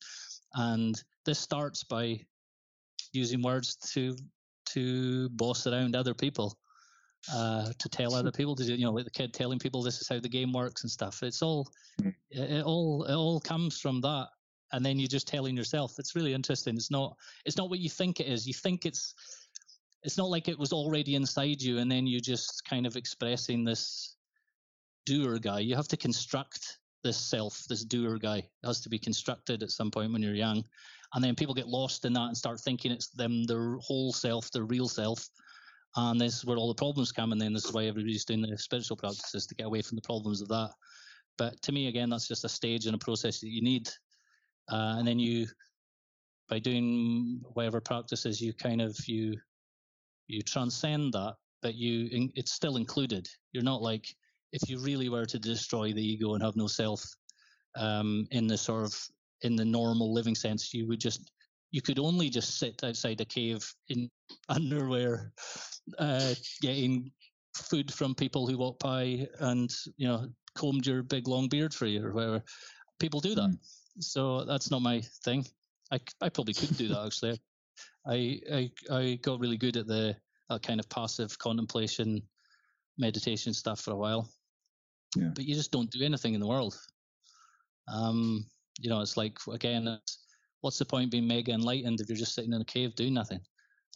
And 0.54 1.00
this 1.24 1.38
starts 1.38 1.84
by 1.84 2.20
using 3.12 3.42
words 3.42 3.76
to 3.92 4.16
to 4.66 5.30
boss 5.30 5.66
around 5.66 5.96
other 5.96 6.14
people 6.14 6.58
uh, 7.32 7.72
to 7.78 7.88
tell 7.88 8.14
other 8.14 8.32
people 8.32 8.56
to 8.56 8.64
do, 8.64 8.74
you 8.74 8.84
know, 8.84 8.92
like 8.92 9.04
the 9.04 9.10
kid 9.10 9.34
telling 9.34 9.58
people 9.58 9.82
this 9.82 10.00
is 10.00 10.08
how 10.08 10.18
the 10.18 10.28
game 10.28 10.52
works 10.52 10.82
and 10.82 10.90
stuff. 10.90 11.22
It's 11.22 11.42
all, 11.42 11.68
mm. 12.00 12.14
it, 12.30 12.50
it 12.50 12.64
all, 12.64 13.04
it 13.04 13.14
all 13.14 13.40
comes 13.40 13.80
from 13.80 14.00
that. 14.02 14.28
And 14.72 14.84
then 14.84 14.98
you're 14.98 15.08
just 15.08 15.28
telling 15.28 15.56
yourself. 15.56 15.98
It's 15.98 16.14
really 16.14 16.34
interesting. 16.34 16.76
It's 16.76 16.90
not, 16.90 17.16
it's 17.44 17.56
not 17.56 17.70
what 17.70 17.78
you 17.78 17.88
think 17.88 18.20
it 18.20 18.26
is. 18.26 18.46
You 18.46 18.54
think 18.54 18.84
it's, 18.84 19.14
it's 20.02 20.18
not 20.18 20.30
like 20.30 20.48
it 20.48 20.58
was 20.58 20.72
already 20.72 21.14
inside 21.14 21.60
you, 21.60 21.78
and 21.78 21.90
then 21.90 22.06
you 22.06 22.20
just 22.20 22.64
kind 22.64 22.86
of 22.86 22.96
expressing 22.96 23.64
this 23.64 24.16
doer 25.06 25.38
guy. 25.38 25.60
You 25.60 25.74
have 25.74 25.88
to 25.88 25.96
construct 25.96 26.78
this 27.02 27.16
self, 27.16 27.64
this 27.68 27.84
doer 27.84 28.18
guy. 28.18 28.38
It 28.38 28.66
has 28.66 28.80
to 28.82 28.88
be 28.88 28.98
constructed 28.98 29.62
at 29.62 29.70
some 29.70 29.90
point 29.90 30.12
when 30.12 30.22
you're 30.22 30.34
young, 30.34 30.62
and 31.14 31.24
then 31.24 31.34
people 31.34 31.54
get 31.54 31.66
lost 31.66 32.04
in 32.04 32.12
that 32.12 32.28
and 32.28 32.36
start 32.36 32.60
thinking 32.60 32.92
it's 32.92 33.08
them, 33.08 33.44
their 33.44 33.76
whole 33.78 34.12
self, 34.12 34.50
their 34.52 34.64
real 34.64 34.88
self 34.88 35.28
and 35.96 36.20
this 36.20 36.36
is 36.36 36.44
where 36.44 36.56
all 36.56 36.68
the 36.68 36.74
problems 36.74 37.12
come, 37.12 37.32
and 37.32 37.40
then 37.40 37.52
this 37.52 37.64
is 37.64 37.72
why 37.72 37.84
everybody's 37.84 38.24
doing 38.24 38.42
the 38.42 38.56
spiritual 38.58 38.96
practices 38.96 39.46
to 39.46 39.54
get 39.54 39.66
away 39.66 39.82
from 39.82 39.96
the 39.96 40.02
problems 40.02 40.40
of 40.40 40.48
that. 40.48 40.70
But 41.38 41.60
to 41.62 41.72
me, 41.72 41.88
again, 41.88 42.10
that's 42.10 42.28
just 42.28 42.44
a 42.44 42.48
stage 42.48 42.86
and 42.86 42.94
a 42.94 42.98
process 42.98 43.40
that 43.40 43.48
you 43.48 43.62
need. 43.62 43.88
Uh, 44.70 44.96
and 44.98 45.06
then 45.06 45.18
you, 45.18 45.46
by 46.48 46.58
doing 46.58 47.40
whatever 47.54 47.80
practices, 47.80 48.40
you 48.40 48.52
kind 48.52 48.80
of 48.80 48.96
you 49.06 49.34
you 50.26 50.42
transcend 50.42 51.12
that, 51.14 51.34
but 51.62 51.74
you 51.74 52.30
it's 52.34 52.52
still 52.52 52.76
included. 52.76 53.26
You're 53.52 53.62
not 53.62 53.82
like 53.82 54.06
if 54.52 54.68
you 54.68 54.78
really 54.80 55.08
were 55.08 55.26
to 55.26 55.38
destroy 55.38 55.92
the 55.92 56.02
ego 56.02 56.34
and 56.34 56.42
have 56.42 56.56
no 56.56 56.66
self 56.66 57.02
um, 57.76 58.26
in 58.30 58.46
the 58.46 58.56
sort 58.56 58.84
of 58.84 58.94
in 59.42 59.56
the 59.56 59.64
normal 59.64 60.12
living 60.12 60.34
sense, 60.34 60.74
you 60.74 60.86
would 60.88 61.00
just 61.00 61.30
you 61.70 61.82
could 61.82 61.98
only 61.98 62.30
just 62.30 62.58
sit 62.58 62.82
outside 62.82 63.20
a 63.20 63.24
cave 63.24 63.70
in 63.88 64.10
underwear, 64.48 65.32
uh, 65.98 66.34
getting 66.60 67.10
food 67.54 67.92
from 67.92 68.14
people 68.14 68.46
who 68.46 68.58
walk 68.58 68.78
by 68.78 69.26
and 69.40 69.74
you 69.96 70.06
know 70.06 70.28
combed 70.54 70.86
your 70.86 71.02
big 71.02 71.28
long 71.28 71.48
beard 71.48 71.74
for 71.74 71.86
you 71.86 72.04
or 72.04 72.12
whatever. 72.12 72.42
People 72.98 73.20
do 73.20 73.34
that, 73.34 73.50
mm. 73.50 73.58
so 74.00 74.44
that's 74.44 74.70
not 74.70 74.82
my 74.82 75.00
thing. 75.24 75.46
I, 75.92 76.00
I 76.20 76.28
probably 76.28 76.54
couldn't 76.54 76.78
do 76.78 76.88
that 76.88 77.06
actually. 77.06 77.40
I, 78.06 78.40
I 78.52 78.70
I 78.90 79.18
got 79.22 79.40
really 79.40 79.56
good 79.56 79.76
at 79.76 79.86
the 79.86 80.16
that 80.48 80.62
kind 80.62 80.80
of 80.80 80.88
passive 80.88 81.38
contemplation, 81.38 82.22
meditation 82.96 83.52
stuff 83.52 83.80
for 83.80 83.92
a 83.92 83.96
while. 83.96 84.30
Yeah. 85.16 85.30
But 85.34 85.44
you 85.44 85.54
just 85.54 85.72
don't 85.72 85.90
do 85.90 86.04
anything 86.04 86.34
in 86.34 86.40
the 86.40 86.46
world. 86.46 86.78
Um, 87.92 88.46
you 88.80 88.90
know, 88.90 89.00
it's 89.00 89.16
like 89.16 89.38
again, 89.52 89.88
it's, 89.88 90.18
what's 90.60 90.78
the 90.78 90.84
point 90.84 91.10
being 91.10 91.26
mega 91.26 91.52
enlightened 91.52 92.00
if 92.00 92.08
you're 92.08 92.16
just 92.16 92.34
sitting 92.34 92.52
in 92.52 92.60
a 92.60 92.64
cave 92.64 92.94
doing 92.94 93.14
nothing? 93.14 93.40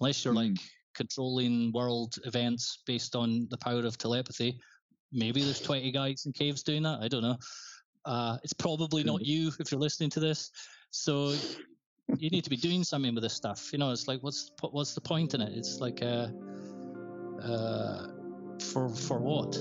Unless 0.00 0.24
you're 0.24 0.34
mm. 0.34 0.48
like 0.48 0.58
controlling 0.94 1.72
world 1.72 2.16
events 2.24 2.82
based 2.86 3.16
on 3.16 3.46
the 3.50 3.58
power 3.58 3.84
of 3.84 3.98
telepathy. 3.98 4.58
Maybe 5.12 5.42
there's 5.42 5.60
20 5.62 5.90
guys 5.92 6.24
in 6.26 6.32
caves 6.32 6.62
doing 6.62 6.82
that. 6.82 7.00
I 7.00 7.08
don't 7.08 7.22
know. 7.22 7.36
Uh, 8.04 8.38
it's 8.42 8.52
probably 8.52 9.04
not 9.04 9.24
you 9.24 9.50
if 9.60 9.70
you're 9.70 9.80
listening 9.80 10.10
to 10.10 10.20
this. 10.20 10.50
So 10.90 11.34
you 12.18 12.30
need 12.30 12.44
to 12.44 12.50
be 12.50 12.56
doing 12.56 12.84
something 12.84 13.14
with 13.14 13.22
this 13.22 13.34
stuff. 13.34 13.72
You 13.72 13.78
know, 13.78 13.90
it's 13.90 14.08
like 14.08 14.22
what's 14.22 14.50
what's 14.60 14.94
the 14.94 15.00
point 15.00 15.34
in 15.34 15.40
it? 15.40 15.56
It's 15.56 15.78
like 15.78 16.02
uh, 16.02 16.28
uh, 17.42 18.08
for 18.60 18.88
for 18.88 19.18
what? 19.18 19.56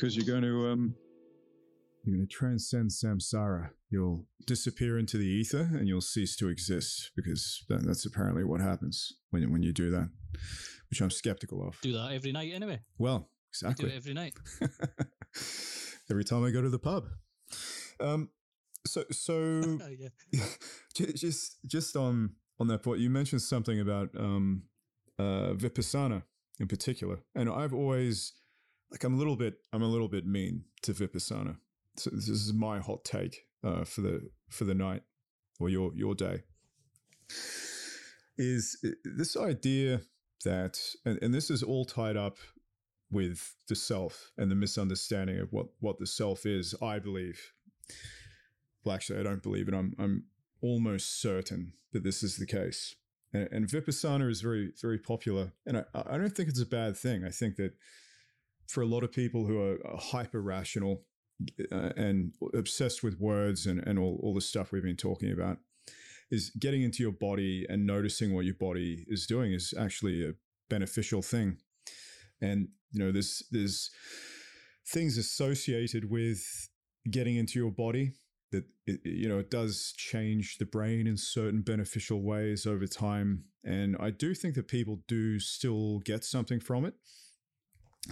Because 0.00 0.16
you're 0.16 0.26
going 0.26 0.42
to 0.42 0.68
um, 0.68 0.94
you're 2.04 2.16
going 2.16 2.26
to 2.26 2.34
transcend 2.34 2.90
samsara. 2.90 3.70
You'll 3.90 4.24
disappear 4.46 4.98
into 4.98 5.18
the 5.18 5.26
ether 5.26 5.68
and 5.72 5.86
you'll 5.86 6.00
cease 6.00 6.36
to 6.36 6.48
exist 6.48 7.10
because 7.14 7.64
that, 7.68 7.84
that's 7.84 8.06
apparently 8.06 8.44
what 8.44 8.60
happens 8.60 9.12
when 9.30 9.50
when 9.52 9.62
you 9.62 9.72
do 9.72 9.90
that, 9.90 10.08
which 10.88 11.00
I'm 11.00 11.10
skeptical 11.10 11.66
of. 11.66 11.78
Do 11.82 11.92
that 11.92 12.12
every 12.12 12.32
night 12.32 12.52
anyway. 12.54 12.80
Well, 12.98 13.28
exactly. 13.50 13.86
Do 13.86 13.94
it 13.94 13.96
every 13.96 14.14
night. 14.14 14.34
every 16.10 16.24
time 16.24 16.44
I 16.44 16.50
go 16.50 16.62
to 16.62 16.70
the 16.70 16.78
pub. 16.78 17.04
Um, 18.00 18.30
so 18.86 19.04
so 19.10 19.78
yeah. 20.32 20.44
just 20.94 21.58
just 21.66 21.96
on 21.96 22.30
on 22.58 22.68
that 22.68 22.82
point, 22.82 23.00
you 23.00 23.10
mentioned 23.10 23.42
something 23.42 23.80
about 23.80 24.08
um, 24.18 24.62
uh, 25.18 25.52
vipassana 25.52 26.22
in 26.58 26.68
particular, 26.68 27.18
and 27.34 27.50
I've 27.50 27.74
always 27.74 28.32
like 28.90 29.04
I'm 29.04 29.14
a 29.14 29.16
little 29.16 29.36
bit 29.36 29.54
I'm 29.72 29.82
a 29.82 29.88
little 29.88 30.08
bit 30.08 30.26
mean 30.26 30.64
to 30.82 30.92
Vipassana. 30.92 31.56
So 31.96 32.10
this 32.10 32.28
is 32.28 32.52
my 32.52 32.78
hot 32.80 33.04
take 33.04 33.46
uh, 33.64 33.84
for 33.84 34.00
the 34.00 34.30
for 34.48 34.64
the 34.64 34.74
night 34.74 35.02
or 35.58 35.68
your 35.68 35.92
your 35.94 36.14
day. 36.14 36.42
Is 38.38 38.78
uh, 38.84 38.90
this 39.04 39.36
idea 39.36 40.02
that 40.44 40.78
and, 41.04 41.18
and 41.22 41.34
this 41.34 41.50
is 41.50 41.62
all 41.62 41.84
tied 41.84 42.16
up 42.16 42.38
with 43.10 43.56
the 43.68 43.74
self 43.74 44.30
and 44.38 44.50
the 44.50 44.54
misunderstanding 44.54 45.40
of 45.40 45.52
what 45.52 45.66
what 45.80 45.98
the 45.98 46.06
self 46.06 46.46
is, 46.46 46.74
I 46.82 46.98
believe. 46.98 47.52
Well, 48.84 48.94
actually, 48.94 49.20
I 49.20 49.22
don't 49.22 49.42
believe 49.42 49.68
it. 49.68 49.74
I'm 49.74 49.94
I'm 49.98 50.24
almost 50.62 51.20
certain 51.20 51.74
that 51.92 52.04
this 52.04 52.22
is 52.22 52.36
the 52.36 52.46
case. 52.46 52.94
And, 53.32 53.48
and 53.52 53.66
Vipassana 53.66 54.28
is 54.30 54.40
very 54.40 54.72
very 54.80 54.98
popular, 54.98 55.52
and 55.66 55.78
I 55.78 55.84
I 55.94 56.16
don't 56.16 56.34
think 56.34 56.48
it's 56.48 56.60
a 56.60 56.66
bad 56.66 56.96
thing. 56.96 57.24
I 57.24 57.30
think 57.30 57.56
that 57.56 57.74
for 58.70 58.82
a 58.82 58.86
lot 58.86 59.02
of 59.02 59.12
people 59.12 59.46
who 59.46 59.60
are 59.60 59.78
hyper 59.98 60.40
rational 60.40 61.02
uh, 61.72 61.90
and 61.96 62.32
obsessed 62.54 63.02
with 63.02 63.18
words 63.18 63.66
and, 63.66 63.80
and 63.86 63.98
all, 63.98 64.20
all 64.22 64.34
the 64.34 64.40
stuff 64.40 64.70
we've 64.70 64.82
been 64.82 64.96
talking 64.96 65.32
about, 65.32 65.58
is 66.30 66.50
getting 66.50 66.82
into 66.82 67.02
your 67.02 67.12
body 67.12 67.66
and 67.68 67.84
noticing 67.84 68.34
what 68.34 68.44
your 68.44 68.54
body 68.54 69.04
is 69.08 69.26
doing 69.26 69.52
is 69.52 69.74
actually 69.76 70.24
a 70.24 70.32
beneficial 70.68 71.22
thing. 71.22 71.56
And, 72.40 72.68
you 72.92 73.00
know, 73.04 73.10
there's, 73.10 73.42
there's 73.50 73.90
things 74.86 75.18
associated 75.18 76.10
with 76.10 76.68
getting 77.10 77.36
into 77.36 77.58
your 77.58 77.70
body 77.70 78.12
that 78.52 78.64
it, 78.86 79.00
you 79.04 79.28
know 79.28 79.38
it 79.38 79.50
does 79.50 79.94
change 79.96 80.58
the 80.58 80.64
brain 80.64 81.06
in 81.06 81.16
certain 81.16 81.62
beneficial 81.62 82.22
ways 82.22 82.66
over 82.66 82.86
time 82.86 83.44
and 83.64 83.96
i 84.00 84.10
do 84.10 84.34
think 84.34 84.54
that 84.54 84.68
people 84.68 85.00
do 85.08 85.38
still 85.38 86.00
get 86.00 86.24
something 86.24 86.60
from 86.60 86.84
it 86.84 86.94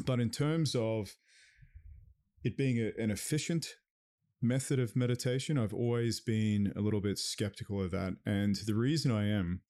but 0.05 0.21
in 0.21 0.31
terms 0.31 0.75
of 0.75 1.15
it 2.45 2.57
being 2.57 2.79
a, 2.79 2.93
an 3.03 3.11
efficient 3.11 3.67
method 4.41 4.79
of 4.79 4.95
meditation, 4.95 5.59
I've 5.59 5.75
always 5.75 6.21
been 6.21 6.73
a 6.77 6.81
little 6.81 7.01
bit 7.01 7.19
skeptical 7.19 7.83
of 7.83 7.91
that. 7.91 8.17
And 8.25 8.57
the 8.67 8.75
reason 8.75 9.11
I 9.11 9.29
am 9.29 9.63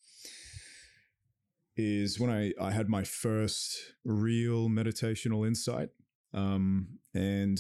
is 1.77 2.19
when 2.19 2.31
I, 2.31 2.53
I 2.61 2.73
had 2.73 2.89
my 2.89 3.05
first 3.05 3.79
real 4.05 4.69
meditational 4.69 5.47
insight. 5.47 5.91
Um, 6.35 6.99
and 7.15 7.59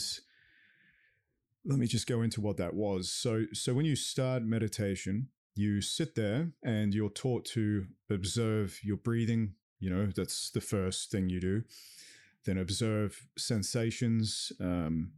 let 1.65 1.79
me 1.79 1.87
just 1.87 2.07
go 2.07 2.23
into 2.23 2.41
what 2.41 2.57
that 2.59 2.75
was. 2.75 3.11
So, 3.11 3.45
so 3.53 3.75
when 3.75 3.87
you 3.87 3.97
start 3.97 4.43
meditation, 4.43 5.29
you 5.55 5.81
sit 5.81 6.15
there 6.15 6.51
and 6.63 6.93
you're 6.93 7.11
taught 7.11 7.45
to 7.47 7.87
observe 8.11 8.79
your 8.83 8.97
breathing. 8.97 9.55
You 9.81 9.91
know, 9.91 10.07
that's 10.15 10.51
the 10.51 10.61
first 10.61 11.11
thing 11.11 11.29
you 11.29 11.41
do 11.41 11.63
then 12.45 12.59
observe 12.59 13.29
sensations, 13.37 14.53
um, 14.61 15.13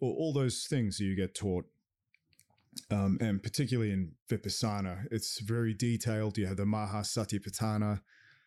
all, 0.00 0.14
all, 0.18 0.32
those 0.32 0.66
things 0.68 1.00
you 1.00 1.14
get 1.14 1.34
taught. 1.34 1.66
Um, 2.90 3.18
and 3.20 3.42
particularly 3.42 3.92
in 3.92 4.12
Vipassana, 4.30 5.06
it's 5.10 5.40
very 5.40 5.74
detailed. 5.74 6.38
You 6.38 6.46
have 6.46 6.56
the 6.56 6.64
Mahasatipatthana 6.64 8.00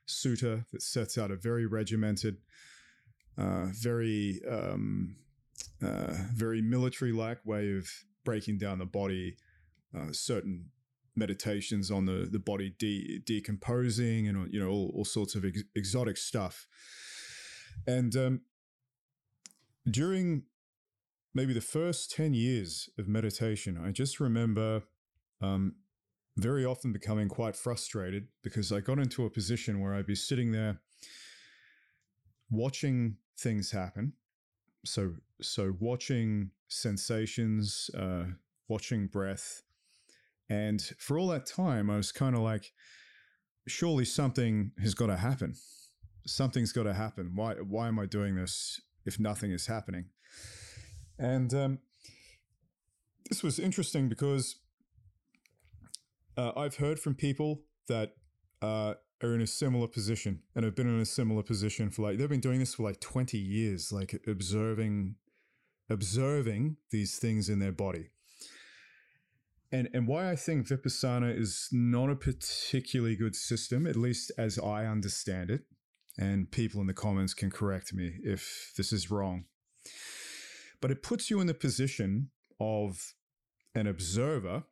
Sutta 0.07 0.65
that 0.71 0.81
sets 0.81 1.17
out 1.17 1.31
a 1.31 1.35
very 1.35 1.65
regimented, 1.65 2.37
uh, 3.37 3.67
very 3.71 4.41
um, 4.49 5.17
uh, 5.81 6.13
very 6.33 6.61
military 6.61 7.11
like 7.11 7.39
way 7.45 7.75
of 7.75 7.89
breaking 8.23 8.57
down 8.57 8.79
the 8.79 8.85
body, 8.85 9.35
uh, 9.97 10.11
certain 10.11 10.69
meditations 11.15 11.91
on 11.91 12.05
the 12.05 12.27
the 12.31 12.39
body 12.39 12.73
de- 12.79 13.19
decomposing 13.25 14.27
and 14.27 14.51
you 14.53 14.59
know 14.59 14.69
all, 14.69 14.91
all 14.95 15.05
sorts 15.05 15.35
of 15.35 15.43
ex- 15.43 15.63
exotic 15.75 16.15
stuff 16.15 16.67
and 17.87 18.15
um, 18.15 18.41
during 19.89 20.43
maybe 21.33 21.53
the 21.53 21.61
first 21.61 22.11
10 22.11 22.33
years 22.33 22.89
of 22.97 23.07
meditation, 23.07 23.81
I 23.83 23.91
just 23.91 24.19
remember 24.19 24.83
um, 25.41 25.75
very 26.37 26.65
often 26.65 26.91
becoming 26.91 27.29
quite 27.29 27.55
frustrated 27.55 28.27
because 28.43 28.71
I 28.71 28.79
got 28.79 28.99
into 28.99 29.25
a 29.25 29.29
position 29.29 29.79
where 29.79 29.93
I'd 29.93 30.07
be 30.07 30.15
sitting 30.15 30.51
there 30.51 30.79
watching 32.49 33.17
things 33.37 33.71
happen. 33.71 34.13
So, 34.85 35.13
so 35.41 35.73
watching 35.79 36.51
sensations, 36.67 37.89
uh, 37.97 38.25
watching 38.67 39.07
breath, 39.07 39.63
and 40.49 40.81
for 40.97 41.17
all 41.17 41.29
that 41.29 41.45
time, 41.45 41.89
I 41.89 41.95
was 41.95 42.11
kind 42.11 42.35
of 42.35 42.41
like, 42.41 42.73
surely 43.67 44.03
something 44.03 44.71
has 44.81 44.93
got 44.93 45.07
to 45.07 45.15
happen. 45.15 45.55
Something's 46.25 46.71
got 46.71 46.83
to 46.83 46.93
happen. 46.93 47.31
Why? 47.35 47.55
Why 47.55 47.87
am 47.87 47.99
I 47.99 48.05
doing 48.05 48.35
this 48.35 48.79
if 49.05 49.19
nothing 49.19 49.51
is 49.51 49.67
happening? 49.67 50.05
And 51.17 51.53
um, 51.53 51.79
this 53.29 53.43
was 53.43 53.59
interesting 53.59 54.09
because 54.09 54.55
uh, 56.37 56.51
I've 56.55 56.77
heard 56.77 56.99
from 56.99 57.15
people 57.15 57.61
that 57.87 58.13
uh, 58.61 58.95
are 59.23 59.35
in 59.35 59.41
a 59.41 59.47
similar 59.47 59.87
position 59.87 60.41
and 60.55 60.65
have 60.65 60.75
been 60.75 60.87
in 60.87 60.99
a 60.99 61.05
similar 61.05 61.43
position 61.43 61.89
for 61.89 62.03
like 62.03 62.17
they've 62.17 62.29
been 62.29 62.39
doing 62.39 62.59
this 62.59 62.75
for 62.75 62.83
like 62.83 62.99
20 62.99 63.37
years 63.37 63.91
like 63.91 64.19
observing 64.27 65.15
observing 65.89 66.77
these 66.91 67.17
things 67.17 67.49
in 67.49 67.59
their 67.59 67.71
body 67.71 68.09
and 69.71 69.89
and 69.93 70.07
why 70.07 70.29
I 70.29 70.35
think 70.35 70.67
Vipassana 70.67 71.37
is 71.37 71.69
not 71.71 72.09
a 72.09 72.15
particularly 72.15 73.15
good 73.15 73.35
system, 73.35 73.87
at 73.87 73.95
least 73.95 74.31
as 74.37 74.59
I 74.59 74.85
understand 74.85 75.49
it, 75.49 75.61
and 76.17 76.51
people 76.51 76.81
in 76.81 76.87
the 76.87 76.93
comments 76.93 77.33
can 77.33 77.49
correct 77.49 77.93
me 77.93 78.17
if 78.23 78.73
this 78.77 78.91
is 78.91 79.09
wrong. 79.09 79.45
But 80.81 80.91
it 80.91 81.03
puts 81.03 81.29
you 81.29 81.39
in 81.39 81.47
the 81.47 81.53
position 81.53 82.29
of 82.59 83.13
an 83.73 83.87
observer 83.87 84.63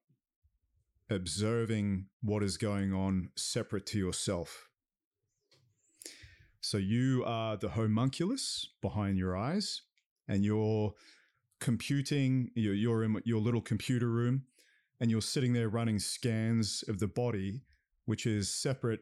observing 1.09 2.05
what 2.21 2.43
is 2.43 2.57
going 2.57 2.93
on 2.93 3.29
separate 3.35 3.85
to 3.87 3.97
yourself. 3.97 4.69
So 6.61 6.77
you 6.77 7.23
are 7.25 7.57
the 7.57 7.69
homunculus 7.69 8.67
behind 8.81 9.17
your 9.17 9.35
eyes, 9.35 9.81
and 10.27 10.43
you're 10.43 10.93
computing, 11.59 12.51
you're, 12.53 12.73
you're 12.73 13.03
in 13.03 13.21
your 13.25 13.39
little 13.39 13.61
computer 13.61 14.07
room, 14.07 14.43
and 14.99 15.09
you're 15.09 15.21
sitting 15.21 15.53
there 15.53 15.69
running 15.69 15.99
scans 15.99 16.83
of 16.87 16.99
the 16.99 17.07
body, 17.07 17.61
which 18.05 18.25
is 18.25 18.53
separate 18.53 19.01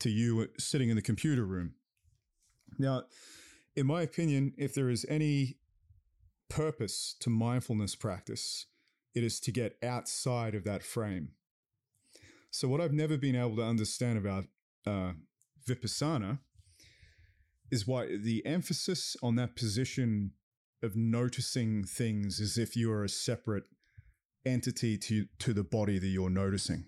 to 0.00 0.10
you 0.10 0.48
sitting 0.58 0.90
in 0.90 0.96
the 0.96 1.02
computer 1.02 1.44
room. 1.44 1.74
Now, 2.78 3.04
in 3.74 3.86
my 3.86 4.02
opinion, 4.02 4.52
if 4.56 4.74
there 4.74 4.88
is 4.88 5.04
any 5.08 5.58
purpose 6.48 7.14
to 7.20 7.30
mindfulness 7.30 7.94
practice, 7.94 8.66
it 9.14 9.24
is 9.24 9.40
to 9.40 9.52
get 9.52 9.76
outside 9.82 10.54
of 10.54 10.64
that 10.64 10.82
frame. 10.82 11.30
So, 12.50 12.68
what 12.68 12.80
I've 12.80 12.92
never 12.92 13.16
been 13.16 13.36
able 13.36 13.56
to 13.56 13.64
understand 13.64 14.18
about 14.18 14.44
uh, 14.86 15.12
Vipassana 15.66 16.38
is 17.70 17.86
why 17.86 18.16
the 18.16 18.44
emphasis 18.46 19.16
on 19.22 19.36
that 19.36 19.56
position 19.56 20.32
of 20.82 20.96
noticing 20.96 21.84
things 21.84 22.40
as 22.40 22.56
if 22.56 22.76
you 22.76 22.92
are 22.92 23.04
a 23.04 23.08
separate 23.08 23.64
entity 24.44 24.96
to, 24.96 25.26
to 25.40 25.52
the 25.52 25.64
body 25.64 25.98
that 25.98 26.06
you're 26.06 26.30
noticing. 26.30 26.84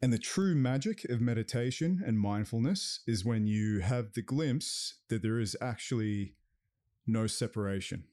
And 0.00 0.12
the 0.12 0.18
true 0.18 0.54
magic 0.54 1.04
of 1.10 1.20
meditation 1.20 2.02
and 2.06 2.18
mindfulness 2.18 3.00
is 3.06 3.24
when 3.24 3.46
you 3.46 3.80
have 3.80 4.12
the 4.12 4.22
glimpse 4.22 4.94
that 5.08 5.22
there 5.22 5.40
is 5.40 5.56
actually 5.60 6.34
no 7.06 7.26
separation. 7.26 8.04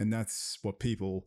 And 0.00 0.12
that's 0.12 0.58
what 0.62 0.80
people, 0.80 1.26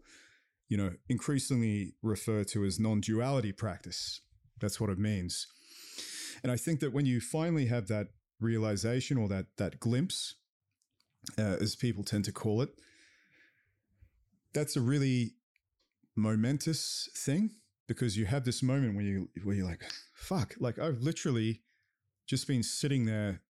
you 0.67 0.75
know, 0.75 0.91
increasingly 1.07 1.93
refer 2.01 2.43
to 2.45 2.65
as 2.65 2.77
non 2.77 2.99
duality 2.99 3.53
practice. 3.53 4.19
That's 4.59 4.81
what 4.81 4.89
it 4.89 4.99
means. 4.99 5.47
And 6.43 6.51
I 6.51 6.57
think 6.57 6.81
that 6.81 6.91
when 6.91 7.05
you 7.05 7.21
finally 7.21 7.67
have 7.67 7.87
that 7.87 8.07
realization 8.41 9.17
or 9.17 9.29
that, 9.29 9.45
that 9.57 9.79
glimpse, 9.79 10.35
uh, 11.37 11.57
as 11.61 11.75
people 11.75 12.03
tend 12.03 12.25
to 12.25 12.33
call 12.33 12.61
it, 12.61 12.69
that's 14.53 14.75
a 14.75 14.81
really 14.81 15.35
momentous 16.17 17.09
thing 17.15 17.51
because 17.87 18.17
you 18.17 18.25
have 18.25 18.45
this 18.45 18.63
moment 18.63 18.95
where 18.95 19.05
you 19.05 19.29
where 19.43 19.55
you're 19.55 19.65
like, 19.65 19.83
fuck, 20.13 20.55
like 20.59 20.79
I've 20.79 21.01
literally 21.01 21.61
just 22.27 22.47
been 22.47 22.63
sitting 22.63 23.05
there 23.05 23.41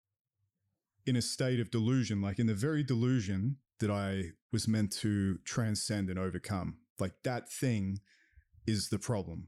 in 1.06 1.16
a 1.16 1.22
state 1.22 1.60
of 1.60 1.72
delusion, 1.72 2.22
like 2.22 2.40
in 2.40 2.48
the 2.48 2.53
very 2.53 2.84
delusion 2.84 3.57
that 3.80 3.91
I 3.91 4.32
was 4.52 4.68
meant 4.68 4.91
to 4.94 5.38
transcend 5.45 6.10
and 6.10 6.18
overcome. 6.18 6.78
Like 6.99 7.14
that 7.24 7.52
thing 7.52 7.99
is 8.66 8.90
the 8.90 8.99
problem. 8.99 9.48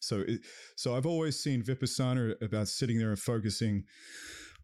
So, 0.00 0.24
it, 0.26 0.40
so 0.76 0.96
I've 0.96 1.06
always 1.06 1.38
seen 1.38 1.62
vipassana 1.62 2.40
about 2.42 2.68
sitting 2.68 2.98
there 2.98 3.10
and 3.10 3.18
focusing 3.18 3.84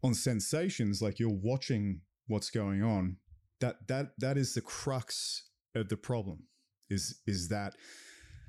on 0.02 0.14
sensations, 0.14 1.00
like 1.00 1.18
you're 1.18 1.30
watching 1.30 2.00
what's 2.26 2.50
going 2.50 2.82
on. 2.82 3.16
That 3.60 3.86
that 3.88 4.12
that 4.18 4.36
is 4.36 4.54
the 4.54 4.60
crux 4.60 5.44
of 5.74 5.88
the 5.88 5.96
problem 5.96 6.44
is 6.90 7.20
is 7.26 7.48
that 7.48 7.76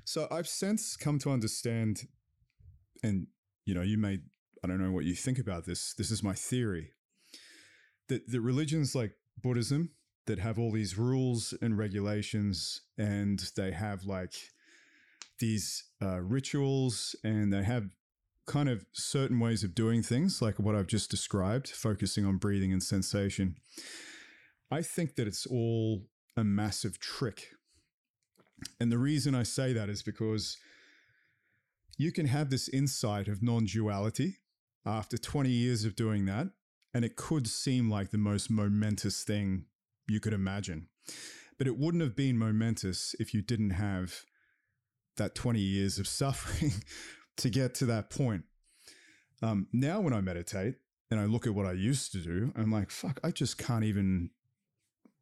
so 0.04 0.28
I've 0.30 0.48
since 0.48 0.96
come 0.96 1.18
to 1.20 1.30
understand 1.30 2.06
and 3.02 3.26
you 3.64 3.74
know 3.74 3.82
you 3.82 3.98
may 3.98 4.18
I 4.62 4.66
don't 4.66 4.80
know 4.80 4.92
what 4.92 5.04
you 5.04 5.14
think 5.14 5.38
about 5.38 5.64
this 5.64 5.94
this 5.94 6.10
is 6.10 6.22
my 6.22 6.34
theory 6.34 6.90
that 8.08 8.28
the 8.28 8.40
religions 8.40 8.94
like 8.94 9.12
Buddhism 9.42 9.90
that 10.26 10.38
have 10.38 10.58
all 10.58 10.70
these 10.70 10.96
rules 10.96 11.54
and 11.60 11.76
regulations 11.76 12.82
and 12.96 13.40
they 13.56 13.72
have 13.72 14.04
like 14.04 14.34
these 15.38 15.84
uh, 16.02 16.20
rituals 16.20 17.16
and 17.24 17.52
they 17.52 17.62
have 17.62 17.90
kind 18.46 18.68
of 18.68 18.84
certain 18.92 19.40
ways 19.40 19.64
of 19.64 19.74
doing 19.74 20.02
things 20.02 20.40
like 20.40 20.58
what 20.58 20.74
I've 20.74 20.86
just 20.86 21.10
described 21.10 21.68
focusing 21.68 22.26
on 22.26 22.36
breathing 22.36 22.72
and 22.72 22.82
sensation 22.82 23.56
I 24.70 24.82
think 24.82 25.16
that 25.16 25.26
it's 25.26 25.46
all 25.46 26.02
a 26.36 26.44
massive 26.44 26.98
trick 26.98 27.48
and 28.80 28.90
the 28.90 28.98
reason 28.98 29.34
I 29.34 29.42
say 29.42 29.72
that 29.72 29.88
is 29.88 30.02
because 30.02 30.56
you 31.96 32.12
can 32.12 32.26
have 32.26 32.50
this 32.50 32.68
insight 32.68 33.28
of 33.28 33.42
non 33.42 33.66
duality 33.66 34.38
after 34.86 35.16
20 35.16 35.48
years 35.48 35.84
of 35.84 35.96
doing 35.96 36.26
that, 36.26 36.48
and 36.92 37.04
it 37.04 37.16
could 37.16 37.46
seem 37.46 37.90
like 37.90 38.10
the 38.10 38.18
most 38.18 38.50
momentous 38.50 39.24
thing 39.24 39.66
you 40.08 40.20
could 40.20 40.32
imagine. 40.32 40.88
But 41.58 41.66
it 41.66 41.78
wouldn't 41.78 42.02
have 42.02 42.16
been 42.16 42.38
momentous 42.38 43.14
if 43.18 43.32
you 43.32 43.42
didn't 43.42 43.70
have 43.70 44.24
that 45.16 45.34
20 45.34 45.60
years 45.60 45.98
of 45.98 46.08
suffering 46.20 46.72
to 47.36 47.50
get 47.50 47.74
to 47.76 47.86
that 47.86 48.10
point. 48.10 48.44
Um, 49.42 49.68
now, 49.72 50.00
when 50.00 50.12
I 50.12 50.20
meditate 50.20 50.76
and 51.10 51.20
I 51.20 51.24
look 51.26 51.46
at 51.46 51.54
what 51.54 51.66
I 51.66 51.72
used 51.72 52.12
to 52.12 52.18
do, 52.18 52.52
I'm 52.56 52.70
like, 52.70 52.90
fuck, 52.90 53.20
I 53.22 53.30
just 53.30 53.58
can't 53.58 53.84
even 53.84 54.30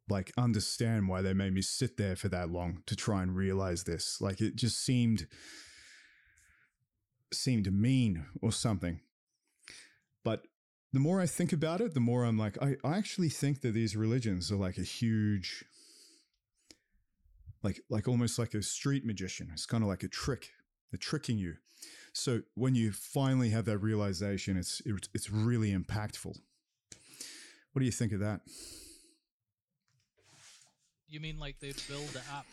like 0.09 0.31
understand 0.37 1.07
why 1.07 1.21
they 1.21 1.33
made 1.33 1.53
me 1.53 1.61
sit 1.61 1.97
there 1.97 2.15
for 2.15 2.29
that 2.29 2.49
long 2.49 2.83
to 2.87 2.95
try 2.95 3.23
and 3.23 3.35
realize 3.35 3.83
this. 3.83 4.19
Like 4.19 4.41
it 4.41 4.55
just 4.55 4.83
seemed 4.83 5.27
seemed 7.31 7.71
mean 7.73 8.25
or 8.41 8.51
something. 8.51 8.99
But 10.23 10.47
the 10.91 10.99
more 10.99 11.19
I 11.19 11.25
think 11.25 11.51
about 11.51 11.81
it, 11.81 11.93
the 11.93 11.99
more 11.99 12.23
I'm 12.23 12.37
like, 12.37 12.61
I, 12.61 12.75
I 12.83 12.97
actually 12.97 13.29
think 13.29 13.61
that 13.61 13.73
these 13.73 13.95
religions 13.95 14.51
are 14.51 14.55
like 14.57 14.77
a 14.77 14.83
huge 14.83 15.65
like 17.63 17.81
like 17.89 18.07
almost 18.07 18.37
like 18.37 18.53
a 18.53 18.61
street 18.61 19.05
magician. 19.05 19.49
It's 19.53 19.65
kind 19.65 19.83
of 19.83 19.89
like 19.89 20.03
a 20.03 20.09
trick. 20.09 20.51
They're 20.91 20.97
tricking 20.97 21.37
you. 21.37 21.55
So 22.13 22.41
when 22.53 22.75
you 22.75 22.91
finally 22.91 23.49
have 23.49 23.65
that 23.65 23.79
realization, 23.79 24.57
it's 24.57 24.81
it's 24.85 25.31
really 25.31 25.73
impactful. 25.73 26.37
What 27.71 27.79
do 27.79 27.85
you 27.85 27.91
think 27.91 28.11
of 28.11 28.19
that? 28.19 28.41
You 31.13 31.19
mean 31.19 31.37
like 31.37 31.59
they 31.59 31.73
build 31.87 32.07
the 32.07 32.21
app? 32.35 32.47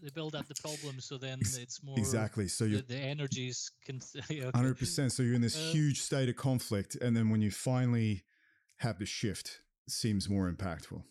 They 0.00 0.08
build 0.08 0.36
up 0.36 0.46
the 0.46 0.54
problem, 0.54 1.00
so 1.00 1.18
then 1.18 1.40
it's 1.40 1.82
more 1.82 1.98
exactly. 1.98 2.46
So 2.46 2.64
you 2.64 2.76
the, 2.76 2.94
the 2.94 2.96
energies 2.96 3.72
can 3.84 3.98
100% 3.98 5.10
So 5.10 5.24
you're 5.24 5.34
in 5.34 5.40
this 5.40 5.58
um, 5.58 5.72
huge 5.72 6.00
state 6.00 6.28
of 6.28 6.36
conflict, 6.36 6.94
and 6.94 7.16
then 7.16 7.28
when 7.28 7.42
you 7.42 7.50
finally 7.50 8.22
have 8.78 9.00
the 9.00 9.04
shift, 9.04 9.58
it 9.88 9.92
seems 9.92 10.28
more 10.28 10.48
impactful. 10.48 11.02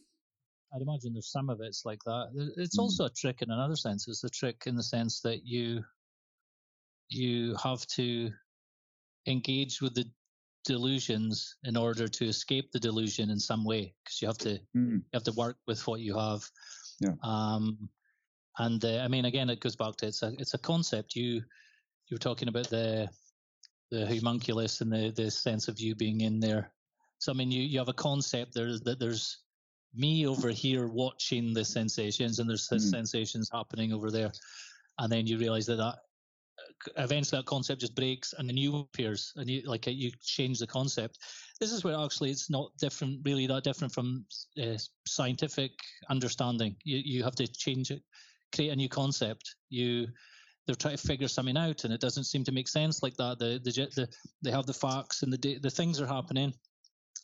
I'd 0.73 0.81
imagine 0.81 1.11
there's 1.11 1.29
some 1.29 1.49
of 1.49 1.59
it's 1.59 1.83
like 1.83 1.99
that. 2.05 2.51
It's 2.55 2.77
hmm. 2.77 2.83
also 2.83 3.03
a 3.05 3.09
trick 3.09 3.41
in 3.41 3.51
another 3.51 3.75
sense. 3.75 4.07
It's 4.07 4.23
a 4.23 4.29
trick 4.29 4.63
in 4.65 4.77
the 4.77 4.83
sense 4.83 5.19
that 5.21 5.45
you 5.45 5.83
you 7.09 7.53
have 7.61 7.85
to 7.87 8.31
engage 9.27 9.81
with 9.81 9.93
the 9.93 10.05
delusions 10.63 11.57
in 11.65 11.75
order 11.75 12.07
to 12.07 12.25
escape 12.25 12.71
the 12.71 12.79
delusion 12.79 13.29
in 13.29 13.39
some 13.39 13.65
way 13.65 13.93
because 14.03 14.21
you 14.21 14.27
have 14.29 14.37
to 14.37 14.57
mm. 14.73 14.93
you 14.93 15.03
have 15.13 15.23
to 15.23 15.33
work 15.33 15.57
with 15.67 15.85
what 15.85 15.99
you 15.99 16.17
have 16.17 16.41
yeah. 16.99 17.13
Um, 17.23 17.89
and 18.57 18.83
uh, 18.83 18.99
I 18.99 19.07
mean, 19.07 19.25
again, 19.25 19.49
it 19.49 19.59
goes 19.59 19.75
back 19.75 19.95
to 19.97 20.07
it's 20.07 20.23
a 20.23 20.33
it's 20.37 20.53
a 20.53 20.59
concept. 20.59 21.15
You 21.15 21.41
you 22.07 22.15
were 22.15 22.19
talking 22.19 22.47
about 22.47 22.69
the 22.69 23.09
the 23.91 24.05
homunculus 24.05 24.81
and 24.81 24.91
the 24.91 25.11
the 25.15 25.31
sense 25.31 25.67
of 25.67 25.79
you 25.79 25.95
being 25.95 26.21
in 26.21 26.39
there. 26.39 26.71
So 27.19 27.31
I 27.31 27.35
mean, 27.35 27.51
you 27.51 27.63
you 27.63 27.79
have 27.79 27.89
a 27.89 27.93
concept 27.93 28.53
there 28.53 28.77
that 28.85 28.99
there's 28.99 29.39
me 29.95 30.27
over 30.27 30.49
here 30.49 30.87
watching 30.87 31.53
the 31.53 31.65
sensations, 31.65 32.39
and 32.39 32.49
there's 32.49 32.67
mm. 32.67 32.79
sensations 32.79 33.49
happening 33.51 33.93
over 33.93 34.11
there, 34.11 34.31
and 34.99 35.11
then 35.11 35.27
you 35.27 35.37
realize 35.37 35.65
that 35.67 35.77
that 35.77 35.99
eventually 36.97 37.39
that 37.39 37.45
concept 37.45 37.81
just 37.81 37.95
breaks 37.95 38.33
and 38.37 38.49
a 38.49 38.53
new 38.53 38.75
appears 38.77 39.33
and 39.35 39.49
you 39.49 39.61
like 39.65 39.87
you 39.87 40.11
change 40.21 40.59
the 40.59 40.67
concept. 40.67 41.19
This 41.59 41.71
is 41.71 41.83
where 41.83 41.97
actually 41.97 42.31
it's 42.31 42.49
not 42.49 42.71
different 42.77 43.21
really 43.23 43.47
that 43.47 43.63
different 43.63 43.93
from 43.93 44.25
uh, 44.61 44.77
scientific 45.07 45.71
understanding. 46.09 46.75
You 46.83 47.01
you 47.03 47.23
have 47.23 47.35
to 47.35 47.47
change 47.47 47.91
it 47.91 48.03
create 48.53 48.69
a 48.71 48.75
new 48.75 48.89
concept. 48.89 49.55
You 49.69 50.07
they're 50.65 50.75
trying 50.75 50.95
to 50.95 51.07
figure 51.07 51.27
something 51.27 51.57
out 51.57 51.83
and 51.83 51.93
it 51.93 51.99
doesn't 51.99 52.23
seem 52.23 52.45
to 52.45 52.53
make 52.53 52.69
sense 52.69 53.03
like 53.03 53.17
that. 53.17 53.39
The 53.39 53.59
the, 53.63 53.71
the 53.71 54.07
they 54.41 54.51
have 54.51 54.65
the 54.65 54.73
facts 54.73 55.23
and 55.23 55.33
the 55.33 55.59
the 55.59 55.69
things 55.69 55.99
are 55.99 56.07
happening. 56.07 56.53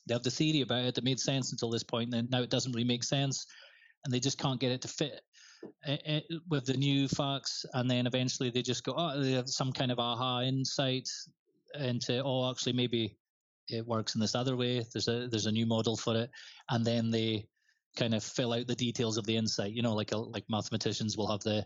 They 0.07 0.13
have 0.13 0.23
the 0.23 0.31
theory 0.31 0.61
about 0.61 0.85
it 0.85 0.95
that 0.95 1.03
made 1.03 1.19
sense 1.19 1.51
until 1.51 1.69
this 1.69 1.83
point 1.83 2.13
and 2.13 2.29
now 2.29 2.41
it 2.41 2.49
doesn't 2.49 2.71
really 2.71 2.87
make 2.87 3.03
sense 3.03 3.45
and 4.03 4.13
they 4.13 4.19
just 4.19 4.39
can't 4.39 4.59
get 4.59 4.71
it 4.71 4.81
to 4.81 4.87
fit 4.87 5.21
uh, 5.87 6.19
with 6.49 6.65
the 6.65 6.77
new 6.77 7.07
facts, 7.07 7.65
and 7.73 7.89
then 7.89 8.07
eventually 8.07 8.49
they 8.49 8.61
just 8.61 8.83
go, 8.83 8.93
oh, 8.97 9.21
they 9.21 9.31
have 9.31 9.49
some 9.49 9.71
kind 9.71 9.91
of 9.91 9.99
aha 9.99 10.41
insight 10.41 11.09
into, 11.79 12.21
oh, 12.23 12.49
actually 12.49 12.73
maybe 12.73 13.17
it 13.69 13.85
works 13.85 14.15
in 14.15 14.21
this 14.21 14.35
other 14.35 14.55
way. 14.55 14.83
There's 14.93 15.07
a 15.07 15.27
there's 15.27 15.45
a 15.45 15.51
new 15.51 15.65
model 15.65 15.95
for 15.95 16.15
it, 16.15 16.29
and 16.69 16.85
then 16.85 17.11
they 17.11 17.47
kind 17.97 18.13
of 18.13 18.23
fill 18.23 18.53
out 18.53 18.67
the 18.67 18.75
details 18.75 19.17
of 19.17 19.25
the 19.25 19.35
insight. 19.35 19.73
You 19.73 19.81
know, 19.81 19.93
like 19.93 20.11
a, 20.11 20.17
like 20.17 20.45
mathematicians 20.49 21.17
will 21.17 21.29
have 21.29 21.41
the 21.41 21.65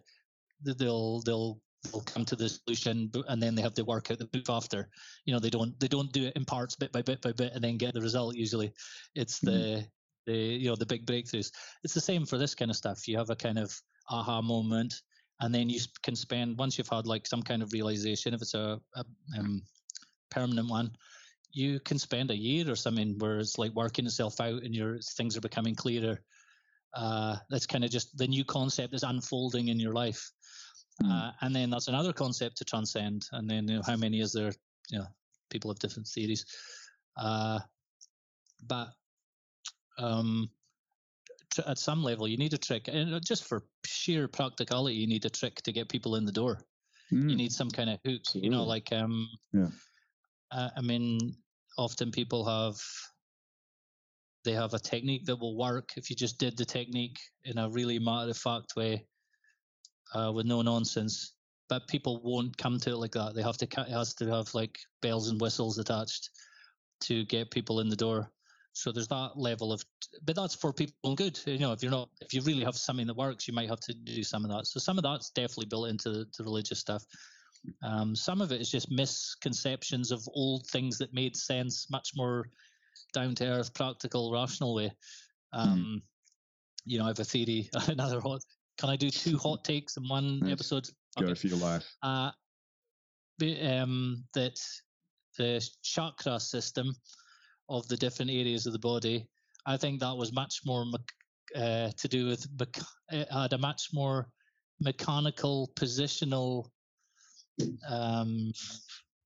they'll 0.63 1.21
they'll 1.21 1.59
they'll 1.83 2.01
come 2.01 2.25
to 2.25 2.35
the 2.35 2.49
solution 2.49 3.11
and 3.27 3.43
then 3.43 3.55
they 3.55 3.61
have 3.61 3.73
to 3.73 3.83
work 3.83 4.09
out 4.09 4.17
the 4.17 4.25
proof 4.27 4.49
after 4.49 4.87
you 5.25 5.33
know 5.33 5.39
they 5.39 5.49
don't 5.49 5.77
they 5.81 5.87
don't 5.87 6.13
do 6.13 6.27
it 6.27 6.35
in 6.37 6.45
parts 6.45 6.77
bit 6.77 6.93
by 6.93 7.01
bit 7.01 7.21
by 7.21 7.33
bit 7.33 7.51
and 7.53 7.61
then 7.61 7.77
get 7.77 7.93
the 7.93 7.99
result 7.99 8.35
usually 8.35 8.71
it's 9.15 9.39
the 9.39 9.51
mm-hmm 9.51 9.81
the 10.25 10.35
you 10.35 10.69
know 10.69 10.75
the 10.75 10.85
big 10.85 11.05
breakthroughs. 11.05 11.51
It's 11.83 11.93
the 11.93 12.01
same 12.01 12.25
for 12.25 12.37
this 12.37 12.55
kind 12.55 12.71
of 12.71 12.77
stuff. 12.77 13.07
You 13.07 13.17
have 13.17 13.29
a 13.29 13.35
kind 13.35 13.59
of 13.59 13.75
aha 14.09 14.41
moment, 14.41 14.93
and 15.39 15.53
then 15.53 15.69
you 15.69 15.79
can 16.03 16.15
spend 16.15 16.57
once 16.57 16.77
you've 16.77 16.89
had 16.89 17.07
like 17.07 17.27
some 17.27 17.43
kind 17.43 17.61
of 17.61 17.73
realization, 17.73 18.33
if 18.33 18.41
it's 18.41 18.53
a, 18.53 18.79
a 18.95 19.05
um, 19.37 19.61
permanent 20.31 20.69
one, 20.69 20.91
you 21.51 21.79
can 21.81 21.99
spend 21.99 22.31
a 22.31 22.37
year 22.37 22.69
or 22.69 22.75
something 22.75 23.15
where 23.19 23.39
it's 23.39 23.57
like 23.57 23.73
working 23.73 24.05
itself 24.05 24.39
out 24.41 24.63
and 24.63 24.75
your 24.75 24.99
things 24.99 25.37
are 25.37 25.41
becoming 25.41 25.75
clearer. 25.75 26.19
Uh, 26.95 27.37
that's 27.49 27.65
kind 27.65 27.83
of 27.83 27.89
just 27.89 28.17
the 28.17 28.27
new 28.27 28.43
concept 28.45 28.93
is 28.93 29.03
unfolding 29.03 29.67
in 29.67 29.79
your 29.79 29.93
life. 29.93 30.31
Mm. 31.01 31.11
Uh, 31.11 31.31
and 31.41 31.55
then 31.55 31.69
that's 31.69 31.87
another 31.87 32.13
concept 32.13 32.57
to 32.57 32.65
transcend. 32.65 33.27
And 33.31 33.49
then 33.49 33.67
you 33.67 33.75
know, 33.77 33.81
how 33.85 33.95
many 33.95 34.19
is 34.19 34.31
there? 34.31 34.51
You 34.89 34.99
know, 34.99 35.07
people 35.49 35.71
have 35.71 35.79
different 35.79 36.07
theories. 36.07 36.45
Uh, 37.17 37.59
but 38.67 38.89
um, 39.97 40.49
at 41.67 41.77
some 41.77 42.03
level, 42.03 42.27
you 42.27 42.37
need 42.37 42.53
a 42.53 42.57
trick, 42.57 42.87
and 42.87 43.23
just 43.25 43.45
for 43.45 43.63
sheer 43.85 44.27
practicality, 44.27 44.95
you 44.95 45.07
need 45.07 45.25
a 45.25 45.29
trick 45.29 45.61
to 45.61 45.71
get 45.71 45.89
people 45.89 46.15
in 46.15 46.25
the 46.25 46.31
door. 46.31 46.59
Mm. 47.11 47.29
You 47.29 47.35
need 47.35 47.51
some 47.51 47.69
kind 47.69 47.89
of 47.89 47.99
hook, 48.05 48.21
Absolutely. 48.21 48.49
you 48.49 48.55
know, 48.55 48.63
like 48.63 48.91
um, 48.91 49.29
yeah. 49.51 49.67
Uh, 50.51 50.69
I 50.77 50.81
mean, 50.81 51.35
often 51.77 52.11
people 52.11 52.45
have 52.45 52.81
they 54.43 54.53
have 54.53 54.73
a 54.73 54.79
technique 54.79 55.25
that 55.25 55.39
will 55.39 55.57
work 55.57 55.93
if 55.95 56.09
you 56.09 56.15
just 56.15 56.37
did 56.37 56.57
the 56.57 56.65
technique 56.65 57.19
in 57.45 57.57
a 57.57 57.69
really 57.69 57.97
matter 57.97 58.29
of 58.29 58.37
fact 58.37 58.75
way 58.75 59.05
uh, 60.13 60.31
with 60.33 60.45
no 60.45 60.61
nonsense. 60.61 61.33
But 61.69 61.87
people 61.87 62.21
won't 62.23 62.57
come 62.57 62.77
to 62.79 62.91
it 62.91 62.97
like 62.97 63.13
that. 63.13 63.33
They 63.35 63.41
have 63.41 63.57
to 63.57 63.65
it 63.65 63.89
has 63.89 64.13
to 64.15 64.27
have 64.27 64.53
like 64.53 64.77
bells 65.01 65.29
and 65.29 65.39
whistles 65.39 65.77
attached 65.77 66.29
to 67.01 67.25
get 67.25 67.51
people 67.51 67.79
in 67.79 67.89
the 67.89 67.95
door. 67.95 68.29
So 68.73 68.91
there's 68.91 69.07
that 69.07 69.31
level 69.35 69.71
of, 69.71 69.83
but 70.25 70.35
that's 70.35 70.55
for 70.55 70.73
people 70.73 71.15
good. 71.15 71.39
You 71.45 71.59
know, 71.59 71.71
if 71.71 71.83
you're 71.83 71.91
not, 71.91 72.09
if 72.21 72.33
you 72.33 72.41
really 72.41 72.63
have 72.63 72.75
something 72.75 73.05
that 73.07 73.15
works, 73.15 73.47
you 73.47 73.53
might 73.53 73.69
have 73.69 73.79
to 73.81 73.93
do 73.93 74.23
some 74.23 74.43
of 74.43 74.51
that. 74.51 74.65
So 74.65 74.79
some 74.79 74.97
of 74.97 75.03
that's 75.03 75.29
definitely 75.29 75.67
built 75.67 75.89
into 75.89 76.09
the, 76.09 76.25
the 76.37 76.43
religious 76.43 76.79
stuff. 76.79 77.05
Um, 77.83 78.15
some 78.15 78.41
of 78.41 78.51
it 78.51 78.59
is 78.59 78.69
just 78.69 78.91
misconceptions 78.91 80.11
of 80.11 80.27
old 80.33 80.65
things 80.67 80.97
that 80.97 81.13
made 81.13 81.35
sense, 81.35 81.87
much 81.89 82.11
more 82.15 82.49
down 83.13 83.35
to 83.35 83.45
earth, 83.45 83.73
practical, 83.73 84.33
rational 84.33 84.73
way. 84.73 84.91
Um, 85.53 86.01
mm. 86.01 86.01
You 86.85 86.97
know, 86.97 87.05
I 87.05 87.09
have 87.09 87.19
a 87.19 87.23
theory. 87.23 87.69
Another 87.87 88.19
hot. 88.19 88.41
Can 88.79 88.89
I 88.89 88.95
do 88.95 89.09
two 89.09 89.37
hot 89.37 89.63
takes 89.63 89.97
in 89.97 90.07
one 90.07 90.39
yes. 90.43 90.51
episode? 90.51 90.89
Go 91.19 91.25
okay. 91.25 91.31
if 91.31 91.45
you 91.45 91.55
like. 91.55 91.83
Uh, 92.01 92.31
um, 93.61 94.23
that 94.33 94.59
the 95.37 95.69
chakra 95.83 96.39
system 96.39 96.95
of 97.73 97.87
the 97.87 97.97
different 97.97 98.29
areas 98.29 98.67
of 98.67 98.73
the 98.73 98.79
body. 98.79 99.27
I 99.65 99.77
think 99.77 99.99
that 99.99 100.15
was 100.15 100.31
much 100.31 100.61
more 100.63 100.85
uh, 101.55 101.89
to 101.97 102.07
do 102.07 102.27
with 102.27 102.45
it 103.11 103.27
had 103.31 103.53
a 103.53 103.57
much 103.57 103.89
more 103.91 104.27
mechanical 104.79 105.71
positional 105.75 106.65
um, 107.89 108.51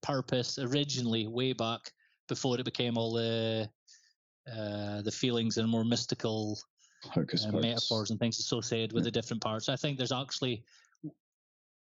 purpose 0.02 0.58
originally 0.58 1.26
way 1.26 1.52
back 1.52 1.80
before 2.28 2.58
it 2.58 2.64
became 2.64 2.96
all 2.96 3.12
the 3.12 3.68
uh, 4.50 5.02
the 5.02 5.12
feelings 5.12 5.58
and 5.58 5.68
more 5.68 5.84
mystical 5.84 6.58
uh, 7.14 7.52
metaphors 7.52 8.10
and 8.10 8.18
things 8.18 8.38
associated 8.38 8.92
with 8.92 9.02
yeah. 9.02 9.08
the 9.08 9.10
different 9.10 9.42
parts. 9.42 9.68
I 9.68 9.76
think 9.76 9.98
there's 9.98 10.12
actually 10.12 10.64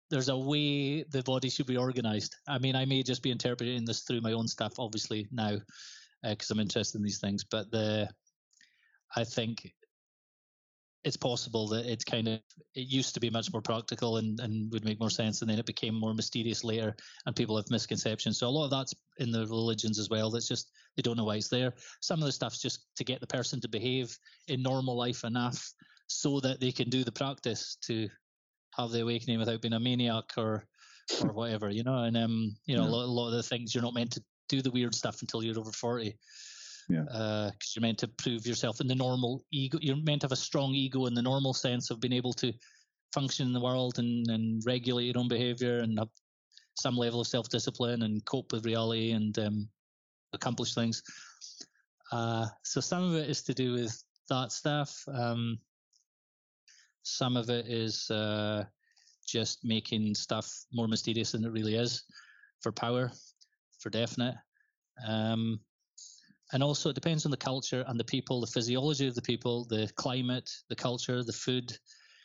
there's 0.10 0.30
a 0.30 0.38
way 0.38 1.04
the 1.04 1.22
body 1.24 1.50
should 1.50 1.68
be 1.68 1.78
organized. 1.78 2.36
I 2.48 2.58
mean, 2.58 2.76
I 2.76 2.86
may 2.86 3.04
just 3.04 3.22
be 3.22 3.32
interpreting 3.32 3.86
this 3.86 4.02
through 4.02 4.22
my 4.22 4.34
own 4.34 4.48
stuff, 4.48 4.74
obviously 4.80 5.28
now, 5.32 5.58
because 6.30 6.52
uh, 6.52 6.56
I'm 6.56 6.60
interested 6.60 6.98
in 6.98 7.04
these 7.04 7.20
things. 7.20 7.44
But 7.44 7.72
the 7.72 8.10
I 9.16 9.24
think 9.24 9.72
it's 11.06 11.16
possible 11.16 11.68
that 11.68 11.86
it's 11.86 12.04
kind 12.04 12.28
of 12.28 12.40
it 12.74 12.88
used 12.88 13.14
to 13.14 13.20
be 13.20 13.30
much 13.30 13.54
more 13.54 13.62
practical 13.62 14.18
and, 14.18 14.40
and 14.40 14.72
would 14.74 14.84
make 14.84 15.00
more 15.00 15.10
sense 15.10 15.42
and 15.42 15.50
then 15.50 15.60
it 15.60 15.66
became 15.66 15.94
more 15.94 16.16
mysterious 16.16 16.64
later 16.64 16.96
and 17.26 17.36
people 17.36 17.56
have 17.56 17.70
misconceptions 17.70 18.40
so 18.40 18.48
a 18.48 18.50
lot 18.50 18.66
of 18.66 18.72
that's 18.72 18.94
in 19.20 19.32
the 19.32 19.46
religions 19.46 20.00
as 20.00 20.10
well 20.10 20.32
that's 20.32 20.48
just 20.48 20.72
they 20.98 21.04
don't 21.04 21.16
know 21.16 21.24
why 21.24 21.36
it's 21.36 21.48
there 21.48 21.74
some 22.02 22.20
of 22.20 22.26
the 22.26 22.32
stuff's 22.32 22.60
just 22.60 22.88
to 22.96 23.04
get 23.04 23.22
the 23.22 23.28
person 23.28 23.62
to 23.62 23.70
behave 23.70 24.18
in 24.48 24.64
normal 24.64 24.98
life 24.98 25.24
enough 25.24 25.72
so 26.08 26.40
that 26.40 26.60
they 26.60 26.72
can 26.72 26.90
do 26.90 27.04
the 27.04 27.12
practice 27.12 27.78
to 27.82 28.10
have 28.76 28.90
the 28.90 29.02
awakening 29.02 29.38
without 29.38 29.62
being 29.62 29.74
a 29.74 29.80
maniac 29.80 30.26
or 30.38 30.66
or 31.22 31.34
whatever 31.34 31.70
you 31.70 31.84
know 31.84 32.00
and 32.00 32.18
um 32.18 32.56
you 32.66 32.76
know 32.76 32.84
yeah. 32.84 32.90
a, 32.90 32.92
lot, 32.92 33.06
a 33.06 33.12
lot 33.12 33.28
of 33.28 33.34
the 33.34 33.44
things 33.44 33.76
you're 33.76 33.84
not 33.84 33.94
meant 33.94 34.12
to 34.12 34.24
do 34.50 34.62
the 34.62 34.72
weird 34.72 34.96
stuff 34.96 35.22
until 35.22 35.44
you're 35.44 35.60
over 35.60 35.72
40 35.72 36.16
yeah. 36.88 37.02
Because 37.02 37.52
uh, 37.52 37.52
you're 37.76 37.82
meant 37.82 37.98
to 38.00 38.08
prove 38.08 38.46
yourself 38.46 38.80
in 38.80 38.88
the 38.88 38.96
normal 38.96 39.44
ego 39.52 39.80
you're 39.82 39.96
meant 39.96 40.22
to 40.22 40.26
have 40.26 40.32
a 40.32 40.36
strong 40.36 40.74
ego 40.74 41.06
in 41.06 41.14
the 41.14 41.22
normal 41.22 41.54
sense 41.54 41.90
of 41.90 42.00
being 42.00 42.14
able 42.14 42.34
to 42.34 42.54
function 43.14 43.48
in 43.48 43.54
the 43.54 43.62
world 43.62 43.98
and, 43.98 44.30
and 44.30 44.62
regulate 44.66 45.06
your 45.06 45.18
own 45.18 45.28
behavior 45.28 45.80
and 45.80 45.98
have 45.98 46.10
some 46.78 46.98
level 46.98 47.22
of 47.22 47.28
self-discipline 47.28 48.04
and 48.04 48.26
cope 48.26 48.52
with 48.52 48.66
reality 48.66 49.12
and 49.12 49.40
um, 49.40 49.70
accomplish 50.34 50.76
things. 50.76 51.02
Uh, 52.12 52.46
so 52.64 52.82
some 52.82 53.04
of 53.04 53.16
it 53.16 53.30
is 53.30 53.42
to 53.44 53.54
do 53.54 53.74
with 53.74 54.04
that 54.30 54.52
stuff. 54.52 55.04
Um, 55.08 55.58
some 57.04 57.38
of 57.38 57.50
it 57.50 57.68
is 57.68 58.12
uh, 58.12 58.66
just 59.26 59.60
making 59.64 60.14
stuff 60.16 60.52
more 60.74 60.88
mysterious 60.88 61.32
than 61.32 61.46
it 61.46 61.52
really 61.52 61.76
is 61.76 62.04
for 62.62 62.72
power 62.72 63.12
for 63.86 63.92
definite. 63.92 64.36
Um, 65.08 65.60
and 66.52 66.64
also, 66.64 66.90
it 66.90 66.96
depends 66.96 67.26
on 67.26 67.32
the 67.32 67.38
culture 67.38 67.84
and 67.88 68.00
the 68.00 68.04
people, 68.04 68.42
the 68.42 68.48
physiology 68.48 69.08
of 69.08 69.14
the 69.14 69.22
people, 69.22 69.66
the 69.66 69.92
climate, 69.96 70.50
the 70.70 70.76
culture, 70.76 71.24
the 71.24 71.34
food. 71.34 71.78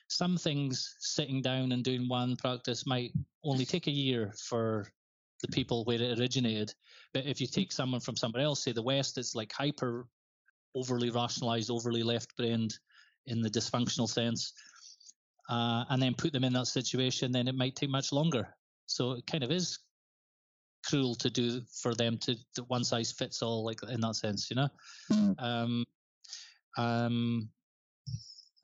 Some 0.09 0.39
things 0.39 0.97
sitting 1.01 1.43
down 1.43 1.73
and 1.73 1.85
doing 1.85 2.09
one 2.09 2.37
practice 2.37 2.87
might 2.87 3.13
only 3.45 3.67
take 3.67 3.89
a 3.89 3.91
year 3.91 4.33
for 4.49 4.87
the 5.43 5.49
people 5.49 5.85
where 5.85 6.01
it 6.01 6.19
originated. 6.19 6.73
But 7.13 7.27
if 7.27 7.43
you 7.43 7.47
take 7.47 7.73
someone 7.73 8.01
from 8.01 8.17
somewhere 8.17 8.43
else, 8.43 8.65
say 8.65 8.73
the 8.73 8.83
West, 8.83 9.19
it's 9.19 9.35
like 9.35 9.53
hyper 9.53 10.07
overly 10.75 11.11
rationalized, 11.11 11.71
overly 11.71 12.03
left 12.03 12.35
brained 12.37 12.75
in 13.27 13.43
the 13.43 13.51
dysfunctional 13.51 14.09
sense, 14.09 14.55
uh, 15.51 15.85
and 15.91 16.01
then 16.01 16.15
put 16.15 16.33
them 16.33 16.45
in 16.45 16.55
that 16.55 16.69
situation, 16.69 17.33
then 17.33 17.49
it 17.49 17.55
might 17.55 17.77
take 17.77 17.91
much 17.91 18.13
longer. 18.13 18.49
So 18.87 19.13
it 19.13 19.27
kind 19.27 19.45
of 19.45 19.51
is 19.51 19.79
cruel 20.85 21.15
to 21.15 21.31
do 21.31 21.61
for 21.83 21.95
them 21.95 22.17
to, 22.19 22.37
to 22.55 22.63
one 22.65 22.85
size 22.85 23.13
fits 23.13 23.43
all 23.43 23.65
like 23.65 23.83
in 23.91 24.01
that 24.01 24.17
sense 24.17 24.51
you 24.51 24.57
know 24.57 24.69
mm. 25.13 25.35
um 25.39 25.85
um 26.79 27.49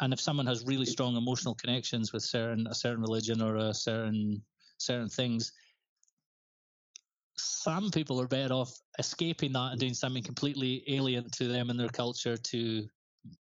and 0.00 0.12
if 0.12 0.20
someone 0.20 0.46
has 0.46 0.64
really 0.66 0.86
strong 0.86 1.16
emotional 1.16 1.54
connections 1.54 2.12
with 2.12 2.22
certain 2.22 2.66
a 2.68 2.74
certain 2.74 3.00
religion 3.00 3.42
or 3.42 3.56
a 3.56 3.74
certain 3.74 4.42
certain 4.78 5.08
things 5.08 5.52
some 7.38 7.90
people 7.90 8.20
are 8.20 8.28
better 8.28 8.54
off 8.54 8.72
escaping 8.98 9.52
that 9.52 9.72
and 9.72 9.80
doing 9.80 9.94
something 9.94 10.22
completely 10.22 10.82
alien 10.88 11.28
to 11.30 11.48
them 11.48 11.68
and 11.70 11.78
their 11.78 11.88
culture 11.88 12.36
to 12.36 12.86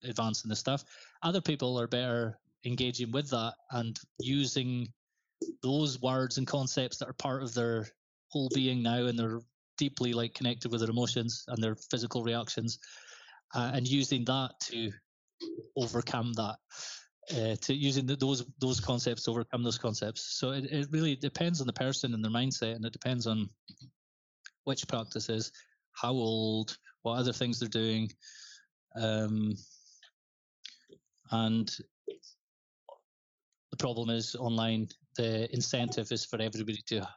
advance 0.04 0.44
in 0.44 0.50
the 0.50 0.56
stuff 0.56 0.84
other 1.24 1.42
people 1.42 1.80
are 1.80 1.88
better 1.88 2.38
engaging 2.66 3.12
with 3.12 3.30
that 3.30 3.54
and 3.72 4.00
using 4.20 4.88
those 5.62 6.02
words 6.02 6.38
and 6.38 6.48
concepts 6.48 6.98
that 6.98 7.08
are 7.08 7.14
part 7.14 7.44
of 7.44 7.54
their 7.54 7.88
whole 8.30 8.50
being 8.54 8.84
now 8.84 9.06
and 9.06 9.18
they're 9.18 9.42
deeply 9.78 10.14
like 10.14 10.34
connected 10.34 10.72
with 10.72 10.82
their 10.82 10.90
emotions 10.90 11.46
and 11.48 11.64
their 11.64 11.76
physical 11.92 12.24
reactions 12.24 12.80
uh, 13.56 13.72
and 13.74 13.88
using 13.88 14.26
that 14.26 14.52
to 14.60 14.92
overcome 15.76 16.34
that 16.34 16.56
uh, 17.32 17.56
to 17.62 17.74
using 17.74 18.06
the, 18.06 18.16
those 18.16 18.46
those 18.60 18.80
concepts 18.80 19.24
to 19.24 19.32
overcome 19.32 19.64
those 19.64 19.78
concepts. 19.78 20.38
So 20.40 20.52
it, 20.52 20.66
it 20.66 20.88
really 20.92 21.16
depends 21.16 21.60
on 21.62 21.68
the 21.68 21.74
person 21.74 22.14
and 22.14 22.24
their 22.24 22.32
mindset, 22.32 22.76
and 22.76 22.86
it 22.86 22.94
depends 22.94 23.28
on 23.28 23.50
which 24.64 24.88
practices 24.88 25.52
how 25.94 26.12
old, 26.12 26.78
what 27.02 27.18
other 27.18 27.34
things 27.34 27.60
they're 27.60 27.70
doing, 27.70 28.10
um, 28.96 29.56
and 31.32 31.70
the 33.72 33.78
problem 33.78 34.10
is 34.10 34.36
online. 34.36 34.88
The 35.18 35.54
incentive 35.54 36.12
is 36.12 36.24
for 36.24 36.40
everybody 36.40 36.82
to, 36.88 37.08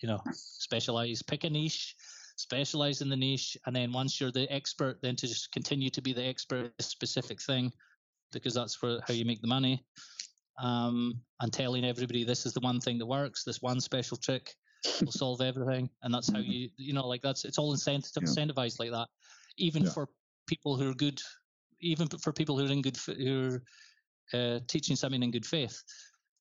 you 0.00 0.08
know, 0.08 0.20
specialize, 0.32 1.22
pick 1.22 1.44
a 1.44 1.50
niche, 1.50 1.94
specialize 2.36 3.02
in 3.02 3.08
the 3.08 3.16
niche, 3.16 3.56
and 3.66 3.76
then 3.76 3.92
once 3.92 4.20
you're 4.20 4.32
the 4.32 4.50
expert, 4.52 5.00
then 5.02 5.16
to 5.16 5.26
just 5.26 5.52
continue 5.52 5.90
to 5.90 6.02
be 6.02 6.12
the 6.12 6.24
expert 6.24 6.66
in 6.66 6.72
a 6.78 6.82
specific 6.82 7.40
thing 7.42 7.72
because 8.32 8.54
that's 8.54 8.80
where 8.82 9.00
how 9.06 9.14
you 9.14 9.24
make 9.24 9.40
the 9.40 9.48
money. 9.48 9.84
Um, 10.58 11.22
and 11.40 11.52
telling 11.52 11.84
everybody 11.84 12.24
this 12.24 12.44
is 12.46 12.52
the 12.52 12.60
one 12.60 12.80
thing 12.80 12.98
that 12.98 13.06
works, 13.06 13.44
this 13.44 13.62
one 13.62 13.80
special 13.80 14.16
trick 14.16 14.54
will 15.04 15.12
solve 15.12 15.40
everything, 15.40 15.88
and 16.02 16.12
that's 16.12 16.30
how 16.30 16.38
Mm-hmm. 16.38 16.50
you 16.50 16.68
you 16.76 16.92
know 16.92 17.06
like 17.06 17.22
that's 17.22 17.44
it's 17.44 17.58
all 17.58 17.72
incentive 17.72 18.22
Yeah. 18.22 18.28
incentivized 18.28 18.78
like 18.78 18.90
that, 18.90 19.08
even 19.58 19.84
Yeah. 19.84 19.90
for 19.94 20.08
people 20.46 20.76
who 20.76 20.90
are 20.90 20.94
good, 20.94 21.20
even 21.80 22.08
for 22.08 22.32
people 22.32 22.58
who 22.58 22.66
are 22.66 22.72
in 22.72 22.82
good 22.82 22.98
who 23.06 23.52
are 23.54 23.62
uh, 24.38 24.60
teaching 24.68 24.96
something 24.96 25.22
in 25.22 25.30
good 25.30 25.46
faith. 25.46 25.82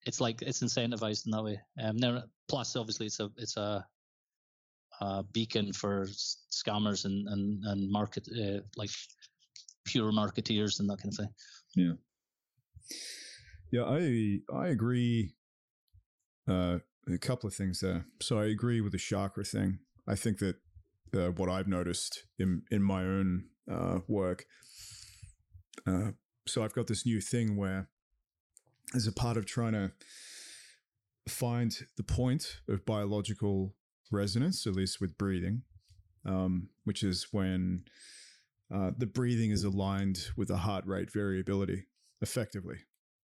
It's 0.05 0.21
like 0.21 0.41
it's 0.41 0.61
incentivized 0.61 1.25
in 1.25 1.31
that 1.31 1.43
way. 1.43 1.59
Um, 1.81 1.97
now, 1.97 2.23
plus 2.47 2.75
obviously 2.75 3.07
it's 3.07 3.19
a 3.19 3.29
it's 3.37 3.57
a, 3.57 3.85
a 5.01 5.23
beacon 5.33 5.73
for 5.73 6.05
scammers 6.51 7.05
and 7.05 7.27
and 7.27 7.63
and 7.65 7.91
market 7.91 8.27
uh, 8.29 8.61
like 8.77 8.91
pure 9.85 10.11
marketeers 10.11 10.79
and 10.79 10.89
that 10.89 11.01
kind 11.01 11.13
of 11.13 11.17
thing. 11.17 11.29
Yeah, 11.75 11.93
yeah, 13.71 13.83
I 13.83 14.39
I 14.53 14.67
agree. 14.67 15.35
Uh, 16.47 16.79
a 17.07 17.17
couple 17.17 17.47
of 17.47 17.53
things 17.53 17.79
there. 17.79 18.05
So 18.21 18.39
I 18.39 18.45
agree 18.45 18.81
with 18.81 18.91
the 18.91 18.97
chakra 18.97 19.43
thing. 19.43 19.79
I 20.07 20.15
think 20.15 20.39
that 20.39 20.55
uh, 21.13 21.29
what 21.29 21.49
I've 21.49 21.67
noticed 21.67 22.23
in 22.37 22.63
in 22.71 22.81
my 22.83 23.03
own 23.03 23.45
uh, 23.69 23.99
work. 24.07 24.45
Uh, 25.85 26.11
so 26.47 26.63
I've 26.63 26.73
got 26.73 26.87
this 26.87 27.05
new 27.05 27.21
thing 27.21 27.55
where, 27.55 27.89
as 28.95 29.07
a 29.07 29.11
part 29.11 29.37
of 29.37 29.45
trying 29.45 29.73
to 29.73 29.91
find 31.27 31.85
the 31.97 32.03
point 32.03 32.57
of 32.67 32.85
biological 32.85 33.75
resonance, 34.11 34.65
at 34.65 34.73
least 34.73 34.99
with 34.99 35.17
breathing, 35.17 35.61
um, 36.25 36.69
which 36.83 37.03
is 37.03 37.27
when 37.31 37.83
uh, 38.73 38.91
the 38.97 39.05
breathing 39.05 39.51
is 39.51 39.63
aligned 39.63 40.29
with 40.35 40.47
the 40.47 40.57
heart 40.57 40.85
rate 40.85 41.11
variability 41.11 41.85
effectively. 42.21 42.77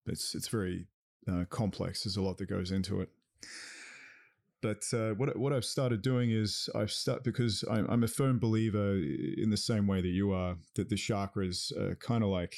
It's 0.05 0.35
it's 0.35 0.47
very 0.47 0.87
uh, 1.27 1.45
complex. 1.49 2.03
There's 2.03 2.17
a 2.17 2.21
lot 2.21 2.37
that 2.37 2.49
goes 2.49 2.71
into 2.71 3.01
it. 3.01 3.09
But 4.61 4.83
uh, 4.93 5.13
what 5.13 5.37
what 5.37 5.53
I've 5.53 5.65
started 5.65 6.01
doing 6.01 6.31
is 6.31 6.69
I've 6.75 6.91
start 6.91 7.23
because 7.23 7.63
I'm, 7.69 7.85
I'm 7.89 8.03
a 8.03 8.07
firm 8.07 8.39
believer 8.39 8.95
in 8.95 9.49
the 9.49 9.57
same 9.57 9.87
way 9.87 10.01
that 10.01 10.07
you 10.07 10.31
are 10.31 10.55
that 10.75 10.89
the 10.89 10.95
chakras 10.95 11.75
are 11.77 11.95
kind 11.95 12.23
of 12.23 12.29
like 12.29 12.55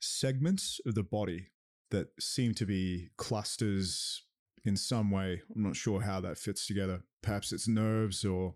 segments 0.00 0.80
of 0.86 0.94
the 0.94 1.02
body 1.02 1.48
that 1.90 2.08
seem 2.20 2.54
to 2.54 2.66
be 2.66 3.10
clusters 3.16 4.22
in 4.64 4.76
some 4.76 5.10
way. 5.10 5.42
I'm 5.54 5.62
not 5.62 5.76
sure 5.76 6.02
how 6.02 6.20
that 6.20 6.38
fits 6.38 6.66
together. 6.66 7.02
Perhaps 7.22 7.52
it's 7.52 7.68
nerves 7.68 8.24
or 8.24 8.54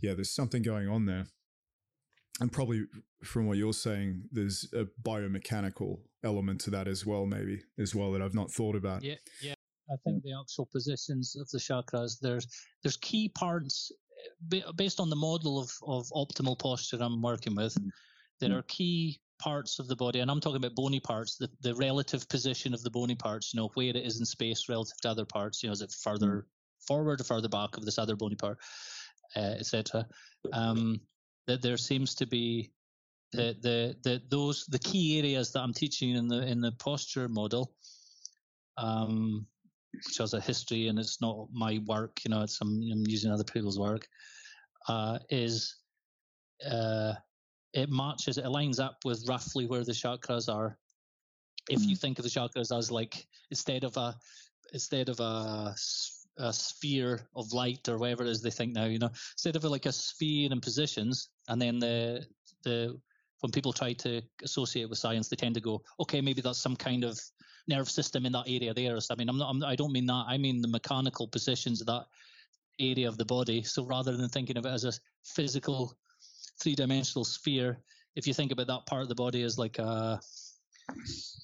yeah, 0.00 0.14
there's 0.14 0.34
something 0.34 0.62
going 0.62 0.88
on 0.88 1.06
there 1.06 1.26
and 2.40 2.52
probably 2.52 2.84
from 3.22 3.46
what 3.46 3.58
you're 3.58 3.72
saying, 3.72 4.22
there's 4.30 4.68
a 4.72 4.86
biomechanical 5.02 5.98
element 6.24 6.60
to 6.62 6.70
that 6.70 6.86
as 6.86 7.04
well, 7.04 7.26
maybe 7.26 7.62
as 7.78 7.94
well 7.94 8.12
that 8.12 8.22
I've 8.22 8.34
not 8.34 8.50
thought 8.50 8.76
about. 8.76 9.02
Yeah, 9.02 9.16
yeah. 9.42 9.54
I 9.90 9.96
think 10.04 10.22
the 10.22 10.38
actual 10.38 10.66
positions 10.66 11.34
of 11.34 11.48
the 11.48 11.58
chakras 11.58 12.20
there's 12.20 12.46
there's 12.82 12.98
key 12.98 13.30
parts 13.30 13.90
uh, 14.52 14.72
based 14.72 15.00
on 15.00 15.08
the 15.08 15.16
model 15.16 15.58
of 15.58 15.70
of 15.82 16.06
optimal 16.10 16.58
posture 16.58 16.98
I'm 17.00 17.22
working 17.22 17.54
with. 17.54 17.76
There 18.40 18.56
are 18.56 18.62
key 18.62 19.18
parts 19.38 19.78
of 19.78 19.88
the 19.88 19.96
body, 19.96 20.20
and 20.20 20.30
I'm 20.30 20.40
talking 20.40 20.56
about 20.56 20.74
bony 20.74 21.00
parts. 21.00 21.36
The 21.36 21.48
the 21.60 21.74
relative 21.74 22.28
position 22.28 22.74
of 22.74 22.82
the 22.82 22.90
bony 22.90 23.14
parts. 23.14 23.52
You 23.52 23.60
know 23.60 23.70
where 23.74 23.88
it 23.88 23.96
is 23.96 24.18
in 24.18 24.26
space 24.26 24.68
relative 24.68 25.00
to 25.02 25.10
other 25.10 25.24
parts. 25.24 25.62
You 25.62 25.68
know, 25.68 25.72
is 25.72 25.82
it 25.82 25.92
further 25.92 26.46
forward 26.86 27.20
or 27.20 27.24
further 27.24 27.48
back 27.48 27.76
of 27.76 27.84
this 27.84 27.98
other 27.98 28.16
bony 28.16 28.36
part, 28.36 28.58
uh, 29.36 29.54
etc. 29.58 30.06
Um, 30.52 31.00
that 31.46 31.62
there 31.62 31.76
seems 31.76 32.14
to 32.16 32.26
be 32.26 32.70
the, 33.32 33.56
the 33.60 33.96
the 34.02 34.22
those 34.28 34.64
the 34.66 34.78
key 34.78 35.18
areas 35.18 35.52
that 35.52 35.60
I'm 35.60 35.74
teaching 35.74 36.16
in 36.16 36.28
the 36.28 36.46
in 36.46 36.60
the 36.60 36.72
posture 36.72 37.28
model, 37.28 37.72
um, 38.76 39.46
which 39.92 40.18
has 40.18 40.34
a 40.34 40.40
history 40.40 40.88
and 40.88 40.98
it's 40.98 41.20
not 41.20 41.48
my 41.52 41.80
work, 41.86 42.20
you 42.24 42.30
know, 42.30 42.42
it's 42.42 42.60
I'm, 42.60 42.80
I'm 42.92 43.06
using 43.06 43.30
other 43.30 43.44
people's 43.44 43.78
work, 43.78 44.06
uh, 44.88 45.18
is 45.30 45.76
uh, 46.70 47.14
it 47.72 47.90
matches, 47.90 48.38
it 48.38 48.46
lines 48.46 48.80
up 48.80 48.96
with 49.04 49.26
roughly 49.28 49.66
where 49.66 49.84
the 49.84 49.92
chakras 49.92 50.52
are. 50.52 50.78
If 51.68 51.80
you 51.82 51.88
mm-hmm. 51.88 51.94
think 51.94 52.18
of 52.18 52.24
the 52.24 52.30
chakras 52.30 52.76
as 52.76 52.90
like 52.90 53.26
instead 53.50 53.84
of 53.84 53.96
a 53.96 54.16
instead 54.72 55.08
of 55.08 55.20
a, 55.20 55.74
a 56.38 56.52
sphere 56.52 57.26
of 57.36 57.52
light 57.52 57.88
or 57.88 57.98
whatever 57.98 58.22
it 58.24 58.30
is 58.30 58.42
they 58.42 58.50
think 58.50 58.74
now, 58.74 58.84
you 58.86 58.98
know, 58.98 59.10
instead 59.34 59.56
of 59.56 59.64
like 59.64 59.86
a 59.86 59.92
sphere 59.92 60.50
in 60.50 60.60
positions, 60.60 61.28
and 61.48 61.60
then 61.60 61.78
the 61.78 62.24
the 62.64 62.98
when 63.40 63.52
people 63.52 63.72
try 63.72 63.92
to 63.92 64.20
associate 64.42 64.88
with 64.88 64.98
science, 64.98 65.28
they 65.28 65.36
tend 65.36 65.54
to 65.54 65.60
go, 65.60 65.82
okay, 66.00 66.20
maybe 66.20 66.40
that's 66.40 66.58
some 66.58 66.74
kind 66.74 67.04
of 67.04 67.20
nerve 67.68 67.88
system 67.88 68.26
in 68.26 68.32
that 68.32 68.48
area 68.48 68.74
there 68.74 68.96
or 68.96 69.00
something. 69.00 69.28
I'm 69.28 69.38
not, 69.38 69.50
I'm, 69.50 69.62
I 69.62 69.76
don't 69.76 69.92
mean 69.92 70.06
that. 70.06 70.24
I 70.26 70.38
mean 70.38 70.60
the 70.60 70.68
mechanical 70.68 71.28
positions 71.28 71.80
of 71.80 71.86
that 71.86 72.06
area 72.80 73.08
of 73.08 73.18
the 73.18 73.24
body. 73.24 73.62
So 73.62 73.84
rather 73.84 74.16
than 74.16 74.28
thinking 74.28 74.56
of 74.56 74.66
it 74.66 74.70
as 74.70 74.84
a 74.84 74.92
physical 75.24 75.96
three 76.60 76.74
dimensional 76.74 77.24
sphere, 77.24 77.82
if 78.16 78.26
you 78.26 78.34
think 78.34 78.52
about 78.52 78.66
that 78.66 78.86
part 78.86 79.02
of 79.02 79.08
the 79.08 79.14
body 79.14 79.42
as 79.42 79.58
like 79.58 79.78
a, 79.78 80.20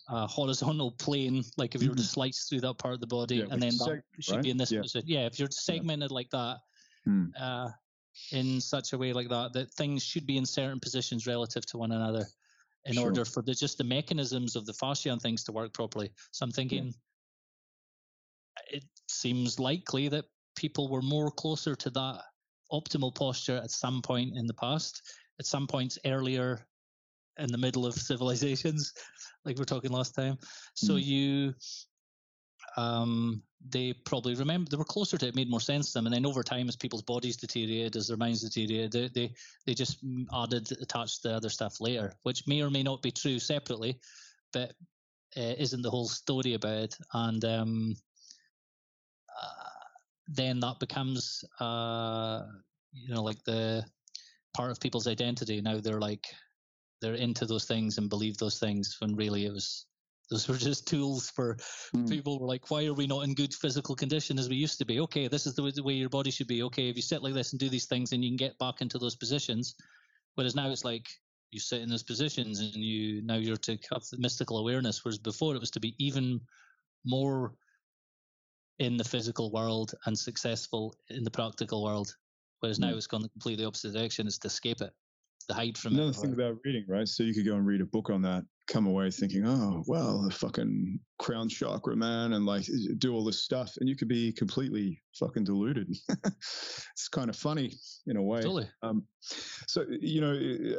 a 0.09 0.27
horizontal 0.27 0.93
plane, 0.93 1.45
like 1.57 1.75
if 1.75 1.83
you 1.83 1.91
were 1.91 1.97
to 1.97 2.03
slice 2.03 2.49
through 2.49 2.61
that 2.63 2.79
part 2.79 2.95
of 2.95 3.01
the 3.01 3.07
body, 3.07 3.37
Yeah, 3.37 3.45
and 3.51 3.63
then 3.63 3.77
that 3.79 3.89
seg- 3.89 4.03
should 4.21 4.35
right? 4.35 4.43
be 4.43 4.51
in 4.51 4.57
this 4.57 4.73
Yeah. 4.73 4.83
position. 4.83 5.09
Yeah, 5.09 5.27
if 5.27 5.39
you're 5.39 5.51
segmented 5.51 6.11
like 6.11 6.31
that, 6.31 6.59
Hmm. 7.05 7.27
uh, 7.39 7.71
in 8.33 8.61
such 8.61 8.93
a 8.93 8.99
way 8.99 9.13
like 9.13 9.29
that, 9.29 9.53
that 9.53 9.71
things 9.73 10.03
should 10.03 10.27
be 10.27 10.37
in 10.37 10.47
certain 10.47 10.81
positions 10.81 11.27
relative 11.27 11.67
to 11.67 11.79
one 11.79 11.93
another 11.93 12.25
in 12.87 12.95
Sure. 12.95 13.05
order 13.05 13.25
for 13.25 13.43
the 13.43 13.55
just 13.55 13.79
the 13.79 13.85
mechanisms 13.85 14.57
of 14.57 14.67
the 14.67 14.73
fascia 14.73 15.11
and 15.11 15.21
things 15.21 15.45
to 15.45 15.53
work 15.53 15.73
properly. 15.73 16.11
So 16.33 16.45
I'm 16.45 16.53
thinking 16.53 16.95
it 18.71 18.85
seems 19.09 19.59
likely 19.59 20.09
that 20.09 20.25
people 20.57 20.89
were 20.89 21.03
more 21.03 21.31
closer 21.31 21.75
to 21.75 21.91
that 21.91 22.23
optimal 22.75 23.15
posture 23.15 23.57
at 23.57 23.71
some 23.71 24.03
point 24.03 24.37
in 24.37 24.47
the 24.47 24.55
past, 24.55 25.03
at 25.39 25.47
some 25.47 25.67
points 25.67 25.99
earlier 26.05 26.67
in 27.39 27.51
the 27.51 27.59
middle 27.59 27.87
of 27.87 27.95
civilizations, 28.11 28.93
like 29.45 29.57
we 29.57 29.61
we're 29.61 29.65
talking 29.65 29.93
last 29.93 30.15
time. 30.15 30.37
So 30.75 30.95
Mm. 30.95 31.05
you 31.05 31.55
um 32.77 33.43
they 33.67 33.93
probably 33.93 34.35
remember 34.35 34.69
they 34.71 34.77
were 34.77 34.85
closer 34.85 35.17
to 35.17 35.29
it, 35.29 35.37
made 35.37 35.51
more 35.51 35.61
sense 35.61 35.93
to 35.93 35.99
them 35.99 36.07
and 36.07 36.15
then 36.15 36.27
over 36.27 36.43
time 36.43 36.69
as 36.69 36.77
people's 36.77 37.03
bodies 37.03 37.37
deteriorated 37.37 37.97
as 37.97 38.09
their 38.09 38.17
minds 38.17 38.43
deteriorated 38.43 38.93
they 38.93 39.09
they, 39.29 39.35
they 39.67 39.75
just 39.75 40.05
added 40.35 40.71
attached 40.83 41.23
the 41.23 41.33
other 41.33 41.49
stuff 41.49 41.81
later 41.81 42.13
which 42.23 42.47
may 42.47 42.63
or 42.63 42.71
may 42.71 42.83
not 42.83 43.03
be 43.03 43.11
true 43.11 43.39
separately 43.39 43.99
but 44.53 44.71
uh, 45.37 45.55
isn't 45.59 45.83
the 45.83 45.91
whole 45.91 46.09
story 46.09 46.55
about 46.55 46.85
it 46.85 46.97
and 47.13 47.45
um 47.45 47.95
then 50.27 50.61
that 50.61 50.79
becomes 50.81 51.45
uh 51.61 52.43
you 52.93 53.15
know 53.15 53.23
like 53.23 53.43
the 53.45 53.85
part 54.55 54.71
of 54.71 54.81
people's 54.81 55.07
identity. 55.07 55.61
Now 55.61 55.81
they're 55.81 56.01
like 56.01 56.27
they're 57.01 57.15
into 57.15 57.47
those 57.47 57.67
things 57.67 57.99
and 57.99 58.09
believe 58.11 58.39
those 58.39 58.59
things 58.59 58.97
when 59.01 59.17
really 59.17 59.47
it 59.47 59.53
was 59.53 59.87
those 60.31 60.49
were 60.49 60.57
just 60.71 60.87
tools 60.89 61.31
for 61.31 61.57
Mm. 61.95 62.09
people 62.09 62.41
were 62.41 62.47
like 62.47 62.71
why 62.71 62.87
are 62.87 62.95
we 62.95 63.07
not 63.07 63.25
in 63.25 63.35
good 63.35 63.55
physical 63.55 63.97
condition 63.97 64.39
as 64.39 64.49
we 64.49 64.57
used 64.57 64.79
to 64.79 64.85
be? 64.87 65.01
Okay 65.01 65.29
this 65.29 65.47
is 65.47 65.55
the 65.55 65.63
way, 65.63 65.73
the 65.75 65.83
way 65.83 65.95
your 65.95 66.09
body 66.11 66.31
should 66.31 66.49
be. 66.49 66.63
Okay 66.65 66.89
if 66.89 66.97
you 66.97 67.03
sit 67.03 67.23
like 67.23 67.35
this 67.35 67.53
and 67.53 67.61
do 67.61 67.69
these 67.69 67.87
things 67.87 68.13
and 68.13 68.25
you 68.25 68.31
can 68.31 68.37
get 68.37 68.59
back 68.59 68.81
into 68.81 68.99
those 68.99 69.17
positions. 69.17 69.75
Whereas 70.35 70.55
now 70.57 70.71
it's 70.71 70.85
like 70.85 71.09
you 71.51 71.61
sit 71.61 71.83
in 71.83 71.89
those 71.89 72.03
positions 72.03 72.61
and 72.61 72.75
you 72.77 73.23
now 73.23 73.37
you're 73.37 73.57
to 73.57 73.79
have 73.93 74.03
the 74.11 74.19
mystical 74.19 74.59
awareness 74.59 75.05
whereas 75.05 75.19
before 75.19 75.55
it 75.55 75.61
was 75.61 75.71
to 75.73 75.81
be 75.81 75.95
even 75.99 76.41
more 77.05 77.57
in 78.79 78.97
the 78.97 79.05
physical 79.05 79.51
world 79.51 79.95
and 80.07 80.19
successful 80.19 80.95
in 81.11 81.25
the 81.25 81.31
practical 81.31 81.83
world 81.83 82.17
whereas 82.61 82.79
now 82.79 82.91
Mm. 82.93 82.97
it's 82.97 83.07
gone 83.07 83.23
the 83.23 83.29
completely 83.29 83.65
opposite 83.65 83.93
direction 83.93 84.27
it's 84.27 84.39
to 84.39 84.49
escape 84.49 84.81
it 84.81 84.93
the 85.49 85.55
hide 85.55 85.77
from 85.77 85.95
Another 85.95 86.11
it. 86.11 86.17
thing 86.17 86.33
about 86.33 86.57
reading, 86.65 86.85
right? 86.89 87.09
So 87.09 87.23
you 87.23 87.35
could 87.35 87.47
go 87.47 87.57
and 87.57 87.67
read 87.67 87.81
a 87.81 87.87
book 87.87 88.11
on 88.11 88.23
that, 88.23 88.45
come 88.67 88.87
away 88.87 89.11
thinking, 89.11 89.47
oh, 89.47 89.85
well, 89.87 90.23
the 90.23 90.31
fucking 90.31 90.99
crown 91.19 91.49
chakra, 91.49 91.97
man, 91.97 92.33
and 92.33 92.47
like 92.47 92.67
do 92.99 93.15
all 93.15 93.25
this 93.25 93.43
stuff. 93.43 93.75
And 93.79 93.89
you 93.89 93.97
could 93.97 94.09
be 94.09 94.33
completely 94.33 95.03
fucking 95.19 95.45
deluded. 95.45 95.95
it's 96.25 97.09
kind 97.09 97.29
of 97.29 97.37
funny 97.37 97.73
in 98.07 98.17
a 98.17 98.23
way. 98.23 98.41
Totally. 98.41 98.69
Um, 98.83 99.05
so, 99.21 99.85
you 99.89 100.21
know, 100.21 100.33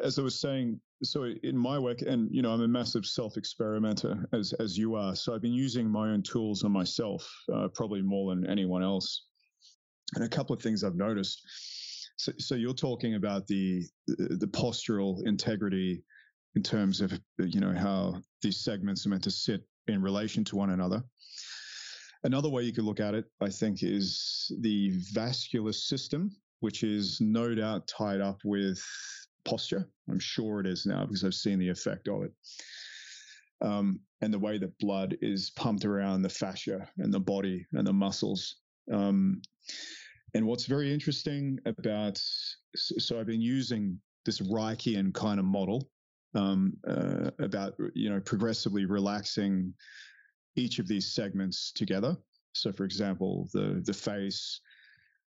as 0.04 0.18
I 0.18 0.22
was 0.22 0.40
saying, 0.40 0.80
so 1.04 1.26
in 1.44 1.58
my 1.58 1.78
work, 1.78 2.02
and, 2.02 2.30
you 2.32 2.42
know, 2.42 2.52
I'm 2.52 2.62
a 2.62 2.68
massive 2.68 3.06
self 3.06 3.38
experimenter 3.38 4.28
as, 4.34 4.54
as 4.54 4.78
you 4.78 4.96
are. 4.96 5.16
So 5.16 5.36
I've 5.36 5.42
been 5.42 5.54
using 5.54 5.90
my 5.90 6.10
own 6.10 6.24
tools 6.24 6.64
on 6.64 6.72
myself, 6.72 7.30
uh, 7.54 7.68
probably 7.74 8.02
more 8.02 8.34
than 8.34 8.50
anyone 8.50 8.82
else. 8.82 9.26
And 10.14 10.24
a 10.24 10.30
couple 10.30 10.56
of 10.56 10.62
things 10.62 10.84
I've 10.84 10.96
noticed. 10.96 11.42
So, 12.18 12.32
so 12.38 12.56
you're 12.56 12.74
talking 12.74 13.16
about 13.16 13.48
the 13.48 13.84
the 14.08 14.48
postural 14.48 15.26
integrity 15.26 16.04
in 16.56 16.64
terms 16.64 17.02
of 17.02 17.12
you 17.38 17.60
know 17.60 17.74
how 17.74 18.22
these 18.42 18.64
segments 18.64 19.06
are 19.06 19.10
meant 19.10 19.24
to 19.24 19.32
sit 19.32 19.62
in 19.88 20.02
relation 20.02 20.44
to 20.46 20.56
one 20.56 20.72
another. 20.72 21.04
Another 22.24 22.50
way 22.50 22.64
you 22.64 22.74
could 22.74 22.86
look 22.86 23.00
at 23.00 23.14
it, 23.14 23.26
I 23.40 23.50
think, 23.50 23.84
is 23.84 24.52
the 24.62 24.92
vascular 25.14 25.74
system, 25.74 26.32
which 26.62 26.84
is 26.84 27.20
no 27.22 27.54
doubt 27.54 27.88
tied 27.88 28.20
up 28.20 28.40
with 28.44 28.84
posture. 29.44 29.88
I'm 30.10 30.20
sure 30.20 30.60
it 30.60 30.66
is 30.66 30.86
now 30.86 31.06
because 31.06 31.24
I've 31.24 31.36
seen 31.36 31.60
the 31.60 31.70
effect 31.70 32.08
of 32.08 32.24
it. 32.24 32.32
Um, 33.62 34.00
and 34.22 34.34
the 34.34 34.40
way 34.40 34.58
that 34.58 34.78
blood 34.80 35.18
is 35.22 35.52
pumped 35.52 35.86
around 35.86 36.24
the 36.24 36.30
fascia 36.30 36.90
and 36.98 37.14
the 37.14 37.20
body 37.20 37.66
and 37.74 37.86
the 37.86 37.94
muscles. 37.94 38.56
Um, 38.92 39.42
and 40.36 40.46
what's 40.46 40.66
very 40.66 40.94
interesting 40.94 41.58
about, 41.66 42.22
so 42.76 43.18
I've 43.18 43.26
been 43.26 43.42
using 43.42 43.98
this 44.26 44.42
Reichian 44.42 45.14
kind 45.14 45.40
of 45.40 45.46
model 45.46 45.90
um, 46.36 46.74
uh, 46.86 47.32
about, 47.40 47.74
you 47.94 48.10
know, 48.10 48.20
progressively 48.20 48.84
relaxing 48.84 49.74
each 50.58 50.80
of 50.80 50.90
these 50.90 51.14
segments 51.14 51.72
together. 51.72 52.18
So, 52.52 52.74
for 52.74 52.84
example, 52.84 53.48
the 53.54 53.82
the 53.86 53.94
face, 53.94 54.60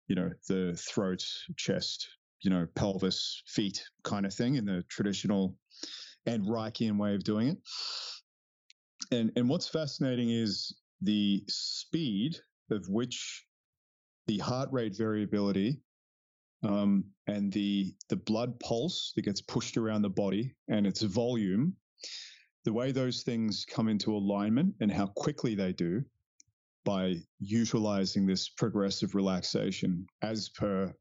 you 0.08 0.16
know, 0.16 0.30
the 0.48 0.74
throat, 0.74 1.22
chest, 1.58 2.08
you 2.40 2.50
know, 2.50 2.66
pelvis, 2.74 3.42
feet, 3.46 3.84
kind 4.04 4.24
of 4.24 4.32
thing 4.32 4.54
in 4.54 4.64
the 4.64 4.82
traditional 4.88 5.54
and 6.24 6.46
Reichian 6.46 6.96
way 6.96 7.14
of 7.14 7.24
doing 7.24 7.48
it. 7.48 7.58
And 9.10 9.32
and 9.36 9.50
what's 9.50 9.68
fascinating 9.68 10.30
is 10.30 10.74
the 11.02 11.44
speed 11.46 12.36
of 12.70 12.88
which 12.88 13.44
the 14.26 14.38
heart 14.38 14.70
rate 14.72 14.96
variability 14.96 15.80
um, 16.62 17.04
and 17.26 17.52
the 17.52 17.94
the 18.08 18.16
blood 18.16 18.58
pulse 18.60 19.12
that 19.16 19.22
gets 19.22 19.40
pushed 19.40 19.76
around 19.76 20.02
the 20.02 20.10
body 20.10 20.54
and 20.68 20.86
its 20.86 21.02
volume, 21.02 21.76
the 22.64 22.72
way 22.72 22.92
those 22.92 23.22
things 23.22 23.66
come 23.68 23.88
into 23.88 24.16
alignment 24.16 24.74
and 24.80 24.90
how 24.90 25.06
quickly 25.06 25.54
they 25.54 25.72
do 25.72 26.02
by 26.84 27.16
utilizing 27.40 28.26
this 28.26 28.48
progressive 28.48 29.14
relaxation 29.14 30.06
as 30.22 30.50
per, 30.50 30.92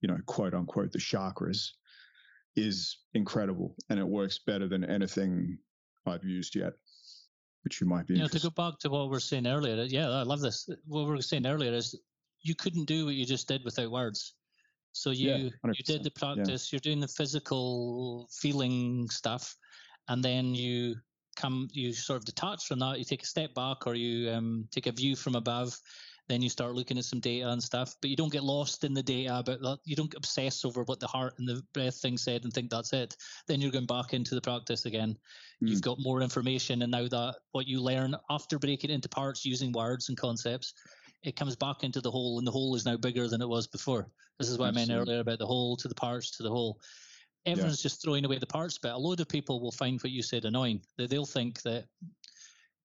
you 0.00 0.08
know, 0.08 0.18
quote 0.26 0.54
unquote, 0.54 0.92
the 0.92 0.98
chakras 0.98 1.70
is 2.56 2.98
incredible 3.14 3.74
and 3.88 3.98
it 3.98 4.06
works 4.06 4.40
better 4.46 4.68
than 4.68 4.84
anything 4.84 5.58
I've 6.06 6.24
used 6.24 6.54
yet, 6.56 6.72
which 7.64 7.80
you 7.80 7.86
might 7.86 8.06
be. 8.06 8.14
You 8.14 8.22
know, 8.22 8.28
to 8.28 8.40
go 8.40 8.50
back 8.50 8.78
to 8.80 8.90
what 8.90 9.04
we 9.04 9.10
were 9.10 9.20
saying 9.20 9.46
earlier, 9.46 9.82
yeah, 9.84 10.10
I 10.10 10.22
love 10.22 10.40
this. 10.40 10.68
What 10.86 11.06
we 11.06 11.10
were 11.12 11.22
saying 11.22 11.46
earlier 11.46 11.72
is 11.72 11.98
you 12.42 12.54
couldn't 12.54 12.86
do 12.86 13.06
what 13.06 13.14
you 13.14 13.24
just 13.24 13.48
did 13.48 13.64
without 13.64 13.90
words. 13.90 14.34
So 14.92 15.10
you 15.10 15.28
Yeah, 15.28 15.50
you 15.72 15.84
did 15.84 16.02
the 16.02 16.10
100%, 16.10 16.14
practice, 16.14 16.72
you're 16.72 16.80
doing 16.80 17.00
the 17.00 17.08
physical 17.08 18.28
feeling 18.30 19.08
stuff, 19.10 19.56
and 20.08 20.22
then 20.22 20.54
you 20.54 20.96
come 21.36 21.68
you 21.72 21.92
sort 21.94 22.18
of 22.18 22.24
detach 22.24 22.66
from 22.66 22.78
that. 22.80 22.98
You 22.98 23.04
take 23.04 23.22
a 23.22 23.26
step 23.26 23.54
back, 23.54 23.86
or 23.86 23.94
you 23.94 24.30
um, 24.30 24.68
take 24.70 24.86
a 24.86 24.92
view 24.92 25.16
from 25.16 25.34
above. 25.34 25.78
Then 26.28 26.40
you 26.40 26.48
start 26.48 26.74
looking 26.74 26.98
at 26.98 27.04
some 27.04 27.20
data 27.20 27.50
and 27.50 27.62
stuff, 27.62 27.96
but 28.00 28.08
you 28.08 28.16
don't 28.16 28.32
get 28.32 28.44
lost 28.44 28.84
in 28.84 28.94
the 28.94 29.02
data 29.02 29.38
about 29.38 29.60
that. 29.60 29.78
You 29.84 29.96
don't 29.96 30.14
obsess 30.14 30.64
over 30.64 30.84
what 30.84 31.00
the 31.00 31.06
heart 31.06 31.34
and 31.38 31.48
the 31.48 31.62
breath 31.74 31.96
thing 32.00 32.16
said 32.16 32.44
and 32.44 32.52
think 32.52 32.70
that's 32.70 32.92
it. 32.92 33.16
Then 33.48 33.60
you're 33.60 33.72
going 33.72 33.86
back 33.86 34.14
into 34.14 34.34
the 34.34 34.40
practice 34.40 34.84
again. 34.86 35.18
You've 35.64 35.82
got 35.82 35.98
more 36.00 36.22
information, 36.22 36.82
and 36.82 36.92
now 36.92 37.08
that 37.08 37.36
what 37.52 37.66
you 37.66 37.80
learn 37.80 38.14
after 38.30 38.58
breaking 38.58 38.90
it 38.90 38.94
into 38.94 39.08
parts 39.08 39.44
using 39.44 39.72
words 39.72 40.08
and 40.08 40.18
concepts, 40.18 40.74
it 41.22 41.36
comes 41.36 41.54
back 41.56 41.84
into 41.84 42.00
the 42.00 42.10
whole, 42.10 42.38
and 42.38 42.46
the 42.46 42.50
whole 42.50 42.74
is 42.74 42.84
now 42.84 42.96
bigger 42.96 43.28
than 43.28 43.40
it 43.42 43.48
was 43.48 43.66
before. 43.66 44.08
This 44.38 44.48
is 44.48 44.58
what 44.58 44.68
I 44.68 44.72
meant 44.72 44.90
earlier 44.90 45.20
about 45.20 45.38
the 45.38 45.46
whole 45.46 45.76
to 45.76 45.88
the 45.88 45.94
parts 45.94 46.30
to 46.36 46.42
the 46.42 46.50
whole. 46.50 46.80
Everyone's 47.46 47.82
just 47.82 48.02
throwing 48.02 48.24
away 48.24 48.38
the 48.38 48.46
parts 48.46 48.78
but 48.78 48.92
A 48.92 48.96
load 48.96 49.18
of 49.20 49.28
people 49.28 49.60
will 49.60 49.72
find 49.72 50.00
what 50.00 50.12
you 50.12 50.22
said 50.22 50.44
annoying. 50.44 50.80
They, 50.96 51.06
they'll 51.06 51.26
think 51.26 51.60
that 51.62 51.86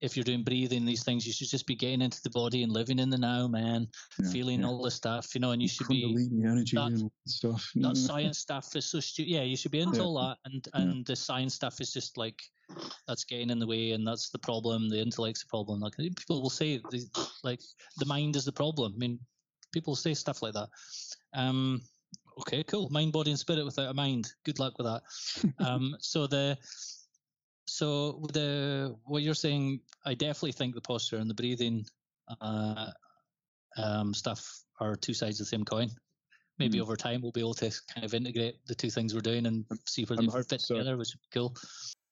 if 0.02 0.16
you're 0.16 0.24
doing 0.24 0.44
breathing, 0.44 0.86
these 0.86 1.04
things, 1.04 1.26
you 1.26 1.34
should 1.34 1.50
just 1.50 1.66
be 1.66 1.76
getting 1.76 2.02
into 2.02 2.22
the 2.24 2.30
body 2.30 2.62
and 2.64 2.72
living 2.72 3.00
in 3.00 3.10
the 3.10 3.18
now, 3.18 3.48
man, 3.48 3.88
Yeah, 4.20 4.30
feeling 4.32 4.60
yeah. 4.62 4.68
all 4.68 4.82
the 4.84 4.92
stuff, 4.92 5.34
you 5.34 5.42
know, 5.42 5.52
and 5.52 5.62
you 5.62 5.68
should 5.68 5.88
be 5.88 6.04
Kundalini 6.06 6.46
energy 6.46 6.76
that- 6.78 6.88
and 6.92 7.12
stuff. 7.28 7.72
that 7.76 7.98
science 8.10 8.38
stuff 8.40 8.76
is 8.76 8.86
so 8.86 9.00
stupid. 9.00 9.32
Yeah, 9.32 9.42
you 9.42 9.58
should 9.58 9.72
be 9.72 9.80
into 9.80 9.98
Yeah. 9.98 10.04
all 10.04 10.16
that, 10.22 10.38
and 10.46 10.68
Yeah. 10.74 10.82
and 10.82 11.06
the 11.06 11.16
science 11.16 11.56
stuff 11.56 11.82
is 11.82 11.92
just 11.94 12.16
like 12.18 12.40
that's 13.08 13.24
getting 13.24 13.50
in 13.50 13.60
the 13.60 13.68
way, 13.68 13.92
and 13.92 14.06
that's 14.08 14.30
the 14.30 14.40
problem. 14.40 14.90
The 14.90 15.02
intellect's 15.02 15.44
the 15.44 15.50
problem. 15.50 15.80
Like 15.80 15.96
people 15.98 16.42
will 16.42 16.50
say, 16.50 16.78
the- 16.90 17.28
like 17.44 17.62
the 17.98 18.06
mind 18.06 18.36
is 18.36 18.46
the 18.46 18.52
problem. 18.52 18.94
I 18.96 18.98
mean, 18.98 19.20
people 19.72 19.96
say 19.96 20.14
stuff 20.14 20.42
like 20.42 20.54
that. 20.54 20.70
Um, 21.34 21.82
okay, 22.40 22.64
cool. 22.64 22.90
Mind, 22.90 23.14
body, 23.14 23.32
and 23.32 23.40
spirit 23.40 23.66
without 23.66 23.90
a 23.90 23.94
mind. 23.94 24.32
Good 24.44 24.60
luck 24.60 24.78
with 24.78 24.88
that. 24.88 25.54
um, 25.66 25.96
so 26.00 26.28
the 26.28 26.58
so 27.68 28.26
the 28.34 28.96
what 29.06 29.24
you're 29.24 29.34
saying, 29.34 29.82
I 30.06 30.14
definitely 30.14 30.54
think 30.54 30.74
the 30.76 30.82
posture 30.82 31.18
and 31.18 31.30
the 31.30 31.34
breathing 31.36 31.86
uh, 32.42 32.92
um, 33.78 34.14
stuff 34.14 34.64
are 34.80 34.96
two 34.96 35.14
sides 35.14 35.40
of 35.40 35.46
the 35.46 35.50
same 35.50 35.66
coin. 35.66 35.90
Maybe 36.60 36.80
Mm. 36.80 36.82
over 36.82 36.96
time 36.96 37.22
we'll 37.22 37.32
be 37.32 37.42
able 37.42 37.54
to 37.56 37.72
kind 37.94 38.04
of 38.04 38.14
integrate 38.14 38.56
the 38.66 38.74
two 38.74 38.90
things 38.90 39.14
we're 39.14 39.22
doing 39.22 39.46
and 39.46 39.66
see 39.86 40.06
where 40.06 40.18
they 40.18 40.28
fit 40.44 40.62
so. 40.62 40.76
together, 40.76 40.98
which 40.98 41.10
would 41.14 41.22
be 41.22 41.40
cool. 41.40 41.56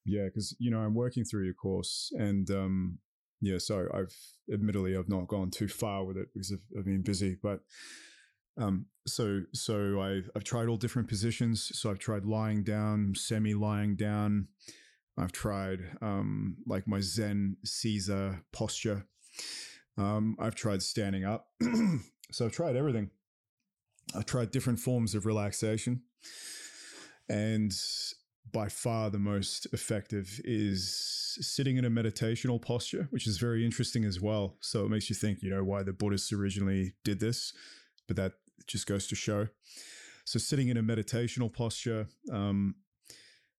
Yeah, 0.06 0.26
because 0.26 0.56
you 0.60 0.72
know 0.72 0.80
I'm 0.80 0.94
working 0.94 1.23
through 1.23 1.45
your 1.45 1.53
course, 1.53 2.11
and 2.15 2.49
um, 2.52 2.99
yeah, 3.41 3.57
so 3.57 3.88
I've 3.94 4.15
admittedly 4.53 4.95
I've 4.95 5.10
not 5.10 5.27
gone 5.27 5.49
too 5.52 5.68
far 5.68 6.06
with 6.06 6.18
it 6.18 6.27
because 6.34 6.52
I've, 6.52 6.80
I've 6.80 6.86
been 6.86 7.02
busy, 7.02 7.38
but 7.41 7.61
um, 8.57 8.86
so 9.07 9.41
so 9.53 10.02
I've 10.02 10.30
I've 10.36 10.44
tried 10.44 10.68
all 10.68 10.77
different 10.77 11.07
positions. 11.07 11.72
So 11.73 11.90
I've 11.90 11.99
tried 11.99 12.26
lying 12.26 12.64
down, 12.64 13.14
semi 13.15 13.53
lying 13.53 13.95
down. 13.95 14.48
I've 15.18 15.32
tried 15.32 15.80
um, 16.02 16.57
like 16.68 16.88
my 16.88 16.99
Zen 16.99 17.57
seiza 17.65 18.41
posture. 18.52 19.06
Um, 19.98 20.36
I've 20.40 20.56
tried 20.56 20.84
standing 20.84 21.23
up. 21.23 21.48
so 22.32 22.45
I've 22.45 22.52
tried 22.52 22.76
everything. 22.76 23.10
I've 24.14 24.26
tried 24.26 24.52
different 24.52 24.80
forms 24.80 25.15
of 25.15 25.26
relaxation, 25.26 26.02
and 27.27 27.73
by 28.52 28.70
far 28.70 29.10
the 29.10 29.20
most 29.20 29.68
effective 29.74 30.40
is 30.44 31.38
sitting 31.42 31.78
in 31.78 31.86
a 31.86 31.90
meditational 31.90 32.62
posture, 32.62 33.08
which 33.10 33.28
is 33.28 33.38
very 33.38 33.66
interesting 33.66 34.06
as 34.06 34.22
well. 34.22 34.56
So 34.62 34.86
it 34.86 34.90
makes 34.90 35.10
you 35.10 35.16
think, 35.16 35.42
you 35.42 35.50
know, 35.50 35.64
why 35.64 35.84
the 35.84 35.94
Buddhists 35.94 36.32
originally 36.32 36.94
did 37.04 37.20
this, 37.20 37.54
but 38.08 38.16
that 38.18 38.34
just 38.68 38.88
goes 38.88 39.08
to 39.08 39.16
show. 39.16 39.48
So 40.26 40.40
sitting 40.40 40.70
in 40.70 40.78
a 40.78 40.84
meditational 40.84 41.54
posture, 41.54 42.08
um, 42.32 42.76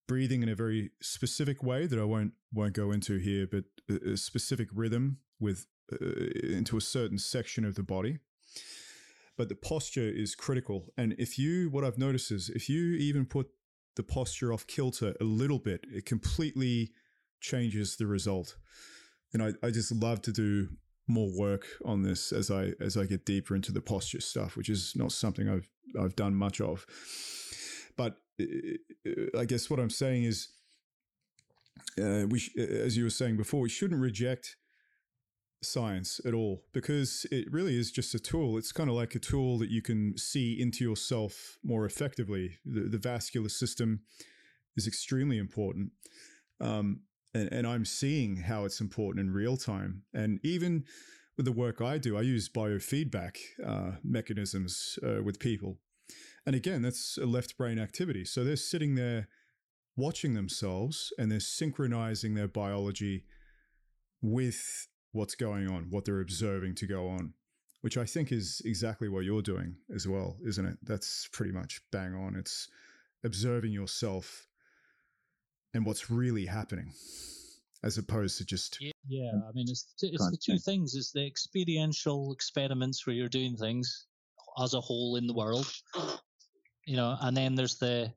breathing 0.09 0.43
in 0.43 0.49
a 0.49 0.55
very 0.55 0.91
specific 1.01 1.63
way 1.63 1.87
that 1.87 1.99
I 1.99 2.05
won't 2.05 2.33
won't 2.53 2.75
go 2.75 2.91
into 2.93 3.19
here, 3.19 3.47
but 3.47 3.65
a, 3.89 4.17
specific 4.17 4.69
rhythm 4.73 5.19
with 5.39 5.67
uh, 5.93 5.97
into 6.43 6.77
a 6.77 6.81
certain 6.81 7.19
section 7.19 7.65
of 7.65 7.75
the 7.75 7.83
body. 7.83 8.19
But 9.37 9.49
the 9.49 9.55
posture 9.55 10.09
is 10.09 10.35
critical, 10.35 10.87
and 10.97 11.15
if 11.19 11.39
you, 11.39 11.69
what 11.69 11.85
I've 11.85 11.99
noticed 11.99 12.33
is, 12.33 12.49
if 12.49 12.71
you 12.71 12.95
even 12.95 13.27
put 13.27 13.49
the 13.97 14.03
posture 14.03 14.53
off 14.53 14.67
kilter 14.67 15.15
a 15.21 15.25
little 15.25 15.59
bit, 15.59 15.85
it 15.91 16.07
completely 16.07 16.93
changes 17.41 17.97
the 17.97 18.07
result. 18.07 18.57
And 19.33 19.43
I, 19.43 19.53
I 19.67 19.71
just 19.71 19.93
love 19.93 20.23
to 20.23 20.33
do 20.33 20.69
more 21.09 21.31
work 21.37 21.67
on 21.85 22.03
this 22.03 22.33
as 22.33 22.51
I 22.51 22.73
as 22.81 22.97
I 22.97 23.05
get 23.05 23.25
deeper 23.25 23.55
into 23.55 23.73
the 23.73 23.81
posture 23.81 24.21
stuff, 24.21 24.57
which 24.57 24.69
is 24.69 24.93
not 24.97 25.13
something 25.13 25.49
I've 25.49 25.69
I've 26.01 26.17
done 26.17 26.35
much 26.35 26.61
of. 26.61 26.87
But 27.97 28.17
I 29.39 29.45
guess 29.47 29.71
what 29.71 29.81
I'm 29.81 29.91
saying 29.91 30.25
is, 30.25 30.49
uh, 32.01 32.27
we 32.29 32.39
sh- 32.39 32.57
as 32.57 32.97
you 32.97 33.05
were 33.05 33.11
saying 33.11 33.37
before, 33.37 33.61
we 33.61 33.69
shouldn't 33.69 34.01
reject 34.01 34.57
science 35.67 36.21
at 36.25 36.35
all 36.35 36.63
because 36.73 37.27
it 37.31 37.51
really 37.53 37.79
is 37.79 37.91
just 37.91 38.15
a 38.15 38.19
tool. 38.19 38.57
It's 38.57 38.73
kind 38.73 38.89
of 38.89 38.97
like 38.97 39.15
a 39.15 39.19
tool 39.19 39.59
that 39.59 39.71
you 39.71 39.83
can 39.83 40.17
see 40.17 40.61
into 40.61 40.85
yourself 40.85 41.59
more 41.65 41.85
effectively. 41.85 42.59
The, 42.65 42.81
the 42.81 42.99
vascular 42.99 43.49
system 43.49 44.01
is 44.77 44.87
extremely 44.87 45.39
important. 45.39 45.93
Um, 46.61 47.01
and, 47.35 47.53
and 47.53 47.67
I'm 47.67 47.85
seeing 47.85 48.37
how 48.37 48.65
it's 48.65 48.81
important 48.81 49.27
in 49.27 49.33
real 49.33 49.57
time. 49.57 50.03
And 50.15 50.41
even 50.43 50.85
with 51.37 51.47
the 51.47 51.53
work 51.53 51.81
I 51.81 51.99
do, 51.99 52.17
I 52.17 52.23
use 52.23 52.49
biofeedback 52.49 53.37
uh, 53.65 53.93
mechanisms 54.03 54.99
uh, 55.03 55.23
with 55.23 55.39
people. 55.39 55.79
And 56.47 56.55
again, 56.55 56.83
that's 56.83 57.19
a 57.21 57.27
left 57.27 57.59
brain 57.59 57.79
activity. 57.79 58.25
So 58.25 58.45
they're 58.45 58.57
sitting 58.57 58.95
there 58.95 59.29
watching 59.97 60.35
themselves 60.35 61.13
and 61.19 61.31
they're 61.31 61.41
synchronizing 61.41 62.35
their 62.35 62.49
biology 62.49 63.25
with 64.23 64.89
what's 65.17 65.35
going 65.35 65.69
on, 65.69 65.87
what 65.91 66.05
they're 66.05 66.21
observing 66.21 66.75
to 66.77 66.87
go 66.87 67.09
on, 67.09 67.33
which 67.81 67.97
I 67.97 68.05
think 68.05 68.33
is 68.33 68.63
exactly 68.65 69.09
what 69.09 69.25
you're 69.25 69.43
doing 69.43 69.77
as 69.95 70.07
well, 70.07 70.37
isn't 70.47 70.65
it? 70.65 70.79
That's 70.83 71.29
pretty 71.33 71.53
much 71.53 71.81
bang 71.91 72.15
on. 72.15 72.37
It's 72.37 72.69
observing 73.25 73.73
yourself 73.73 74.47
and 75.75 75.85
what's 75.85 76.11
really 76.11 76.47
happening 76.47 76.93
as 77.83 77.99
opposed 77.99 78.39
to 78.39 78.45
just 78.45 78.81
yeah 79.09 79.31
i 79.49 79.53
mean 79.53 79.67
it's, 79.69 79.95
it's 80.01 80.31
the 80.31 80.39
two 80.43 80.59
things 80.59 80.95
it's 80.95 81.13
the 81.13 81.25
experiential 81.25 82.33
experiments 82.33 83.07
where 83.07 83.15
you're 83.15 83.29
doing 83.29 83.57
things 83.57 84.07
as 84.63 84.75
a 84.75 84.81
whole 84.81 85.17
in 85.17 85.27
the 85.27 85.35
world 85.35 85.71
you 86.87 86.97
know 86.97 87.17
and 87.21 87.37
then 87.37 87.55
there's 87.55 87.77
the 87.77 88.11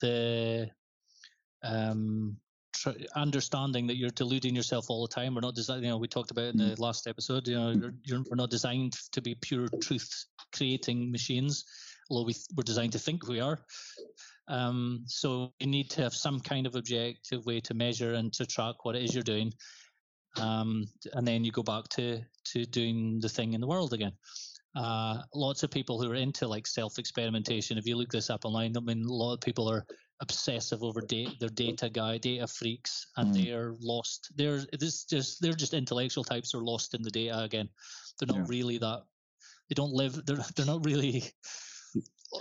the 0.00 0.68
um 1.62 2.36
tr- 2.80 2.90
understanding 3.16 3.86
that 3.86 3.96
you're 3.96 4.10
deluding 4.10 4.54
yourself 4.54 4.86
all 4.88 5.06
the 5.06 5.14
time 5.14 5.34
we're 5.34 5.40
not 5.40 5.54
designed 5.54 5.82
you 5.82 5.88
know 5.88 5.98
we 5.98 6.08
talked 6.08 6.30
about 6.30 6.52
in 6.52 6.56
the 6.56 6.74
mm. 6.74 6.78
last 6.78 7.06
episode 7.06 7.46
you 7.48 7.54
know 7.54 7.70
you're, 7.70 7.94
you're, 8.04 8.22
we're 8.30 8.36
not 8.36 8.50
designed 8.50 8.92
to 9.12 9.20
be 9.20 9.34
pure 9.34 9.68
truth 9.80 10.26
creating 10.54 11.10
machines 11.10 11.64
although 12.10 12.26
we, 12.26 12.34
we're 12.56 12.62
designed 12.62 12.92
to 12.92 12.98
think 12.98 13.26
we 13.28 13.40
are 13.40 13.58
um, 14.48 15.04
so 15.06 15.52
you 15.60 15.66
need 15.66 15.90
to 15.90 16.02
have 16.02 16.14
some 16.14 16.40
kind 16.40 16.66
of 16.66 16.74
objective 16.74 17.44
way 17.44 17.60
to 17.60 17.74
measure 17.74 18.14
and 18.14 18.32
to 18.34 18.46
track 18.46 18.84
what 18.84 18.96
it 18.96 19.02
is 19.02 19.14
you're 19.14 19.22
doing. 19.22 19.52
Um, 20.40 20.84
and 21.12 21.26
then 21.26 21.44
you 21.44 21.52
go 21.52 21.62
back 21.62 21.88
to, 21.90 22.20
to 22.52 22.64
doing 22.64 23.20
the 23.20 23.28
thing 23.28 23.52
in 23.52 23.60
the 23.60 23.66
world 23.66 23.92
again. 23.92 24.12
Uh, 24.74 25.22
lots 25.34 25.62
of 25.62 25.70
people 25.70 26.00
who 26.00 26.10
are 26.10 26.14
into 26.14 26.46
like 26.46 26.66
self 26.66 26.98
experimentation, 26.98 27.78
if 27.78 27.86
you 27.86 27.96
look 27.96 28.10
this 28.10 28.30
up 28.30 28.44
online, 28.44 28.76
I 28.76 28.80
mean, 28.80 29.04
a 29.04 29.12
lot 29.12 29.34
of 29.34 29.40
people 29.40 29.68
are 29.68 29.84
obsessive 30.20 30.82
over 30.82 31.00
data, 31.00 31.32
they're 31.38 31.48
data 31.48 31.88
guy, 31.88 32.18
data 32.18 32.46
freaks, 32.46 33.06
and 33.16 33.34
mm. 33.34 33.44
they're 33.44 33.74
lost. 33.80 34.32
They're 34.36 34.64
this 34.78 35.04
just 35.04 35.40
they're 35.40 35.52
just 35.52 35.74
intellectual 35.74 36.24
types 36.24 36.52
who 36.52 36.58
are 36.58 36.64
lost 36.64 36.94
in 36.94 37.02
the 37.02 37.10
data 37.10 37.42
again. 37.42 37.68
They're 38.18 38.34
not 38.34 38.48
yeah. 38.48 38.56
really 38.56 38.78
that. 38.78 39.02
They 39.68 39.74
don't 39.74 39.92
live. 39.92 40.24
They're 40.26 40.44
they're 40.56 40.66
not 40.66 40.84
really 40.84 41.24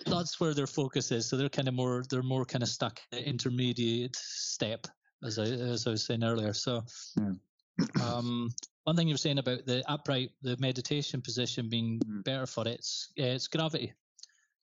that's 0.05 0.39
where 0.39 0.53
their 0.53 0.67
focus 0.67 1.11
is. 1.11 1.29
So 1.29 1.37
they're 1.37 1.49
kind 1.49 1.67
of 1.67 1.73
more 1.73 2.03
they're 2.09 2.23
more 2.23 2.45
kind 2.45 2.63
of 2.63 2.69
stuck 2.69 2.99
in 3.11 3.19
the 3.19 3.27
intermediate 3.27 4.15
step, 4.15 4.87
as 5.23 5.39
I 5.39 5.43
as 5.43 5.87
I 5.87 5.91
was 5.91 6.05
saying 6.05 6.23
earlier. 6.23 6.53
So, 6.53 6.83
yeah. 7.17 8.03
um, 8.03 8.49
one 8.83 8.95
thing 8.95 9.07
you 9.07 9.13
were 9.13 9.19
saying 9.19 9.39
about 9.39 9.65
the 9.65 9.83
upright, 9.89 10.31
the 10.41 10.57
meditation 10.57 11.21
position 11.21 11.69
being 11.69 11.99
mm. 11.99 12.23
better 12.23 12.45
for 12.45 12.67
it, 12.67 12.75
it's 12.75 13.11
it's 13.15 13.47
gravity. 13.47 13.93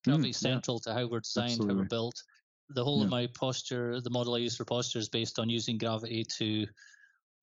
Gravity 0.05 0.31
mm, 0.31 0.35
central 0.35 0.83
yeah. 0.87 0.93
to 0.93 0.99
how 0.99 1.07
we're 1.07 1.21
designed, 1.21 1.53
Absolutely. 1.53 1.75
how 1.75 1.81
we're 1.81 1.89
built. 1.89 2.23
The 2.71 2.85
whole 2.85 2.99
yeah. 2.99 3.05
of 3.05 3.11
my 3.11 3.29
posture, 3.39 4.01
the 4.01 4.11
model 4.11 4.35
I 4.35 4.39
use 4.39 4.57
for 4.57 4.65
posture 4.65 4.99
is 4.99 5.09
based 5.09 5.39
on 5.39 5.49
using 5.49 5.79
gravity 5.79 6.25
to 6.39 6.67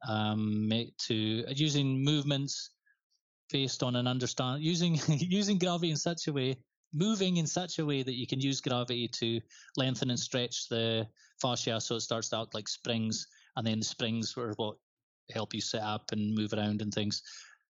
um, 0.08 0.68
make 0.68 0.98
to 0.98 1.44
using 1.50 2.04
movements 2.04 2.72
based 3.52 3.84
on 3.84 3.96
an 3.96 4.08
understand 4.08 4.64
using 4.64 4.98
using 5.08 5.60
gravity 5.60 5.92
in 5.92 5.98
such 5.98 6.28
a 6.28 6.34
way 6.34 6.58
moving 6.94 7.38
in 7.38 7.46
such 7.46 7.78
a 7.78 7.86
way 7.86 8.02
that 8.02 8.16
you 8.16 8.26
can 8.26 8.40
use 8.40 8.62
gravity 8.62 9.08
to 9.08 9.40
lengthen 9.78 10.10
and 10.10 10.20
stretch 10.20 10.68
the 10.70 11.06
fascia 11.40 11.80
so 11.80 11.96
it 11.96 12.02
starts 12.02 12.34
out 12.34 12.54
like 12.56 12.68
springs 12.68 13.28
and 13.58 13.68
then 13.68 13.80
the 13.80 13.86
springs 13.86 14.34
are 14.38 14.54
what 14.56 14.76
help 15.32 15.54
you 15.54 15.62
sit 15.62 15.82
up 15.82 16.12
and 16.14 16.34
move 16.34 16.52
around 16.54 16.82
and 16.82 16.94
things 16.94 17.22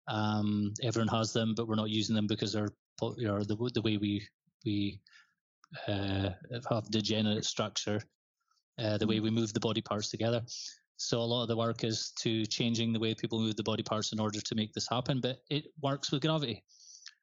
um, 0.09 0.73
everyone 0.83 1.09
has 1.09 1.33
them 1.33 1.55
but 1.57 1.67
we're 1.67 1.75
not 1.75 1.91
using 1.91 2.15
them 2.15 2.29
because 2.29 2.53
they're 2.53 2.69
you 3.17 3.27
know, 3.27 3.43
the, 3.43 3.57
the 3.75 3.83
way 3.83 3.97
we 3.97 4.27
we 4.65 5.01
uh, 5.89 6.31
have 6.71 6.91
degenerate 6.91 7.45
structure 7.45 8.01
uh, 8.79 8.99
the 8.99 9.07
way 9.07 9.21
we 9.21 9.31
move 9.31 9.53
the 9.53 9.61
body 9.61 9.81
parts 9.81 10.11
together 10.11 10.43
so 10.97 11.19
a 11.19 11.23
lot 11.23 11.43
of 11.43 11.49
the 11.49 11.57
work 11.57 11.85
is 11.85 12.13
to 12.19 12.45
changing 12.47 12.93
the 12.93 12.99
way 12.99 13.15
people 13.15 13.41
move 13.41 13.57
the 13.57 13.63
body 13.63 13.83
parts 13.83 14.13
in 14.13 14.21
order 14.21 14.41
to 14.41 14.55
make 14.55 14.73
this 14.73 14.89
happen 14.89 15.21
but 15.21 15.39
it 15.49 15.65
works 15.83 16.11
with 16.11 16.23
gravity 16.23 16.63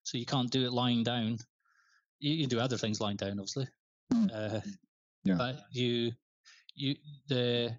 so 0.03 0.17
you 0.17 0.25
can't 0.25 0.51
do 0.51 0.65
it 0.65 0.73
lying 0.73 1.03
down 1.03 1.37
you 2.19 2.41
can 2.41 2.49
do 2.49 2.59
other 2.59 2.77
things 2.77 2.99
lying 3.01 3.17
down, 3.17 3.31
obviously. 3.31 3.67
Uh, 4.33 4.61
yeah. 5.23 5.35
But 5.37 5.59
you, 5.71 6.11
you, 6.75 6.95
the, 7.27 7.75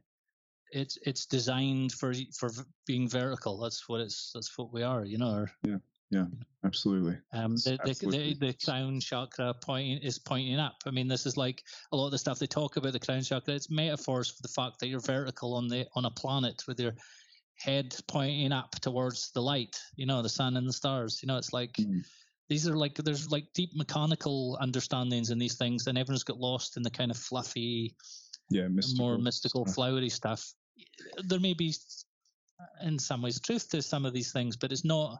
it's 0.71 0.99
it's 1.07 1.27
designed 1.27 1.93
for 1.93 2.13
for 2.37 2.51
being 2.87 3.09
vertical. 3.09 3.59
That's 3.59 3.89
what 3.89 4.01
it's. 4.01 4.31
That's 4.35 4.57
what 4.59 4.73
we 4.73 4.83
are. 4.83 5.05
You 5.05 5.19
know. 5.19 5.31
Or, 5.31 5.51
yeah. 5.65 5.77
Yeah. 6.11 6.27
Absolutely. 6.65 7.17
Um. 7.33 7.55
The, 7.57 7.79
absolutely. 7.87 8.35
the 8.35 8.47
the 8.49 8.57
crown 8.65 9.01
chakra 9.01 9.55
point 9.55 10.03
is 10.03 10.19
pointing 10.19 10.59
up. 10.59 10.77
I 10.87 10.91
mean, 10.91 11.07
this 11.07 11.27
is 11.27 11.37
like 11.37 11.63
a 11.93 11.97
lot 11.97 12.07
of 12.07 12.13
the 12.13 12.19
stuff 12.19 12.39
they 12.39 12.47
talk 12.47 12.77
about 12.77 12.93
the 12.93 12.99
crown 12.99 13.23
chakra. 13.23 13.55
It's 13.55 13.71
metaphors 13.71 14.31
for 14.31 14.43
the 14.43 14.49
fact 14.49 14.81
that 14.81 14.89
you're 14.89 15.01
vertical 15.01 15.55
on 15.55 15.69
the 15.69 15.87
on 15.95 16.05
a 16.05 16.11
planet 16.11 16.63
with 16.67 16.81
your 16.81 16.95
head 17.55 17.95
pointing 18.09 18.53
up 18.53 18.73
towards 18.81 19.31
the 19.33 19.43
light. 19.43 19.79
You 19.97 20.07
know, 20.07 20.23
the 20.23 20.29
sun 20.29 20.57
and 20.57 20.69
the 20.69 20.73
stars. 20.73 21.21
You 21.23 21.27
know, 21.27 21.37
it's 21.37 21.53
like. 21.53 21.75
Mm 21.75 22.05
these 22.49 22.67
are 22.67 22.77
like 22.77 22.95
there's 22.97 23.31
like 23.31 23.47
deep 23.55 23.71
mechanical 23.75 24.57
understandings 24.61 25.31
in 25.31 25.39
these 25.39 25.57
things, 25.57 25.87
and 25.87 25.99
everyone's 25.99 26.25
got 26.25 26.39
lost 26.39 26.77
in 26.77 26.83
the 26.83 26.91
kind 26.91 27.11
of 27.11 27.17
fluffy, 27.17 27.95
yeah, 28.51 28.69
mystical 28.69 29.07
more 29.07 29.19
mystical, 29.19 29.67
stuff. 29.67 29.75
flowery 29.75 30.09
stuff. 30.09 30.53
There 31.25 31.41
may 31.41 31.55
be, 31.55 31.75
in 32.83 32.99
some 32.99 33.23
ways, 33.23 33.39
truth 33.41 33.69
to 33.71 33.83
some 33.83 34.07
of 34.07 34.13
these 34.13 34.33
things, 34.33 34.57
but 34.57 34.73
it's 34.73 34.85
not. 34.85 35.19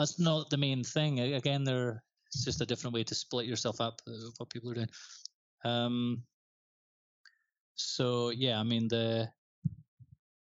That's 0.00 0.18
not 0.18 0.48
the 0.48 0.56
main 0.56 0.82
thing. 0.82 1.20
Again, 1.20 1.62
there 1.62 2.02
it's 2.28 2.42
just 2.42 2.62
a 2.62 2.66
different 2.66 2.94
way 2.94 3.04
to 3.04 3.14
split 3.14 3.44
yourself 3.44 3.82
up. 3.82 4.00
Uh, 4.08 4.30
what 4.38 4.48
people 4.48 4.70
are 4.70 4.74
doing. 4.74 4.88
Um. 5.62 6.22
So 7.74 8.30
yeah, 8.30 8.58
I 8.58 8.62
mean 8.62 8.88
the 8.88 9.28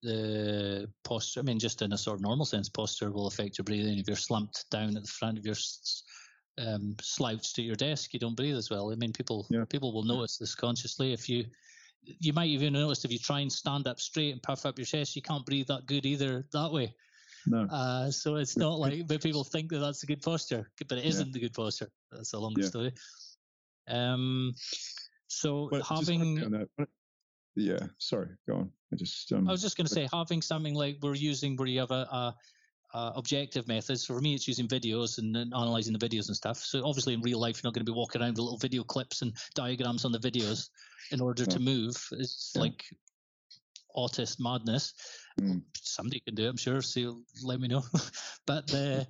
the 0.03 0.91
posture. 1.05 1.41
I 1.41 1.43
mean, 1.43 1.59
just 1.59 1.81
in 1.81 1.95
a 1.95 1.97
sort 1.97 2.19
of 2.19 2.23
normal 2.23 2.45
sense, 2.45 2.69
posture 2.69 3.11
will 3.11 3.29
affect 3.29 3.57
your 3.57 3.65
breathing. 3.65 3.99
If 3.99 4.07
you're 4.07 4.17
slumped 4.19 4.67
down 4.71 4.95
at 4.95 5.05
the 5.05 5.09
front 5.09 5.39
of 5.39 5.47
your 5.47 5.57
um, 6.59 6.95
slouched 7.01 7.59
at 7.59 7.65
your 7.65 7.77
desk, 7.77 8.13
you 8.13 8.21
don't 8.21 8.37
breathe 8.37 8.59
as 8.59 8.69
well. 8.69 8.93
I 8.93 8.97
mean, 8.97 9.15
people 9.15 9.47
yeah. 9.49 9.65
people 9.65 9.95
will 9.95 10.05
notice 10.05 10.37
this 10.37 10.55
consciously. 10.55 11.15
If 11.15 11.31
you 11.31 11.47
you 12.03 12.35
might 12.35 12.51
even 12.51 12.75
notice 12.75 13.07
if 13.07 13.11
you 13.11 13.19
try 13.19 13.41
and 13.41 13.51
stand 13.51 13.87
up 13.87 14.01
straight 14.01 14.33
and 14.33 14.43
puff 14.43 14.67
up 14.67 14.79
your 14.79 14.85
chest, 14.85 15.17
you 15.17 15.23
can't 15.23 15.47
breathe 15.47 15.69
that 15.69 15.87
good 15.87 16.05
either 16.05 16.47
that 16.53 16.71
way. 16.71 16.95
No. 17.47 17.63
Uh, 17.71 18.11
so 18.11 18.37
it's 18.37 18.57
not 18.57 18.79
like, 18.79 19.07
but 19.07 19.23
people 19.23 19.45
think 19.45 19.71
that 19.71 19.79
that's 19.79 20.03
a 20.03 20.07
good 20.07 20.23
posture, 20.23 20.69
but 20.89 20.99
it 20.99 21.05
isn't 21.05 21.29
yeah. 21.29 21.39
a 21.39 21.41
good 21.41 21.55
posture. 21.55 21.89
That's 22.11 22.33
a 22.33 22.39
longer 22.39 22.63
yeah. 22.63 22.69
story. 22.69 22.93
Um, 23.89 24.55
so 25.29 25.69
but 25.71 25.83
having 25.83 26.67
yeah 27.57 27.79
sorry 27.99 28.29
go 28.47 28.57
on 28.57 28.71
i 28.93 28.97
just 28.97 29.33
um, 29.33 29.49
i 29.49 29.53
was 29.53 29.63
just 29.63 29.77
going 29.77 29.87
to 29.87 29.93
say 29.93 30.09
having 30.13 30.43
something 30.43 30.75
like 30.75 30.97
we're 31.03 31.15
using 31.15 31.57
where 31.57 31.69
you 31.69 31.81
have 31.81 31.91
a, 31.91 31.95
a, 31.95 32.35
objective 33.15 33.69
methods 33.69 34.07
for 34.07 34.21
me 34.21 34.35
it's 34.35 34.49
using 34.49 34.67
videos 34.67 35.19
and, 35.19 35.37
and, 35.37 35.53
analyzing 35.53 35.93
the 35.93 35.99
videos 35.99 36.29
and 36.29 36.37
stuff 36.37 36.57
so 36.57 36.81
obviously 36.85 37.13
in 37.13 37.21
real 37.21 37.39
life 37.39 37.57
you're 37.57 37.69
not 37.69 37.75
going 37.75 37.85
to 37.85 37.93
be 37.93 37.97
walking 37.97 38.23
around 38.23 38.31
with 38.31 38.39
little 38.39 38.59
video 38.59 38.83
clips 38.83 39.21
and 39.21 39.35
diagrams 39.55 40.07
on 40.07 40.13
the 40.13 40.19
videos 40.19 40.71
in 41.13 41.21
order 41.21 41.43
yeah. 41.43 41.55
to 41.55 41.61
move 41.61 41.95
it's 42.13 42.53
yeah. 42.55 42.63
like 42.63 42.85
autist 43.97 44.37
madness 44.41 44.95
mm. 45.41 45.63
somebody 45.77 46.21
can 46.21 46.35
do 46.35 46.47
it 46.47 46.49
i'm 46.49 46.57
sure 46.57 46.83
so 46.83 47.21
let 47.43 47.61
me 47.61 47.69
know 47.69 47.83
but 48.47 48.67
the 48.69 49.07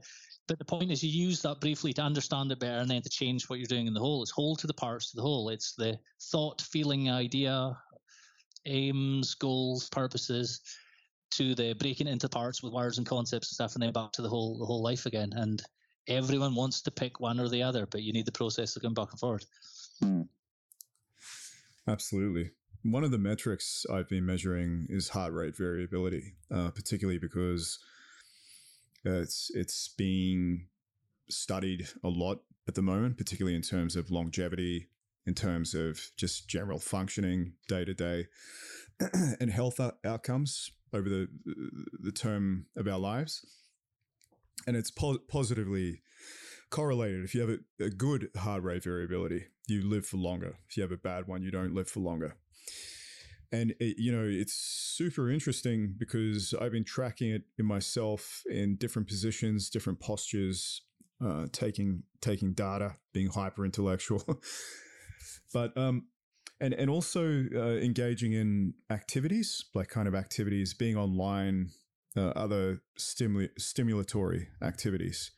but 0.48 0.58
the 0.58 0.64
point 0.64 0.92
is 0.92 1.02
you 1.02 1.26
use 1.26 1.42
that 1.42 1.60
briefly 1.60 1.92
to 1.92 2.02
understand 2.02 2.52
it 2.52 2.60
better 2.60 2.78
and 2.78 2.90
then 2.90 3.02
to 3.02 3.08
change 3.08 3.48
what 3.48 3.58
you're 3.58 3.66
doing 3.66 3.86
in 3.86 3.94
the 3.94 4.00
whole 4.00 4.22
it's 4.22 4.30
whole 4.30 4.54
to 4.56 4.66
the 4.66 4.74
parts 4.74 5.10
to 5.10 5.16
the 5.16 5.22
whole 5.22 5.48
it's 5.48 5.74
the 5.74 5.98
thought 6.30 6.60
feeling 6.62 7.10
idea 7.10 7.76
aims, 8.66 9.34
goals, 9.34 9.88
purposes 9.88 10.60
to 11.32 11.54
the 11.54 11.72
breaking 11.74 12.08
into 12.08 12.28
parts 12.28 12.62
with 12.62 12.72
words 12.72 12.98
and 12.98 13.06
concepts 13.06 13.50
and 13.50 13.54
stuff, 13.54 13.74
and 13.74 13.82
then 13.82 13.92
back 13.92 14.12
to 14.12 14.22
the 14.22 14.28
whole 14.28 14.58
the 14.58 14.66
whole 14.66 14.82
life 14.82 15.06
again. 15.06 15.32
And 15.34 15.62
everyone 16.08 16.54
wants 16.54 16.82
to 16.82 16.90
pick 16.90 17.18
one 17.20 17.40
or 17.40 17.48
the 17.48 17.62
other, 17.62 17.86
but 17.86 18.02
you 18.02 18.12
need 18.12 18.26
the 18.26 18.32
process 18.32 18.76
of 18.76 18.82
going 18.82 18.94
back 18.94 19.10
and 19.10 19.20
forward. 19.20 19.44
Hmm. 20.02 20.22
Absolutely. 21.88 22.50
One 22.88 23.02
of 23.02 23.10
the 23.10 23.18
metrics 23.18 23.84
I've 23.92 24.08
been 24.08 24.24
measuring 24.24 24.86
is 24.88 25.08
heart 25.08 25.32
rate 25.32 25.56
variability, 25.56 26.34
uh, 26.54 26.70
particularly 26.70 27.18
because 27.18 27.80
it's 29.04 29.50
it's 29.54 29.88
being 29.88 30.68
studied 31.28 31.88
a 32.04 32.08
lot 32.08 32.42
at 32.68 32.76
the 32.76 32.82
moment, 32.82 33.18
particularly 33.18 33.56
in 33.56 33.62
terms 33.62 33.96
of 33.96 34.12
longevity 34.12 34.88
in 35.26 35.34
terms 35.34 35.74
of 35.74 36.12
just 36.16 36.48
general 36.48 36.78
functioning 36.78 37.54
day 37.68 37.84
to 37.84 37.92
day 37.92 38.26
and 39.40 39.50
health 39.50 39.80
outcomes 40.04 40.70
over 40.92 41.08
the 41.08 41.28
the 42.00 42.12
term 42.12 42.66
of 42.76 42.86
our 42.86 42.98
lives. 43.00 43.44
And 44.66 44.76
it's 44.76 44.92
po- 44.92 45.18
positively 45.28 46.02
correlated. 46.70 47.24
If 47.24 47.34
you 47.34 47.40
have 47.40 47.50
a, 47.50 47.84
a 47.84 47.90
good 47.90 48.30
heart 48.36 48.62
rate 48.62 48.84
variability, 48.84 49.46
you 49.66 49.82
live 49.82 50.06
for 50.06 50.16
longer. 50.18 50.54
If 50.68 50.76
you 50.76 50.82
have 50.84 50.92
a 50.92 50.96
bad 50.96 51.26
one, 51.26 51.42
you 51.42 51.50
don't 51.50 51.74
live 51.74 51.88
for 51.88 52.00
longer. 52.00 52.36
And 53.56 53.74
it, 53.80 53.96
you 53.98 54.12
know, 54.12 54.24
it's 54.24 54.52
super 54.52 55.30
interesting 55.30 55.94
because 55.96 56.54
I've 56.60 56.72
been 56.72 56.84
tracking 56.84 57.30
it 57.30 57.42
in 57.58 57.64
myself 57.64 58.42
in 58.50 58.76
different 58.76 59.08
positions, 59.08 59.70
different 59.70 59.98
postures, 60.00 60.82
uh, 61.24 61.46
taking 61.52 62.02
taking 62.20 62.52
data, 62.52 62.96
being 63.12 63.28
hyper 63.28 63.64
intellectual. 63.64 64.22
but 65.54 65.76
um, 65.76 66.06
and 66.60 66.74
and 66.74 66.90
also 66.90 67.46
uh, 67.54 67.76
engaging 67.88 68.32
in 68.32 68.74
activities, 68.90 69.64
like 69.74 69.88
kind 69.88 70.08
of 70.08 70.14
activities, 70.14 70.74
being 70.74 70.96
online, 70.96 71.70
uh, 72.16 72.32
other 72.36 72.82
stimul- 72.98 73.54
stimulatory 73.58 74.48
activities. 74.62 75.30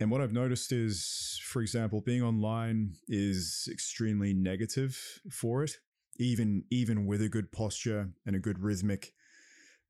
And 0.00 0.10
what 0.10 0.20
I've 0.20 0.32
noticed 0.32 0.72
is, 0.72 1.40
for 1.44 1.62
example, 1.62 2.00
being 2.00 2.22
online 2.22 2.94
is 3.08 3.68
extremely 3.70 4.34
negative 4.34 5.20
for 5.30 5.62
it, 5.62 5.78
even 6.18 6.64
even 6.70 7.06
with 7.06 7.22
a 7.22 7.28
good 7.28 7.52
posture 7.52 8.10
and 8.26 8.36
a 8.36 8.40
good 8.40 8.58
rhythmic 8.58 9.12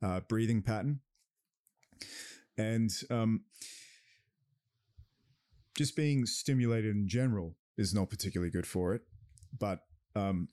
uh, 0.03 0.21
breathing 0.29 0.63
pattern. 0.63 1.01
And 2.57 2.91
um, 3.11 3.45
just 5.77 5.97
being 5.97 6.27
stimulated 6.27 6.95
in 6.95 7.09
general 7.09 7.57
is 7.77 7.95
not 7.95 8.11
particularly 8.11 8.51
good 8.51 8.67
for 8.67 8.95
it. 8.95 9.03
But 9.59 9.81
um, 10.15 10.49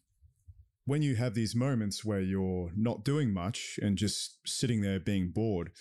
when 0.85 1.01
you 1.01 1.15
have 1.15 1.33
these 1.33 1.55
moments 1.55 2.03
where 2.03 2.21
you're 2.21 2.71
not 2.75 3.03
doing 3.03 3.33
much 3.33 3.79
and 3.81 3.97
just 3.97 4.37
sitting 4.45 4.81
there 4.81 4.99
being 4.99 5.31
bored, 5.31 5.71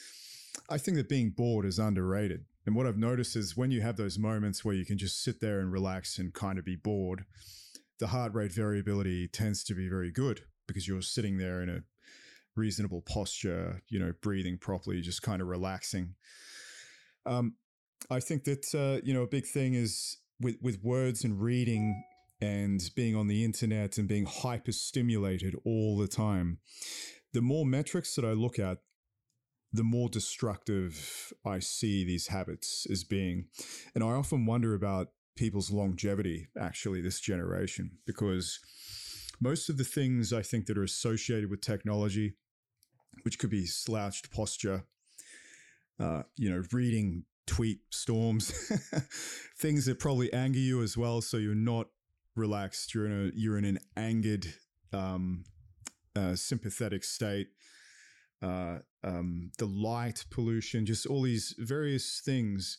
I 0.68 0.78
think 0.78 0.96
that 0.96 1.08
being 1.08 1.30
bored 1.30 1.64
is 1.64 1.78
underrated. 1.78 2.44
And 2.66 2.76
what 2.76 2.86
I've 2.86 2.98
noticed 2.98 3.36
is 3.36 3.56
when 3.56 3.70
you 3.70 3.80
have 3.80 3.96
those 3.96 4.18
moments 4.18 4.64
where 4.64 4.74
you 4.74 4.84
can 4.84 4.98
just 4.98 5.22
sit 5.22 5.40
there 5.40 5.60
and 5.60 5.72
relax 5.72 6.18
and 6.18 6.32
kind 6.32 6.58
of 6.58 6.64
be 6.64 6.76
bored, 6.76 7.24
the 8.00 8.08
heart 8.08 8.34
rate 8.34 8.52
variability 8.52 9.28
tends 9.28 9.62
to 9.64 9.74
be 9.74 9.88
very 9.88 10.10
good 10.10 10.40
because 10.66 10.88
you're 10.88 11.02
sitting 11.02 11.38
there 11.38 11.62
in 11.62 11.68
a 11.68 11.82
reasonable 12.56 13.02
posture, 13.02 13.82
you 13.88 13.98
know, 13.98 14.12
breathing 14.22 14.58
properly, 14.58 15.00
just 15.00 15.22
kind 15.22 15.40
of 15.40 15.48
relaxing. 15.48 16.14
Um, 17.26 17.54
I 18.10 18.18
think 18.18 18.44
that 18.44 18.74
uh, 18.74 19.00
you 19.04 19.12
know 19.14 19.22
a 19.22 19.28
big 19.28 19.46
thing 19.46 19.74
is 19.74 20.16
with 20.40 20.56
with 20.62 20.82
words 20.82 21.22
and 21.22 21.40
reading 21.40 22.02
and 22.40 22.80
being 22.96 23.14
on 23.14 23.28
the 23.28 23.44
internet 23.44 23.98
and 23.98 24.08
being 24.08 24.24
hyper 24.24 24.72
stimulated 24.72 25.54
all 25.64 25.98
the 25.98 26.08
time. 26.08 26.58
The 27.32 27.42
more 27.42 27.66
metrics 27.66 28.14
that 28.14 28.24
I 28.24 28.32
look 28.32 28.58
at, 28.58 28.78
the 29.72 29.84
more 29.84 30.08
destructive 30.08 31.32
I 31.44 31.58
see 31.58 32.04
these 32.04 32.28
habits 32.28 32.86
as 32.90 33.04
being. 33.04 33.48
And 33.94 34.02
I 34.02 34.08
often 34.08 34.46
wonder 34.46 34.74
about 34.74 35.08
people's 35.36 35.70
longevity, 35.70 36.48
actually, 36.58 37.00
this 37.00 37.20
generation, 37.20 37.98
because 38.06 38.60
most 39.40 39.68
of 39.68 39.78
the 39.78 39.84
things 39.84 40.32
I 40.32 40.42
think 40.42 40.66
that 40.66 40.76
are 40.76 40.84
associated 40.84 41.50
with 41.50 41.60
technology, 41.60 42.34
which 43.22 43.38
could 43.38 43.50
be 43.50 43.66
slouched 43.66 44.30
posture, 44.30 44.84
uh, 45.98 46.22
you 46.36 46.50
know, 46.50 46.62
reading 46.72 47.24
tweet 47.46 47.80
storms, 47.90 48.50
things 49.58 49.86
that 49.86 49.98
probably 49.98 50.32
anger 50.32 50.58
you 50.58 50.82
as 50.82 50.96
well. 50.96 51.20
So 51.20 51.36
you're 51.36 51.54
not 51.54 51.88
relaxed. 52.36 52.94
You're 52.94 53.06
in 53.06 53.12
a 53.12 53.30
you're 53.34 53.58
in 53.58 53.64
an 53.64 53.78
angered, 53.96 54.46
um, 54.92 55.44
uh, 56.14 56.36
sympathetic 56.36 57.04
state. 57.04 57.48
Uh, 58.42 58.78
um, 59.04 59.50
the 59.58 59.66
light 59.66 60.24
pollution, 60.30 60.86
just 60.86 61.06
all 61.06 61.22
these 61.22 61.54
various 61.58 62.22
things, 62.24 62.78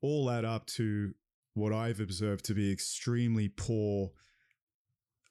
all 0.00 0.30
add 0.30 0.44
up 0.44 0.66
to 0.66 1.12
what 1.54 1.72
I've 1.72 2.00
observed 2.00 2.44
to 2.46 2.54
be 2.54 2.72
extremely 2.72 3.48
poor 3.48 4.10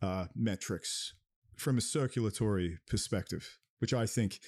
uh, 0.02 0.26
metrics 0.35 1.14
from 1.56 1.77
a 1.77 1.81
circulatory 1.81 2.80
perspective, 2.88 3.57
which 3.80 3.93
I 3.93 4.06
think, 4.06 4.39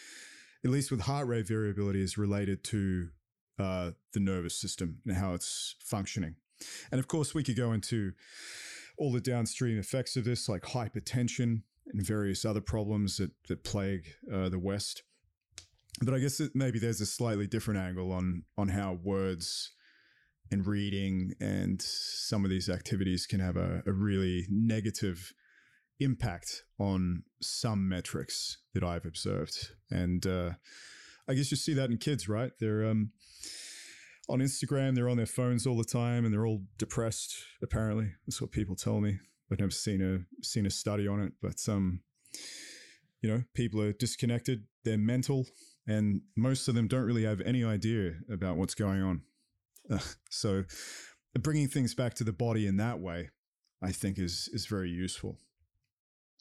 at 0.64 0.72
least 0.72 0.92
with 0.92 1.02
heart 1.02 1.28
rate 1.28 1.48
variability, 1.48 2.02
is 2.02 2.18
related 2.18 2.64
to 2.66 3.10
uh, 3.60 3.92
the 4.14 4.20
nervous 4.20 4.60
system 4.60 5.00
and 5.06 5.16
how 5.16 5.34
it's 5.34 5.76
functioning. 5.80 6.36
And 6.92 7.00
of 7.00 7.08
course, 7.08 7.34
we 7.34 7.44
could 7.44 7.58
go 7.58 7.74
into 7.74 8.14
all 8.98 9.12
the 9.12 9.22
downstream 9.22 9.78
effects 9.78 10.16
of 10.16 10.26
this, 10.26 10.48
like 10.48 10.62
hypertension 10.62 11.64
and 11.88 12.06
various 12.06 12.46
other 12.46 12.62
problems 12.62 13.18
that, 13.18 13.32
that 13.48 13.64
plague 13.64 14.06
uh, 14.32 14.50
the 14.50 14.60
West. 14.60 15.04
But 16.02 16.14
I 16.14 16.20
guess 16.20 16.42
maybe 16.54 16.80
there's 16.80 17.02
a 17.02 17.06
slightly 17.06 17.48
different 17.48 17.80
angle 17.80 18.12
on 18.12 18.44
on 18.58 18.70
how 18.70 18.98
words 19.04 19.72
and 20.52 20.68
reading 20.68 21.34
and 21.40 21.82
some 21.82 22.44
of 22.44 22.52
these 22.52 22.70
activities 22.70 23.26
can 23.26 23.40
have 23.40 23.58
a, 23.58 23.82
a 23.86 23.92
really 23.92 24.46
negative 24.50 25.34
impact 26.00 26.64
on 26.80 27.24
some 27.42 27.88
metrics 27.88 28.58
that 28.74 28.84
I've 28.84 29.06
observed. 29.06 29.72
And 29.90 30.26
uh, 30.26 30.52
I 31.28 31.34
guess 31.34 31.52
you 31.52 31.58
see 31.58 31.74
that 31.74 31.90
in 31.90 31.98
kids, 31.98 32.28
right? 32.28 32.52
They're 32.60 32.86
um, 32.86 33.12
on 34.30 34.40
Instagram, 34.40 34.96
they're 34.96 35.10
on 35.10 35.18
their 35.18 35.26
phones 35.26 35.66
all 35.66 35.78
the 35.78 35.84
time, 35.84 36.26
and 36.26 36.34
they're 36.34 36.46
all 36.46 36.64
depressed. 36.78 37.36
Apparently, 37.62 38.12
that's 38.26 38.42
what 38.42 38.52
people 38.52 38.76
tell 38.76 39.00
me. 39.00 39.20
I've 39.52 39.60
never 39.60 39.72
seen 39.72 40.02
a 40.02 40.44
seen 40.44 40.66
a 40.66 40.70
study 40.70 41.08
on 41.08 41.22
it, 41.22 41.34
but 41.42 41.62
um, 41.68 42.02
you 43.22 43.30
know, 43.30 43.44
people 43.54 43.82
are 43.82 43.94
disconnected. 43.94 44.64
They're 44.84 44.98
mental, 44.98 45.46
and 45.88 46.22
most 46.36 46.68
of 46.68 46.76
them 46.76 46.88
don't 46.88 47.06
really 47.06 47.26
have 47.26 47.42
any 47.42 47.64
idea 47.64 48.14
about 48.32 48.58
what's 48.58 48.76
going 48.76 49.02
on. 49.02 49.22
So, 50.30 50.64
bringing 51.40 51.68
things 51.68 51.94
back 51.94 52.16
to 52.16 52.24
the 52.24 52.34
body 52.34 52.66
in 52.68 52.78
that 52.78 53.00
way, 53.00 53.30
I 53.82 53.92
think, 53.92 54.18
is 54.18 54.50
is 54.52 54.66
very 54.66 54.90
useful. 54.90 55.38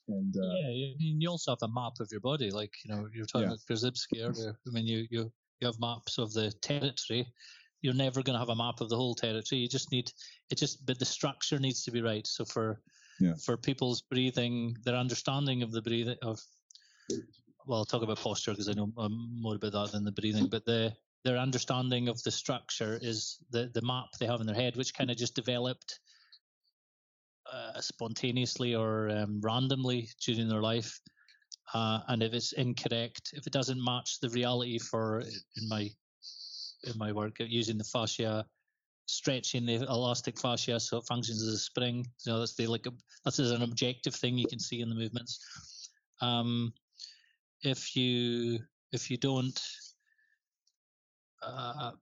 And 0.09 0.35
uh, 0.37 0.55
yeah, 0.55 0.69
I 0.69 0.97
mean, 0.99 1.21
you 1.21 1.29
also 1.29 1.53
have 1.53 1.63
a 1.63 1.69
map 1.69 1.95
of 2.01 2.09
your 2.11 2.21
body, 2.21 2.51
like 2.51 2.73
you 2.85 2.95
know, 2.95 3.09
you're 3.15 3.27
talking 3.27 3.49
yeah. 3.49 3.55
about 3.55 3.61
Grzyb 3.71 3.97
earlier. 4.21 4.59
I 4.67 4.71
mean, 4.71 4.87
you 4.87 5.07
you 5.11 5.33
you 5.61 5.67
have 5.67 5.79
maps 5.81 6.19
of 6.19 6.33
the 6.33 6.51
territory. 6.63 7.27
You're 7.83 7.95
never 7.95 8.23
going 8.23 8.35
to 8.35 8.39
have 8.39 8.49
a 8.49 8.57
map 8.57 8.81
of 8.81 8.89
the 8.89 8.97
whole 8.97 9.15
territory. 9.15 9.61
You 9.61 9.69
just 9.69 9.91
need 9.93 10.11
it. 10.51 10.59
Just 10.59 10.87
but 10.87 10.99
the 10.99 11.05
structure 11.05 11.59
needs 11.59 11.85
to 11.85 11.91
be 11.91 12.03
right. 12.03 12.27
So 12.27 12.45
for 12.45 12.81
yeah. 13.21 13.35
for 13.45 13.57
people's 13.57 14.03
breathing, 14.03 14.77
their 14.85 14.97
understanding 14.97 15.63
of 15.63 15.73
the 15.73 15.83
breathing 15.83 16.17
of 16.23 16.41
well, 17.67 17.79
I'll 17.79 17.85
talk 17.85 18.03
about 18.03 18.19
posture 18.19 18.53
because 18.53 18.69
I 18.69 18.73
know 18.73 18.93
more 18.97 19.57
about 19.57 19.73
that 19.73 19.93
than 19.93 20.05
the 20.05 20.13
breathing. 20.13 20.49
But 20.49 20.65
the 20.65 20.93
their 21.25 21.39
understanding 21.39 22.09
of 22.09 22.23
the 22.23 22.31
structure 22.31 22.99
is 23.01 23.39
the 23.51 23.71
the 23.75 23.83
map 23.83 24.07
they 24.19 24.27
have 24.27 24.41
in 24.41 24.47
their 24.47 24.57
head, 24.57 24.77
which 24.77 24.95
kind 24.95 25.11
of 25.11 25.17
just 25.17 25.35
developed 25.35 26.01
uh, 27.53 27.81
spontaneously 27.81 28.75
or 28.75 29.09
um, 29.11 29.41
randomly 29.43 30.09
during 30.25 30.49
their 30.49 30.63
life. 30.63 31.01
Uh, 31.75 32.01
and 32.09 32.23
if 32.23 32.35
it's 32.35 32.53
incorrect, 32.53 33.31
if 33.35 33.47
it 33.47 33.53
doesn't 33.53 33.83
match 33.83 34.21
the 34.21 34.29
reality 34.31 34.79
for 34.79 35.21
in 35.21 35.69
my 35.69 35.89
in 36.85 36.99
my 36.99 37.13
work 37.13 37.37
using 37.39 37.79
the 37.79 37.85
fascia, 37.85 38.45
stretching 39.07 39.65
the 39.65 39.75
elastic 39.75 40.39
fascia 40.39 40.81
so 40.81 40.99
it 40.99 41.07
functions 41.07 41.43
as 41.43 41.55
a 41.55 41.59
spring. 41.59 42.07
You 42.25 42.33
know, 42.33 42.39
that's 42.41 42.55
the 42.55 42.67
like 42.67 42.87
that's 43.25 43.39
as 43.39 43.51
an 43.51 43.63
objective 43.63 44.15
thing 44.15 44.37
you 44.37 44.47
can 44.47 44.59
see 44.59 44.81
in 44.81 44.89
the 44.89 44.95
movements. 44.95 45.91
Um, 46.21 46.73
if 47.63 47.95
you 47.97 48.59
if 48.93 49.11
you 49.11 49.17
don't 49.17 49.59
uh, 51.43 51.93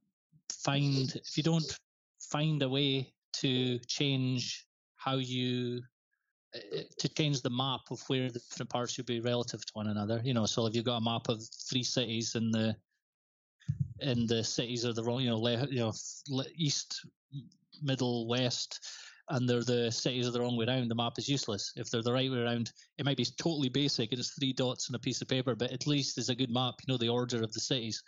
find 0.50 1.14
if 1.14 1.36
you 1.36 1.42
don't 1.42 1.78
find 2.20 2.62
a 2.62 2.68
way 2.68 3.12
to 3.32 3.78
change 3.80 4.66
how 4.96 5.16
you 5.16 5.80
uh, 6.54 6.58
to 6.98 7.08
change 7.08 7.42
the 7.42 7.50
map 7.50 7.80
of 7.90 8.00
where 8.08 8.28
the 8.28 8.40
different 8.40 8.70
parts 8.70 8.92
should 8.92 9.06
be 9.06 9.20
relative 9.20 9.64
to 9.64 9.72
one 9.74 9.86
another. 9.86 10.20
You 10.24 10.34
know, 10.34 10.46
so 10.46 10.66
if 10.66 10.74
you've 10.74 10.84
got 10.84 10.96
a 10.96 11.00
map 11.00 11.28
of 11.28 11.42
three 11.68 11.84
cities 11.84 12.34
and 12.34 12.52
the 12.52 12.76
and 14.00 14.28
the 14.28 14.42
cities 14.42 14.84
are 14.84 14.92
the 14.92 15.04
wrong, 15.04 15.20
you 15.20 15.30
know, 15.30 15.38
le, 15.38 15.66
you 15.68 15.78
know, 15.78 15.92
east, 16.56 17.06
middle, 17.82 18.26
west, 18.26 18.80
and 19.28 19.48
they're 19.48 19.62
the 19.62 19.90
cities 19.92 20.26
are 20.26 20.32
the 20.32 20.40
wrong 20.40 20.56
way 20.56 20.66
around, 20.66 20.88
the 20.88 20.94
map 20.94 21.12
is 21.18 21.28
useless. 21.28 21.72
If 21.76 21.90
they're 21.90 22.02
the 22.02 22.12
right 22.12 22.30
way 22.30 22.38
around, 22.38 22.72
it 22.98 23.04
might 23.04 23.16
be 23.16 23.26
totally 23.38 23.68
basic 23.68 24.10
and 24.10 24.18
it's 24.18 24.30
three 24.30 24.52
dots 24.52 24.88
on 24.90 24.96
a 24.96 24.98
piece 24.98 25.22
of 25.22 25.28
paper, 25.28 25.54
but 25.54 25.72
at 25.72 25.86
least 25.86 26.18
it's 26.18 26.30
a 26.30 26.34
good 26.34 26.50
map. 26.50 26.74
You 26.84 26.92
know 26.92 26.98
the 26.98 27.08
order 27.08 27.42
of 27.42 27.52
the 27.52 27.60
cities. 27.60 28.02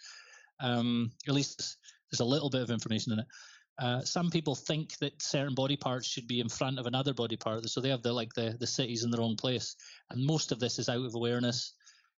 Um, 0.62 1.10
at 1.28 1.34
least 1.34 1.76
there's 2.10 2.20
a 2.20 2.24
little 2.24 2.50
bit 2.50 2.62
of 2.62 2.70
information 2.70 3.12
in 3.12 3.18
it. 3.18 3.26
Uh, 3.78 4.00
some 4.02 4.30
people 4.30 4.54
think 4.54 4.96
that 4.98 5.20
certain 5.20 5.54
body 5.54 5.76
parts 5.76 6.06
should 6.06 6.28
be 6.28 6.40
in 6.40 6.48
front 6.48 6.78
of 6.78 6.86
another 6.86 7.14
body 7.14 7.36
part, 7.36 7.68
so 7.68 7.80
they 7.80 7.88
have 7.88 8.02
the 8.02 8.12
like 8.12 8.32
the 8.34 8.56
the 8.60 8.66
cities 8.66 9.02
in 9.02 9.10
the 9.10 9.18
wrong 9.18 9.34
place. 9.34 9.76
And 10.10 10.24
most 10.24 10.52
of 10.52 10.60
this 10.60 10.78
is 10.78 10.88
out 10.88 11.04
of 11.04 11.14
awareness. 11.14 11.72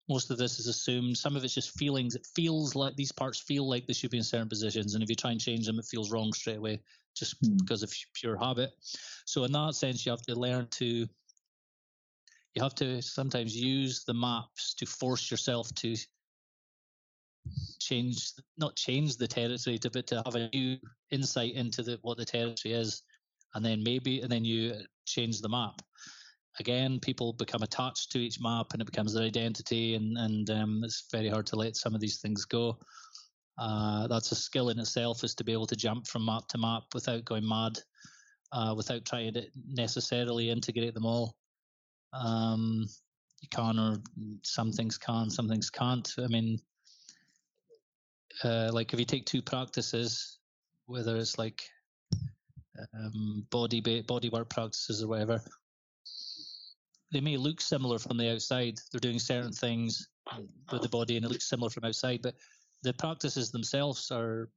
Most 0.09 0.31
of 0.31 0.37
this 0.37 0.59
is 0.59 0.67
assumed. 0.67 1.17
Some 1.17 1.37
of 1.37 1.45
it's 1.45 1.55
just 1.55 1.79
feelings. 1.79 2.15
It 2.15 2.27
feels 2.35 2.75
like 2.75 2.97
these 2.97 3.13
parts 3.13 3.39
feel 3.39 3.69
like 3.69 3.87
they 3.87 3.95
should 3.95 4.11
be 4.11 4.19
in 4.19 4.25
certain 4.25 4.49
positions, 4.49 4.95
and 4.95 5.03
if 5.03 5.09
you 5.09 5.15
try 5.15 5.31
and 5.31 5.41
change 5.41 5.65
them, 5.65 5.79
it 5.79 5.87
feels 5.87 6.11
wrong 6.11 6.33
straight 6.33 6.59
away, 6.59 6.83
just 7.17 7.41
mm. 7.43 7.57
because 7.59 7.83
of 7.83 7.93
pure 8.15 8.37
habit. 8.37 8.71
So 9.25 9.45
in 9.45 9.53
that 9.53 9.75
sense, 9.75 10.05
you 10.05 10.11
have 10.11 10.23
to 10.23 10.35
learn 10.35 10.67
to. 10.73 11.07
You 12.55 12.63
have 12.63 12.75
to 12.77 13.03
sometimes 13.03 13.57
use 13.57 14.05
the 14.05 14.15
maps 14.15 14.75
to 14.75 14.87
force 14.87 15.29
yourself 15.29 15.75
to 15.77 15.97
change 17.81 18.33
not 18.57 18.75
change 18.77 19.17
the 19.17 19.29
territory 19.29 19.79
to 19.79 19.91
but 19.91 20.07
to 20.07 20.23
have 20.25 20.35
a 20.35 20.49
new 20.53 20.77
insight 21.11 21.55
into 21.55 21.83
the 21.83 21.99
what 22.03 22.17
the 22.17 22.25
territory 22.25 22.75
is 22.75 23.03
and 23.55 23.65
then 23.65 23.83
maybe 23.83 24.21
and 24.21 24.31
then 24.31 24.45
you 24.45 24.73
change 25.07 25.41
the 25.41 25.49
map 25.49 25.83
again 26.59 26.99
people 27.01 27.33
become 27.35 27.63
attached 27.63 28.11
to 28.11 28.19
each 28.19 28.41
map 28.41 28.67
and 28.73 28.81
it 28.83 28.87
becomes 28.87 29.13
their 29.13 29.25
identity 29.25 29.95
and 29.95 30.17
and 30.19 30.51
um, 30.51 30.83
it's 30.85 31.07
very 31.13 31.29
hard 31.29 31.47
to 31.47 31.57
let 31.57 31.77
some 31.77 31.95
of 31.95 32.01
these 32.01 32.21
things 32.21 32.45
go 32.45 32.79
Uh, 33.57 34.09
that's 34.09 34.33
a 34.33 34.35
skill 34.35 34.71
in 34.71 34.81
itself, 34.81 35.23
is 35.23 35.35
to 35.35 35.45
be 35.45 35.53
able 35.53 35.67
to 35.67 35.77
jump 35.77 36.07
from 36.09 36.25
map 36.25 36.49
to 36.49 36.59
map 36.59 36.83
without 36.93 37.25
going 37.25 37.47
mad, 37.47 37.79
uh, 38.51 38.75
without 38.77 39.05
trying 39.05 39.33
to 39.33 39.43
necessarily 39.69 40.51
integrate 40.51 40.95
them 40.95 41.07
all. 41.07 41.37
Um, 42.13 42.87
you 43.41 43.49
can, 43.51 43.79
or 43.79 44.03
some 44.43 44.73
things 44.73 44.99
can, 44.99 45.31
some 45.31 45.49
things 45.49 45.71
can't. 45.71 46.09
I 46.19 46.27
mean, 46.27 46.59
uh, 48.43 48.71
like 48.73 48.93
if 48.93 48.99
you 48.99 49.05
take 49.05 49.27
two 49.27 49.43
practices, 49.43 50.39
whether 50.87 51.17
it's 51.17 51.39
like 51.39 51.63
um, 52.95 53.47
body 53.51 53.81
body 54.03 54.29
work 54.29 54.51
practices 54.51 55.03
or 55.03 55.09
whatever, 55.09 55.41
they 57.13 57.21
may 57.21 57.37
look 57.37 57.61
similar 57.61 57.99
from 57.99 58.17
the 58.17 58.33
outside. 58.33 58.79
They're 58.91 59.01
doing 59.01 59.19
certain 59.19 59.53
things 59.53 60.09
with 60.73 60.83
the 60.83 60.89
body, 60.89 61.17
and 61.17 61.25
it 61.25 61.31
looks 61.31 61.49
similar 61.49 61.71
from 61.71 61.85
outside, 61.85 62.23
but 62.23 62.35
the 62.83 62.93
practices 62.95 63.51
themselves 63.51 64.11
are 64.11 64.51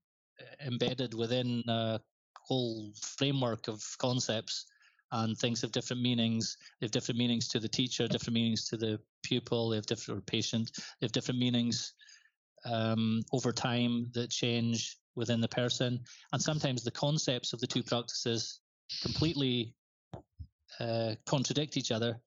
embedded 0.66 1.14
within 1.14 1.64
a 1.68 1.99
whole 2.40 2.94
framework 3.02 3.68
of 3.68 3.84
concepts 3.99 4.66
and 5.12 5.38
things 5.38 5.62
have 5.62 5.72
different 5.72 6.02
meanings. 6.02 6.58
They 6.80 6.86
have 6.86 6.91
different 6.91 7.18
meanings 7.18 7.48
to 7.49 7.60
the 7.60 7.70
teacher, 7.70 8.08
different 8.08 8.34
meanings 8.36 8.68
to 8.70 8.78
the 8.78 8.99
pupil, 9.24 9.70
they 9.70 9.78
have 9.78 9.86
different 9.86 10.20
or 10.20 10.22
patient, 10.22 10.72
they 10.76 11.06
have 11.06 11.12
different 11.12 11.40
meanings 11.40 11.94
um, 12.72 13.22
over 13.34 13.52
time 13.52 14.10
that 14.14 14.30
change 14.30 14.98
within 15.15 15.41
the 15.41 15.48
person. 15.48 15.99
And 16.31 16.41
sometimes 16.41 16.84
the 16.84 16.91
concepts 16.91 17.53
of 17.53 17.60
the 17.60 17.68
two 17.68 17.84
practices 17.84 18.60
completely 19.02 19.73
uh, 20.80 21.15
contradict 21.26 21.77
each 21.77 21.91
other, 21.91 22.19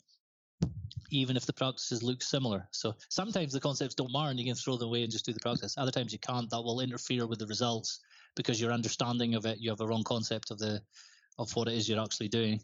even 1.10 1.36
if 1.36 1.46
the 1.46 1.52
practices 1.52 2.02
look 2.02 2.22
similar. 2.22 2.66
So 2.72 2.94
sometimes 3.08 3.52
the 3.52 3.60
concepts 3.60 3.94
don't 3.94 4.12
matter 4.12 4.30
and 4.30 4.38
you 4.38 4.46
can 4.46 4.54
throw 4.54 4.76
them 4.76 4.88
away 4.88 5.02
and 5.02 5.12
just 5.12 5.24
do 5.24 5.32
the 5.32 5.40
practice. 5.40 5.76
Other 5.78 5.92
times 5.92 6.12
you 6.12 6.18
can't. 6.18 6.50
That 6.50 6.62
will 6.62 6.80
interfere 6.80 7.26
with 7.26 7.38
the 7.38 7.46
results 7.46 8.00
because 8.36 8.60
your 8.60 8.72
understanding 8.72 9.34
of 9.34 9.46
it, 9.46 9.58
you 9.58 9.70
have 9.70 9.80
a 9.80 9.86
wrong 9.86 10.04
concept 10.04 10.50
of 10.50 10.58
the 10.58 10.82
of 11.38 11.50
what 11.56 11.68
it 11.68 11.74
is 11.74 11.88
you're 11.88 12.02
actually 12.02 12.28
doing. 12.28 12.60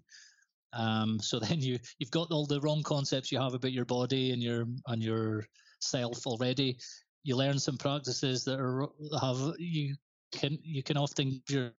Um, 0.72 1.18
so 1.20 1.38
then 1.38 1.60
you 1.60 1.78
you've 1.98 2.10
got 2.10 2.30
all 2.30 2.46
the 2.46 2.60
wrong 2.60 2.82
concepts 2.82 3.30
you 3.30 3.40
have 3.40 3.54
about 3.54 3.72
your 3.72 3.84
body 3.84 4.32
and 4.32 4.42
your 4.42 4.66
and 4.86 5.02
your 5.02 5.46
self 5.80 6.26
already. 6.26 6.78
You 7.26 7.36
learn 7.36 7.58
some 7.58 7.76
practices 7.76 8.44
that 8.44 8.60
are 8.60 8.86
have 9.20 9.54
you 9.58 9.96
can 10.32 10.58
you 10.62 10.82
can 10.82 10.96
often 10.96 11.42
your 11.48 11.72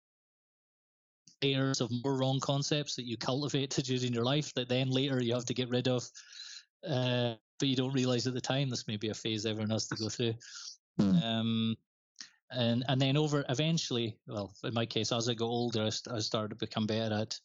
layers 1.41 1.79
of 1.79 1.89
more 2.03 2.17
wrong 2.17 2.39
concepts 2.41 2.95
that 2.95 3.05
you 3.05 3.15
cultivated 3.15 3.85
during 3.85 4.13
your 4.13 4.25
life 4.25 4.53
that 4.55 4.67
then 4.67 4.89
later 4.89 5.23
you 5.23 5.33
have 5.33 5.45
to 5.45 5.53
get 5.53 5.69
rid 5.69 5.87
of. 5.87 6.03
Uh, 6.87 7.35
but 7.59 7.69
you 7.69 7.75
don't 7.77 7.93
realize 7.93 8.27
at 8.27 8.33
the 8.33 8.41
time 8.41 8.69
this 8.69 8.87
may 8.87 8.97
be 8.97 9.09
a 9.09 9.13
phase 9.13 9.45
everyone 9.45 9.69
has 9.69 9.87
to 9.87 9.95
go 9.95 10.09
through. 10.09 10.33
Mm. 10.99 11.23
Um, 11.23 11.75
and 12.51 12.83
and 12.89 12.99
then 12.99 13.15
over 13.15 13.45
eventually, 13.47 14.17
well, 14.27 14.53
in 14.63 14.73
my 14.73 14.85
case, 14.85 15.11
as 15.11 15.29
I 15.29 15.33
got 15.33 15.45
older, 15.45 15.83
I, 15.83 16.15
I 16.15 16.19
started 16.19 16.49
to 16.49 16.65
become 16.65 16.87
better 16.87 17.15
at 17.15 17.39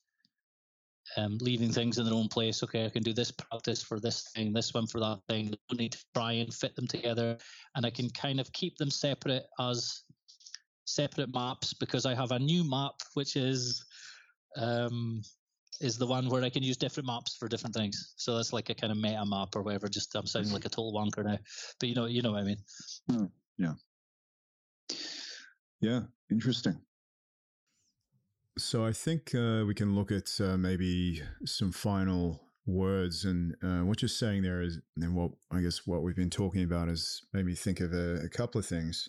um, 1.17 1.39
leaving 1.41 1.73
things 1.73 1.99
in 1.99 2.05
their 2.05 2.15
own 2.15 2.29
place. 2.29 2.63
Okay, 2.63 2.87
I 2.87 2.91
can 2.91 3.03
do 3.03 3.13
this 3.13 3.31
practice 3.31 3.83
for 3.83 4.01
this 4.01 4.31
thing, 4.35 4.53
this 4.53 4.75
one 4.75 4.87
for 4.87 5.01
that 5.01 5.21
thing. 5.29 5.49
I 5.49 5.57
don't 5.69 5.81
need 5.81 5.93
to 5.93 6.05
try 6.15 6.33
and 6.33 6.53
fit 6.53 6.75
them 6.77 6.87
together, 6.87 7.37
and 7.77 7.85
I 7.85 7.91
can 7.91 8.11
kind 8.11 8.41
of 8.41 8.53
keep 8.53 8.77
them 8.77 8.91
separate 8.91 9.45
as 9.61 10.03
separate 10.85 11.33
maps 11.33 11.73
because 11.75 12.07
I 12.07 12.15
have 12.15 12.33
a 12.33 12.39
new 12.39 12.69
map 12.69 12.95
which 13.15 13.37
is 13.37 13.85
um, 14.57 15.23
is 15.81 15.97
the 15.99 16.07
one 16.07 16.29
where 16.29 16.45
I 16.45 16.51
can 16.51 16.63
use 16.63 16.77
different 16.77 17.07
maps 17.07 17.37
for 17.37 17.49
different 17.49 17.75
things. 17.75 18.15
So 18.17 18.37
that's 18.37 18.53
like 18.53 18.71
a 18.71 18.75
kind 18.75 18.93
of 18.93 18.99
meta 18.99 19.25
map 19.25 19.57
or 19.57 19.63
whatever. 19.63 19.89
Just 19.89 20.15
I'm 20.15 20.27
sounding 20.27 20.53
like 20.53 20.65
a 20.65 20.69
total 20.69 20.93
wanker 20.93 21.25
now, 21.25 21.39
but 21.81 21.89
you 21.89 21.95
know, 21.95 22.07
you 22.07 22.23
know 22.23 22.33
what 22.33 22.41
I 22.41 22.45
mean. 22.45 22.59
Hmm. 23.11 23.25
Yeah. 23.59 23.75
Yeah. 25.81 26.01
Interesting. 26.31 26.81
So 28.59 28.85
I 28.85 28.93
think 28.93 29.35
uh, 29.35 29.65
we 29.67 29.75
can 29.75 29.95
look 29.95 30.13
at 30.13 30.31
uh, 30.39 30.59
maybe 30.59 31.23
some 31.47 31.73
final 31.73 32.43
words, 32.67 33.25
and 33.25 33.57
uh, 33.63 33.85
what 33.85 34.03
you're 34.03 34.11
saying 34.11 34.43
there 34.43 34.61
is, 34.61 34.79
and 34.97 35.15
what 35.15 35.31
I 35.51 35.61
guess 35.63 35.87
what 35.87 36.03
we've 36.03 36.17
been 36.17 36.29
talking 36.29 36.63
about 36.63 36.89
is 36.89 37.23
made 37.33 37.47
me 37.47 37.55
think 37.55 37.81
of 37.81 37.95
a, 37.95 38.21
a 38.25 38.29
couple 38.29 38.59
of 38.59 38.67
things. 38.67 39.09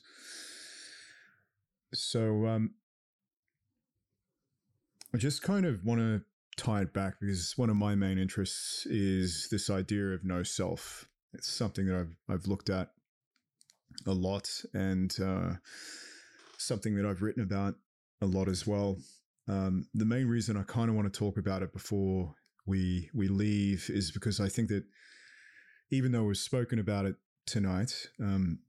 So 1.94 2.48
um, 2.48 2.76
I 5.14 5.18
just 5.18 5.44
kind 5.44 5.66
of 5.66 5.84
want 5.84 6.00
to 6.00 6.22
tie 6.56 6.82
it 6.82 6.94
back 6.94 7.16
because 7.20 7.58
one 7.58 7.70
of 7.70 7.76
my 7.76 7.96
main 7.96 8.18
interests 8.18 8.86
is 8.86 9.50
this 9.52 9.70
idea 9.70 10.06
of 10.06 10.24
no 10.24 10.44
self. 10.44 11.10
It's 11.34 11.50
something 11.50 11.86
that 11.88 11.98
I've 11.98 12.16
I've 12.30 12.48
looked 12.48 12.70
at 12.70 12.92
a 14.08 14.14
lot 14.14 14.50
and 14.74 15.14
uh, 15.22 15.56
something 16.58 16.96
that 16.96 17.06
I've 17.06 17.22
written 17.22 17.44
about 17.44 17.76
a 18.22 18.26
lot 18.26 18.48
as 18.48 18.66
well. 18.66 18.98
Um, 19.48 19.88
the 19.94 20.06
main 20.06 20.28
reason 20.28 20.58
I 20.58 20.64
kind 20.64 20.90
of 20.90 20.96
want 20.96 21.12
to 21.12 21.18
talk 21.18 21.38
about 21.38 21.64
it 21.64 21.74
before 21.74 22.34
we 22.66 23.10
we 23.14 23.28
leave 23.28 23.90
is 23.90 24.12
because 24.12 24.40
I 24.40 24.48
think 24.48 24.70
that 24.70 24.86
even 25.92 26.12
though 26.12 26.24
we've 26.24 26.38
spoken 26.38 26.80
about 26.80 27.06
it 27.06 27.16
tonight 27.46 27.94
um, 28.20 28.60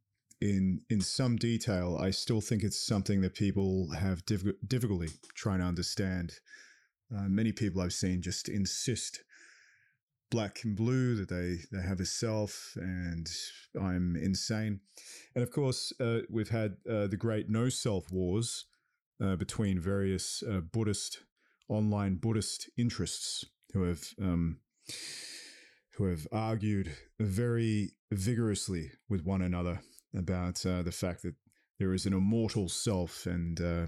in 0.41 0.81
in 0.91 1.01
some 1.01 1.37
detail, 1.37 1.97
I 2.01 2.11
still 2.11 2.41
think 2.41 2.63
it's 2.63 2.85
something 2.85 3.21
that 3.21 3.35
people 3.35 3.91
have 3.93 4.27
diff- 4.27 4.59
difficulty 4.67 5.09
trying 5.35 5.61
to 5.61 5.67
understand. 5.67 6.33
Uh, 7.15 7.29
many 7.29 7.53
people 7.53 7.81
I've 7.81 7.93
seen 7.93 8.23
just 8.23 8.49
insist 8.49 9.23
black 10.31 10.65
and 10.65 10.75
blue 10.75 11.15
that 11.15 11.29
they 11.29 11.59
they 11.71 11.87
have 11.87 12.01
a 12.01 12.07
self 12.07 12.73
and 12.77 13.29
I'm 13.81 14.17
insane. 14.17 14.81
And 15.35 15.45
of 15.45 15.51
course, 15.53 15.93
uh, 16.01 16.21
we've 16.29 16.49
had 16.49 16.77
uh, 16.91 17.07
the 17.07 17.17
great 17.17 17.49
no 17.49 17.69
self 17.69 18.11
wars 18.11 18.65
uh, 19.25 19.37
between 19.37 19.79
various 19.81 20.43
uh, 20.43 20.61
Buddhist 20.61 21.21
online 21.69 22.17
Buddhist 22.17 22.71
interests 22.77 23.45
who 23.73 23.85
have 23.85 24.03
um, 24.21 24.59
who 25.97 26.05
have 26.05 26.27
argued 26.33 26.91
very 27.21 27.93
vigorously 28.11 28.91
with 29.09 29.25
one 29.25 29.43
another 29.43 29.81
about 30.17 30.65
uh, 30.67 30.83
the 30.83 30.93
fact 30.93 31.23
that 31.23 31.35
there 31.79 31.95
is 31.95 32.07
an 32.07 32.13
immortal 32.13 32.69
self. 32.69 33.27
And 33.27 33.61
uh, 33.61 33.87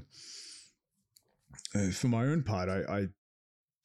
uh, 1.74 1.90
for 1.90 2.08
my 2.08 2.24
own 2.24 2.42
part, 2.42 2.68
I, 2.68 2.82
I 2.88 3.06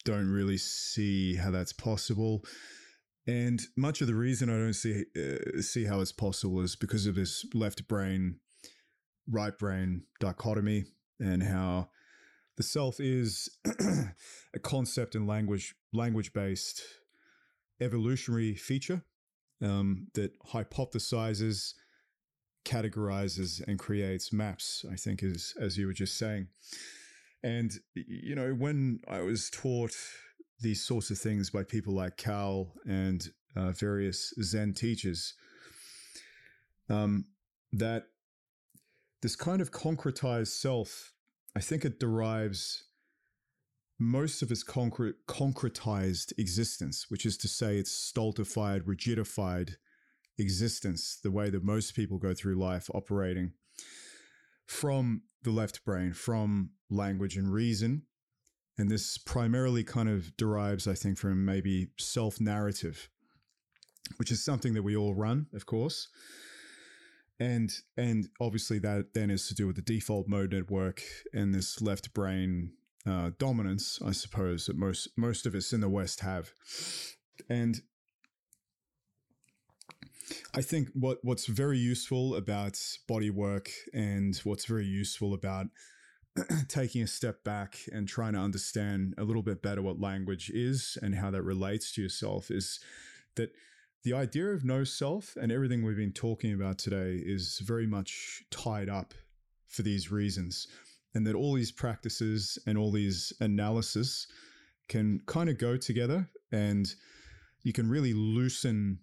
don't 0.05 0.29
really 0.29 0.57
see 0.57 1.35
how 1.35 1.51
that's 1.51 1.73
possible. 1.73 2.43
And 3.27 3.61
much 3.75 4.01
of 4.01 4.07
the 4.07 4.15
reason 4.15 4.49
I 4.49 4.53
don't 4.53 4.73
see 4.73 5.03
uh, 5.15 5.61
see 5.61 5.85
how 5.85 5.99
it's 5.99 6.11
possible 6.11 6.61
is 6.61 6.75
because 6.75 7.05
of 7.05 7.15
this 7.15 7.45
left 7.53 7.87
brain, 7.87 8.39
right 9.27 9.57
brain 9.57 10.03
dichotomy 10.19 10.85
and 11.22 11.43
how 11.43 11.89
the 12.57 12.64
self 12.64 12.99
is 12.99 13.49
a 14.53 14.60
concept 14.60 15.15
and 15.15 15.27
language 15.27 15.76
language 15.93 16.34
based 16.34 16.84
evolutionary 17.80 18.56
feature 18.56 19.03
um, 19.61 20.07
that 20.14 20.31
hypothesizes, 20.48 21.73
categorizes, 22.65 23.65
and 23.68 23.80
creates 23.80 24.34
maps. 24.34 24.85
I 24.91 24.95
think 24.95 25.23
is 25.23 25.53
as 25.60 25.77
you 25.77 25.88
were 25.88 25.93
just 25.93 26.18
saying, 26.18 26.48
and 27.43 27.72
you 27.93 28.35
know 28.35 28.53
when 28.53 28.99
I 29.07 29.22
was 29.22 29.49
taught 29.49 29.95
these 30.60 30.84
sorts 30.84 31.10
of 31.10 31.18
things 31.18 31.49
by 31.49 31.64
people 31.64 31.93
like 31.93 32.18
Cal 32.18 32.73
and 32.85 33.27
uh, 33.56 33.72
various 33.72 34.34
Zen 34.41 34.73
teachers, 34.73 35.34
um, 36.89 37.26
that 37.73 38.06
this 39.22 39.35
kind 39.35 39.61
of 39.61 39.72
concretized 39.72 40.48
self, 40.48 41.14
I 41.56 41.60
think 41.60 41.85
it 41.85 41.99
derives 41.99 42.85
most 43.99 44.41
of 44.41 44.52
its 44.52 44.64
concretized 44.64 46.34
existence, 46.39 47.06
which 47.10 47.26
is 47.26 47.38
to 47.38 47.48
say, 47.48 47.77
its 47.77 47.91
stultified, 47.91 48.85
rigidified 48.85 49.76
existence, 50.39 51.19
the 51.22 51.30
way 51.30 51.52
that 51.52 51.64
most 51.64 51.95
people 51.95 52.18
go 52.18 52.34
through 52.34 52.56
life 52.56 52.89
operating 52.95 53.53
from 54.65 55.22
the 55.43 55.52
left 55.52 55.85
brain, 55.85 56.14
from 56.14 56.72
language 56.89 57.38
and 57.38 57.53
reason. 57.53 58.03
And 58.77 58.89
this 58.89 59.19
primarily 59.19 59.84
kind 59.84 60.10
of 60.10 60.35
derives, 60.35 60.88
I 60.88 60.95
think, 60.95 61.19
from 61.19 61.45
maybe 61.45 61.89
self 61.99 62.41
narrative, 62.41 63.10
which 64.18 64.31
is 64.31 64.43
something 64.43 64.73
that 64.73 64.81
we 64.81 64.95
all 64.95 65.14
run, 65.14 65.45
of 65.53 65.68
course 65.68 66.07
and 67.41 67.73
and 67.97 68.30
obviously 68.39 68.77
that 68.77 69.15
then 69.15 69.31
is 69.31 69.47
to 69.47 69.55
do 69.55 69.65
with 69.65 69.76
the 69.76 69.81
default 69.81 70.27
mode 70.27 70.53
network 70.53 71.01
and 71.34 71.55
this 71.55 71.81
left 71.81 72.13
brain 72.13 72.72
uh, 73.07 73.31
dominance, 73.39 73.99
I 74.05 74.11
suppose 74.11 74.68
that 74.68 74.77
most 74.77 75.09
most 75.18 75.47
of 75.47 75.55
us 75.55 75.73
in 75.73 75.81
the 75.81 75.89
West 75.89 76.19
have, 76.19 76.53
and 77.49 77.81
I 80.53 80.61
think 80.61 80.89
what 80.93 81.18
what's 81.23 81.47
very 81.47 81.80
useful 81.80 82.35
about 82.35 82.80
body 83.07 83.31
work 83.31 83.72
and 83.91 84.35
what's 84.43 84.65
very 84.65 84.85
useful 84.85 85.34
about 85.34 85.65
taking 86.68 87.01
a 87.01 87.07
step 87.07 87.43
back 87.43 87.80
and 87.91 88.07
trying 88.07 88.34
to 88.34 88.39
understand 88.39 89.15
a 89.18 89.23
little 89.23 89.41
bit 89.41 89.63
better 89.63 89.81
what 89.81 89.99
language 89.99 90.51
is 90.53 90.95
and 91.01 91.15
how 91.15 91.31
that 91.31 91.41
relates 91.41 91.91
to 91.93 92.03
yourself 92.03 92.51
is 92.51 92.80
that 93.35 93.49
the 94.03 94.13
idea 94.13 94.47
of 94.47 94.63
no 94.65 94.83
self 94.83 95.35
and 95.39 95.51
everything 95.51 95.83
we've 95.83 95.95
been 95.95 96.11
talking 96.11 96.53
about 96.53 96.77
today 96.77 97.21
is 97.23 97.59
very 97.59 97.85
much 97.85 98.43
tied 98.49 98.89
up 98.89 99.13
for 99.67 99.83
these 99.83 100.11
reasons. 100.11 100.67
And 101.13 101.27
that 101.27 101.35
all 101.35 101.53
these 101.53 101.71
practices 101.71 102.57
and 102.65 102.77
all 102.77 102.91
these 102.91 103.33
analysis 103.41 104.27
can 104.87 105.21
kind 105.25 105.49
of 105.49 105.57
go 105.57 105.77
together 105.77 106.29
and 106.51 106.93
you 107.63 107.73
can 107.73 107.89
really 107.89 108.13
loosen 108.13 108.99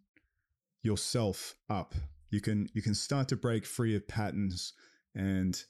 yourself 0.83 1.55
up. 1.71 1.95
You 2.31 2.41
can 2.41 2.69
you 2.75 2.83
can 2.83 2.95
start 2.95 3.29
to 3.29 3.37
break 3.37 3.65
free 3.65 3.95
of 3.95 4.09
patterns 4.09 4.73
and 5.15 5.63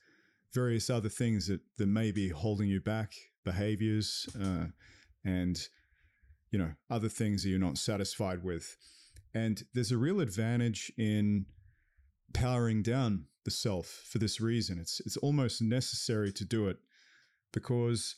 various 0.53 0.91
other 0.91 1.09
things 1.09 1.47
that, 1.49 1.61
that 1.77 1.87
may 1.87 2.11
be 2.11 2.29
holding 2.29 2.69
you 2.69 2.81
back, 2.81 3.13
behaviors, 3.45 4.29
uh, 4.41 4.67
and 5.25 5.69
you 6.51 6.59
know 6.59 6.71
other 6.91 7.09
things 7.09 7.43
that 7.43 7.51
you're 7.51 7.59
not 7.59 7.79
satisfied 7.79 8.43
with. 8.43 8.77
And 9.35 9.63
there's 9.75 9.93
a 9.93 9.99
real 9.99 10.21
advantage 10.21 10.93
in 10.97 11.47
powering 12.33 12.83
down 12.83 13.27
the 13.45 13.51
self 13.51 13.87
for 13.87 14.19
this 14.19 14.41
reason. 14.41 14.79
It's 14.79 15.01
it's 15.01 15.17
almost 15.19 15.63
necessary 15.63 16.33
to 16.33 16.45
do 16.45 16.69
it 16.69 16.79
because 17.53 18.17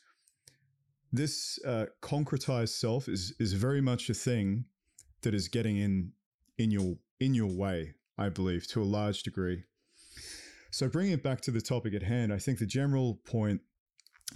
this 1.13 1.59
uh, 1.67 1.87
concretized 2.03 2.81
self 2.81 3.09
is 3.09 3.35
is 3.39 3.53
very 3.53 3.81
much 3.81 4.11
a 4.11 4.15
thing 4.15 4.65
that 5.23 5.35
is 5.35 5.49
getting 5.49 5.77
in 5.77 6.13
in 6.59 6.71
your 6.71 6.97
in 7.19 7.35
your 7.35 7.51
way, 7.51 7.95
I 8.19 8.29
believe, 8.29 8.67
to 8.69 8.83
a 8.83 8.85
large 8.85 9.23
degree. 9.23 9.65
So 10.71 10.89
bringing 10.89 11.13
it 11.13 11.23
back 11.23 11.41
to 11.43 11.51
the 11.51 11.61
topic 11.61 11.95
at 11.95 12.03
hand, 12.03 12.33
I 12.33 12.39
think 12.39 12.59
the 12.59 12.67
general 12.67 13.21
point 13.25 13.61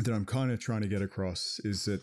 that 0.01 0.12
I'm 0.12 0.24
kind 0.24 0.51
of 0.51 0.59
trying 0.59 0.82
to 0.82 0.88
get 0.88 1.02
across 1.02 1.60
is 1.64 1.84
that 1.84 2.02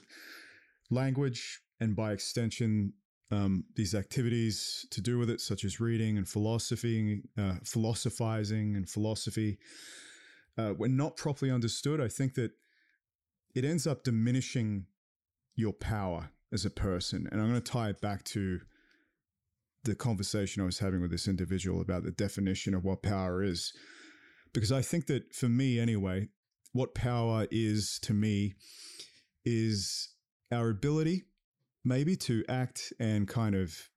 language 0.90 1.62
and 1.80 1.96
by 1.96 2.14
extension 2.14 2.94
um, 3.32 3.64
these 3.76 3.96
activities 3.96 4.86
to 4.92 5.02
do 5.02 5.18
with 5.18 5.30
it, 5.30 5.40
such 5.42 5.64
as 5.64 5.80
reading 5.80 6.18
and 6.18 6.28
philosophy, 6.28 7.22
uh, 7.38 7.56
philosophizing 7.64 8.76
and 8.76 8.90
philosophy, 8.90 9.58
uh, 10.58 10.70
when 10.72 10.98
not 10.98 11.16
properly 11.16 11.50
understood, 11.50 12.02
I 12.02 12.10
think 12.10 12.34
that 12.36 12.52
it 13.56 13.64
ends 13.64 13.88
up 13.88 14.04
diminishing 14.04 14.86
your 15.56 15.74
power 15.74 16.32
as 16.52 16.66
a 16.66 16.70
person. 16.70 17.28
And 17.32 17.42
I'm 17.42 17.50
going 17.50 17.62
to 17.62 17.72
tie 17.72 17.90
it 17.90 18.02
back 18.02 18.24
to 18.26 18.60
the 19.84 19.96
conversation 19.96 20.62
I 20.62 20.66
was 20.66 20.80
having 20.80 21.02
with 21.02 21.12
this 21.12 21.28
individual 21.28 21.82
about 21.82 22.04
the 22.04 22.12
definition 22.12 22.74
of 22.74 22.84
what 22.84 23.02
power 23.02 23.44
is. 23.44 23.74
Because 24.54 24.72
I 24.72 24.82
think 24.82 25.08
that 25.08 25.34
for 25.34 25.48
me, 25.48 25.80
anyway, 25.80 26.28
what 26.74 26.94
power 26.94 27.48
is 27.50 27.98
to 28.04 28.14
me 28.14 28.56
is 29.46 30.10
our 30.52 30.70
ability 30.70 31.24
maybe 31.84 32.16
to 32.16 32.44
act 32.48 32.94
and 33.00 33.28
kind 33.28 33.56
of 33.56 33.90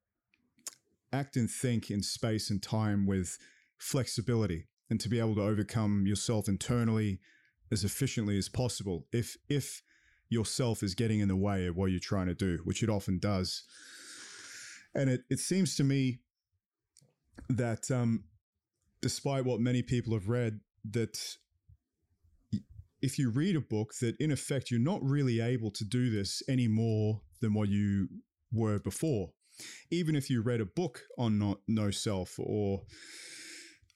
act 1.12 1.36
and 1.36 1.50
think 1.50 1.90
in 1.90 2.02
space 2.02 2.50
and 2.50 2.62
time 2.62 3.06
with 3.06 3.38
flexibility 3.78 4.66
and 4.90 5.00
to 5.00 5.08
be 5.08 5.18
able 5.18 5.34
to 5.34 5.42
overcome 5.42 6.06
yourself 6.06 6.48
internally 6.48 7.20
as 7.70 7.84
efficiently 7.84 8.36
as 8.38 8.48
possible 8.48 9.06
if 9.12 9.36
if 9.48 9.82
yourself 10.28 10.82
is 10.82 10.94
getting 10.94 11.20
in 11.20 11.28
the 11.28 11.36
way 11.36 11.66
of 11.66 11.76
what 11.76 11.90
you're 11.90 12.00
trying 12.00 12.26
to 12.26 12.34
do 12.34 12.58
which 12.64 12.82
it 12.82 12.88
often 12.88 13.18
does. 13.18 13.64
And 14.94 15.10
it, 15.10 15.22
it 15.28 15.38
seems 15.38 15.76
to 15.76 15.84
me 15.84 16.20
that 17.48 17.90
um, 17.90 18.24
despite 19.02 19.44
what 19.44 19.60
many 19.60 19.82
people 19.82 20.14
have 20.14 20.28
read 20.28 20.60
that 20.90 21.36
if 23.04 23.18
you 23.18 23.28
read 23.28 23.54
a 23.54 23.60
book 23.60 23.92
that 24.00 24.16
in 24.16 24.32
effect 24.32 24.70
you're 24.70 24.80
not 24.80 25.02
really 25.02 25.38
able 25.38 25.70
to 25.70 25.84
do 25.84 26.08
this 26.08 26.42
any 26.48 26.66
more 26.66 27.20
than 27.42 27.52
what 27.52 27.68
you 27.68 28.08
were 28.50 28.78
before. 28.78 29.30
Even 29.90 30.16
if 30.16 30.30
you 30.30 30.40
read 30.40 30.62
a 30.62 30.64
book 30.64 31.02
on 31.18 31.38
not, 31.38 31.58
no 31.68 31.90
self 31.90 32.38
or 32.38 32.82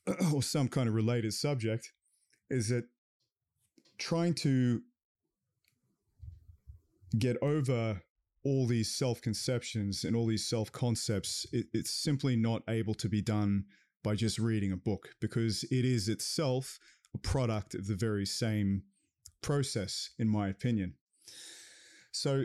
or 0.34 0.42
some 0.42 0.68
kind 0.68 0.88
of 0.88 0.94
related 0.94 1.32
subject, 1.32 1.90
is 2.50 2.68
that 2.68 2.84
trying 3.96 4.34
to 4.34 4.82
get 7.18 7.38
over 7.40 8.02
all 8.44 8.66
these 8.66 8.94
self 8.94 9.22
conceptions 9.22 10.04
and 10.04 10.14
all 10.14 10.26
these 10.26 10.46
self 10.46 10.70
concepts, 10.70 11.46
it, 11.50 11.66
it's 11.72 11.90
simply 11.90 12.36
not 12.36 12.62
able 12.68 12.94
to 12.94 13.08
be 13.08 13.22
done 13.22 13.64
by 14.04 14.14
just 14.14 14.38
reading 14.38 14.70
a 14.70 14.76
book 14.76 15.14
because 15.18 15.64
it 15.70 15.86
is 15.86 16.08
itself 16.08 16.78
a 17.14 17.18
product 17.18 17.74
of 17.74 17.86
the 17.86 17.96
very 17.96 18.26
same 18.26 18.82
process, 19.42 20.10
in 20.18 20.28
my 20.28 20.48
opinion. 20.48 20.94
So, 22.12 22.44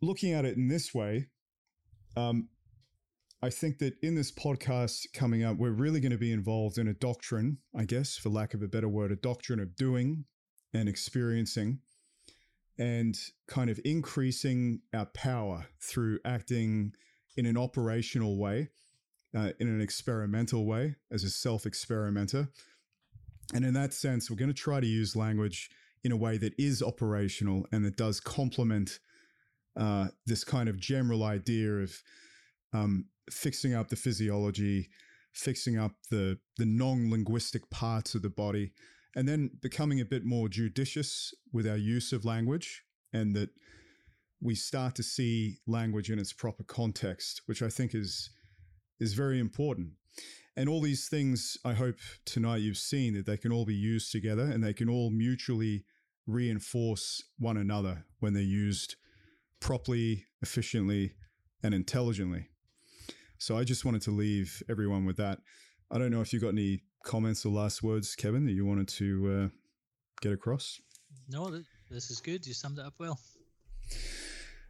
looking 0.00 0.32
at 0.32 0.44
it 0.44 0.56
in 0.56 0.68
this 0.68 0.94
way, 0.94 1.28
um, 2.16 2.48
I 3.42 3.50
think 3.50 3.78
that 3.78 3.94
in 4.02 4.14
this 4.14 4.30
podcast 4.30 5.12
coming 5.12 5.42
up, 5.42 5.56
we're 5.56 5.70
really 5.70 6.00
going 6.00 6.12
to 6.12 6.18
be 6.18 6.32
involved 6.32 6.78
in 6.78 6.86
a 6.86 6.94
doctrine, 6.94 7.58
I 7.76 7.84
guess, 7.84 8.16
for 8.16 8.28
lack 8.28 8.54
of 8.54 8.62
a 8.62 8.68
better 8.68 8.88
word, 8.88 9.10
a 9.10 9.16
doctrine 9.16 9.58
of 9.58 9.74
doing 9.74 10.24
and 10.72 10.88
experiencing 10.88 11.80
and 12.78 13.18
kind 13.48 13.68
of 13.68 13.80
increasing 13.84 14.80
our 14.94 15.06
power 15.06 15.66
through 15.80 16.18
acting 16.24 16.92
in 17.36 17.46
an 17.46 17.56
operational 17.56 18.38
way, 18.38 18.70
uh, 19.36 19.50
in 19.58 19.68
an 19.68 19.80
experimental 19.80 20.64
way, 20.64 20.94
as 21.10 21.24
a 21.24 21.30
self 21.30 21.66
experimenter. 21.66 22.48
And 23.54 23.64
in 23.64 23.74
that 23.74 23.92
sense, 23.92 24.30
we're 24.30 24.36
going 24.36 24.50
to 24.50 24.54
try 24.54 24.80
to 24.80 24.86
use 24.86 25.16
language 25.16 25.70
in 26.04 26.12
a 26.12 26.16
way 26.16 26.36
that 26.38 26.54
is 26.58 26.82
operational 26.82 27.66
and 27.72 27.84
that 27.84 27.96
does 27.96 28.20
complement 28.20 28.98
uh, 29.76 30.08
this 30.26 30.44
kind 30.44 30.68
of 30.68 30.78
general 30.78 31.22
idea 31.22 31.70
of 31.70 32.02
um, 32.72 33.06
fixing 33.30 33.74
up 33.74 33.88
the 33.88 33.96
physiology, 33.96 34.88
fixing 35.32 35.78
up 35.78 35.92
the 36.10 36.38
the 36.58 36.66
non-linguistic 36.66 37.70
parts 37.70 38.14
of 38.14 38.22
the 38.22 38.30
body, 38.30 38.72
and 39.16 39.28
then 39.28 39.50
becoming 39.60 40.00
a 40.00 40.04
bit 40.04 40.24
more 40.24 40.48
judicious 40.48 41.32
with 41.52 41.66
our 41.66 41.76
use 41.76 42.12
of 42.12 42.24
language, 42.24 42.82
and 43.12 43.34
that 43.34 43.50
we 44.40 44.54
start 44.54 44.94
to 44.96 45.02
see 45.02 45.58
language 45.66 46.10
in 46.10 46.18
its 46.18 46.32
proper 46.32 46.64
context, 46.64 47.42
which 47.46 47.62
I 47.62 47.68
think 47.68 47.94
is 47.94 48.30
is 49.00 49.14
very 49.14 49.38
important. 49.38 49.92
And 50.56 50.68
all 50.68 50.82
these 50.82 51.08
things, 51.08 51.56
I 51.64 51.72
hope 51.72 51.96
tonight 52.26 52.58
you've 52.58 52.76
seen 52.76 53.14
that 53.14 53.24
they 53.24 53.38
can 53.38 53.52
all 53.52 53.64
be 53.64 53.74
used 53.74 54.12
together 54.12 54.42
and 54.42 54.62
they 54.62 54.74
can 54.74 54.88
all 54.88 55.10
mutually 55.10 55.84
reinforce 56.26 57.22
one 57.38 57.56
another 57.56 58.04
when 58.20 58.34
they're 58.34 58.42
used 58.42 58.96
properly, 59.60 60.26
efficiently, 60.42 61.14
and 61.62 61.74
intelligently. 61.74 62.48
So 63.38 63.56
I 63.56 63.64
just 63.64 63.84
wanted 63.84 64.02
to 64.02 64.10
leave 64.10 64.62
everyone 64.68 65.06
with 65.06 65.16
that. 65.16 65.38
I 65.90 65.98
don't 65.98 66.10
know 66.10 66.20
if 66.20 66.32
you 66.32 66.40
got 66.40 66.48
any 66.48 66.82
comments 67.04 67.44
or 67.46 67.52
last 67.52 67.82
words, 67.82 68.14
Kevin, 68.14 68.44
that 68.44 68.52
you 68.52 68.66
wanted 68.66 68.88
to 68.88 69.32
uh, 69.44 69.48
get 70.20 70.32
across. 70.32 70.80
No, 71.28 71.50
this 71.90 72.10
is 72.10 72.20
good. 72.20 72.46
You 72.46 72.54
summed 72.54 72.78
it 72.78 72.84
up 72.84 72.94
well. 72.98 73.18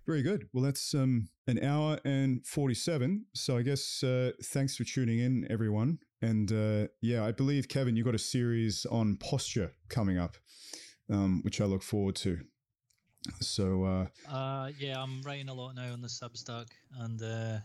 Very 0.06 0.22
good. 0.22 0.48
Well, 0.52 0.64
that's 0.64 0.94
um, 0.94 1.28
an 1.46 1.62
hour 1.62 1.98
and 2.04 2.44
47. 2.44 3.26
So 3.34 3.56
I 3.56 3.62
guess 3.62 4.02
uh, 4.02 4.32
thanks 4.46 4.76
for 4.76 4.84
tuning 4.84 5.20
in, 5.20 5.46
everyone. 5.48 5.98
And 6.20 6.50
uh, 6.52 6.88
yeah, 7.00 7.24
I 7.24 7.30
believe, 7.30 7.68
Kevin, 7.68 7.94
you 7.94 8.02
got 8.02 8.14
a 8.14 8.18
series 8.18 8.84
on 8.86 9.16
posture 9.16 9.72
coming 9.88 10.18
up, 10.18 10.36
um, 11.08 11.40
which 11.44 11.60
I 11.60 11.66
look 11.66 11.82
forward 11.82 12.16
to. 12.16 12.40
So 13.40 13.84
uh, 13.84 14.06
uh 14.28 14.70
yeah, 14.80 15.00
I'm 15.00 15.22
writing 15.22 15.48
a 15.48 15.54
lot 15.54 15.74
now 15.76 15.92
on 15.92 16.00
the 16.00 16.08
Substack 16.08 16.66
and 16.98 17.22
uh 17.22 17.58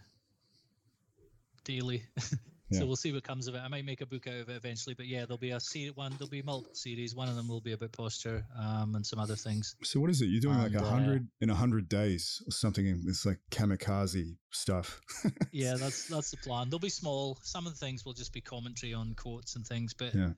daily. 1.64 2.03
so 2.72 2.85
we'll 2.85 2.98
see 2.98 3.14
what 3.14 3.23
comes 3.23 3.48
of 3.48 3.56
it. 3.56 3.60
I 3.60 3.68
might 3.69 3.85
make 3.85 4.02
a 4.02 4.06
book 4.06 4.27
out 4.27 4.41
of 4.41 4.49
it 4.49 4.56
eventually, 4.56 4.94
but 4.94 5.07
yeah, 5.07 5.19
there'll 5.19 5.38
be 5.38 5.52
a 5.52 5.60
series 5.60 5.95
one. 5.95 6.11
There'll 6.18 6.30
be 6.30 6.41
multiple 6.41 6.76
series. 6.76 7.15
One 7.15 7.30
of 7.30 7.35
them 7.35 7.48
will 7.48 7.61
be 7.61 7.72
about 7.72 7.94
posture, 7.94 8.45
um, 8.60 8.95
and 8.95 9.06
some 9.06 9.19
other 9.19 9.35
things. 9.35 9.76
So 9.84 10.02
what 10.02 10.10
is 10.10 10.22
it? 10.22 10.26
You're 10.26 10.41
doing 10.41 10.60
and, 10.60 10.73
like 10.73 10.81
a 10.81 10.85
hundred 10.85 11.23
uh, 11.23 11.41
in 11.41 11.49
a 11.49 11.56
hundred 11.56 11.88
days 11.88 12.41
or 12.45 12.52
something? 12.52 13.03
It's 13.07 13.26
like 13.26 13.39
kamikaze 13.52 14.35
stuff. 14.52 14.99
yeah, 15.52 15.76
that's 15.76 16.07
that's 16.07 16.31
the 16.31 16.38
plan. 16.38 16.69
They'll 16.69 16.80
be 16.80 16.89
small. 16.89 17.38
Some 17.41 17.65
of 17.65 17.73
the 17.73 17.80
things 17.80 18.03
will 18.03 18.14
just 18.14 18.34
be 18.34 18.41
commentary 18.41 18.94
on 18.94 19.14
quotes 19.15 19.56
and 19.56 19.65
things, 19.65 19.94
but 19.94 20.14
yeah. 20.14 20.31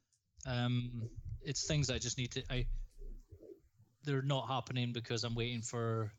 um, 0.45 1.09
it's 1.41 1.65
things 1.65 1.89
I 1.89 1.97
just 1.97 2.19
need 2.19 2.31
to. 2.33 2.43
I 2.51 2.67
they're 4.03 4.21
not 4.21 4.47
happening 4.47 4.93
because 4.93 5.23
I'm 5.23 5.35
waiting 5.35 5.61
for. 5.61 6.11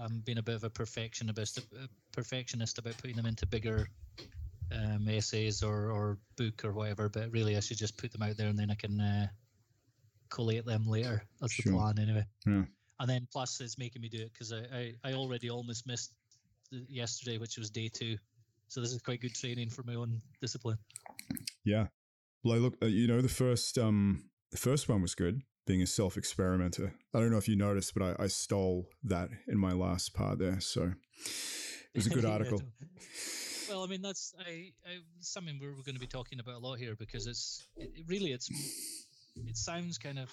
I'm 0.00 0.22
being 0.24 0.38
a 0.38 0.42
bit 0.42 0.54
of 0.54 0.64
a 0.64 0.70
perfectionist, 0.70 1.58
a 1.58 1.88
perfectionist 2.12 2.78
about 2.78 2.96
putting 2.98 3.16
them 3.16 3.26
into 3.26 3.44
bigger 3.44 3.88
um, 4.72 5.08
essays 5.08 5.62
or, 5.62 5.90
or 5.90 6.18
book 6.36 6.64
or 6.64 6.72
whatever. 6.72 7.08
But 7.08 7.30
really, 7.30 7.56
I 7.56 7.60
should 7.60 7.78
just 7.78 7.96
put 7.96 8.12
them 8.12 8.22
out 8.22 8.36
there 8.36 8.48
and 8.48 8.58
then 8.58 8.70
I 8.70 8.74
can 8.74 9.00
uh, 9.00 9.26
collate 10.28 10.64
them 10.64 10.86
later. 10.86 11.22
That's 11.40 11.52
sure. 11.52 11.72
the 11.72 11.78
plan, 11.78 11.98
anyway. 11.98 12.24
Yeah. 12.46 12.64
And 13.00 13.08
then 13.08 13.26
plus, 13.32 13.60
it's 13.60 13.78
making 13.78 14.02
me 14.02 14.08
do 14.08 14.18
it 14.22 14.32
because 14.32 14.52
I, 14.52 14.64
I, 14.72 14.94
I 15.04 15.12
already 15.14 15.50
almost 15.50 15.86
missed 15.86 16.12
yesterday, 16.70 17.38
which 17.38 17.56
was 17.58 17.70
day 17.70 17.88
two. 17.88 18.16
So 18.68 18.80
this 18.80 18.92
is 18.92 19.02
quite 19.02 19.20
good 19.20 19.34
training 19.34 19.70
for 19.70 19.82
my 19.82 19.94
own 19.94 20.20
discipline. 20.40 20.78
Yeah. 21.64 21.86
Well, 22.44 22.54
I 22.54 22.58
look, 22.58 22.76
uh, 22.82 22.86
you 22.86 23.06
know, 23.06 23.20
the 23.20 23.28
first 23.28 23.78
um 23.78 24.24
the 24.50 24.56
first 24.56 24.88
one 24.88 25.02
was 25.02 25.14
good 25.14 25.42
being 25.66 25.82
a 25.82 25.86
self 25.86 26.16
experimenter. 26.16 26.94
I 27.14 27.18
don't 27.18 27.30
know 27.30 27.38
if 27.38 27.48
you 27.48 27.56
noticed, 27.56 27.94
but 27.94 28.02
I, 28.02 28.24
I, 28.24 28.26
stole 28.28 28.88
that 29.04 29.28
in 29.46 29.58
my 29.58 29.72
last 29.72 30.14
part 30.14 30.38
there. 30.38 30.58
So, 30.60 30.92
it 31.94 31.96
was 31.96 32.06
a 32.06 32.10
good 32.10 32.24
article. 32.34 32.62
Well, 33.70 33.84
I 33.84 33.86
mean, 33.86 34.02
that's 34.02 34.34
I, 34.38 34.72
I, 34.84 34.98
something 35.20 35.58
we're, 35.60 35.70
we're 35.70 35.82
going 35.82 35.94
to 35.94 36.00
be 36.00 36.06
talking 36.06 36.40
about 36.40 36.54
a 36.54 36.58
lot 36.58 36.78
here 36.78 36.96
because 36.98 37.26
it's 37.26 37.64
it, 37.76 37.90
really 38.08 38.32
it's 38.32 38.50
it 39.36 39.56
sounds 39.56 39.98
kind 39.98 40.18
of 40.18 40.30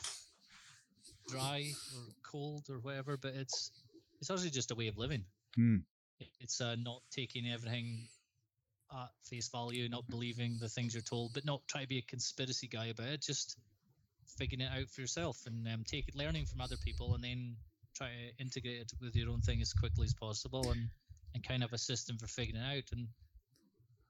dry 1.30 1.72
or 1.96 2.02
cold 2.24 2.64
or 2.70 2.80
whatever, 2.80 3.18
but 3.18 3.34
it's 3.36 3.72
it's 4.20 4.32
actually 4.32 4.50
just 4.50 4.72
a 4.72 4.76
way 4.76 4.88
of 4.88 4.98
living. 4.98 5.24
Hmm. 5.56 5.78
It's 6.40 6.62
uh, 6.62 6.76
not 6.76 7.02
taking 7.12 7.48
everything 7.48 8.08
at 8.92 9.10
face 9.24 9.50
value, 9.50 9.88
not 9.88 10.08
believing 10.10 10.58
the 10.60 10.70
things 10.70 10.94
you're 10.94 11.04
told, 11.04 11.34
but 11.34 11.46
not 11.46 11.62
try 11.68 11.82
to 11.82 11.88
be 11.88 12.00
a 12.00 12.02
conspiracy 12.02 12.68
guy 12.68 12.88
about 12.88 13.08
it. 13.08 13.22
Just 13.22 13.58
figuring 14.38 14.62
it 14.62 14.72
out 14.72 14.90
for 14.90 15.02
yourself 15.02 15.44
and 15.46 15.68
um, 15.68 15.84
take 15.86 16.08
it, 16.08 16.16
learning 16.16 16.46
from 16.46 16.62
other 16.62 16.78
people, 16.78 17.14
and 17.14 17.24
then 17.24 17.56
try 17.96 18.08
to 18.08 18.44
integrate 18.44 18.82
it 18.82 18.92
with 19.00 19.16
your 19.16 19.30
own 19.30 19.42
thing 19.42 19.62
as 19.62 19.74
quickly 19.74 20.06
as 20.06 20.14
possible, 20.14 20.72
and 20.72 20.90
and 21.34 21.48
kind 21.48 21.64
of 21.64 21.74
a 21.74 21.78
system 21.78 22.18
for 22.18 22.28
figuring 22.28 22.62
it 22.62 22.78
out. 22.78 22.84
And 22.92 23.08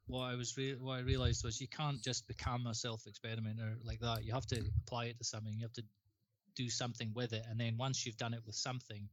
what 0.07 0.23
I 0.23 0.35
was 0.35 0.57
re- 0.57 0.77
what 0.79 0.93
I 0.93 0.99
realized 1.01 1.43
was 1.43 1.61
you 1.61 1.67
can't 1.67 2.01
just 2.01 2.27
become 2.27 2.65
a 2.65 2.73
self 2.73 3.05
experimenter 3.05 3.77
like 3.84 3.99
that. 3.99 4.23
You 4.23 4.34
have 4.34 4.45
to 4.47 4.63
apply 4.84 5.05
it 5.05 5.17
to 5.17 5.23
something. 5.23 5.53
You 5.53 5.63
have 5.63 5.73
to 5.73 5.84
do 6.55 6.69
something 6.69 7.11
with 7.13 7.34
it, 7.34 7.43
and 7.49 7.59
then 7.59 7.75
once 7.77 8.05
you've 8.05 8.17
done 8.17 8.34
it 8.34 8.41
with 8.45 8.55
something, 8.55 9.07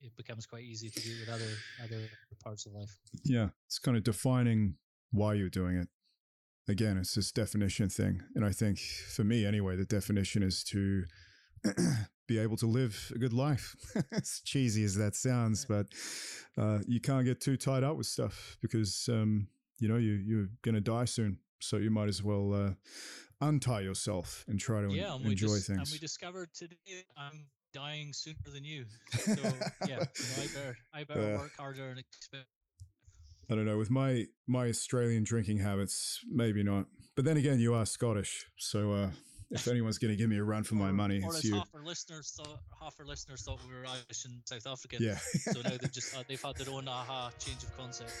it 0.00 0.16
becomes 0.16 0.46
quite 0.46 0.62
easy 0.62 0.90
to 0.90 1.00
do 1.00 1.10
it 1.10 1.20
with 1.20 1.34
other 1.34 1.52
other 1.84 2.08
parts 2.42 2.66
of 2.66 2.72
life. 2.72 2.96
Yeah, 3.24 3.48
it's 3.66 3.78
kind 3.78 3.96
of 3.96 4.04
defining 4.04 4.76
why 5.10 5.34
you're 5.34 5.50
doing 5.50 5.76
it. 5.76 5.88
Again, 6.68 6.98
it's 6.98 7.14
this 7.14 7.32
definition 7.32 7.88
thing, 7.88 8.22
and 8.34 8.44
I 8.44 8.52
think 8.52 8.78
for 8.78 9.24
me 9.24 9.44
anyway, 9.44 9.76
the 9.76 9.84
definition 9.84 10.42
is 10.42 10.62
to 10.64 11.04
be 12.28 12.38
able 12.38 12.56
to 12.58 12.66
live 12.66 13.10
a 13.14 13.18
good 13.18 13.32
life. 13.32 13.74
as 14.12 14.40
cheesy 14.44 14.84
as 14.84 14.94
that 14.96 15.16
sounds, 15.16 15.64
but 15.64 15.86
uh, 16.56 16.78
you 16.86 17.00
can't 17.00 17.24
get 17.24 17.40
too 17.40 17.56
tied 17.56 17.82
up 17.82 17.96
with 17.96 18.06
stuff 18.06 18.56
because 18.60 19.08
um, 19.10 19.48
you 19.78 19.88
know 19.88 19.96
you 19.96 20.12
you're 20.12 20.48
going 20.62 20.74
to 20.74 20.80
die 20.80 21.04
soon. 21.06 21.38
So 21.60 21.76
you 21.76 21.90
might 21.90 22.08
as 22.08 22.22
well 22.22 22.54
uh, 22.54 22.70
untie 23.40 23.80
yourself 23.80 24.44
and 24.48 24.60
try 24.60 24.80
to 24.82 24.94
yeah, 24.94 25.14
en- 25.14 25.22
enjoy 25.26 25.54
dis- 25.54 25.66
things. 25.66 25.78
And 25.78 25.88
we 25.90 25.98
discovered 25.98 26.50
today 26.54 26.76
I'm 27.16 27.46
dying 27.74 28.12
sooner 28.12 28.36
than 28.52 28.64
you. 28.64 28.84
So 29.18 29.34
yeah, 29.88 30.04
so 30.14 30.42
I 30.42 30.46
better 30.46 30.76
I 30.94 31.04
better 31.04 31.34
Uh, 31.34 31.38
work 31.38 31.52
harder 31.58 31.88
and 31.90 31.98
expect. 31.98 32.46
I 33.50 33.54
don't 33.54 33.64
know. 33.64 33.78
With 33.78 33.90
my 33.90 34.26
my 34.46 34.68
Australian 34.68 35.24
drinking 35.24 35.58
habits, 35.58 36.20
maybe 36.30 36.62
not. 36.62 36.86
But 37.16 37.24
then 37.24 37.36
again, 37.36 37.58
you 37.58 37.74
are 37.74 37.86
Scottish, 37.86 38.46
so 38.58 38.92
uh, 38.92 39.10
if 39.50 39.66
anyone's 39.72 39.98
going 39.98 40.12
to 40.12 40.16
give 40.16 40.28
me 40.30 40.36
a 40.36 40.44
run 40.44 40.62
for 40.62 40.74
my 40.76 40.92
money, 40.92 41.20
or 41.24 41.34
it's 41.34 41.44
you. 41.44 41.54
half 41.56 41.68
our 41.74 41.82
listeners 41.84 42.32
thought, 42.36 42.60
half 42.80 42.94
our 43.00 43.06
listeners 43.06 43.42
thought 43.42 43.58
we 43.66 43.74
were 43.74 43.86
Irish 43.86 44.24
and 44.26 44.42
South 44.44 44.66
African. 44.66 45.02
Yeah. 45.02 45.16
so 45.16 45.60
now 45.62 45.70
they've 45.70 45.90
just 45.92 46.14
uh, 46.16 46.22
they've 46.28 46.40
had 46.40 46.56
their 46.56 46.72
own 46.72 46.86
aha 46.88 47.30
change 47.38 47.62
of 47.64 47.76
concept. 47.76 48.12